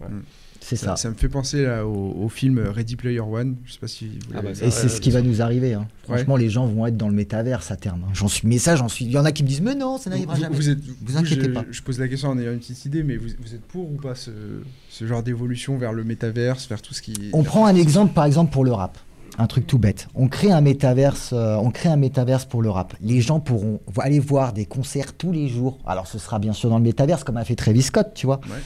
Ouais. 0.00 0.08
Mm. 0.08 0.22
C'est 0.58 0.74
Ça, 0.76 0.86
ça. 0.86 0.96
ça 0.96 1.10
me 1.10 1.14
fait 1.14 1.28
penser 1.28 1.62
là, 1.64 1.86
au, 1.86 2.12
au 2.24 2.28
film 2.30 2.58
Ready 2.58 2.96
Player 2.96 3.20
One. 3.20 3.56
Je 3.66 3.74
sais 3.74 3.78
pas 3.78 3.86
si 3.86 4.06
vous 4.08 4.34
Ah 4.34 4.40
bah, 4.42 4.50
Et 4.50 4.70
c'est 4.70 4.88
ce 4.88 5.00
qui 5.02 5.10
va 5.10 5.20
nous 5.22 5.40
arriver. 5.42 5.74
hein. 5.74 5.86
Ouais. 6.08 6.16
Franchement, 6.16 6.36
les 6.36 6.48
gens 6.48 6.66
vont 6.66 6.86
être 6.86 6.96
dans 6.96 7.08
le 7.08 7.14
métaverse 7.14 7.70
à 7.70 7.76
terme. 7.76 8.04
hein. 8.04 8.10
J'en 8.14 8.26
suis, 8.26 8.48
mais 8.48 8.58
ça, 8.58 8.74
j'en 8.74 8.88
suis. 8.88 9.04
Il 9.04 9.12
y 9.12 9.18
en 9.18 9.24
a 9.26 9.32
qui 9.32 9.42
me 9.44 9.48
disent, 9.48 9.60
mais 9.60 9.74
non, 9.74 9.98
ça 9.98 10.08
n'arrivera 10.10 10.34
jamais. 10.34 10.56
Vous 10.56 10.68
êtes, 10.70 10.78
Vous 11.02 11.16
inquiétez 11.18 11.44
je, 11.44 11.50
pas. 11.50 11.64
Je 11.70 11.82
pose 11.82 12.00
la 12.00 12.08
question 12.08 12.30
en 12.30 12.38
ayant 12.38 12.52
une 12.52 12.58
petite 12.58 12.84
idée, 12.86 13.02
mais 13.04 13.16
vous, 13.16 13.28
vous 13.38 13.54
êtes 13.54 13.62
pour 13.62 13.92
ou 13.92 13.96
pas 13.96 14.14
ce, 14.14 14.30
ce 14.88 15.06
genre 15.06 15.22
d'évolution 15.22 15.76
vers 15.76 15.92
le 15.92 16.02
métaverse, 16.04 16.66
vers 16.68 16.80
tout 16.82 16.94
ce 16.94 17.02
qui. 17.02 17.14
On 17.34 17.42
prend 17.44 17.66
un 17.66 17.76
exemple, 17.76 18.12
par 18.14 18.24
exemple, 18.24 18.50
pour 18.50 18.64
le 18.64 18.72
rap. 18.72 18.98
Un 19.38 19.46
truc 19.46 19.66
tout 19.66 19.78
bête. 19.78 20.08
On 20.14 20.28
crée 20.28 20.50
un 20.50 20.62
métaverse, 20.62 21.30
euh, 21.34 21.56
on 21.56 21.70
crée 21.70 21.90
un 21.90 21.96
métaverse 21.96 22.46
pour 22.46 22.62
le 22.62 22.70
rap. 22.70 22.94
Les 23.02 23.20
gens 23.20 23.38
pourront 23.38 23.80
aller 23.98 24.18
voir 24.18 24.52
des 24.54 24.64
concerts 24.64 25.12
tous 25.14 25.30
les 25.30 25.48
jours. 25.48 25.78
Alors, 25.86 26.06
ce 26.06 26.18
sera 26.18 26.38
bien 26.38 26.54
sûr 26.54 26.70
dans 26.70 26.78
le 26.78 26.84
métaverse, 26.84 27.22
comme 27.22 27.36
a 27.36 27.44
fait 27.44 27.54
Travis 27.56 27.82
Scott, 27.82 28.12
tu 28.14 28.24
vois. 28.26 28.40
Ouais. 28.48 28.56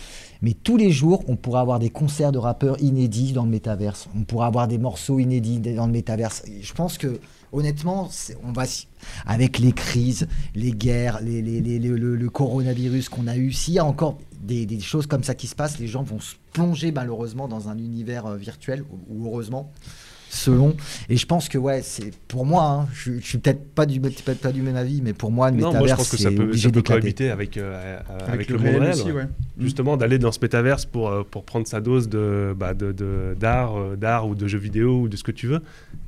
Mais 0.42 0.54
tous 0.54 0.76
les 0.76 0.90
jours, 0.92 1.24
on 1.28 1.34
pourra 1.36 1.60
avoir 1.60 1.80
des 1.80 1.90
concerts 1.90 2.30
de 2.32 2.38
rappeurs 2.38 2.80
inédits 2.80 3.32
dans 3.32 3.44
le 3.44 3.50
métaverse. 3.50 4.08
On 4.16 4.22
pourra 4.22 4.46
avoir 4.46 4.68
des 4.68 4.78
morceaux 4.78 5.18
inédits 5.18 5.58
dans 5.58 5.86
le 5.86 5.92
métaverse. 5.92 6.42
Et 6.46 6.62
je 6.62 6.72
pense 6.72 6.96
que, 6.98 7.18
honnêtement, 7.52 8.08
on 8.44 8.52
va, 8.52 8.62
avec 9.26 9.58
les 9.58 9.72
crises, 9.72 10.28
les 10.54 10.70
guerres, 10.70 11.20
les, 11.20 11.42
les- 11.42 11.60
les- 11.60 11.78
le, 11.80 12.30
coronavirus 12.30 13.08
qu'on 13.08 13.26
a 13.26 13.36
eu, 13.36 13.52
s'il 13.52 13.74
y 13.74 13.78
a 13.80 13.84
encore 13.84 14.18
des, 14.40 14.66
des 14.66 14.80
choses 14.80 15.06
comme 15.06 15.24
ça 15.24 15.34
qui 15.34 15.46
se 15.48 15.54
passent, 15.56 15.78
les 15.80 15.88
gens 15.88 16.04
vont 16.04 16.20
se 16.20 16.36
plonger 16.52 16.92
malheureusement 16.92 17.48
dans 17.48 17.68
un 17.68 17.76
univers 17.76 18.24
euh, 18.26 18.36
virtuel, 18.36 18.84
ou 19.10 19.26
heureusement, 19.26 19.70
selon. 20.30 20.76
Et 21.08 21.16
je 21.16 21.26
pense 21.26 21.48
que, 21.48 21.58
ouais, 21.58 21.82
c'est 21.82 22.12
pour 22.28 22.46
moi, 22.46 22.64
hein, 22.64 22.88
je, 22.94 23.12
je 23.20 23.26
suis 23.26 23.38
peut-être 23.38 23.64
pas 23.74 23.84
du, 23.86 24.00
pas 24.00 24.52
du 24.52 24.62
même 24.62 24.76
avis, 24.76 25.02
mais 25.02 25.12
pour 25.12 25.30
moi, 25.30 25.50
le 25.50 25.56
Non, 25.58 25.72
moi 25.72 25.72
je 25.72 25.76
métaverse, 25.82 25.98
pense 25.98 26.10
que 26.10 26.16
c'est 26.16 26.22
ça 26.24 26.30
peut, 26.30 26.44
obligé 26.44 26.70
d'éclater. 26.70 27.00
cohabiter 27.00 27.30
avec, 27.30 27.56
euh, 27.56 28.00
avec, 28.08 28.28
avec, 28.28 28.48
le, 28.48 28.56
le 28.56 28.62
monde 28.62 28.68
réel 28.70 28.82
réel. 28.82 28.94
aussi, 28.94 29.12
ouais. 29.12 29.26
Ouais. 29.60 29.64
Justement, 29.64 29.96
d'aller 29.96 30.18
dans 30.18 30.32
ce 30.32 30.38
métaverse 30.42 30.84
pour, 30.86 31.08
euh, 31.08 31.22
pour 31.28 31.44
prendre 31.44 31.66
sa 31.66 31.80
dose 31.80 32.08
de, 32.08 32.54
bah, 32.58 32.74
de, 32.74 32.92
de- 32.92 33.36
d'art, 33.38 33.76
euh, 33.78 33.96
d'art 33.96 34.26
ou 34.28 34.34
de 34.34 34.46
jeux 34.48 34.58
vidéo 34.58 35.02
ou 35.02 35.08
de 35.08 35.16
ce 35.16 35.22
que 35.22 35.32
tu 35.32 35.46
veux. 35.46 35.60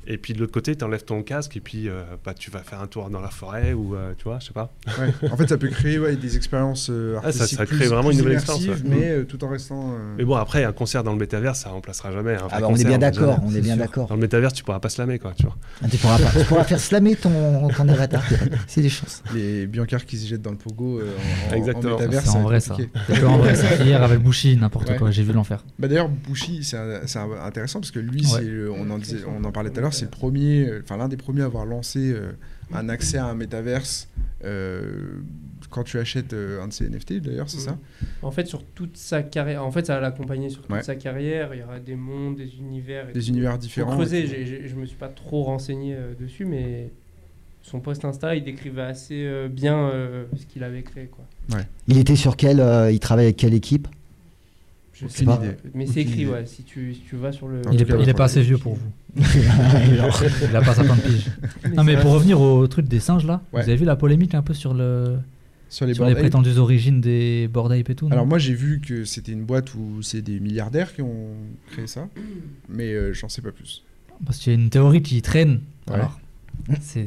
Et 0.05 0.17
puis 0.17 0.33
de 0.33 0.39
l'autre 0.39 0.51
côté, 0.51 0.75
tu 0.75 0.83
enlèves 0.83 1.05
ton 1.05 1.21
casque 1.23 1.55
et 1.55 1.61
puis 1.61 1.87
euh, 1.87 2.01
bah, 2.25 2.33
tu 2.33 2.51
vas 2.51 2.59
faire 2.59 2.81
un 2.81 2.87
tour 2.87 3.09
dans 3.09 3.21
la 3.21 3.29
forêt 3.29 3.71
ou 3.71 3.95
euh, 3.95 4.11
tu 4.17 4.25
vois, 4.25 4.39
je 4.41 4.47
sais 4.47 4.53
pas. 4.53 4.69
Ouais. 4.99 5.13
En 5.31 5.37
fait, 5.37 5.47
ça 5.47 5.57
peut 5.57 5.69
créer 5.69 5.97
ouais, 5.97 6.17
des 6.17 6.35
expériences 6.35 6.89
euh, 6.89 7.15
Ah, 7.19 7.31
ça- 7.31 7.43
artistiques 7.43 7.57
ça 7.59 7.65
crée 7.65 7.77
plus- 7.77 7.85
vraiment 7.87 8.09
plus 8.09 8.13
une 8.15 8.17
nouvelle 8.19 8.33
expérience, 8.33 8.65
ouais. 8.67 8.75
mais 8.83 9.09
euh, 9.11 9.23
tout 9.23 9.41
en 9.45 9.47
restant. 9.47 9.91
euh, 9.93 10.15
Mais 10.17 10.25
bon, 10.25 10.35
après, 10.35 10.65
un 10.65 10.73
concert 10.73 11.03
dans 11.05 11.13
le 11.13 11.19
métaverse, 11.19 11.59
ça 11.61 11.69
remplacera 11.69 12.11
jamais. 12.11 12.33
Un 12.33 12.37
vrai 12.39 12.47
Ah 12.51 12.59
bah, 12.59 12.67
on 12.69 12.75
est 12.75 12.83
bien 12.83 12.97
d'accord, 12.97 13.39
on 13.45 13.55
est 13.55 13.61
bien 13.61 13.77
d'accord. 13.77 14.07
Dans 14.09 14.15
le 14.15 14.21
métaverse, 14.21 14.53
tu 14.53 14.63
pourras 14.65 14.79
pas 14.79 14.89
slammer, 14.89 15.19
quoi, 15.19 15.31
tu 15.37 15.43
vois. 15.43 15.55
Ah, 15.81 15.87
Tu 15.89 15.95
pourras, 15.97 16.19
pas- 16.19 16.37
tu 16.39 16.45
pourras 16.47 16.63
faire 16.65 16.79
slammer 16.81 17.15
ton, 17.15 17.69
ton 17.69 17.87
avatar. 17.87 18.23
C'est 18.67 18.81
des 18.81 18.89
chances. 18.89 19.23
les 19.33 19.67
Biancards 19.67 20.05
qui 20.05 20.17
se 20.17 20.27
jettent 20.27 20.41
dans 20.41 20.51
le 20.51 20.57
pogo 20.57 20.99
euh, 20.99 21.05
en, 21.49 21.53
en- 21.53 21.55
Exactement. 21.55 21.95
en 21.95 21.99
métaverse. 21.99 22.25
C'est 22.25 22.37
en 22.37 22.41
vrai 22.43 22.59
ça. 22.59 22.75
Ça. 23.55 23.83
Hier 23.83 24.01
avec 24.01 24.19
Bushi, 24.19 24.57
n'importe 24.57 24.89
Ouais. 24.89 24.97
quoi, 24.97 25.11
j'ai 25.11 25.23
vu 25.23 25.33
l'enfer. 25.33 25.63
Bah 25.79 25.87
d'ailleurs, 25.87 26.09
Bushi, 26.09 26.63
c'est 26.63 26.77
intéressant 26.77 27.79
parce 27.79 27.91
que 27.91 27.99
lui, 27.99 28.25
Ouais. 28.33 28.41
le- 28.43 28.71
on, 28.71 28.89
en 28.89 28.97
disait- 28.97 29.23
on 29.27 29.43
en 29.43 29.51
parlait 29.51 29.69
tout 29.69 29.79
à 29.79 29.81
l'heure, 29.81 29.93
c'est 29.93 30.05
le 30.05 30.11
premier, 30.11 30.69
enfin 30.83 30.97
l'un 30.97 31.07
des 31.07 31.17
premiers 31.17 31.41
à 31.41 31.45
avoir 31.45 31.65
lancé 31.65 32.11
euh, 32.13 32.31
un 32.73 32.89
accès 32.89 33.17
à 33.17 33.25
un 33.25 33.35
métaverse 33.35 34.07
euh, 34.45 35.19
quand 35.69 35.83
tu 35.83 35.97
achètes 35.99 36.33
euh, 36.33 36.61
un 36.61 36.67
de 36.67 36.73
ces 36.73 36.85
NFT 36.89 37.13
d'ailleurs, 37.21 37.49
c'est 37.49 37.59
ça? 37.59 37.77
En 38.21 38.31
fait, 38.31 38.45
sur 38.45 38.63
toute 38.63 38.97
sa 38.97 39.23
carrière, 39.23 39.65
en 39.65 39.71
fait, 39.71 39.85
ça 39.87 39.95
va 39.95 40.01
l'accompagner 40.01 40.49
sur 40.49 40.61
toute 40.61 40.71
Ouais. 40.71 40.83
sa 40.83 40.95
carrière. 40.95 41.53
Il 41.53 41.61
y 41.61 41.63
aura 41.63 41.79
des 41.79 41.95
mondes, 41.95 42.35
des 42.35 42.57
univers. 42.57 43.09
et 43.09 43.13
Des 43.13 43.21
tout. 43.21 43.27
univers 43.27 43.57
différents. 43.57 43.93
creuser, 43.95 44.27
je 44.67 44.75
me 44.75 44.85
suis 44.85 44.97
pas 44.97 45.07
trop 45.07 45.43
renseigné 45.43 45.95
euh, 45.95 46.13
dessus, 46.19 46.45
mais 46.45 46.91
son 47.63 47.79
post 47.79 48.05
Insta, 48.05 48.35
il 48.35 48.43
décrivait 48.43 48.81
assez 48.83 49.23
euh, 49.25 49.47
bien 49.47 49.77
euh, 49.77 50.25
ce 50.37 50.45
qu'il 50.45 50.63
avait 50.63 50.83
créé. 50.83 51.07
Quoi. 51.07 51.25
Il 51.87 51.97
était 51.97 52.15
sur 52.15 52.35
quel 52.37 52.59
euh, 52.59 52.91
Il 52.91 52.99
travaille 52.99 53.25
avec 53.25 53.37
quelle 53.37 53.53
équipe? 53.55 53.87
Je 54.93 55.07
sais 55.07 55.25
pas, 55.25 55.37
idée. 55.43 55.55
mais 55.73 55.87
c'est 55.87 56.01
écrit, 56.01 56.21
idée. 56.21 56.31
ouais. 56.31 56.45
Si 56.45 56.61
tu, 56.63 56.93
si 56.93 56.99
tu 57.01 57.15
vas 57.15 57.31
sur 57.31 57.47
le. 57.47 57.61
Il 57.71 57.77
tout 57.77 57.83
est, 57.83 57.85
cas, 57.85 57.95
il 57.95 58.03
est 58.03 58.05
ouais, 58.07 58.13
pas 58.13 58.25
assez 58.25 58.41
vieux 58.41 58.57
pour 58.59 58.75
vous. 58.75 58.91
Il 60.49 60.55
a 60.55 60.61
pas 60.61 60.73
50 60.75 61.01
piges. 61.01 61.31
Non 61.75 61.83
mais 61.83 61.97
pour 61.99 62.11
revenir 62.11 62.39
au 62.41 62.65
truc 62.67 62.87
des 62.87 62.99
singes 62.99 63.25
là, 63.25 63.41
Ouais. 63.53 63.61
vous 63.63 63.69
avez 63.69 63.77
vu 63.77 63.85
la 63.85 63.95
polémique 63.95 64.33
un 64.35 64.41
peu 64.41 64.53
sur 64.53 64.73
le 64.73 65.17
Sur 65.69 65.85
les 65.85 65.93
sur 65.93 66.05
prétendues 66.11 66.57
origines 66.57 66.99
des 67.01 67.47
Bored 67.51 67.71
Ape 67.71 67.89
et 67.89 67.95
tout. 67.95 68.07
Alors 68.11 68.25
moi 68.25 68.37
j'ai 68.39 68.53
vu 68.53 68.81
que 68.81 69.05
c'était 69.05 69.31
une 69.31 69.43
boîte 69.45 69.73
où 69.75 70.01
c'est 70.01 70.21
des 70.21 70.39
milliardaires 70.39 70.93
qui 70.93 71.01
ont 71.01 71.27
créé 71.71 71.87
ça, 71.87 72.07
mais 72.69 72.91
euh, 72.93 73.13
j'en 73.13 73.29
sais 73.29 73.41
pas 73.41 73.51
plus. 73.51 73.83
Parce 74.25 74.37
qu'il 74.39 74.53
y 74.53 74.55
a 74.55 74.59
une 74.59 74.69
théorie 74.69 75.01
qui 75.01 75.21
traîne. 75.21 75.61
Ouais. 75.87 75.95
Alors, 75.95 76.19
c'est 76.81 77.03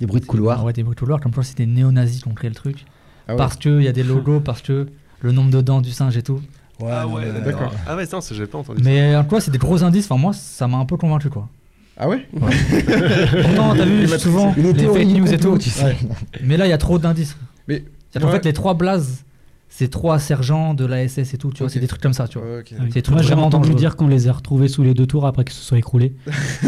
Des 0.00 0.06
bruits 0.06 0.20
de 0.20 0.24
c'est- 0.24 0.28
couloir. 0.30 0.64
Ouais, 0.64 0.72
des 0.72 0.82
bruits 0.82 0.94
de 0.94 1.00
couloir. 1.00 1.20
Comme 1.20 1.32
quoi 1.32 1.42
c'était 1.44 1.66
des 1.66 1.72
néo-nazis 1.72 2.22
qui 2.22 2.28
ont 2.28 2.34
créé 2.34 2.48
le 2.50 2.56
truc. 2.56 2.84
Ah 3.28 3.32
ouais. 3.32 3.36
Parce 3.38 3.56
qu'il 3.56 3.82
y 3.82 3.88
a 3.88 3.92
des 3.92 4.02
logos, 4.02 4.40
parce 4.40 4.62
que 4.62 4.86
le 5.20 5.32
nombre 5.32 5.50
de 5.50 5.60
dents 5.60 5.80
du 5.80 5.90
singe 5.90 6.16
et 6.16 6.22
tout. 6.22 6.40
ah 6.86 7.06
ouais, 7.06 7.24
d'accord. 7.44 7.72
Ah 7.86 7.94
ouais, 7.96 8.06
ça, 8.06 8.18
j'ai 8.32 8.46
pas 8.46 8.58
entendu. 8.58 8.82
Mais 8.84 9.14
en 9.16 9.24
quoi 9.24 9.40
c'est 9.40 9.50
des 9.50 9.58
gros 9.58 9.82
indices. 9.84 10.06
Enfin 10.10 10.20
moi 10.20 10.32
ça 10.32 10.66
m'a 10.66 10.78
un 10.78 10.86
peu 10.86 10.96
convaincu 10.96 11.28
quoi. 11.28 11.48
Ah 11.96 12.08
ouais? 12.08 12.26
Pourtant 12.32 13.74
t'as 13.76 13.84
vu 13.84 14.08
souvent 14.18 14.54
les 14.56 14.72
fake 14.74 15.06
news 15.08 15.32
et 15.32 15.38
tout. 15.38 15.58
tu 15.58 15.70
sais. 15.70 15.96
Mais 16.42 16.56
là 16.56 16.66
il 16.66 16.70
y 16.70 16.72
a 16.72 16.78
trop 16.78 16.98
d'indices. 16.98 17.36
Mais 17.68 17.84
C'est 18.10 18.20
moi- 18.22 18.32
fait 18.32 18.44
les 18.44 18.52
trois 18.52 18.74
blazes, 18.74 19.24
c'est 19.72 19.88
trois 19.88 20.18
sergents 20.18 20.74
de 20.74 20.84
la 20.84 21.06
SS 21.08 21.32
et 21.32 21.38
tout. 21.38 21.50
Tu 21.52 21.62
vois, 21.62 21.70
c'est 21.70 21.80
des 21.80 21.86
trucs 21.86 22.02
comme 22.02 22.12
ça. 22.12 22.28
Tu 22.28 22.38
vois. 22.38 22.60
C'est 22.68 22.76
des 22.92 23.02
trucs 23.02 23.14
Moi, 23.14 23.22
j'ai 23.22 23.28
vraiment 23.28 23.46
entendu 23.46 23.68
dangereux. 23.68 23.78
dire 23.80 23.96
qu'on 23.96 24.08
les 24.08 24.28
a 24.28 24.32
retrouvés 24.32 24.68
sous 24.68 24.82
les 24.82 24.92
deux 24.94 25.06
tours 25.06 25.26
après 25.26 25.44
qu'ils 25.44 25.54
se 25.54 25.62
soient 25.64 25.78
écroulés. 25.78 26.12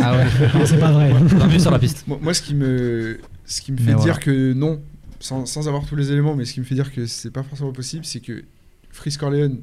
Ah 0.00 0.16
ouais. 0.16 0.24
Non, 0.54 0.64
c'est 0.64 0.78
pas 0.78 0.92
vrai. 0.92 1.12
Vu 1.48 1.60
sur 1.60 1.70
la 1.72 1.78
piste. 1.78 2.04
Moi, 2.06 2.18
moi, 2.22 2.32
ce 2.32 2.40
qui 2.42 2.54
me, 2.54 3.18
ce 3.44 3.60
qui 3.60 3.72
me 3.72 3.76
Mais 3.78 3.82
fait 3.86 3.92
voilà. 3.92 4.04
dire 4.04 4.20
que 4.20 4.52
non, 4.54 4.80
sans, 5.20 5.44
sans 5.46 5.68
avoir 5.68 5.84
tous 5.84 5.96
les 5.96 6.10
éléments, 6.12 6.34
mais 6.36 6.44
ce 6.44 6.54
qui 6.54 6.60
me 6.60 6.64
fait 6.64 6.74
dire 6.76 6.92
que 6.92 7.06
c'est 7.06 7.30
pas 7.30 7.42
forcément 7.42 7.72
possible, 7.72 8.04
c'est 8.04 8.20
que 8.20 8.44
Frisk 8.92 9.20
Corleone, 9.20 9.58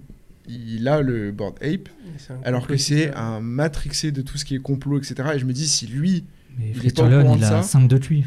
il 0.48 0.88
a 0.88 1.02
le 1.02 1.32
board 1.32 1.56
ape, 1.62 1.90
alors 2.44 2.68
que 2.68 2.76
c'est 2.78 3.14
un 3.16 3.40
matrixé 3.40 4.12
de 4.12 4.22
tout 4.22 4.38
ce 4.38 4.46
qui 4.46 4.56
est 4.56 4.60
complot, 4.60 4.98
etc. 4.98 5.16
Et 5.36 5.40
je 5.40 5.46
me 5.46 5.54
dis, 5.54 5.68
si 5.68 5.88
lui, 5.88 6.24
Mais 6.58 6.66
Il 6.66 6.72
est 6.72 6.74
Frister 6.80 7.02
pas 7.04 7.08
au 7.08 7.12
Leon, 7.12 7.22
courant 7.22 7.36
il 7.36 7.40
de 7.42 7.46
a 7.46 7.50
ça 7.50 7.64
5 7.64 7.88
de 7.88 7.98
tuis. 7.98 8.26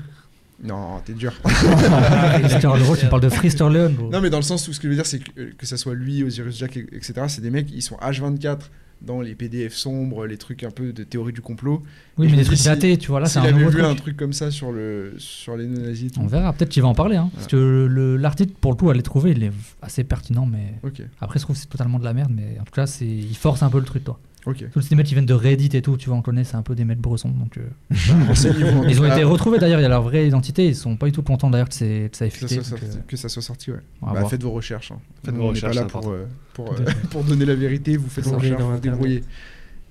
Non, 0.62 1.00
t'es 1.04 1.12
dur. 1.14 1.32
Tu 2.98 3.06
parles 3.08 3.20
de 3.22 3.28
Frister 3.28 3.68
Leon. 3.68 3.90
gros. 3.90 4.10
non, 4.10 4.20
mais 4.20 4.30
dans 4.30 4.38
le 4.38 4.42
sens 4.42 4.68
où 4.68 4.72
ce 4.72 4.78
que 4.80 4.84
je 4.84 4.88
veux 4.90 4.94
dire, 4.96 5.06
c'est 5.06 5.18
que, 5.18 5.40
euh, 5.40 5.50
que 5.56 5.66
ça 5.66 5.76
soit 5.76 5.94
lui, 5.94 6.22
Osiris 6.22 6.56
Jack, 6.58 6.76
et- 6.76 6.86
etc., 6.92 7.14
c'est 7.28 7.40
des 7.40 7.50
mecs, 7.50 7.68
ils 7.72 7.82
sont 7.82 7.96
H24 7.96 8.58
dans 9.00 9.20
les 9.20 9.34
PDF 9.34 9.74
sombres, 9.74 10.26
les 10.26 10.36
trucs 10.36 10.62
un 10.62 10.70
peu 10.70 10.92
de 10.92 11.02
théorie 11.02 11.32
du 11.32 11.40
complot. 11.40 11.82
Oui, 12.18 12.28
mais 12.30 12.36
des 12.36 12.44
trucs 12.44 12.58
si- 12.58 12.66
datés, 12.66 12.96
tu 12.98 13.08
vois. 13.08 13.18
Là, 13.18 13.26
c'est 13.26 13.40
S'il 13.40 13.40
un 13.40 13.44
avait 13.50 13.52
nouveau 13.58 13.70
vu 13.70 13.78
truc. 13.78 13.90
un 13.90 13.94
truc 13.96 14.16
comme 14.16 14.32
ça 14.32 14.52
sur, 14.52 14.70
le, 14.70 15.14
sur 15.18 15.56
les 15.56 15.66
tout. 15.66 16.20
On 16.20 16.26
verra, 16.28 16.52
peut-être 16.52 16.68
qu'il 16.70 16.82
va 16.82 16.88
en 16.88 16.94
parler. 16.94 17.16
Hein, 17.16 17.28
Parce 17.34 17.48
que 17.48 17.86
le- 17.90 18.16
l'article, 18.16 18.52
pour 18.60 18.70
le 18.70 18.76
coup, 18.76 18.90
à 18.90 18.94
les 18.94 19.02
trouver, 19.02 19.32
il 19.32 19.42
est 19.42 19.52
assez 19.82 20.04
pertinent. 20.04 20.46
Mais 20.46 20.74
après, 21.20 21.40
je 21.40 21.44
trouve 21.44 21.56
que 21.56 21.60
c'est 21.62 21.68
totalement 21.68 21.98
de 21.98 22.04
la 22.04 22.12
merde. 22.14 22.30
Mais 22.32 22.58
en 22.60 22.64
tout 22.64 22.72
cas, 22.72 22.86
c'est- 22.86 23.04
il 23.04 23.36
force 23.36 23.64
un 23.64 23.70
peu 23.70 23.78
le 23.80 23.84
truc, 23.84 24.04
toi. 24.04 24.20
Ok. 24.46 24.64
Tous 24.72 24.90
les 24.90 24.96
mecs 24.96 25.06
qui 25.06 25.14
viennent 25.14 25.26
de 25.26 25.34
Reddit 25.34 25.70
et 25.76 25.82
tout, 25.82 25.96
tu 25.96 26.08
vois, 26.08 26.18
on 26.18 26.22
connaît, 26.22 26.44
c'est 26.44 26.56
un 26.56 26.62
peu 26.62 26.74
des 26.74 26.84
mecs 26.84 26.98
bressons. 27.00 27.28
Donc, 27.30 27.58
euh, 27.58 27.62
en 28.12 28.88
ils 28.88 29.00
ont 29.00 29.04
été 29.10 29.22
retrouvés 29.24 29.58
d'ailleurs, 29.58 29.80
il 29.80 29.82
y 29.82 29.86
a 29.86 29.88
leur 29.88 30.02
vraie 30.02 30.26
identité. 30.26 30.66
Ils 30.66 30.74
sont 30.76 30.96
pas 30.96 31.06
du 31.06 31.12
tout 31.12 31.22
contents 31.22 31.50
d'ailleurs 31.50 31.68
que, 31.68 31.74
c'est- 31.74 32.08
que 32.10 32.16
ça 32.16 32.26
ait 32.26 32.30
Que 32.30 32.38
ça, 32.38 32.46
fuité. 32.48 32.54
soit 32.62 32.70
donc, 32.70 32.80
sorti, 32.80 32.96
euh, 32.98 33.00
que 33.08 33.16
ça 33.16 33.28
soit 33.28 33.42
sorti, 33.42 33.70
ouais. 33.70 33.78
Bah, 34.02 34.24
faites 34.28 34.42
vos 34.42 34.50
recherches. 34.52 34.92
hein. 34.92 34.98
Faites 35.24 35.34
Nous, 35.34 35.40
vos 35.42 35.48
on 35.48 35.52
n'est 35.52 35.60
pas 35.60 35.68
recherches, 35.68 35.92
là 35.92 36.00
pour, 36.00 36.10
euh, 36.10 36.26
pour, 36.54 36.72
euh, 36.80 36.84
pour 37.10 37.24
donner 37.24 37.44
la 37.44 37.54
vérité. 37.54 37.96
Vous 37.96 38.08
faites 38.08 38.24
vos 38.26 38.36
recherches, 38.36 38.60
vous 38.62 38.78
débrouillez. 38.80 39.22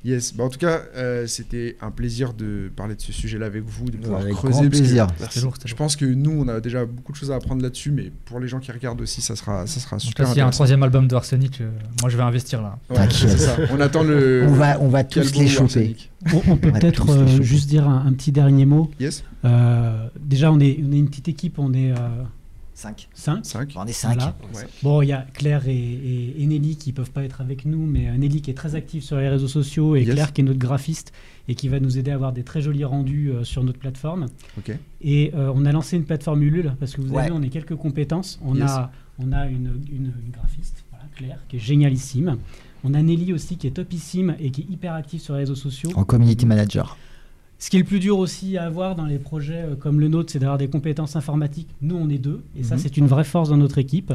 Yes. 0.04 0.34
Bah, 0.36 0.44
en 0.46 0.50
tout 0.50 0.58
cas, 0.58 0.82
euh, 0.96 1.28
c'était 1.28 1.78
un 1.80 1.92
plaisir 1.92 2.34
de 2.34 2.72
parler 2.76 2.96
de 2.96 3.02
ce 3.02 3.12
sujet-là 3.12 3.46
avec 3.46 3.64
vous, 3.64 3.86
de 3.92 3.98
pouvoir 3.98 4.22
Avec 4.22 4.34
creuser. 4.34 4.54
grand 4.54 4.62
parce 4.64 4.72
que 4.74 4.78
plaisir. 4.80 5.08
Lourd, 5.44 5.54
Je 5.64 5.76
pense 5.76 5.96
que 5.96 6.06
nous, 6.06 6.32
on 6.32 6.48
a 6.48 6.60
déjà 6.60 6.86
beaucoup 6.86 7.12
de 7.12 7.18
choses 7.18 7.30
à 7.32 7.36
apprendre 7.36 7.62
là-dessus, 7.62 7.92
mais 7.92 8.12
pour 8.26 8.40
les 8.40 8.48
gens 8.48 8.60
qui 8.60 8.72
regardent 8.72 9.02
aussi, 9.02 9.22
ça 9.22 9.36
sera, 9.36 9.68
ça 9.68 9.80
sera 9.80 9.98
En 9.98 10.00
tout 10.00 10.08
super 10.08 10.26
cas, 10.26 10.32
s'il 10.32 10.40
y 10.40 10.42
a 10.42 10.48
un 10.48 10.50
troisième 10.50 10.82
album 10.82 11.08
de 11.08 11.16
Arsenic, 11.16 11.62
euh, 11.62 11.70
moi 12.02 12.10
je 12.10 12.18
vais 12.18 12.24
investir 12.24 12.62
là. 12.64 12.80
Ouais, 12.90 12.96
T'inquiète. 12.96 13.30
c'est 13.30 13.38
ça. 13.38 13.58
On 13.72 13.80
attend 13.80 14.04
le. 14.04 14.46
On 14.48 14.54
va, 14.54 14.80
on 14.82 14.88
va 14.90 15.04
tous 15.04 15.36
les 15.36 15.48
choper. 15.48 15.96
On, 16.34 16.42
on 16.54 16.58
peut 16.58 16.72
peut-être 16.72 17.10
euh, 17.12 17.42
juste 17.42 17.70
dire 17.70 17.88
un, 17.88 18.06
un 18.08 18.14
petit 18.14 18.32
dernier 18.32 18.66
mot. 18.66 18.90
Yes. 19.00 19.24
Euh, 19.46 20.08
déjà, 20.20 20.52
on 20.52 20.60
est, 20.60 20.80
on 20.88 20.92
est 20.92 20.98
une 20.98 21.10
petite 21.10 21.28
équipe, 21.28 21.60
on 21.60 21.74
est 21.74 21.92
5. 22.82 23.08
5. 23.14 23.46
5. 23.46 23.74
On 23.76 23.86
est 23.86 23.92
5. 23.92 24.16
Voilà. 24.16 24.36
Ouais. 24.56 24.68
Bon, 24.82 25.02
il 25.02 25.08
y 25.10 25.12
a 25.14 25.26
Claire 25.34 25.68
et, 25.68 25.76
et- 25.76 26.42
et 26.42 26.48
Nelly 26.48 26.76
qui 26.78 26.94
peuvent 26.94 27.12
pas 27.12 27.24
être 27.24 27.40
avec 27.42 27.66
nous, 27.66 27.86
mais 27.86 28.10
euh, 28.10 28.18
Nelly 28.18 28.42
qui 28.42 28.50
est 28.50 28.56
très 28.56 28.74
active 28.76 29.04
sur 29.04 29.18
les 29.18 29.30
réseaux 29.30 29.48
sociaux 29.48 29.96
et 29.96 30.02
Yes. 30.04 30.14
Claire 30.16 30.34
qui 30.34 30.42
est 30.42 30.44
notre 30.44 30.60
graphiste 30.60 31.12
et 31.48 31.54
qui 31.56 31.68
va 31.70 31.80
nous 31.80 31.98
aider 31.98 32.12
à 32.12 32.16
avoir 32.16 32.34
des 32.34 32.44
très 32.44 32.62
jolis 32.62 32.84
rendus 32.84 33.30
euh, 33.30 33.44
sur 33.44 33.64
notre 33.64 33.78
plateforme. 33.80 34.26
Ok. 34.58 34.76
Et 35.02 35.32
euh, 35.36 35.52
on 35.56 35.66
a 35.66 35.72
lancé 35.72 35.96
une 35.98 36.06
plateforme 36.06 36.42
Ulule 36.44 36.74
parce 36.80 36.94
que 36.96 37.02
vous 37.02 37.14
Ouais. 37.14 37.24
avez, 37.24 37.32
on 37.32 37.44
a 37.44 37.48
quelques 37.48 37.76
compétences. 37.76 38.40
On 38.44 38.56
Yes. 38.56 38.70
a, 38.72 38.92
on 39.20 39.32
a 39.32 39.46
une, 39.48 39.74
une- 39.92 40.14
une 40.26 40.32
graphiste, 40.32 40.84
voilà, 40.90 41.06
Claire, 41.16 41.40
qui 41.50 41.58
est 41.58 41.60
génialissime. 41.60 42.38
On 42.84 42.96
a 42.96 43.02
Nelly 43.04 43.32
aussi 43.32 43.58
qui 43.58 43.68
est 43.68 43.72
topissime 43.72 44.36
et 44.40 44.50
qui 44.50 44.62
est 44.62 44.72
hyper 44.74 44.94
active 44.96 45.22
sur 45.22 45.36
les 45.36 45.42
réseaux 45.42 45.54
sociaux. 45.56 45.92
En 45.96 46.04
community 46.04 46.48
manager. 46.48 46.98
Ce 47.64 47.70
qui 47.70 47.76
est 47.78 47.80
le 47.82 47.86
plus 47.86 48.00
dur 48.00 48.18
aussi 48.18 48.58
à 48.58 48.64
avoir 48.64 48.96
dans 48.96 49.06
les 49.06 49.20
projets 49.20 49.62
euh, 49.62 49.76
comme 49.76 50.00
le 50.00 50.08
nôtre, 50.08 50.32
c'est 50.34 50.40
d'avoir 50.40 50.58
des 50.58 50.68
compétences 50.68 51.16
informatiques. 51.16 51.70
Nous, 51.84 51.96
on 51.96 52.10
est 52.10 52.18
deux, 52.18 52.42
et 52.58 52.64
ça, 52.64 52.74
Mhm. 52.76 52.82
c'est 52.82 52.98
une 52.98 53.06
vraie 53.06 53.24
force 53.24 53.50
dans 53.50 53.58
notre 53.58 53.78
équipe. 53.78 54.12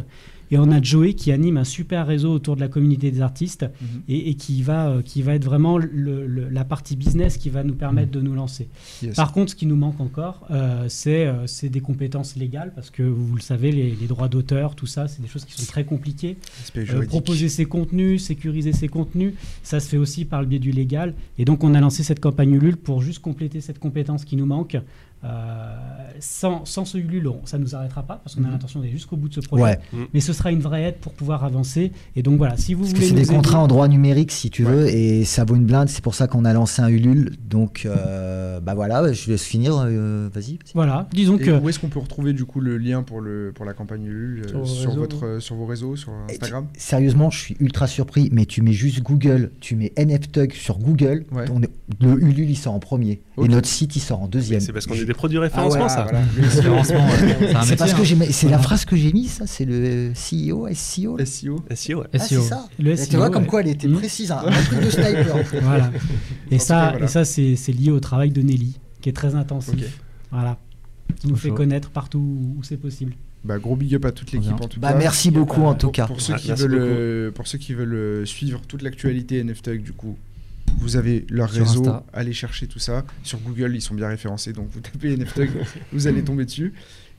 Et 0.51 0.59
on 0.59 0.71
a 0.71 0.81
Joey 0.83 1.15
qui 1.15 1.33
anime 1.33 1.57
un 1.57 1.65
super 1.65 2.07
réseau 2.07 2.33
autour 2.33 2.57
de 2.57 2.61
la 2.61 2.69
communauté 2.69 3.11
des 3.11 3.21
artistes 3.21 3.65
Mhm. 3.81 4.03
et, 4.09 4.31
et 4.31 4.35
qui, 4.35 4.63
va, 4.63 4.89
euh, 4.89 5.03
qui 5.03 5.23
va 5.23 5.35
être 5.35 5.45
vraiment 5.45 5.79
le- 5.79 6.27
le- 6.27 6.49
la 6.49 6.65
partie 6.65 6.97
business 6.97 7.37
qui 7.37 7.51
va 7.51 7.63
nous 7.65 7.75
permettre 7.75 8.11
de 8.13 8.21
nous 8.21 8.35
lancer. 8.35 8.69
Yes. 9.03 9.15
Par 9.17 9.33
contre, 9.33 9.51
ce 9.53 9.57
qui 9.57 9.67
nous 9.67 9.77
manque 9.77 10.01
encore, 10.01 10.47
euh, 10.51 10.85
c'est 10.89 11.27
euh, 11.27 11.47
c'est 11.47 11.69
des 11.69 11.81
compétences 11.81 12.37
légales, 12.37 12.73
parce 12.75 12.91
que 12.91 13.03
vous 13.03 13.35
le 13.35 13.41
savez, 13.41 13.73
les, 13.73 13.91
les 13.95 14.07
droits 14.07 14.29
d'auteur, 14.29 14.75
tout 14.75 14.87
ça, 14.87 15.09
c'est 15.09 15.23
des 15.23 15.29
choses 15.29 15.45
qui 15.45 15.53
sont 15.61 15.67
très 15.67 15.85
compliquées. 15.85 16.37
Euh, 16.77 17.07
proposer 17.07 17.49
ses 17.49 17.65
contenus, 17.65 18.23
sécuriser 18.25 18.73
ses 18.73 18.89
contenus, 18.89 19.35
ça 19.63 19.81
se 19.81 19.89
fait 19.89 19.97
aussi 19.97 20.25
par 20.25 20.41
le 20.41 20.47
biais 20.47 20.59
du 20.59 20.71
légal. 20.71 21.15
Et 21.39 21.45
donc 21.45 21.65
on 21.65 21.75
a 21.75 21.81
lancé 21.81 22.03
cette 22.03 22.21
campagne 22.21 22.53
Ulule 22.55 22.77
pour 22.77 23.03
juste 23.03 23.21
compléter 23.21 23.61
cette 23.61 23.79
compétence 23.79 24.25
qui 24.25 24.37
nous 24.37 24.47
manque. 24.47 24.77
Euh, 25.27 25.73
sans, 26.21 26.65
sans 26.65 26.85
ce 26.87 26.97
Ulule, 26.97 27.29
on- 27.29 27.45
ça 27.45 27.59
ne 27.59 27.63
nous 27.65 27.75
arrêtera 27.75 28.03
pas 28.03 28.21
parce 28.23 28.35
qu'on 28.37 28.43
a 28.45 28.47
Mhm. 28.47 28.53
l'intention 28.53 28.81
d'aller 28.81 28.93
jusqu'au 28.93 29.17
bout 29.17 29.29
de 29.29 29.35
ce 29.35 29.41
projet. 29.41 29.63
Ouais. 29.63 29.79
Mais 30.15 30.21
ce 30.21 30.33
sera 30.33 30.51
une 30.51 30.61
vraie 30.61 30.85
aide 30.85 30.97
pour 30.97 31.13
pouvoir 31.13 31.45
avancer. 31.45 31.93
Et 32.15 32.23
donc 32.23 32.39
voilà, 32.39 32.57
si 32.57 32.73
vous 32.75 32.83
Parce 32.83 32.93
que 32.93 32.99
voulez 32.99 33.09
c'est 33.09 33.15
des 33.15 33.27
contrats 33.27 33.59
aider- 33.59 33.65
en 33.65 33.67
droit 33.67 33.89
numérique, 33.89 34.33
si 34.33 34.49
tu 34.49 34.65
Ouais. 34.65 34.73
veux, 34.73 34.89
et 34.89 35.25
ça 35.25 35.45
vaut 35.45 35.57
une 35.57 35.67
blinde. 35.67 35.89
C'est 35.89 36.03
pour 36.03 36.15
ça 36.15 36.27
qu'on 36.27 36.45
a 36.47 36.53
lancé 36.55 36.81
un 36.81 36.89
Ulule. 36.89 37.33
Donc, 37.51 37.83
euh, 37.85 38.61
bah 38.61 38.75
voilà, 38.75 39.13
je 39.13 39.31
laisse 39.31 39.43
finir. 39.45 39.77
euh, 39.79 40.29
vas-y. 40.33 40.59
Voilà, 40.75 41.07
disons 41.13 41.37
Et 41.37 41.43
que 41.43 41.51
où 41.51 41.69
est-ce 41.69 41.79
qu'on 41.79 41.89
peut 41.89 41.99
retrouver 41.99 42.33
du 42.33 42.45
coup 42.45 42.61
le 42.61 42.79
lien 42.79 43.03
pour, 43.03 43.21
le, 43.21 43.53
pour 43.55 43.65
la 43.65 43.75
campagne 43.75 44.05
Ulule 44.05 44.45
euh, 44.47 44.49
Sur 44.49 44.59
vos 44.61 44.65
sur, 44.67 44.89
réseaux, 44.91 45.01
votre, 45.01 45.39
sur 45.41 45.55
vos 45.57 45.67
réseaux, 45.67 45.97
sur 45.97 46.13
Instagram? 46.31 46.67
tu- 46.73 46.81
Sérieusement, 46.81 47.31
je 47.31 47.39
suis 47.39 47.57
ultra 47.61 47.87
surpris, 47.87 48.31
mais 48.33 48.47
tu 48.47 48.63
mets 48.63 48.73
juste 48.73 49.03
Google, 49.03 49.51
tu 49.61 49.77
mets 49.77 49.93
NFTug 49.97 50.53
sur 50.53 50.79
Google, 50.79 51.25
Ouais. 51.33 51.45
ton- 51.45 51.61
le 52.01 52.23
Ulule 52.23 52.51
il 52.51 52.57
sort 52.57 52.75
en 52.75 52.79
premier, 52.79 53.21
et 53.43 53.49
notre 53.49 53.69
site 53.69 53.97
il 53.97 54.01
sort 54.01 54.23
en 54.23 54.29
deuxième. 54.29 54.61
C'est 54.61 54.73
parce 54.73 54.87
qu'on 54.87 54.95
est 54.95 55.05
des 55.05 55.15
produits 55.17 55.39
référencement, 55.39 55.83
ouais, 55.85 55.89
ça. 55.89 56.03
voilà. 56.05 56.21
Référencement, 56.41 57.07
ouais. 57.07 57.53
c'est 57.65 57.77
parce 57.77 57.95
que 57.95 58.05
j'ai 58.05 58.17
la 58.49 58.59
phrase 58.59 58.85
que 58.85 58.95
j'ai 58.97 59.13
mis, 59.13 59.27
ça, 59.27 59.47
c'est 59.47 59.65
le 59.65 60.13
CEO, 60.13 60.69
SEO. 60.73 61.17
là. 61.17 61.25
SEO. 61.27 61.65
SEO, 61.75 61.99
ouais. 62.01 62.07
Ah, 62.15 62.19
c'est 62.19 62.41
ça. 62.41 62.69
le 62.79 62.95
SEO, 62.97 63.07
tu 63.11 63.17
vois 63.17 63.31
comme 63.31 63.43
ouais. 63.43 63.49
quoi 63.49 63.61
elle 63.63 63.69
était 63.69 63.89
Mhm. 63.89 63.97
précise, 63.99 64.31
hein, 64.31 64.43
un 64.47 64.63
truc 64.63 64.81
de 64.85 64.91
sniper. 64.91 65.37
Voilà. 65.63 65.91
Et 66.51 66.57
En 66.57 66.59
ça, 66.59 66.65
tout 66.65 66.69
cas, 66.69 66.91
voilà. 66.93 67.05
et 67.05 67.09
ça 67.09 67.25
c'est 67.25 67.73
lié 67.73 67.91
au 67.91 68.01
travail 68.01 68.31
de 68.31 68.43
Nelly, 68.43 68.79
qui 69.01 69.09
est 69.09 69.13
très 69.13 69.35
intensif. 69.35 70.01
Voilà. 70.31 70.59
Qui 71.21 71.29
nous 71.29 71.37
fait 71.37 71.49
chaud. 71.49 71.55
connaître 71.55 71.91
partout 71.91 72.19
où 72.19 72.63
c'est 72.63 72.77
possible. 72.77 73.15
Bah, 73.45 73.59
gros 73.59 73.77
big 73.77 73.95
up 73.95 74.05
à 74.07 74.11
toute 74.13 74.33
l'équipe 74.33 74.53
en 74.61 74.67
tout 74.67 74.81
Bah 74.81 74.93
cas. 74.93 74.99
merci 74.99 75.31
beaucoup 75.31 75.63
en 75.63 75.75
tout 75.75 75.91
cas. 75.91 76.07
Pour 76.07 76.21
ceux 76.21 76.35
qui 76.35 76.51
veulent, 76.53 76.75
euh, 76.75 77.31
pour 77.31 77.47
ceux 77.47 77.59
qui 77.59 77.75
veulent 77.75 77.95
euh, 77.95 78.25
suivre 78.25 78.61
toute 78.67 78.83
l'actualité 78.83 79.43
NFTug, 79.45 79.83
du 79.85 79.93
coup, 79.93 80.17
vous 80.87 80.97
avez 80.97 81.27
leur 81.31 81.51
Sur 81.53 81.63
réseau, 81.67 81.81
Insta. 81.81 82.05
allez 82.13 82.33
chercher 82.33 82.67
tout 82.67 82.79
ça. 82.79 83.05
Sur 83.23 83.39
Google, 83.41 83.73
ils 83.75 83.81
sont 83.81 83.95
bien 83.95 84.09
référencés, 84.09 84.53
donc 84.53 84.69
vous 84.71 84.81
tapez 84.81 85.17
NFTug, 85.17 85.51
vous 85.93 86.07
allez 86.07 86.23
tomber 86.23 86.45
dessus. 86.45 86.73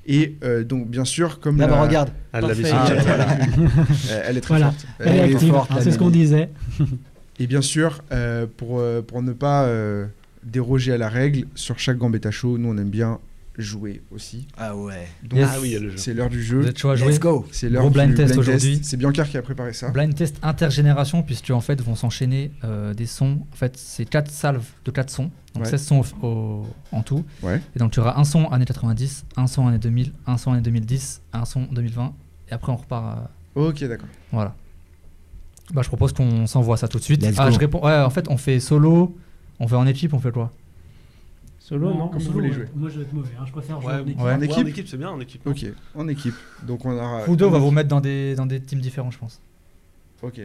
Et 0.10 0.36
euh, 0.46 0.64
donc, 0.64 0.90
bien 0.90 1.04
sûr, 1.04 1.40
comme 1.42 1.58
Là, 1.58 1.68
la- 1.68 1.74
bah, 1.74 1.82
regarde. 1.82 2.10
Elle 2.32 2.46
Ah, 2.46 2.88
voilà. 3.02 3.38
Elle 4.26 4.38
est 4.38 4.42
très 4.42 4.54
Voilà. 4.58 4.72
forte. 4.72 4.86
Elle 5.00 5.08
est 5.08 5.10
Elle 5.18 5.32
est 5.32 5.34
active, 5.36 5.50
forte, 5.52 5.72
hein, 5.72 5.78
c'est 5.82 5.92
ce 5.92 5.98
qu'on 6.00 6.10
disait. 6.10 6.50
Et 7.40 7.46
bien 7.48 7.62
sûr, 7.62 8.02
euh, 8.14 8.48
pour, 8.56 8.80
euh, 8.80 9.02
pour 9.02 9.22
ne 9.22 9.34
pas 9.34 9.66
euh, 9.66 10.06
déroger 10.44 10.94
à 10.94 10.98
la 10.98 11.10
règle, 11.10 11.46
sur 11.56 11.78
chaque 11.78 11.98
Gambetta 11.98 12.32
Show, 12.32 12.58
nous 12.58 12.70
on 12.70 12.78
aime 12.78 12.90
bien 12.90 13.20
jouer 13.58 14.02
aussi. 14.12 14.48
Ah 14.58 14.76
ouais. 14.76 15.08
Donc, 15.24 15.40
Yes. 15.40 15.50
Ah 15.52 15.58
oui, 15.60 15.70
il 15.70 15.74
y 15.74 15.76
a 15.76 15.80
le 15.80 15.90
jeu. 15.90 15.98
c'est 15.98 16.14
l'heure 16.14 16.30
du 16.30 16.44
jeu. 16.44 16.62
Vous 16.62 16.68
êtes 16.68 16.78
chaud 16.78 16.90
à 16.92 16.96
jouer 16.96 17.10
Let's 17.10 17.20
go. 17.20 17.46
C'est 17.52 17.70
l'heure 17.70 17.84
du 17.86 17.90
blind 17.92 18.14
test 18.16 18.38
aujourd'hui. 18.38 18.80
C'est 18.84 18.98
Biancar 18.98 19.28
qui 19.28 19.38
a 19.38 19.42
préparé 19.42 19.74
ça. 19.74 19.90
Blind 19.90 20.14
test 20.14 20.38
intergénération, 20.44 21.24
puisque 21.24 21.50
en 21.50 21.62
fait 21.62 21.82
vont 21.82 21.96
s'enchaîner 21.96 22.52
euh, 22.64 22.94
des 22.94 23.06
sons. 23.08 23.40
En 23.52 23.56
fait, 23.56 23.76
c'est 23.78 24.06
4 24.06 24.30
salves 24.30 24.66
de 24.86 24.92
4 24.92 25.10
sons, 25.10 25.32
donc 25.56 25.64
Ouais. 25.64 25.70
16 25.70 25.84
sons 25.86 26.02
au- 26.22 26.28
au- 26.28 26.68
en 26.92 27.02
tout. 27.02 27.26
Ouais. 27.42 27.62
Et 27.76 27.80
donc 27.80 27.92
tu 27.92 28.00
auras 28.00 28.18
un 28.20 28.24
son 28.24 28.46
années 28.52 28.66
90, 28.66 29.26
un 29.38 29.48
son 29.48 29.68
années 29.68 29.80
2000, 29.80 30.14
un 30.28 30.38
son 30.38 30.52
années 30.52 30.62
2010, 30.62 31.22
un 31.34 31.46
son 31.46 31.64
2020, 31.72 32.14
et 32.50 32.54
après 32.54 32.72
on 32.72 32.76
repart. 32.76 33.06
à- 33.06 33.32
Ok, 33.60 33.84
d'accord. 33.86 34.08
Voilà. 34.32 34.56
Bah, 35.74 35.82
je 35.82 35.88
propose 35.88 36.14
qu'on 36.14 36.46
s'envoie 36.48 36.78
ça 36.78 36.88
tout 36.88 37.00
de 37.00 37.04
suite. 37.04 37.22
Let's 37.24 37.36
ah, 37.40 37.48
go. 37.48 37.52
je 37.56 37.60
réponds. 37.60 37.84
Ouais, 37.84 37.98
en 38.00 38.10
fait, 38.10 38.30
on 38.30 38.38
fait 38.38 38.60
solo, 38.60 39.18
on 39.60 39.68
fait 39.68 39.76
en 39.76 39.86
équipe, 39.88 40.14
on 40.14 40.20
fait 40.20 40.32
quoi? 40.32 40.52
Solo, 41.68 41.94
non 41.94 42.08
comme 42.08 42.20
vous 42.20 42.26
solo, 42.26 42.34
voulez 42.36 42.48
ouais. 42.50 42.54
jouer. 42.54 42.66
Moi 42.76 42.90
je 42.90 42.98
vais 43.00 43.04
être 43.04 43.14
mauvais, 43.14 43.34
hein, 43.38 43.44
je 43.46 43.52
préfère 43.52 43.82
jouer 43.82 43.92
Ouais, 43.94 44.00
en 44.00 44.06
équipe. 44.08 44.20
Ouais. 44.22 44.34
En 44.34 44.66
équipe 44.68 44.88
c'est 44.88 44.98
bien, 44.98 45.10
en 45.10 45.20
équipe. 45.20 45.46
non 45.46 45.52
Ok, 45.52 45.66
en 45.96 46.08
équipe. 46.08 46.36
Donc 46.66 46.86
on 46.86 46.92
aura. 46.92 47.22
Fudo 47.24 47.50
va 47.50 47.58
vous 47.60 47.72
mettre 47.72 47.90
dans 47.90 48.00
des, 48.00 48.36
dans 48.36 48.46
des 48.46 48.62
teams 48.62 48.80
différents, 48.80 49.12
je 49.12 49.18
pense. 49.18 49.42
Ok. 50.22 50.40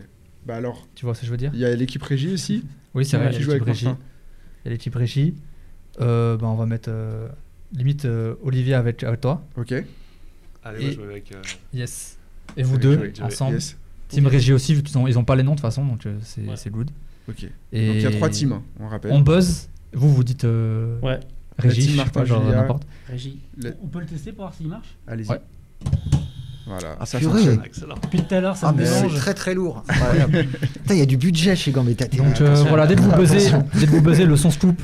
Bah 0.46 0.56
alors, 0.56 0.88
Tu 0.96 1.04
vois 1.04 1.14
ce 1.14 1.20
que 1.20 1.26
je 1.26 1.30
veux 1.30 1.36
dire 1.36 1.52
il 1.54 1.60
y 1.60 1.64
a 1.64 1.72
l'équipe 1.76 2.02
régie 2.02 2.32
aussi. 2.32 2.64
Oui, 2.94 3.06
c'est 3.06 3.16
vrai, 3.16 3.28
il 3.28 3.32
y 3.34 3.36
a 3.36 3.40
joue 3.40 3.50
l'équipe 3.52 3.62
avec 3.62 3.74
régie. 3.74 3.86
Il 3.86 4.66
y 4.66 4.68
a 4.68 4.70
l'équipe 4.72 4.94
régie. 4.94 5.34
Euh, 6.00 6.36
bah, 6.36 6.48
on 6.48 6.56
va 6.56 6.66
mettre 6.66 6.90
euh, 6.92 7.28
limite 7.72 8.04
euh, 8.04 8.34
Olivier 8.42 8.74
avec, 8.74 9.02
avec 9.04 9.20
toi. 9.20 9.42
Ok. 9.56 9.72
Allez, 10.64 10.80
moi, 10.84 10.90
je 10.90 11.00
vais 11.00 11.06
avec. 11.12 11.32
euh, 11.32 11.40
Yes. 11.72 12.18
Et 12.56 12.62
vous 12.64 12.74
Avec 12.74 12.82
deux, 12.82 12.96
Joey, 13.14 13.22
ensemble. 13.22 13.54
Yes. 13.54 13.78
Team 14.08 14.26
régie 14.26 14.52
aussi, 14.52 14.74
vu 14.74 14.82
qu'ils 14.82 14.98
ont, 14.98 15.06
ils 15.08 15.18
ont 15.18 15.24
pas 15.24 15.36
les 15.36 15.42
noms 15.42 15.52
de 15.52 15.56
toute 15.56 15.62
façon, 15.62 15.86
donc 15.86 16.02
c'est 16.54 16.70
good. 16.70 16.90
Ok. 17.28 17.44
Et 17.72 17.86
Donc 17.86 17.96
il 17.96 18.02
y 18.02 18.06
a 18.06 18.10
trois 18.10 18.28
teams, 18.28 18.52
hein, 18.52 18.62
on 18.80 18.88
rappelle. 18.88 19.12
On 19.12 19.20
buzz. 19.20 19.68
Vous, 19.94 20.12
vous 20.12 20.24
dites 20.24 20.44
euh, 20.44 20.98
Ouais, 21.02 21.20
régie, 21.58 21.82
je 21.82 21.90
sais 21.90 21.96
Martin 21.96 22.20
pas, 22.20 22.26
genre 22.26 22.42
Julia. 22.44 22.56
n'importe. 22.62 22.82
régie. 23.08 23.38
Le- 23.58 23.74
On 23.82 23.86
peut 23.88 24.00
le 24.00 24.06
tester 24.06 24.32
pour 24.32 24.44
voir 24.44 24.54
s'il 24.54 24.68
marche 24.68 24.96
Allez-y. 25.06 25.28
Ouais. 25.28 25.40
Voilà. 26.66 26.96
Ah, 27.00 27.06
ça 27.06 27.18
purée. 27.18 27.32
fonctionne. 27.32 27.62
Excellent. 27.64 27.94
Depuis 28.02 28.22
tout 28.22 28.34
à 28.34 28.40
l'heure, 28.40 28.56
ça 28.56 28.68
Ah 28.68 28.72
me 28.72 28.78
mais 28.78 28.86
c'est 28.86 29.02
mélange. 29.02 29.16
très 29.16 29.34
très 29.34 29.52
lourd. 29.54 29.84
Il 30.90 30.96
y 30.96 31.00
a 31.02 31.06
du 31.06 31.16
budget 31.16 31.56
chez 31.56 31.72
Gambetta. 31.72 32.06
T'es- 32.06 32.16
Donc 32.18 32.40
euh, 32.40 32.54
voilà, 32.68 32.86
dès 32.86 32.94
que 32.94 33.00
vous 33.00 33.10
buzzez, 33.12 33.50
dès 33.74 33.86
que 33.86 33.90
vous 33.90 34.00
buzzez 34.00 34.24
le 34.26 34.36
son 34.36 34.50
scoop, 34.50 34.80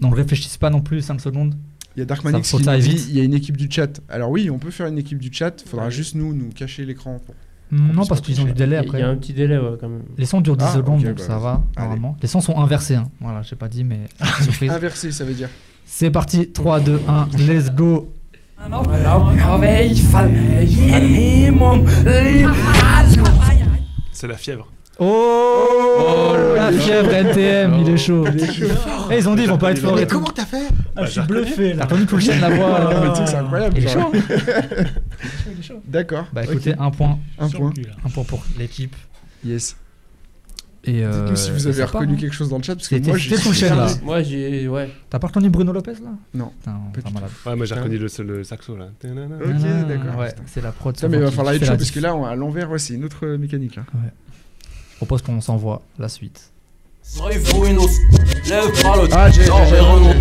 donc 0.00 0.16
réfléchissez 0.16 0.58
pas 0.58 0.70
non 0.70 0.80
plus 0.80 1.00
5 1.02 1.20
secondes. 1.20 1.54
Il 1.96 2.00
y 2.00 2.02
a 2.02 2.06
Darkmanix 2.06 2.50
qui 2.50 2.56
dit 2.62 3.06
il 3.10 3.16
y 3.16 3.20
a 3.20 3.24
une 3.24 3.34
équipe 3.34 3.56
du 3.56 3.68
chat. 3.70 4.00
Alors 4.08 4.28
oui, 4.30 4.50
on 4.50 4.58
peut 4.58 4.72
faire 4.72 4.88
une 4.88 4.98
équipe 4.98 5.18
du 5.18 5.32
chat. 5.32 5.62
Faudra 5.64 5.86
Ouais. 5.86 5.92
juste 5.92 6.16
nous 6.16 6.34
nous 6.34 6.50
cacher 6.50 6.84
l'écran. 6.84 7.20
pour- 7.24 7.34
Non, 7.72 8.06
parce 8.06 8.20
qu'ils 8.20 8.40
ont 8.40 8.44
du 8.44 8.52
délai 8.52 8.76
après. 8.76 8.98
il 8.98 9.00
y 9.00 9.04
a 9.04 9.08
un 9.08 9.16
petit 9.16 9.32
délai, 9.32 9.58
ouais, 9.58 9.76
quand 9.80 9.88
même. 9.88 10.02
Les 10.16 10.26
sons 10.26 10.40
durent 10.40 10.56
10 10.56 10.64
Ah, 10.68 10.72
secondes, 10.74 11.00
ok, 11.00 11.06
donc 11.06 11.16
bah, 11.18 11.24
ça 11.24 11.38
va, 11.38 11.50
allez. 11.76 11.86
normalement. 11.86 12.16
Les 12.22 12.28
sons 12.28 12.40
sont 12.40 12.58
inversés, 12.58 12.94
hein. 12.94 13.08
voilà, 13.20 13.42
j'ai 13.42 13.56
pas 13.56 13.68
dit, 13.68 13.82
mais 13.84 14.00
surprise. 14.42 14.70
Inversé, 14.70 15.10
ça 15.10 15.24
veut 15.24 15.34
dire. 15.34 15.48
C'est 15.84 16.10
parti, 16.10 16.50
3, 16.50 16.80
2, 16.80 17.00
1, 17.08 17.28
let's 17.38 17.70
go. 17.72 18.12
C'est 24.12 24.26
la 24.28 24.36
fièvre. 24.36 24.68
Oh, 25.00 26.34
la 26.56 26.70
fièvre 26.72 27.12
NTM, 27.12 27.74
il 27.80 27.88
est 27.90 27.96
chaud. 27.96 28.24
Eh, 29.10 29.18
ils 29.18 29.28
ont 29.28 29.34
dit, 29.34 29.42
ils 29.42 29.48
vont 29.48 29.58
pas 29.58 29.72
être 29.72 29.78
forts 29.80 29.96
Mais 29.96 30.06
comment 30.06 30.30
t'as 30.34 30.44
fait 30.46 30.68
Ah, 30.96 31.04
je 31.04 31.10
suis 31.10 31.20
bluffé 31.22 31.70
T'as 31.72 31.76
là. 31.78 31.84
entendu 31.84 32.06
tout 32.06 32.14
le 32.16 32.20
chien 32.22 32.36
de 32.36 32.40
la 32.40 32.50
voix 32.50 32.90
Ah, 32.92 33.00
mais 33.02 33.10
tu 33.10 33.16
sais 33.16 33.26
c'est 33.26 33.36
incroyable. 33.36 33.74
Il 33.78 33.84
est 33.84 33.88
chaud. 33.88 34.12
D'accord. 35.86 36.26
Bah 36.32 36.44
écoutez, 36.44 36.74
un 36.78 36.90
point, 36.90 37.18
un 37.38 37.48
point. 37.48 37.72
un 38.04 38.08
point 38.10 38.24
pour 38.24 38.44
l'équipe. 38.58 38.94
Yes. 39.44 39.76
Et 40.86 41.02
euh, 41.02 41.10
Dites-nous 41.22 41.36
si 41.36 41.50
vous 41.50 41.66
avez 41.66 41.84
reconnu 41.84 42.12
hein. 42.12 42.16
quelque 42.20 42.34
chose 42.34 42.50
dans 42.50 42.58
le 42.58 42.62
chat 42.62 42.74
parce 42.74 42.88
que 42.88 42.96
moi 43.06 43.16
j'ai 43.16 43.36
chien, 43.38 43.74
là. 43.74 43.86
Moi, 44.02 44.22
j'ai. 44.22 44.68
Ouais. 44.68 44.90
T'as 45.08 45.18
pas 45.18 45.28
reconnu 45.28 45.48
Bruno 45.48 45.72
Lopez 45.72 45.92
là? 45.92 46.10
Non. 46.34 46.52
Putain, 46.60 46.72
Pas 46.72 47.00
pas 47.00 47.08
du 47.08 47.14
malade. 47.14 47.30
Ouais, 47.46 47.56
moi 47.56 47.64
j'ai 47.66 47.74
reconnu 47.74 47.96
le, 47.98 48.08
le 48.24 48.44
saxo 48.44 48.76
là. 48.76 48.88
Ok, 49.02 49.10
d'accord. 49.88 50.18
Ouais, 50.20 50.34
c'est 50.46 50.62
la 50.62 50.72
prod. 50.72 50.94
Mais 51.08 51.16
il 51.16 51.22
va 51.22 51.30
falloir 51.30 51.54
être 51.54 51.62
la 51.62 51.66
chaud 51.68 51.76
parce 51.78 51.90
que 51.90 52.00
là, 52.00 52.14
on- 52.14 52.26
à 52.26 52.34
l'envers, 52.36 52.70
ouais, 52.70 52.78
c'est 52.78 52.94
une 52.94 53.04
autre 53.04 53.24
euh, 53.24 53.38
mécanique. 53.38 53.76
Là. 53.76 53.84
Je 54.94 54.96
propose 54.96 55.22
qu'on 55.22 55.40
s'envoie 55.40 55.82
la 55.98 56.08
suite. 56.08 56.50
Ah, 59.12 59.30
j'ai, 59.30 59.42
j'ai, 59.42 59.46
j'ai, 59.68 59.76
j'ai. 60.10 60.20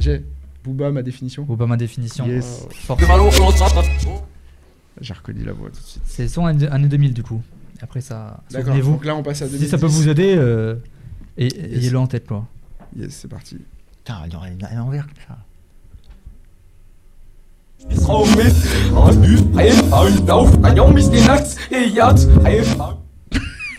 J'ai. 0.00 0.24
Booba, 0.64 0.90
ma 0.90 1.02
définition. 1.02 1.44
Pas 1.44 1.66
ma 1.66 1.76
définition. 1.76 2.26
Yes. 2.26 2.62
euh. 2.64 2.74
J'ai 5.00 5.12
reconnu 5.14 5.44
la 5.44 5.52
voix 5.52 5.68
tout 5.70 5.80
de 5.80 5.86
suite. 5.86 6.02
C'est 6.06 6.28
son 6.28 6.46
année 6.46 6.66
année 6.68 6.86
2000 6.88 7.12
du 7.12 7.22
coup. 7.22 7.42
Et 7.80 7.82
après 7.82 8.00
ça. 8.00 8.40
D'accord. 8.50 8.66
Souvenez-vous. 8.66 8.92
Donc 8.92 9.04
là, 9.04 9.16
on 9.16 9.22
passe 9.22 9.42
à 9.42 9.46
2010. 9.46 9.64
Si 9.64 9.70
ça 9.70 9.78
peut 9.78 9.86
vous 9.86 10.08
aider, 10.08 10.34
euh, 10.36 10.76
et- 11.36 11.46
ayez-le 11.76 11.98
en 11.98 12.06
tête 12.06 12.26
quoi. 12.28 12.46
Yes, 12.96 13.10
c'est 13.22 13.28
parti. 13.28 13.58
Putain, 14.04 14.18
il 14.26 14.32
y 14.32 14.36
aurait 14.36 14.52
une- 14.52 14.58
comme 14.60 15.14
ça. 15.26 15.38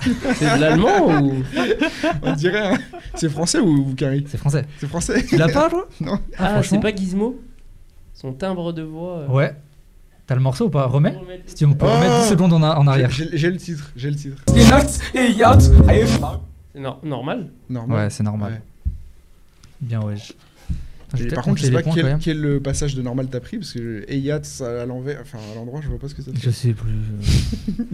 C'est 0.36 0.56
de 0.56 0.62
l'allemand 0.62 1.22
ou? 1.22 1.44
On 2.22 2.34
dirait. 2.34 2.74
hein. 2.74 2.78
C'est 3.16 3.30
français 3.30 3.60
ou, 3.60 3.90
ou 3.90 3.94
Carrie? 3.96 4.26
C'est 4.28 4.38
français. 4.38 4.66
C'est 4.80 4.88
français 4.88 5.26
Tu 5.26 5.38
l'as 5.38 5.48
pas 5.50 5.70
toi? 5.70 5.88
Non. 6.02 6.20
Ah, 6.38 6.50
franchement. 6.50 6.62
c'est 6.64 6.80
pas 6.80 6.96
Gizmo? 6.96 7.40
Son 8.14 8.34
timbre 8.34 8.72
de 8.74 8.82
voix. 8.84 9.20
euh, 9.20 9.28
Ouais. 9.28 9.56
T'as 10.26 10.36
le 10.36 10.42
morceau 10.42 10.68
ou 10.68 10.70
pas? 10.70 10.86
Remets 10.86 11.10
Remettre- 11.18 11.44
Si 11.48 11.66
on 11.66 11.74
peut 11.74 11.86
Oh 11.90 11.94
remettre 11.94 12.22
10 12.24 12.30
secondes 12.30 12.54
en, 12.54 12.64
a- 12.64 12.76
en 12.78 12.88
arrière. 12.88 13.10
J'ai 13.12 13.30
j'ai 13.38 13.52
le 13.52 13.58
titre, 13.58 13.92
j'ai 13.96 14.10
le 14.10 14.16
titre. 14.16 14.42
C'est 14.48 14.64
nor- 16.80 17.00
normal. 17.04 17.50
Normal. 17.70 17.98
Ouais, 18.06 18.10
c'est 18.10 18.24
normal. 18.24 18.54
Ouais. 18.54 18.62
Bien, 19.82 20.02
ouais. 20.02 20.16
je- 20.16 20.32
Et 20.32 20.36
Attends, 20.36 21.18
je 21.18 21.24
vais 21.24 21.30
par 21.30 21.44
peut-être 21.44 21.46
contre, 21.46 21.58
je 21.60 21.66
sais 21.66 21.72
compter 21.72 21.72
les 21.72 21.78
pas 21.78 21.84
points, 21.84 21.92
quand 21.92 21.96
quel, 21.96 22.06
même. 22.06 22.20
quel 22.20 22.46
euh, 22.46 22.60
passage 22.62 22.96
de 22.96 23.02
normal 23.02 23.28
t'as 23.30 23.42
pris 23.42 23.58
parce 23.58 23.74
que 23.74 24.06
Eyat 24.10 24.42
à 24.62 24.86
l'envers, 24.86 25.20
enfin 25.22 25.38
à 25.52 25.56
l'endroit, 25.56 25.82
je 25.84 25.90
vois 25.90 26.00
pas 26.00 26.08
ce 26.08 26.16
que 26.16 26.22
ça 26.24 26.32
Je 26.34 26.50
sais 26.50 26.72
plus. 26.74 26.90
euh. 26.90 27.84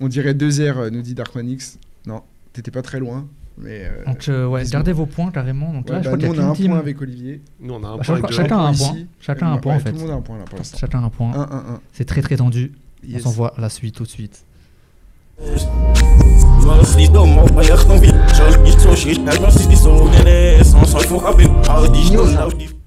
On 0.00 0.08
dirait 0.08 0.34
2 0.34 0.48
R, 0.72 0.78
euh, 0.78 0.90
nous 0.90 1.02
dit 1.02 1.14
Darkmanix. 1.14 1.78
Non, 2.06 2.22
t'étais 2.52 2.70
pas 2.70 2.82
très 2.82 3.00
loin, 3.00 3.26
mais. 3.56 3.82
euh, 3.84 4.04
Donc, 4.06 4.28
euh, 4.28 4.46
ouais, 4.46 4.64
gardez 4.66 4.92
vos 4.92 5.06
points 5.06 5.30
carrément. 5.30 5.72
Donc 5.72 5.86
ouais, 5.88 5.96
là, 5.96 6.02
je 6.02 6.10
bah, 6.10 6.16
crois 6.16 6.18
qu'il 6.18 6.28
nous, 6.28 6.34
y 6.34 6.38
on 6.38 6.42
a 6.42 6.46
a 6.46 6.50
un 6.50 6.54
team. 6.54 6.70
point 6.70 6.78
avec 6.78 7.02
Olivier. 7.02 7.40
Nous, 7.60 7.74
on 7.74 7.82
a 7.84 7.88
un 7.88 7.96
Bah, 7.96 8.02
point 8.02 8.02
chacun- 8.04 8.12
avec 8.14 8.26
deux. 8.30 8.34
chacun 8.36 8.58
a 8.58 8.60
un 8.62 8.72
ici. 8.72 8.84
point. 8.84 8.96
Chacun 9.20 9.46
a 9.46 9.50
un 9.50 9.58
point, 9.58 9.74
en 9.76 9.78
fait. 9.80 9.90
Tout 9.90 9.96
le 9.96 10.02
monde 10.02 10.10
a 10.10 10.14
un 10.14 10.20
point 10.20 10.38
là 10.38 10.44
pour 10.44 10.58
l'instant. 10.58 10.78
Chacun 10.78 11.02
un 11.02 11.10
point. 11.10 11.32
1-1-1. 11.32 11.80
C'est 11.92 12.04
très 12.04 12.22
très 12.22 12.36
tendu. 12.36 12.72
Yes. 13.06 13.20
On 13.24 13.30
s'envoie 13.30 13.54
la 13.58 13.68
suite 13.68 13.94
tout 13.96 14.04
de 14.04 14.08
suite. 14.08 14.44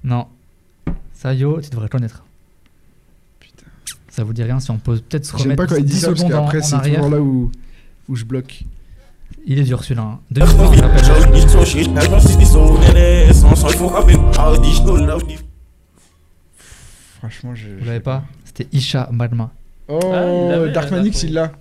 Non. 0.04 0.26
Ça, 1.14 1.32
yo, 1.34 1.60
tu 1.60 1.70
devrais 1.70 1.88
connaître. 1.88 2.24
Ça 4.12 4.24
vous 4.24 4.34
dit 4.34 4.42
rien 4.42 4.60
si 4.60 4.70
on 4.70 4.76
peut 4.76 4.98
peut-être 4.98 5.24
se 5.24 5.32
J'aime 5.38 5.44
remettre 5.44 5.62
pas 5.62 5.66
quand 5.74 5.76
il 5.80 5.86
dit 5.86 5.94
10 5.94 6.00
ça 6.00 6.06
parce 6.08 6.20
secondes 6.20 6.34
en 6.34 6.50
c'est 6.60 6.74
arrière. 6.74 6.96
toujours 6.96 7.10
là 7.10 7.20
où, 7.22 7.50
où 8.10 8.14
je 8.14 8.26
bloque. 8.26 8.64
Il 9.46 9.58
est 9.58 9.62
dur 9.62 9.82
celui-là. 9.82 10.02
Hein. 10.02 10.20
2020, 10.30 10.72
je 10.74 10.82
rappelle. 10.82 11.04
Franchement, 17.18 17.54
je. 17.54 17.68
Vous 17.78 17.86
l'avez 17.86 18.00
pas 18.00 18.24
C'était 18.44 18.68
Isha 18.76 19.08
Magma. 19.10 19.50
Oh, 19.88 19.98
Ah, 20.12 20.66
il 20.66 20.72
Darkmanix, 20.72 21.22
là, 21.22 21.28
il 21.28 21.34
l'a. 21.34 21.52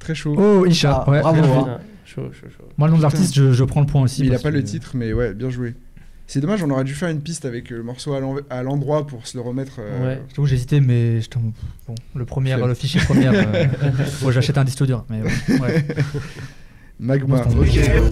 Très 0.00 0.16
chaud. 0.16 0.34
Oh, 0.36 0.66
Isha. 0.66 1.04
Ah, 1.06 1.10
ouais, 1.10 1.20
bravo, 1.20 1.44
hein. 1.44 1.78
Chaud, 2.04 2.32
chaud, 2.32 2.48
chaud. 2.48 2.64
Moi, 2.76 2.88
le 2.88 2.92
nom 2.92 2.98
de 2.98 3.02
l'artiste, 3.02 3.34
je, 3.36 3.52
je 3.52 3.64
prends 3.64 3.80
le 3.82 3.86
point 3.86 4.02
aussi. 4.02 4.22
Mais 4.22 4.28
il 4.28 4.34
a 4.34 4.38
pas 4.40 4.50
le 4.50 4.64
titre, 4.64 4.92
mais 4.94 5.12
ouais, 5.12 5.32
bien 5.32 5.50
joué. 5.50 5.74
C'est 6.30 6.40
dommage, 6.40 6.62
on 6.62 6.68
aurait 6.68 6.84
dû 6.84 6.94
faire 6.94 7.08
une 7.08 7.22
piste 7.22 7.46
avec 7.46 7.70
le 7.70 7.82
morceau 7.82 8.12
à 8.50 8.62
l'endroit 8.62 9.06
pour 9.06 9.26
se 9.26 9.34
le 9.38 9.42
remettre. 9.42 9.76
euh, 9.80 10.06
Ouais. 10.16 10.22
Je 10.28 10.34
t'avoue, 10.34 10.46
j'ai 10.46 10.56
hésité, 10.56 10.78
mais 10.80 11.22
je 11.22 11.28
t'en- 11.30 11.40
bon, 11.40 11.94
le 12.14 12.24
premier, 12.26 12.54
le 12.54 12.74
fichier 12.74 13.00
premier, 13.00 13.28
euh, 13.28 13.64
que 14.24 14.30
j'achète 14.32 14.58
un 14.58 14.64
disque 14.64 14.84
dur. 14.84 15.06
Mais 15.08 15.22
ouais, 15.22 15.58
ouais. 15.58 15.84
Magma. 17.00 17.40
Ok. 17.40 17.68
c'est 17.72 18.02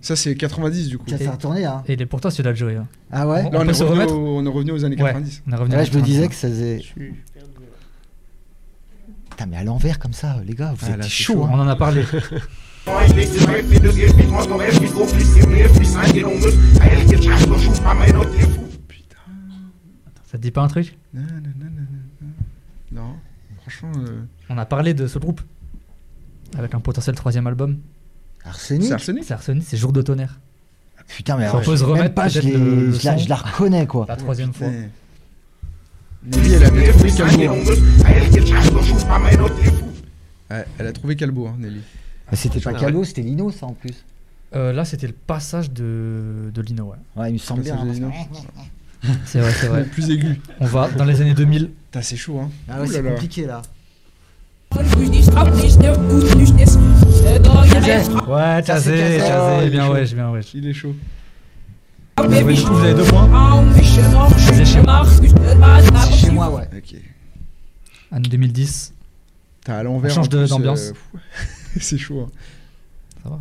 Ça, 0.00 0.16
c'est 0.16 0.34
90 0.34 0.88
du 0.88 0.98
coup. 0.98 1.04
Ça 1.08 1.18
s'est 1.18 1.28
retourné, 1.28 1.64
hein. 1.66 1.82
Et 1.86 1.92
il 1.92 2.02
est 2.02 2.06
pour 2.06 2.20
toi 2.20 2.30
celui-là 2.30 2.52
de 2.52 2.56
jouer. 2.56 2.74
hein. 2.76 2.86
Ah 3.12 3.28
ouais 3.28 3.42
Bon. 3.44 3.50
Là, 3.52 3.60
on, 3.62 3.68
est 3.68 3.74
se 3.74 3.84
revenu 3.84 4.00
remettre 4.00 4.14
au- 4.14 4.38
on 4.38 4.46
est 4.46 4.48
revenu 4.48 4.72
aux 4.72 4.84
années 4.84 4.96
Ouais. 4.96 5.12
90. 5.12 5.42
On 5.46 5.52
est 5.52 5.56
revenu 5.56 5.74
Là, 5.74 5.80
à 5.80 5.84
je 5.84 5.90
me 5.90 5.94
90, 5.96 6.10
disais 6.10 6.24
hein. 6.24 6.28
que 6.28 6.34
ça 6.34 6.48
faisait. 6.48 6.80
Putain, 9.40 9.50
mais 9.52 9.56
à 9.56 9.64
l'envers 9.64 9.98
comme 9.98 10.12
ça, 10.12 10.36
les 10.46 10.52
gars, 10.52 10.74
vous 10.76 10.84
Ah, 10.86 10.90
êtes 10.90 10.96
là, 10.98 11.08
chaud, 11.08 11.32
chaud, 11.32 11.44
hein. 11.44 11.50
On 11.54 11.60
en 11.60 11.66
a 11.68 11.74
parlé. 11.74 12.04
Ça 20.30 20.36
te 20.38 20.42
dit 20.42 20.50
pas 20.50 20.62
un 20.62 20.68
truc 20.68 20.96
nanana. 21.12 21.40
Non, 22.92 23.14
franchement, 23.62 23.92
euh, 24.06 24.22
On 24.48 24.58
a 24.58 24.66
parlé 24.66 24.94
de 24.94 25.06
ce 25.06 25.18
groupe. 25.18 25.40
Avec 26.58 26.74
un 26.74 26.80
potentiel 26.80 27.14
troisième 27.16 27.46
album. 27.46 27.78
Arsenic 28.44 28.88
c'est 28.88 28.92
Arsenic 28.94 29.24
C'est 29.24 29.34
Arsenic, 29.34 29.64
c'est 29.66 29.76
Jour 29.76 29.92
de 29.92 30.02
tonnerre. 30.02 30.38
Putain, 31.08 31.36
mais 31.36 31.44
Ça 31.44 31.50
alors, 31.50 31.62
peut 31.62 31.76
se 31.76 31.80
je- 31.80 31.84
même 31.86 31.96
remettre 31.96 32.14
pas, 32.14 32.28
je, 32.28 32.40
peut-être 32.40 32.52
l'ai- 32.52 32.58
le- 32.58 32.86
le 32.86 32.92
je 32.92 33.04
la, 33.04 33.16
je 33.16 33.28
la 33.28 33.36
reconnais, 33.36 33.86
quoi. 33.86 34.06
La 34.08 34.16
troisième 34.16 34.52
fois. 34.52 34.68
Nelly, 36.24 36.52
elle 36.54 36.64
avait 36.64 36.88
trouvé 36.92 37.10
Calbo. 37.10 37.42
hein. 37.42 37.54
Ouais, 40.50 40.64
elle 40.78 40.86
a 40.86 40.92
trouvé 40.92 41.16
Calbo, 41.16 41.46
hein, 41.46 41.56
Nelly. 41.58 41.80
C'était 42.32 42.60
pas 42.60 42.72
Ouais. 42.72 42.80
Calo, 42.80 43.04
c'était 43.04 43.22
Lino, 43.22 43.50
ça 43.50 43.66
en 43.66 43.72
plus. 43.72 44.04
Euh, 44.54 44.72
là, 44.72 44.84
c'était 44.84 45.06
le 45.06 45.12
passage 45.12 45.70
de, 45.70 46.50
de 46.52 46.62
Lino. 46.62 46.84
Ouais. 47.16 47.22
Ouais, 47.22 47.30
il 47.30 47.34
me 47.34 47.38
semble 47.38 47.62
bien. 47.62 47.76
Hein. 47.78 49.08
C'est 49.24 49.40
vrai, 49.40 49.50
c'est 49.52 49.66
Le 49.66 49.72
vrai. 49.72 49.84
plus 49.92 50.10
aigu. 50.10 50.40
On 50.60 50.66
va 50.66 50.88
dans 50.90 51.04
les 51.04 51.20
années 51.20 51.34
2000. 51.34 51.70
Putain, 51.70 52.02
c'est 52.02 52.16
chaud, 52.16 52.40
hein. 52.40 52.50
Ah 52.68 52.80
ouais, 52.80 52.86
c'est 52.86 53.02
compliqué 53.02 53.46
là. 53.46 53.62
Ouais, 58.28 58.62
Chazé, 58.64 59.18
Chazé. 59.18 59.70
Bien 59.70 59.88
wesh, 59.90 60.14
bien 60.14 60.30
wesh. 60.30 60.54
Il 60.54 60.66
est 60.68 60.72
chaud. 60.72 60.94
Vous 62.26 62.34
avez 62.34 62.54
du 62.54 62.62
coup, 62.62 62.74
vous 62.74 62.84
avez 62.84 62.94
deux 62.94 63.04
points. 63.04 63.28
C'est 63.82 64.64
chez 64.64 66.30
moi, 66.30 66.50
ouais. 66.50 66.68
Ok. 66.76 66.94
Année 68.12 68.28
2010. 68.28 68.92
T'as 69.64 69.78
à 69.78 69.82
l'envers. 69.82 70.10
On 70.12 70.14
change 70.14 70.28
d'ambiance. 70.28 70.92
euh, 71.14 71.18
c'est 71.80 71.98
chaud. 71.98 72.26
hein. 72.26 72.30
Ça 73.22 73.28
va. 73.28 73.38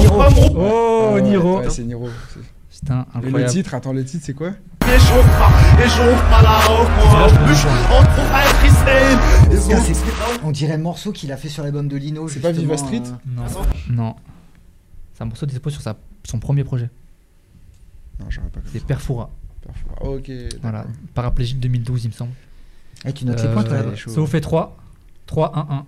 Niro. 0.00 0.22
Oh, 0.56 1.06
Ah 1.08 1.14
ouais, 1.14 1.22
Niro. 1.22 1.58
Ouais, 1.60 1.70
c'est 1.70 1.84
Niro. 1.84 2.08
C'est- 2.32 2.40
Putain, 2.80 3.06
Et 3.14 3.18
le 3.20 3.26
incroyable. 3.26 3.52
titre, 3.52 3.74
attends, 3.74 3.92
le 3.92 4.04
titre, 4.04 4.24
c'est 4.26 4.34
quoi? 4.34 4.50
C'est- 9.54 9.94
On 10.42 10.50
dirait 10.50 10.76
le 10.76 10.82
morceau 10.82 11.12
qu'il 11.12 11.30
a 11.32 11.36
fait 11.36 11.48
sur 11.48 11.62
l'album 11.62 11.86
de 11.86 11.96
Lino. 11.96 12.26
C'est 12.28 12.40
pas 12.40 12.50
Viva 12.50 12.76
Street? 12.76 13.02
euh, 13.06 13.10
Non, 13.36 13.44
non. 13.90 14.14
C'est 15.14 15.22
un 15.22 15.26
morceau 15.26 15.46
dispo 15.46 15.70
sur 15.70 15.80
sa, 15.82 15.96
son 16.24 16.38
premier 16.38 16.64
projet. 16.64 16.90
Non, 18.20 18.26
j'aurais 18.28 18.48
pas 18.48 18.60
C'est 18.64 18.78
compris. 18.78 18.86
Perfora. 18.86 19.30
Parfois. 19.66 20.14
Ok. 20.16 20.30
Voilà. 20.60 20.84
Paraplégique 21.14 21.60
2012, 21.60 22.04
il 22.04 22.08
me 22.08 22.12
semble. 22.12 22.32
Eh, 23.04 23.12
tu 23.12 23.24
notes 23.24 23.42
les 23.42 23.48
points, 23.52 23.64
toi 23.64 23.74
Euh, 23.74 23.92
est 23.92 23.96
chaud. 23.96 24.10
ça 24.10 24.20
vous 24.20 24.26
fait 24.26 24.40
3. 24.40 24.76
3, 25.26 25.52
1, 25.56 25.74
1. 25.74 25.86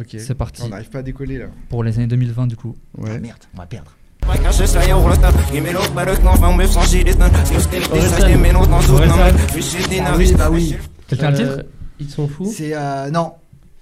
Ok. 0.00 0.16
C'est 0.18 0.34
parti. 0.34 0.62
On 0.64 0.68
n'arrive 0.68 0.88
pas 0.90 1.00
à 1.00 1.02
décoller 1.02 1.38
là. 1.38 1.46
Pour 1.68 1.84
les 1.84 1.96
années 1.98 2.06
2020, 2.06 2.46
du 2.46 2.56
coup. 2.56 2.74
Ah, 2.98 3.02
Ouais. 3.02 3.20
merde, 3.20 3.38
on 3.54 3.58
va 3.58 3.66
perdre. 3.66 3.92
Ah 4.26 4.32
oui. 10.50 10.76
Quelqu'un 11.08 11.30
le 11.30 11.36
titre? 11.36 11.50
Euh, 11.58 11.62
Ils 12.00 12.08
sont 12.10 12.26
fous. 12.28 12.50
C'est. 12.50 12.74
euh, 12.74 13.10
non. 13.10 13.34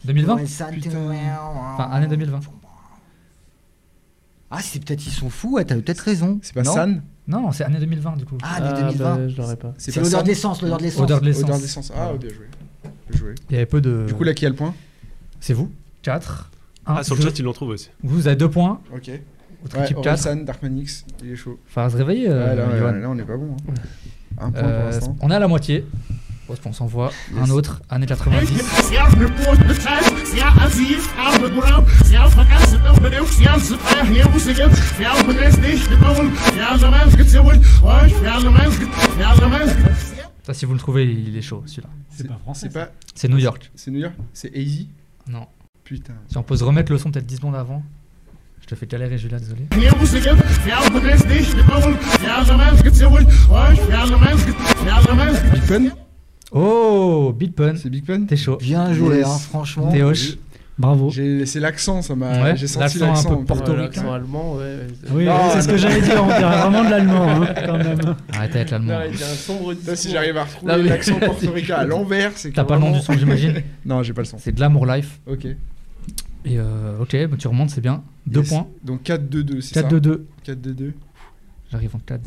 2020 0.05 0.35
Ouais, 0.37 0.47
ça- 0.47 0.67
Putain. 0.67 0.91
Enfin, 1.75 1.85
année 1.93 2.09
2020. 2.09 2.41
Ah, 4.55 4.59
c'est 4.61 4.85
peut-être 4.85 5.05
ils 5.07 5.11
sont 5.11 5.31
fous, 5.31 5.55
ouais, 5.55 5.65
t'as 5.65 5.75
peut-être 5.77 6.01
raison. 6.01 6.39
C'est 6.43 6.53
pas 6.55 6.63
Non 6.63 6.75
San 6.75 7.03
Non, 7.27 7.53
c'est 7.53 7.65
année 7.65 7.79
2020, 7.81 8.17
du 8.19 8.25
coup. 8.27 8.37
Ah, 8.43 8.57
Ah, 8.59 8.73
des 8.73 8.81
2020. 8.83 9.17
bah, 9.17 9.29
je 9.29 9.37
l'aurais 9.39 9.57
pas. 9.57 9.73
c'est 9.79 9.95
pas 9.95 10.01
l'odeur 10.03 10.23
de 10.23 10.29
l'essence, 10.29 10.61
l'odeur 10.63 10.79
de 10.79 10.83
l'essence. 10.83 11.03
Odeur 11.03 11.21
de 11.21 11.25
l'essence. 11.27 11.45
Odeur 11.45 11.59
d'essence. 11.59 11.93
Ah, 11.97 12.13
bien 12.21 12.29
joué. 12.31 12.47
Bien 13.11 13.19
joué. 13.19 13.35
Il 13.49 13.55
y 13.55 13.57
avait 13.57 13.67
peu 13.67 13.81
de. 13.81 14.05
Du 14.07 14.15
coup, 14.15 14.25
là, 14.25 14.35
qui 14.35 14.45
a 14.45 14.51
le 14.51 14.55
point? 14.55 14.75
C'est 15.41 15.55
vous 15.55 15.71
4. 16.03 16.51
1. 16.85 16.95
Ah, 16.99 17.03
sur 17.03 17.15
le 17.17 17.23
chat, 17.23 17.39
ils 17.39 17.43
l'ont 17.45 17.53
trouvé 17.55 17.75
aussi. 17.75 17.91
Vous 18.03 18.27
avez 18.27 18.37
2 18.37 18.51
points. 18.51 18.81
Ok. 18.95 19.11
Votre 19.63 19.79
Ouais, 19.79 19.85
équipe 19.85 20.01
4. 20.03 20.19
San, 20.19 20.45
Darkmanix, 20.45 21.05
il 21.25 21.31
est 21.31 21.37
chaud. 21.37 21.59
Faut 21.67 21.89
se 21.89 21.97
réveiller, 21.97 22.29
euh, 22.29 22.51
ouais, 22.51 22.57
là, 22.57 22.67
ouais, 23.01 23.07
on 23.07 23.17
est 23.19 23.23
pas 23.25 23.37
bon. 23.37 23.57
hein. 23.69 23.73
Un 24.39 24.51
point 24.51 24.63
Euh, 24.63 24.77
pour 24.81 24.91
l'instant. 24.91 25.17
on 25.21 25.31
est 25.31 25.35
à 25.35 25.39
la 25.39 25.49
moitié. 25.49 25.87
Bon, 26.63 26.71
on 26.71 26.73
s'envoie 26.73 27.11
Yes. 27.35 27.49
un 27.49 27.51
autre, 27.51 27.83
année 27.89 28.07
90. 28.07 28.63
Ça, 40.43 40.55
si 40.55 40.65
vous 40.67 40.73
le 40.73 40.79
trouvez, 40.79 41.05
il 41.05 41.37
est 41.37 41.43
chaud 41.43 41.63
celui-là. 41.67 41.89
C'est 42.11 42.27
pas 42.29 42.39
français. 42.43 42.67
C'est 42.69 42.79
pas. 42.79 42.91
C'est 43.15 43.29
New 43.29 43.39
York. 43.39 43.71
C'est 43.75 43.91
New 43.91 44.01
York 44.01 44.15
C'est 44.33 44.51
Easy 44.57 44.89
Non. 45.29 45.47
Putain. 45.85 46.15
Si 46.29 46.37
on 46.37 46.43
peut 46.43 46.57
se 46.57 46.65
remettre 46.65 46.91
le 46.93 46.99
son 46.99 47.11
peut-être 47.11 47.27
10 47.27 47.37
secondes 47.37 47.55
avant. 47.57 47.83
Je 48.61 48.67
te 48.67 48.75
fais 48.77 48.87
galérer, 48.87 49.19
Julia, 49.19 49.39
désolé. 49.39 49.67
Big 55.53 55.63
Pun 55.67 55.95
Oh, 56.53 57.33
Big 57.37 57.53
Pun. 57.55 57.75
C'est 57.77 57.91
Big 57.91 58.05
Pun 58.05 58.25
T'es 58.27 58.37
chaud. 58.37 58.59
Bien 58.61 58.93
joué, 58.93 59.19
Yes. 59.19 59.27
hein, 59.27 59.39
franchement. 59.39 59.91
T'es 59.91 60.03
hoche. 60.03 60.37
Bravo. 60.79 61.11
J'ai 61.11 61.39
laissé 61.39 61.61
l'accent, 61.61 62.01
ça 62.03 62.15
m'a. 62.17 62.43
Ouais, 62.43 62.57
J'ai 62.57 62.67
senti 62.67 62.99
l'accent 62.99 63.33
un 63.33 63.37
peu 63.37 63.45
portoricain. 63.45 63.77
Ouais, 63.83 63.83
l'accent 63.89 64.13
allemand, 64.13 64.55
ouais. 64.57 64.79
Oui, 65.13 65.27
c'est 65.53 65.63
ce 65.63 65.69
que 65.69 65.77
j'allais 65.77 66.01
dire. 66.01 66.23
On 66.23 66.27
dirait 66.27 66.41
vraiment 66.41 66.85
de 66.85 66.91
l'allemand, 66.91 67.29
hein, 67.43 67.55
quand 67.67 67.79
même. 67.79 67.99
Arrêtez 68.33 68.57
avec 68.61 68.71
l'allemand. 68.71 68.93
Non, 68.99 69.05
il 69.13 69.19
y 69.21 69.23
a 69.23 69.27
un 69.27 69.35
sombre 69.35 69.75
Là, 69.87 69.97
si 69.97 70.11
j'arrive 70.11 70.37
à 70.39 70.45
retrouver 70.45 70.83
l'accent 70.83 71.19
portoricain 71.21 71.77
à 71.77 71.85
l'envers, 71.85 72.33
c'est 72.37 72.51
que. 72.51 72.55
T'as 72.57 72.65
pas 72.65 72.75
le 72.77 72.81
nom 72.81 72.91
du 72.93 73.01
son, 73.01 73.13
j'imagine 73.13 73.63
Non, 73.85 74.03
j'ai 74.03 74.13
pas 74.15 74.23
le 74.23 74.27
son. 74.27 74.39
C'est 74.39 74.53
Glamour 74.53 74.87
Life. 74.87 75.21
Ok. 75.27 75.45
Et 75.45 75.57
euh, 76.59 76.99
ok, 77.01 77.17
bah, 77.31 77.37
tu 77.39 77.47
remontes, 77.49 77.71
c'est 77.71 77.81
bien. 77.83 78.03
2 78.27 78.41
Yes. 78.41 78.49
points. 78.49 78.67
Donc 78.83 79.03
4-2-2, 79.05 79.61
c'est 79.61 79.75
ça 79.75 79.83
4-2-2. 79.89 80.21
4-2-2. 80.49 80.93
J'arrive 81.71 81.91
en 81.95 81.99
4-2. 81.99 82.19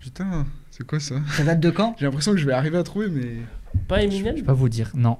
Putain, 0.00 0.46
c'est 0.70 0.86
quoi 0.86 1.00
ça 1.00 1.16
Ça 1.36 1.44
date 1.44 1.60
de 1.60 1.70
quand 1.70 1.94
J'ai 1.98 2.06
l'impression 2.06 2.32
que 2.32 2.38
je 2.38 2.46
vais 2.46 2.52
arriver 2.52 2.78
à 2.78 2.82
trouver, 2.82 3.08
mais. 3.08 3.36
Pas 3.88 4.02
Eminem 4.02 4.34
Je 4.36 4.40
vais 4.40 4.46
pas 4.46 4.52
vous 4.52 4.68
dire. 4.68 4.90
Non. 4.94 5.16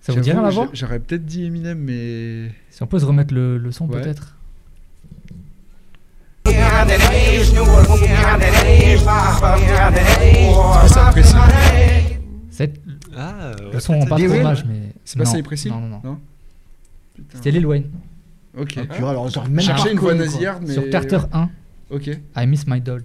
Ça 0.00 0.12
vous 0.12 0.20
dit 0.20 0.28
J'avoue, 0.28 0.40
rien 0.40 0.48
à 0.48 0.50
voir 0.52 0.68
j'ai- 0.72 0.80
J'aurais 0.80 0.98
peut-être 0.98 1.24
dit 1.24 1.44
Eminem, 1.44 1.78
mais. 1.78 2.50
Si 2.70 2.82
on 2.82 2.86
peut 2.86 2.98
se 2.98 3.04
remettre 3.04 3.32
le, 3.34 3.58
le 3.58 3.72
son 3.72 3.86
Ouais. 3.88 4.00
peut-être. 4.00 4.36
Ah. 6.84 6.88
C'est 12.50 12.72
Ah, 13.16 13.52
le 13.72 13.80
son 13.80 13.98
rend 13.98 14.06
pas 14.06 14.16
trop 14.16 14.26
hommage, 14.26 14.64
mais. 14.66 14.92
C'est 15.04 15.18
pas 15.18 15.30
il 15.34 15.42
précise 15.42 15.70
Non, 15.70 15.80
non, 15.80 16.00
non. 16.02 16.18
C'était 17.34 17.50
Lil 17.50 17.66
Wayne. 17.66 17.84
Ok. 18.58 18.74
Ah, 18.78 18.84
purée, 18.94 19.10
alors, 19.10 19.28
genre, 19.28 19.48
même 19.48 19.60
Chercher 19.60 19.92
une 19.92 19.98
voix 19.98 20.14
nasillarde, 20.14 20.64
mais. 20.66 20.72
Sur 20.74 20.88
Carter 20.90 21.18
1, 21.32 21.48
Ok, 21.90 22.06
I 22.36 22.46
Miss 22.46 22.66
My 22.66 22.80
Dog. 22.80 23.02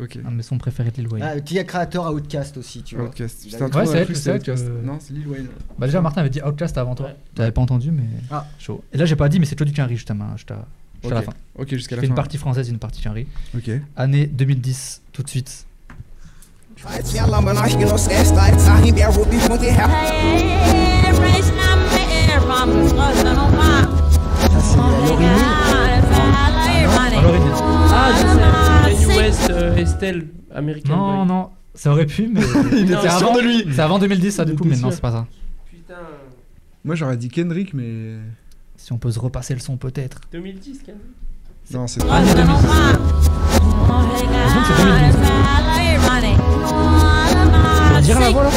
ok. 0.00 0.18
Un 0.24 0.30
de 0.30 0.36
mes 0.36 0.42
sons 0.42 0.58
préférés 0.58 0.90
de 0.90 0.96
Lil 0.98 1.08
Wayne. 1.08 1.24
Ah, 1.26 1.40
Tia 1.40 1.64
Créateur 1.64 2.10
Outcast 2.12 2.56
aussi, 2.56 2.82
tu 2.82 2.94
vois. 2.96 3.06
Outcast. 3.06 3.44
Putain, 3.44 3.66
a- 3.66 3.84
Ouais, 3.84 4.06
c'est 4.14 4.32
Outcast. 4.32 4.66
que- 4.68 4.86
Non, 4.86 4.98
c'est 5.00 5.12
Lil 5.12 5.26
Wayne. 5.28 5.48
Bah 5.78 5.86
déjà 5.86 6.00
Martin 6.00 6.20
avait 6.20 6.30
dit 6.30 6.40
Outcast 6.42 6.78
avant 6.78 6.94
toi. 6.94 7.06
Ouais. 7.06 7.16
T'avais 7.34 7.50
pas 7.52 7.60
entendu 7.60 7.90
mais 7.90 8.04
Ah. 8.30 8.46
chaud. 8.58 8.82
Et 8.92 8.96
là 8.98 9.04
j'ai 9.06 9.16
pas 9.16 9.28
dit 9.28 9.40
mais 9.40 9.46
c'est 9.46 9.58
Jody 9.58 9.72
Quinry 9.72 9.96
justement. 9.96 10.36
Juste 10.36 10.52
à, 11.02 11.08
juste 11.08 11.12
à 11.12 11.14
la 11.14 11.22
fin. 11.22 11.32
Ok, 11.56 11.68
jusqu'à 11.70 11.96
la 11.96 12.02
fin. 12.02 12.08
une 12.08 12.14
partie 12.14 12.38
française 12.38 12.68
et 12.68 12.72
une 12.72 12.78
partie 12.78 13.02
Quinry. 13.02 13.26
Ok. 13.56 13.70
Année 13.96 14.26
2010 14.26 15.02
tout 15.12 15.22
de 15.22 15.28
suite. 15.28 15.66
Ah, 27.90 28.12
je 28.12 28.26
sais. 28.26 29.06
Kanye 29.06 29.16
West, 29.18 29.50
euh, 29.50 29.76
Estelle, 29.76 30.28
American 30.54 30.96
Non 30.96 31.26
non 31.26 31.50
ça 31.74 31.92
aurait 31.92 32.06
pu 32.06 32.26
mais 32.26 32.40
Il 32.72 32.88
c'est 32.88 32.94
était 32.94 32.94
avant, 33.08 33.34
de 33.36 33.40
lui. 33.40 33.64
c'est 33.72 33.80
avant 33.80 33.98
2010 34.00 34.32
ça 34.32 34.44
du 34.44 34.56
coup 34.56 34.64
mais 34.64 34.76
non 34.76 34.90
c'est 34.90 35.00
pas 35.00 35.12
ça. 35.12 35.26
Putain. 35.70 35.94
Moi, 36.84 36.94
j'aurais 36.94 37.16
dit 37.16 37.28
Kendrick, 37.28 37.74
mais. 37.74 38.16
Si 38.88 38.92
on 38.94 38.96
peut 38.96 39.10
se 39.10 39.18
repasser 39.18 39.52
le 39.52 39.60
son 39.60 39.76
peut-être. 39.76 40.22
2010, 40.32 40.82
Kanye. 40.82 40.98
Non, 41.72 41.86
c'est. 41.86 42.02
Année 42.08 42.32
2010. 42.34 42.62
Donc, 42.62 42.72
c'est 44.16 44.82
2012. 44.82 45.14
Je 47.84 47.94
peux 47.94 48.00
dire 48.00 48.18
la 48.18 48.30
voix 48.30 48.44
là 48.44 48.50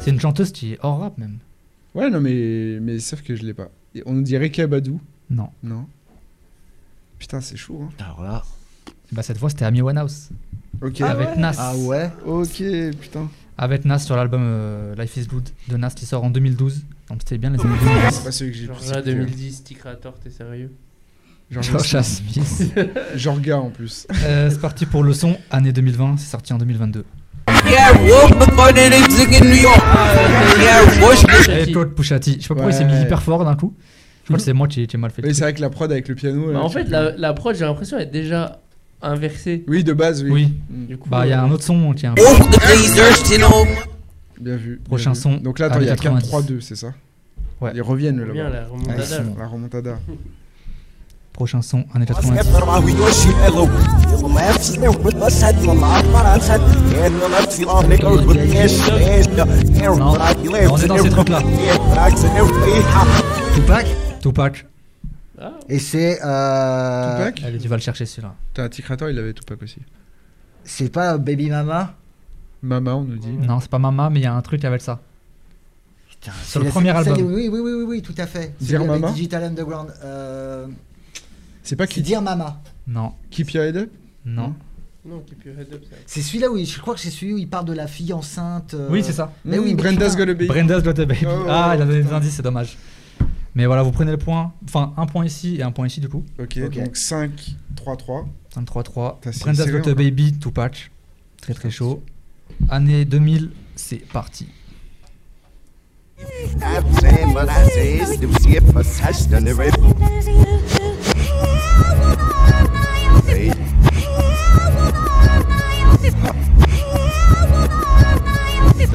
C'est 0.00 0.10
une 0.10 0.18
chanteuse 0.18 0.50
qui 0.50 0.72
est 0.72 0.78
hors 0.82 0.98
rap 0.98 1.16
même. 1.16 1.38
Ouais, 1.94 2.10
non, 2.10 2.20
mais. 2.20 2.80
Mais 2.80 2.98
sauf 2.98 3.22
que 3.22 3.36
je 3.36 3.44
l'ai 3.44 3.54
pas. 3.54 3.68
Et 3.94 4.02
on 4.04 4.14
nous 4.14 4.22
dit 4.22 4.36
Reka 4.36 4.66
Badou. 4.66 5.00
Non. 5.30 5.50
Non. 5.62 5.86
Putain, 7.20 7.40
c'est 7.40 7.56
chaud, 7.56 7.80
hein. 7.84 7.92
Alors 8.04 8.24
là. 8.24 8.42
Bah 9.12 9.22
cette 9.22 9.38
fois 9.38 9.48
c'était 9.48 9.64
Amy 9.64 9.80
Winehouse 9.80 10.30
Ok. 10.82 11.02
avec 11.02 11.36
Nas. 11.36 11.54
Ah 11.56 11.76
ouais 11.76 12.10
Ok, 12.26 12.64
putain. 13.00 13.30
Avec 13.60 13.84
Nas 13.84 13.98
sur 13.98 14.14
l'album 14.14 14.42
euh, 14.44 14.94
Life 14.94 15.16
is 15.16 15.26
Good 15.26 15.48
de 15.68 15.76
Nas 15.76 15.90
qui 15.90 16.06
sort 16.06 16.22
en 16.22 16.30
2012. 16.30 16.84
Donc 17.10 17.18
c'était 17.20 17.38
bien 17.38 17.50
les 17.50 17.60
années 17.60 17.74
2010. 17.80 18.14
C'est 18.14 18.24
pas 18.24 18.30
celui 18.32 18.52
que 18.52 18.56
j'ai 18.56 18.66
Genre 18.66 18.76
plus 18.76 18.90
là, 18.90 18.98
écouté. 19.00 19.14
2010, 19.14 19.64
T 19.64 19.74
Creator, 19.74 20.14
t'es 20.22 20.30
sérieux? 20.30 20.72
Genre, 21.50 21.62
George 21.62 22.00
Smith. 22.02 22.72
Jorga 23.16 23.58
en 23.58 23.70
plus. 23.70 24.06
Euh, 24.24 24.48
c'est 24.50 24.60
parti 24.60 24.86
pour 24.86 25.02
le 25.02 25.12
son, 25.12 25.36
année 25.50 25.72
2020, 25.72 26.18
c'est 26.18 26.30
sorti 26.30 26.52
en 26.52 26.58
2022. 26.58 27.04
Et 31.50 31.72
Claude 31.72 31.94
Pouchati. 31.94 32.36
Je 32.38 32.42
sais 32.42 32.48
pas 32.48 32.54
pourquoi 32.54 32.70
il 32.70 32.74
s'est 32.74 32.84
mis 32.84 33.00
hyper 33.00 33.22
fort 33.22 33.44
d'un 33.44 33.56
coup. 33.56 33.74
Je 34.22 34.26
crois 34.26 34.36
que 34.36 34.42
c'est 34.42 34.52
moi 34.52 34.68
qui 34.68 34.82
ai 34.82 34.96
mal 34.98 35.10
fait. 35.10 35.24
Oui, 35.24 35.34
c'est 35.34 35.40
vrai 35.40 35.54
que 35.54 35.60
la 35.60 35.70
prod 35.70 35.90
avec 35.90 36.06
le 36.06 36.14
piano. 36.14 36.46
Bah, 36.46 36.52
là, 36.52 36.60
En 36.60 36.68
fait, 36.68 36.84
la, 36.84 37.16
la 37.16 37.32
prod, 37.32 37.56
j'ai 37.56 37.64
l'impression 37.64 37.96
d'être 37.96 38.12
déjà 38.12 38.60
inversée. 39.02 39.64
Oui, 39.68 39.84
de 39.84 39.92
base, 39.92 40.22
oui. 40.22 40.30
Oui. 40.30 40.54
Mm. 40.70 40.86
Du 40.86 40.98
coup, 40.98 41.08
Bah 41.08 41.26
il 41.26 41.30
y 41.30 41.32
a 41.32 41.42
euh, 41.42 41.46
un 41.46 41.50
autre 41.50 41.64
son 41.64 41.92
qui 41.92 42.06
est 42.06 42.08
un 42.08 42.14
Bien 44.40 44.56
vu. 44.56 44.80
Prochain 44.84 45.12
bien 45.12 45.14
vu. 45.14 45.20
son, 45.20 45.36
Donc 45.36 45.58
là, 45.58 45.66
attends, 45.66 45.80
il 45.80 45.86
y 45.86 45.88
a 45.88 45.92
année 45.92 46.00
90. 46.00 46.30
4-3-2, 46.30 46.60
c'est 46.60 46.76
ça 46.76 46.94
Ouais. 47.60 47.72
Ils 47.74 47.82
reviennent 47.82 48.24
Bien 48.32 48.44
là-bas. 48.44 48.60
la 48.60 48.66
remontada. 48.66 49.20
Bon. 49.22 49.34
La 49.38 49.46
remontada. 49.46 49.98
prochain 51.32 51.62
son, 51.62 51.84
année 51.92 52.06
90. 52.06 52.30
Non, 59.98 60.14
on 60.70 60.76
est 60.78 60.86
dans 60.86 60.98
ces 60.98 61.10
trucs 61.10 61.28
là. 61.28 61.42
Tupac? 63.54 63.86
Tupac. 64.20 64.66
Ah, 65.40 65.52
Et 65.68 65.78
c'est. 65.78 66.18
Euh... 66.24 67.18
Tupac 67.28 67.44
Allez, 67.44 67.58
tu 67.58 67.68
vas 67.68 67.76
le 67.76 67.82
chercher 67.82 68.06
celui-là. 68.06 68.34
T'as 68.54 68.68
T-Creator, 68.68 69.08
il 69.10 69.18
avait 69.18 69.32
Tupac 69.32 69.62
aussi. 69.62 69.78
C'est 70.64 70.92
pas 70.92 71.16
Baby 71.18 71.48
Mama? 71.50 71.94
Mama, 72.62 72.94
on 72.96 73.04
nous 73.04 73.16
dit. 73.16 73.28
Non, 73.32 73.60
c'est 73.60 73.70
pas 73.70 73.78
Mama, 73.78 74.10
mais 74.10 74.20
il 74.20 74.24
y 74.24 74.26
a 74.26 74.34
un 74.34 74.42
truc 74.42 74.64
avec 74.64 74.80
ça. 74.82 75.00
Putain, 76.10 76.32
Sur 76.32 76.44
c'est 76.44 76.58
le 76.60 76.64
la- 76.64 76.70
premier 76.72 76.90
album. 76.90 77.16
Oui, 77.32 77.48
oui, 77.48 77.60
oui, 77.60 77.72
oui, 77.72 77.84
oui, 77.86 78.02
tout 78.02 78.14
à 78.18 78.26
fait. 78.26 78.52
Avec 78.60 78.86
Mama? 78.86 79.12
Digital 79.12 79.44
Underground. 79.44 79.92
Euh... 80.02 80.66
C'est 81.62 81.76
pas 81.76 81.86
C'est 81.86 81.94
qui 81.94 82.02
Dear 82.02 82.20
Mama. 82.22 82.60
Non, 82.86 83.12
Keep 83.30 83.50
Your 83.52 83.64
Head 83.64 83.76
Up? 83.76 83.90
Non. 84.24 84.54
non, 85.04 85.20
Keep 85.20 85.44
Your 85.44 85.58
Head 85.60 85.72
Up. 85.72 85.82
C'est 86.06 86.22
celui-là 86.22 86.50
où 86.50 86.56
il- 86.56 86.66
je 86.66 86.80
crois 86.80 86.94
que 86.94 87.00
c'est 87.00 87.10
celui 87.10 87.34
où 87.34 87.38
il 87.38 87.48
parle 87.48 87.66
de 87.66 87.74
la 87.74 87.86
fille 87.86 88.12
enceinte. 88.12 88.74
euh, 88.74 88.88
Oui, 88.90 89.04
c'est 89.04 89.12
ça. 89.12 89.32
Mais 89.44 89.58
oui, 89.58 89.74
mais 89.74 89.82
Brenda's. 89.82 90.16
Got 90.16 90.22
a 90.24 90.26
Baby. 90.26 90.46
Brenda's 90.48 90.82
Got 90.82 90.90
a 91.00 91.04
Baby. 91.04 91.24
Oh, 91.26 91.44
ah, 91.48 91.72
il 91.76 91.82
a 91.82 91.86
donné 91.86 92.02
des 92.02 92.12
indices, 92.12 92.34
c'est 92.34 92.42
dommage. 92.42 92.76
Mais 93.54 93.66
voilà, 93.66 93.82
vous 93.82 93.92
prenez 93.92 94.10
le 94.10 94.18
point. 94.18 94.52
Enfin, 94.64 94.92
un 94.96 95.06
point 95.06 95.24
ici 95.24 95.56
et 95.56 95.62
un 95.62 95.72
point 95.72 95.86
ici 95.86 96.00
du 96.00 96.08
coup. 96.08 96.24
Ok, 96.38 96.58
donc 96.70 96.96
5, 96.96 97.56
3, 97.76 97.96
3. 97.96 98.28
5-3-3. 98.54 99.14
Putain, 99.16 99.32
c'est 99.32 99.42
Brenda's 99.42 99.66
serré 99.66 99.80
Got. 99.80 99.94
Baby, 99.94 100.38
Tupac. 100.38 100.90
Très 101.40 101.54
très 101.54 101.70
chaud. 101.70 102.02
Année 102.68 103.04
2000, 103.04 103.50
c'est 103.76 104.06
parti. 104.08 104.48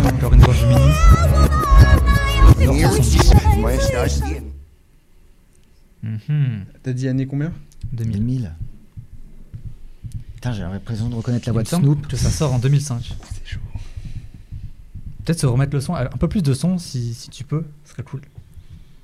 Encore 0.04 0.34
une 0.34 0.42
gorge 0.42 0.66
mini. 0.66 0.92
Mhm. 6.04 6.66
T'as 6.84 6.94
dit 6.94 7.08
année 7.08 7.26
combien? 7.26 7.52
2000. 7.94 8.18
2000. 8.20 8.52
Putain, 10.36 10.52
j'ai 10.52 10.62
l'impression 10.62 11.10
de 11.10 11.16
reconnaître 11.16 11.48
la 11.48 11.54
voix 11.54 11.64
de 11.64 11.68
Snoop. 11.68 12.08
que 12.08 12.18
ça 12.18 12.30
sort 12.30 12.54
en 12.54 12.60
2005. 12.60 13.16
C'est 13.34 13.48
chaud. 13.54 13.60
Peut-être 15.24 15.40
se 15.40 15.46
remettre 15.46 15.74
le 15.74 15.80
son, 15.80 15.96
un 15.96 16.06
peu 16.08 16.28
plus 16.28 16.44
de 16.44 16.54
son 16.54 16.78
si, 16.78 17.14
si 17.14 17.30
tu 17.30 17.46
peux, 17.46 17.66
ce 17.86 17.92
serait 17.92 18.04
cool. 18.04 18.22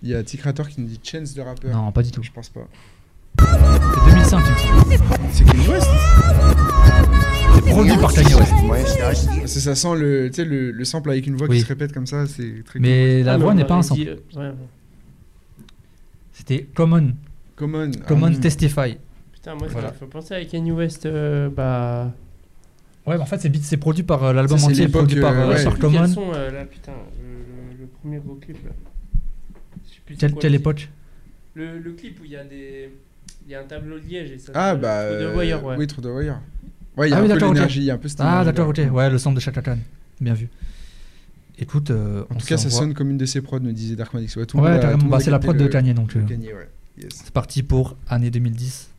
Il 0.03 0.10
y 0.10 0.15
a 0.15 0.23
T-Creator 0.23 0.68
qui 0.68 0.81
nous 0.81 0.88
dit 0.88 0.99
Chance 1.02 1.34
the 1.34 1.40
Rapper. 1.40 1.69
Non, 1.69 1.91
pas 1.91 2.03
du 2.03 2.11
tout. 2.11 2.23
Je 2.23 2.31
pense 2.31 2.49
pas. 2.49 2.68
C'est 3.40 4.11
2005, 4.11 4.41
il 4.45 4.52
me 4.52 4.57
semble. 4.57 5.24
C'est 5.32 5.44
Kanye 5.45 5.68
West 5.70 5.88
C'est 7.56 7.72
produit 7.72 7.98
par 7.98 8.14
Kanye 8.14 8.34
West. 8.36 8.53
Parce 8.99 9.53
que 9.53 9.60
ça 9.60 9.76
sent 9.76 9.95
le, 9.98 10.30
tu 10.30 10.36
sais, 10.36 10.45
le, 10.45 10.72
le 10.72 10.86
sample 10.86 11.10
avec 11.11 11.28
une 11.28 11.36
voix 11.36 11.48
Oui. 11.48 11.57
qui 11.57 11.64
se 11.64 11.68
répète 11.68 11.94
comme 11.94 12.07
ça, 12.07 12.26
c'est 12.28 12.64
très 12.66 12.80
Mais 12.80 13.24
la 13.24 13.34
Ah, 13.34 13.38
voix 13.38 13.53
n'est 13.53 13.66
pas 13.66 13.76
un 13.76 13.78
m'avait 13.78 13.88
sample. 13.88 14.18
euh, 14.38 14.49
ouais. 14.52 14.56
C'était 16.34 16.64
Common. 16.74 17.14
common. 17.56 17.91
Common 18.07 18.32
Ah, 18.36 18.40
Testify. 18.41 18.98
Putain, 19.34 19.56
moi, 19.56 19.68
ça 19.68 19.74
Voilà. 19.74 19.88
me 19.90 19.94
fait 19.94 20.06
penser 20.06 20.34
à 20.36 20.45
Kanye 20.45 20.72
West. 20.72 21.06
euh, 21.06 21.49
bah. 21.49 22.11
Ouais, 23.06 23.16
mais 23.16 23.24
en 23.24 23.26
fait, 23.26 23.40
c'est 23.40 23.56
c'est 23.57 23.78
produit 23.78 24.03
par 24.03 24.24
euh, 24.24 24.34
l'album 24.34 24.57
Ça, 24.57 24.66
c'est 24.66 24.72
entier, 24.72 24.86
l'époque, 24.86 25.02
produit 25.03 25.22
par 25.22 25.34
euh, 25.40 25.49
ouais. 25.49 25.64
par 25.64 25.80
Common. 25.80 26.07
son, 26.07 26.32
euh, 26.34 26.52
là, 26.52 26.66
putain, 26.66 26.91
le, 27.80 27.88
premier 27.88 28.18
gros 28.20 28.36
clip 28.36 28.57
là. 28.66 28.72
Je 29.88 29.94
sais 29.95 30.02
plus 30.06 30.16
c'est 30.16 30.20
Quelle, 30.20 30.32
quoi 30.34 30.41
quelle 30.41 30.52
le 30.52 30.57
époque 30.60 30.90
le 31.56 31.91
clip 31.94 32.20
où 32.22 32.26
il 32.26 32.32
y 32.32 32.36
a 32.38 32.44
des. 32.44 32.90
Il 33.50 33.54
y 33.54 33.56
a 33.56 33.62
un 33.62 33.64
tableau 33.64 33.98
de 34.00 34.06
liège 34.08 34.30
et 34.30 34.38
ça. 34.38 34.52
Ah 34.54 34.76
bah. 34.76 35.06
The 35.10 35.14
euh, 35.24 35.36
Wire, 35.36 35.66
ouais. 35.66 35.76
Oui, 35.76 35.88
True 35.88 36.04
the 36.04 36.06
Wire. 36.06 36.40
Ouais, 36.96 37.08
il 37.08 37.10
y 37.10 37.14
a 37.14 37.18
Ah 37.18 37.20
un 37.22 37.24
oui, 37.24 37.30
peu 37.40 37.46
l'énergie, 37.48 37.80
il 37.80 37.86
y 37.86 37.90
a 37.90 37.96
un 37.96 37.98
peu 37.98 38.08
cette 38.08 38.22
Ah, 38.22 38.46
d'accord, 38.46 38.68
ok. 38.68 38.80
Ouais, 38.92 39.10
le 39.10 39.18
sample 39.18 39.38
de 39.38 39.42
Chaka 39.42 39.64
Khan. 39.64 39.80
Bien 40.22 40.36
vu. 40.36 40.50
Écoute, 41.58 41.90
euh, 41.90 42.26
En 42.30 42.36
tout 42.36 42.46
cas, 42.46 42.58
ça 42.58 42.70
sonne 42.70 42.94
comme 42.94 43.10
une 43.10 43.18
de 43.18 43.26
ses 43.26 43.42
prods, 43.42 43.60
me 43.60 43.72
disait 43.74 43.96
Darkman 43.96 44.22
X. 44.22 44.36
Ouais, 44.36 44.46
Ouais, 44.54 44.80
Bah, 45.10 45.20
c'est 45.20 45.32
la 45.32 45.40
prod 45.40 45.58
de 45.58 45.66
Kanye, 45.66 45.96
donc. 45.96 46.16
euh, 46.16 46.22
Kanye, 46.28 46.54
ouais. 46.54 46.70
Yes. 47.02 47.10
C'est 47.24 47.32
parti 47.32 47.64
pour 47.64 47.98
année 48.08 48.30
2010. 48.30 48.92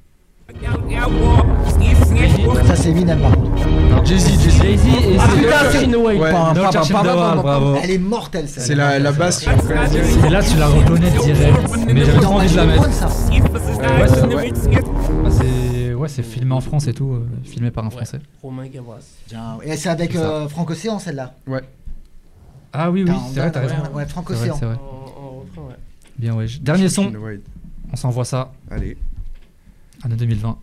Ça, 2.67 2.77
c'est 2.77 2.91
Eminem, 2.91 3.21
par 3.21 3.33
contre. 3.35 4.05
Jay-Z, 4.07 4.29
Jay-Z. 4.43 4.63
Jay-Z 4.63 4.87
et 4.87 5.17
Ah, 5.19 5.25
c'est 5.31 5.41
putain, 5.41 5.71
c'est-. 5.71 5.87
Ouais. 5.97 6.33
No 6.33 7.43
bravo. 7.43 7.77
Elle 7.83 7.91
est 7.91 7.99
mortelle, 7.99 8.49
celle 8.49 8.63
C'est 8.63 8.75
la, 8.75 8.99
la 8.99 9.13
basse. 9.13 9.47
Et 9.47 10.29
là, 10.31 10.43
tu 10.43 10.57
la 10.59 10.67
reconnais 10.67 11.11
direct. 11.11 11.59
Mais 11.93 12.05
j'avais 12.05 12.21
trop 12.21 12.35
envie 12.35 12.51
de 12.51 12.57
la 12.57 12.67
mettre. 12.67 12.93
ça. 12.93 13.07
Ouais, 13.09 14.09
c'est 14.09 14.35
ouais. 14.35 14.53
C'est- 15.31 15.95
ouais, 15.95 16.09
c'est 16.09 16.23
filmé 16.23 16.55
en 16.55 16.61
France 16.61 16.87
et 16.89 16.93
tout, 16.95 17.13
euh, 17.13 17.27
filmé 17.45 17.71
par 17.71 17.85
un 17.85 17.89
Ouais. 17.89 17.95
Français. 17.97 18.21
Romain 18.43 18.67
Gabras. 18.67 18.99
Bien. 19.29 19.59
Et 19.65 19.77
c'est 19.77 19.89
avec 19.89 20.17
euh, 20.17 20.49
Franck 20.49 20.71
Océan 20.71 20.99
celle-là. 20.99 21.35
Ah 22.73 22.91
oui, 22.91 23.05
oui, 23.07 23.13
c'est 23.35 23.41
vrai, 23.41 23.51
t'as 23.53 23.61
ouais, 23.61 23.67
raison. 23.67 23.83
Ouais, 23.95 24.07
Franck 24.07 24.31
Océan. 24.31 24.55
ouais. 24.63 25.75
Bien, 26.19 26.35
ouais. 26.35 26.47
Dernier 26.61 26.89
son, 26.89 27.11
on 27.93 27.97
s'envoie 27.97 28.25
ça, 28.25 28.53
Allez. 28.71 28.97
Année 30.05 30.17
2020. 30.17 30.59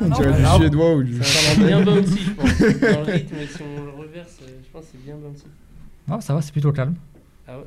On 0.00 0.08
dirait 0.10 0.32
du 0.32 0.44
Ah. 0.44 0.56
suédois 0.58 0.94
ou 0.96 1.02
du. 1.04 1.22
Ça 1.22 1.54
parle 1.54 1.66
bien 1.66 1.82
bouncy, 1.82 2.18
je 2.26 2.30
pense. 2.32 2.58
Dans 2.58 3.04
le 3.06 3.12
rythme, 3.12 3.36
si 3.48 3.62
on 3.62 3.84
le 3.84 3.90
reverse, 3.92 4.36
je 4.40 4.70
pense 4.72 4.82
que 4.82 4.88
c'est 4.92 5.04
bien 5.04 5.14
bouncy. 5.16 5.44
Ça 6.26 6.34
va, 6.34 6.42
c'est 6.42 6.52
plutôt 6.52 6.72
calme. 6.72 6.94
Ah 7.48 7.58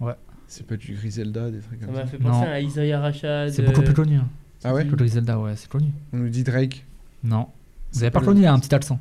ouais. 0.00 0.14
C'est 0.48 0.64
pas 0.66 0.76
du 0.76 0.94
Griselda, 0.94 1.50
des 1.50 1.58
trucs 1.58 1.80
Ça 1.80 1.86
comme 1.86 1.94
m'a 1.96 2.02
ça. 2.02 2.06
fait 2.06 2.18
penser 2.18 2.46
Non. 2.46 2.52
à 2.52 2.60
Isaiah 2.60 3.00
Rashad. 3.00 3.50
C'est 3.50 3.62
beaucoup 3.62 3.80
euh, 3.80 3.84
plus 3.84 3.94
connu. 3.94 4.16
hein. 4.16 4.28
Ah 4.66 4.74
ouais 4.74 4.86
Que 4.86 4.96
le 4.96 5.06
Zelda, 5.06 5.38
ouais, 5.38 5.52
c'est 5.56 5.68
connu. 5.68 5.88
On 6.12 6.16
nous 6.18 6.28
dit 6.28 6.42
Drake. 6.42 6.84
Non. 7.22 7.46
Vous 7.92 8.02
avez 8.02 8.10
pas 8.10 8.20
connu, 8.20 8.40
il 8.40 8.44
y 8.44 8.46
a 8.46 8.52
un 8.52 8.58
petit 8.58 8.74
accent. 8.74 8.98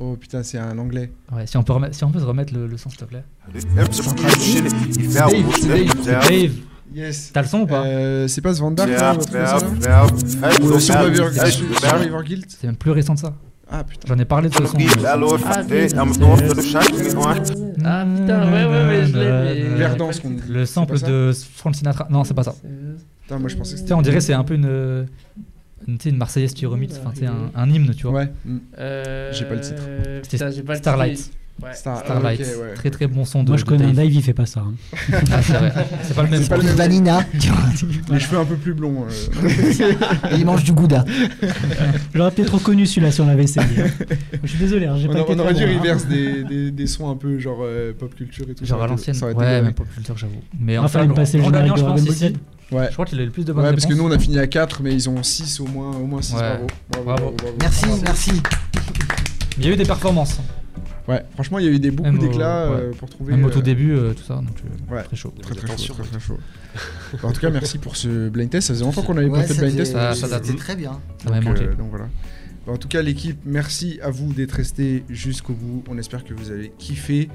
Oh 0.00 0.14
putain, 0.16 0.44
c'est 0.44 0.58
un 0.58 0.78
anglais. 0.78 1.10
Ouais, 1.32 1.44
si 1.46 1.56
on 1.56 1.64
peut, 1.64 1.72
remettre, 1.72 1.96
si 1.96 2.04
on 2.04 2.12
peut 2.12 2.20
se 2.20 2.24
remettre 2.24 2.54
le, 2.54 2.68
le 2.68 2.76
son, 2.76 2.88
s'il 2.88 3.00
te 3.00 3.04
plaît. 3.04 3.24
Dave, 6.04 6.52
Yes. 6.94 7.32
t'as 7.34 7.42
le 7.42 7.48
son 7.48 7.60
ou 7.60 7.66
pas 7.66 7.84
Euh, 7.84 8.26
c'est 8.28 8.40
pas 8.40 8.54
Survivor 8.54 8.82
Guild 12.22 12.44
C'est 12.48 12.64
même 12.66 12.76
plus 12.76 12.92
récent 12.92 13.12
de 13.14 13.18
ça. 13.18 13.34
Ah 13.70 13.84
putain. 13.84 14.08
J'en 14.08 14.18
ai 14.18 14.24
parlé 14.24 14.48
de 14.48 14.54
ce 14.54 14.64
son. 14.64 14.78
Ah, 14.78 14.78
putain, 14.78 15.18
Ah, 17.84 18.06
putain, 18.06 18.50
ouais, 18.50 18.64
ouais, 18.64 18.86
ouais, 18.86 19.04
je 19.06 19.18
l'ai. 19.18 19.68
mais- 19.70 19.78
L'air 19.78 19.96
danse 19.96 20.20
qu'on 20.20 20.30
dit. 20.30 20.40
Le 20.48 20.64
sample 20.64 20.98
de 21.00 21.32
Frank 21.56 21.74
Sinatra. 21.76 22.06
Non, 22.08 22.24
c'est 22.24 22.32
pas 22.32 22.44
ça. 22.44 22.54
Putain, 23.28 23.38
moi 23.40 23.48
je 23.50 23.56
pensais 23.56 23.72
que 23.72 23.76
Tu 23.76 23.82
c'était. 23.82 23.92
on 23.92 24.00
dirait 24.00 24.16
que 24.16 24.22
c'est 24.22 24.32
un 24.32 24.42
peu 24.44 24.54
une, 24.54 25.06
une, 25.86 25.98
tu 25.98 26.04
sais, 26.04 26.10
une 26.10 26.16
Marseillaise 26.16 26.54
qui 26.54 26.64
remix, 26.64 26.98
enfin, 26.98 27.10
tu 27.12 27.20
sais, 27.20 27.26
un, 27.26 27.50
un 27.54 27.68
hymne, 27.70 27.92
tu 27.94 28.06
vois. 28.06 28.20
Ouais. 28.20 28.32
mm. 28.46 28.56
Euh, 28.78 29.32
J'ai 29.34 29.44
pas 29.44 29.54
le 29.54 29.60
titre. 29.60 29.82
Putain, 30.28 30.50
j'ai 30.50 30.62
pas 30.62 30.72
le 30.72 30.78
Starlight. 30.78 31.16
titre. 31.18 31.30
Ouais. 31.60 31.74
Star- 31.74 31.98
Starlight. 32.04 32.40
ok, 32.40 32.46
ouais. 32.62 32.74
Très 32.74 32.90
très 32.90 33.06
bon 33.08 33.24
son 33.24 33.42
de. 33.42 33.48
Moi, 33.48 33.56
je 33.56 33.64
de 33.64 33.68
connais 33.68 33.84
un 33.84 33.88
Dave. 33.88 33.96
Dave, 34.06 34.12
il 34.14 34.22
fait 34.22 34.32
pas 34.32 34.46
ça. 34.46 34.60
hein. 34.60 34.74
Ah, 35.32 35.42
c'est 35.42 35.52
vrai. 35.54 35.72
C'est 36.04 36.14
pas 36.14 36.22
le 36.22 36.28
même 36.30 36.42
C'est 36.42 36.48
pas 36.48 36.54
son. 36.54 36.62
le 36.62 36.68
même. 36.68 36.76
Vanina. 36.76 37.26
Les 38.12 38.20
cheveux 38.20 38.38
un 38.38 38.44
peu 38.44 38.54
plus 38.54 38.74
blonds. 38.74 39.04
euh. 39.06 39.48
Et 40.30 40.36
il 40.38 40.44
mange 40.46 40.62
du 40.62 40.72
gouda. 40.72 41.04
J'aurais 42.14 42.30
peut-être 42.30 42.54
reconnu 42.54 42.86
celui-là 42.86 43.10
si 43.10 43.20
on 43.22 43.26
l'avait 43.26 43.42
essayé. 43.44 43.66
hein. 43.82 43.86
Je 44.42 44.46
suis 44.48 44.58
désolé, 44.58 44.86
hein, 44.86 44.96
j'ai 44.98 45.08
On, 45.08 45.12
pas 45.12 45.24
on 45.28 45.38
aurait 45.40 45.52
dû 45.54 45.66
bon, 45.66 45.72
hein. 45.72 45.78
reverse 45.80 46.06
des, 46.06 46.44
des, 46.44 46.70
des 46.70 46.86
sons 46.86 47.10
un 47.10 47.16
peu 47.16 47.38
genre 47.40 47.58
euh, 47.62 47.92
pop 47.92 48.14
culture 48.14 48.46
et 48.48 48.54
tout 48.54 48.64
Genre 48.64 48.78
ça. 48.78 48.84
à 48.84 48.88
l'ancienne. 48.88 49.14
Ça 49.16 49.24
aurait 49.24 49.34
été 49.34 49.42
Ouais, 49.42 49.60
même 49.62 49.74
pop 49.74 49.86
culture, 49.92 50.16
j'avoue. 50.16 50.40
Mais 50.60 50.76
Ah, 50.76 50.80
enfin, 50.84 50.88
fallait 51.00 51.08
me 51.08 51.14
passer 51.14 51.38
le 51.38 51.44
générique 51.44 51.74
de 51.74 51.80
Dragon 51.80 51.94
Ball. 52.02 52.32
Ouais. 52.70 52.86
Je 52.88 52.92
crois 52.92 53.04
qu'il 53.06 53.18
a 53.18 53.22
eu 53.22 53.26
le 53.26 53.30
plus 53.32 53.44
de 53.44 53.52
bonnes 53.52 53.64
Ouais, 53.64 53.70
parce 53.72 53.86
que 53.86 53.94
nous 53.94 54.04
on 54.04 54.10
a 54.10 54.18
fini 54.18 54.38
à 54.38 54.46
4, 54.46 54.82
mais 54.82 54.92
ils 54.92 55.08
ont 55.08 55.22
6 55.22 55.60
au 55.60 55.66
moins, 55.66 55.96
au 55.96 56.06
moins 56.06 56.20
6. 56.22 56.34
Ouais. 56.34 56.40
Bravo. 56.40 56.66
Bravo, 56.90 57.04
Bravo. 57.04 57.20
bravo, 57.30 57.36
bravo. 57.36 57.56
Merci, 57.60 57.86
merci. 58.04 58.32
Il 59.58 59.64
y 59.66 59.68
a 59.68 59.72
eu 59.72 59.76
des 59.76 59.84
performances. 59.84 60.38
Ouais, 61.08 61.22
franchement, 61.32 61.58
il 61.58 61.64
y 61.64 61.68
a 61.68 61.70
eu 61.70 61.78
des 61.78 61.90
beaucoup 61.90 62.18
d'éclats 62.18 62.70
ouais. 62.70 62.76
euh, 62.76 62.92
pour 62.92 63.08
trouver. 63.08 63.32
Même 63.32 63.42
au 63.44 63.48
euh, 63.48 63.50
tout 63.50 63.62
début, 63.62 63.92
euh, 63.94 64.12
tout 64.12 64.22
ça. 64.24 64.34
Donc, 64.34 64.48
euh, 64.90 64.94
Ouais. 64.94 65.02
très 65.02 65.16
chaud. 65.16 65.32
Très 65.40 65.54
très 65.54 65.66
chaud, 65.66 65.72
Attention. 65.72 65.94
très 65.94 66.04
très 66.04 66.20
chaud. 66.20 66.38
en 67.22 67.32
tout 67.32 67.40
cas, 67.40 67.48
merci 67.48 67.78
pour 67.78 67.96
ce 67.96 68.28
blind 68.28 68.50
test. 68.50 68.66
Ça 68.68 68.74
faisait 68.74 68.84
longtemps 68.84 69.00
qu'on 69.02 69.14
n'avait 69.14 69.28
Ouais, 69.28 69.40
pas 69.40 69.46
fait 69.46 69.54
de 69.54 69.60
blind 69.60 69.76
test. 69.76 69.92
ça- 69.92 70.14
ça 70.14 70.28
date. 70.28 70.44
C'était 70.44 70.58
très 70.58 70.76
bien. 70.76 71.00
Ça 71.24 71.30
m'a 71.30 71.36
Donc, 71.40 71.44
manqué. 71.58 71.64
donc 71.78 71.88
voilà. 71.88 72.08
Bah, 72.68 72.74
en 72.74 72.76
tout 72.76 72.88
cas, 72.88 73.00
l'équipe, 73.00 73.38
merci 73.46 73.98
à 74.02 74.10
vous 74.10 74.34
d'être 74.34 74.52
restés 74.52 75.02
jusqu'au 75.08 75.54
bout. 75.54 75.82
On 75.88 75.96
espère 75.96 76.22
que 76.22 76.34
vous 76.34 76.50
avez 76.50 76.70
kiffé. 76.78 77.30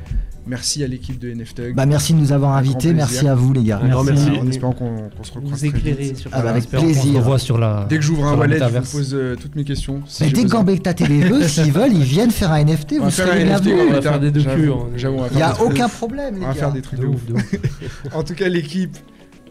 Merci 0.45 0.84
à 0.84 0.88
l'équipe 0.88 1.18
de 1.18 1.34
NFTUG. 1.34 1.73
Bah, 1.73 1.88
merci 1.88 2.14
de 2.14 2.19
nous 2.19 2.31
avoir 2.31 2.55
invités. 2.55 2.93
Merci 2.93 3.27
à 3.27 3.34
vous, 3.34 3.51
les 3.51 3.64
gars. 3.64 3.80
Un 3.81 3.89
grand 3.89 4.03
Merci. 4.03 4.26
merci. 4.27 4.39
en 4.39 4.47
espérant 4.47 4.73
qu'on 4.73 5.10
se 5.23 5.31
recroise 5.31 5.51
Vous 5.64 5.69
très 5.72 5.80
éclairez 5.80 6.03
vite. 6.03 6.18
sur 6.18 6.30
Ah 6.34 6.43
bah, 6.43 6.51
avec 6.51 6.64
se 6.65 6.68
plaisir. 6.68 7.15
revoit 7.19 7.39
sur 7.39 7.57
la. 7.57 7.88
Dès 7.89 7.95
que 7.97 8.03
j'ouvre 8.03 8.27
un 8.27 8.38
wallet, 8.38 8.60
je 8.60 8.65
vous 8.80 8.91
pose 8.97 9.15
euh, 9.15 9.35
toutes 9.35 9.55
mes 9.55 9.64
questions. 9.64 10.03
si 10.05 10.23
Mais 10.23 10.30
dès 10.30 10.43
que 10.43 11.03
les 11.05 11.22
veut, 11.22 11.47
s'ils 11.47 11.72
veulent, 11.72 11.93
ils 11.93 12.03
viennent 12.03 12.30
faire 12.30 12.51
un 12.51 12.64
NFT. 12.64 12.93
On 12.93 12.95
Vous 12.97 13.03
va 13.05 13.10
faire 13.10 13.27
serez 13.30 13.43
bienvenus. 13.45 13.73
on 13.89 13.91
va 13.93 14.01
faire 14.03 14.19
des 14.19 14.30
on 14.30 15.18
va 15.18 15.27
Il 15.31 15.35
n'y 15.38 15.41
a 15.41 15.61
aucun 15.64 15.89
problème, 15.89 16.35
On 16.35 16.39
les 16.41 16.45
va 16.45 16.53
gars. 16.53 16.60
faire 16.60 16.72
des 16.73 16.81
trucs 16.84 16.99
ouf. 16.99 17.26
de 17.26 17.34
ouf. 17.34 17.55
En 18.14 18.22
tout 18.23 18.35
cas, 18.35 18.49
l'équipe, 18.49 18.95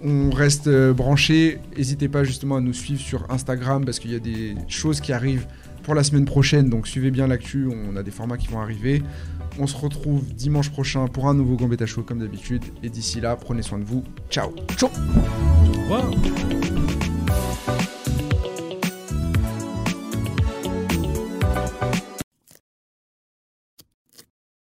on 0.05 0.31
reste 0.31 0.69
euh, 0.69 0.93
branché. 0.93 1.59
N'hésitez 1.77 2.09
pas 2.09 2.23
justement 2.23 2.57
à 2.57 2.61
nous 2.61 2.73
suivre 2.73 3.01
sur 3.01 3.27
Instagram 3.31 3.85
parce 3.85 3.99
qu'il 3.99 4.13
y 4.13 4.17
a 4.17 4.21
des 4.21 4.55
choses 4.69 5.01
qui 5.01 5.13
arrivent 5.13 5.47
pour 5.83 5.95
la 5.95 6.05
semaine 6.05 6.25
prochaine. 6.25 6.69
Donc 6.69 6.87
suivez 6.87 7.11
bien 7.11 7.27
l'actu. 7.27 7.69
On 7.69 7.97
a 7.97 8.03
des 8.03 8.11
formats 8.11 8.37
qui 8.37 8.49
vont 8.49 8.61
arriver. 8.61 9.03
On 9.59 9.67
se 9.67 9.77
retrouve 9.77 10.25
dimanche 10.35 10.71
prochain 10.71 11.07
pour 11.09 11.29
un 11.29 11.35
nouveau 11.35 11.57
Gambetta 11.57 11.87
Show 11.87 12.03
comme 12.03 12.21
d'habitude. 12.21 12.65
Et 12.83 12.89
d'ici 12.89 13.21
là, 13.21 13.37
prenez 13.37 13.63
soin 13.63 13.79
de 13.79 13.85
vous. 13.85 14.03
Ciao. 14.31 14.53
Ciao. 14.77 14.91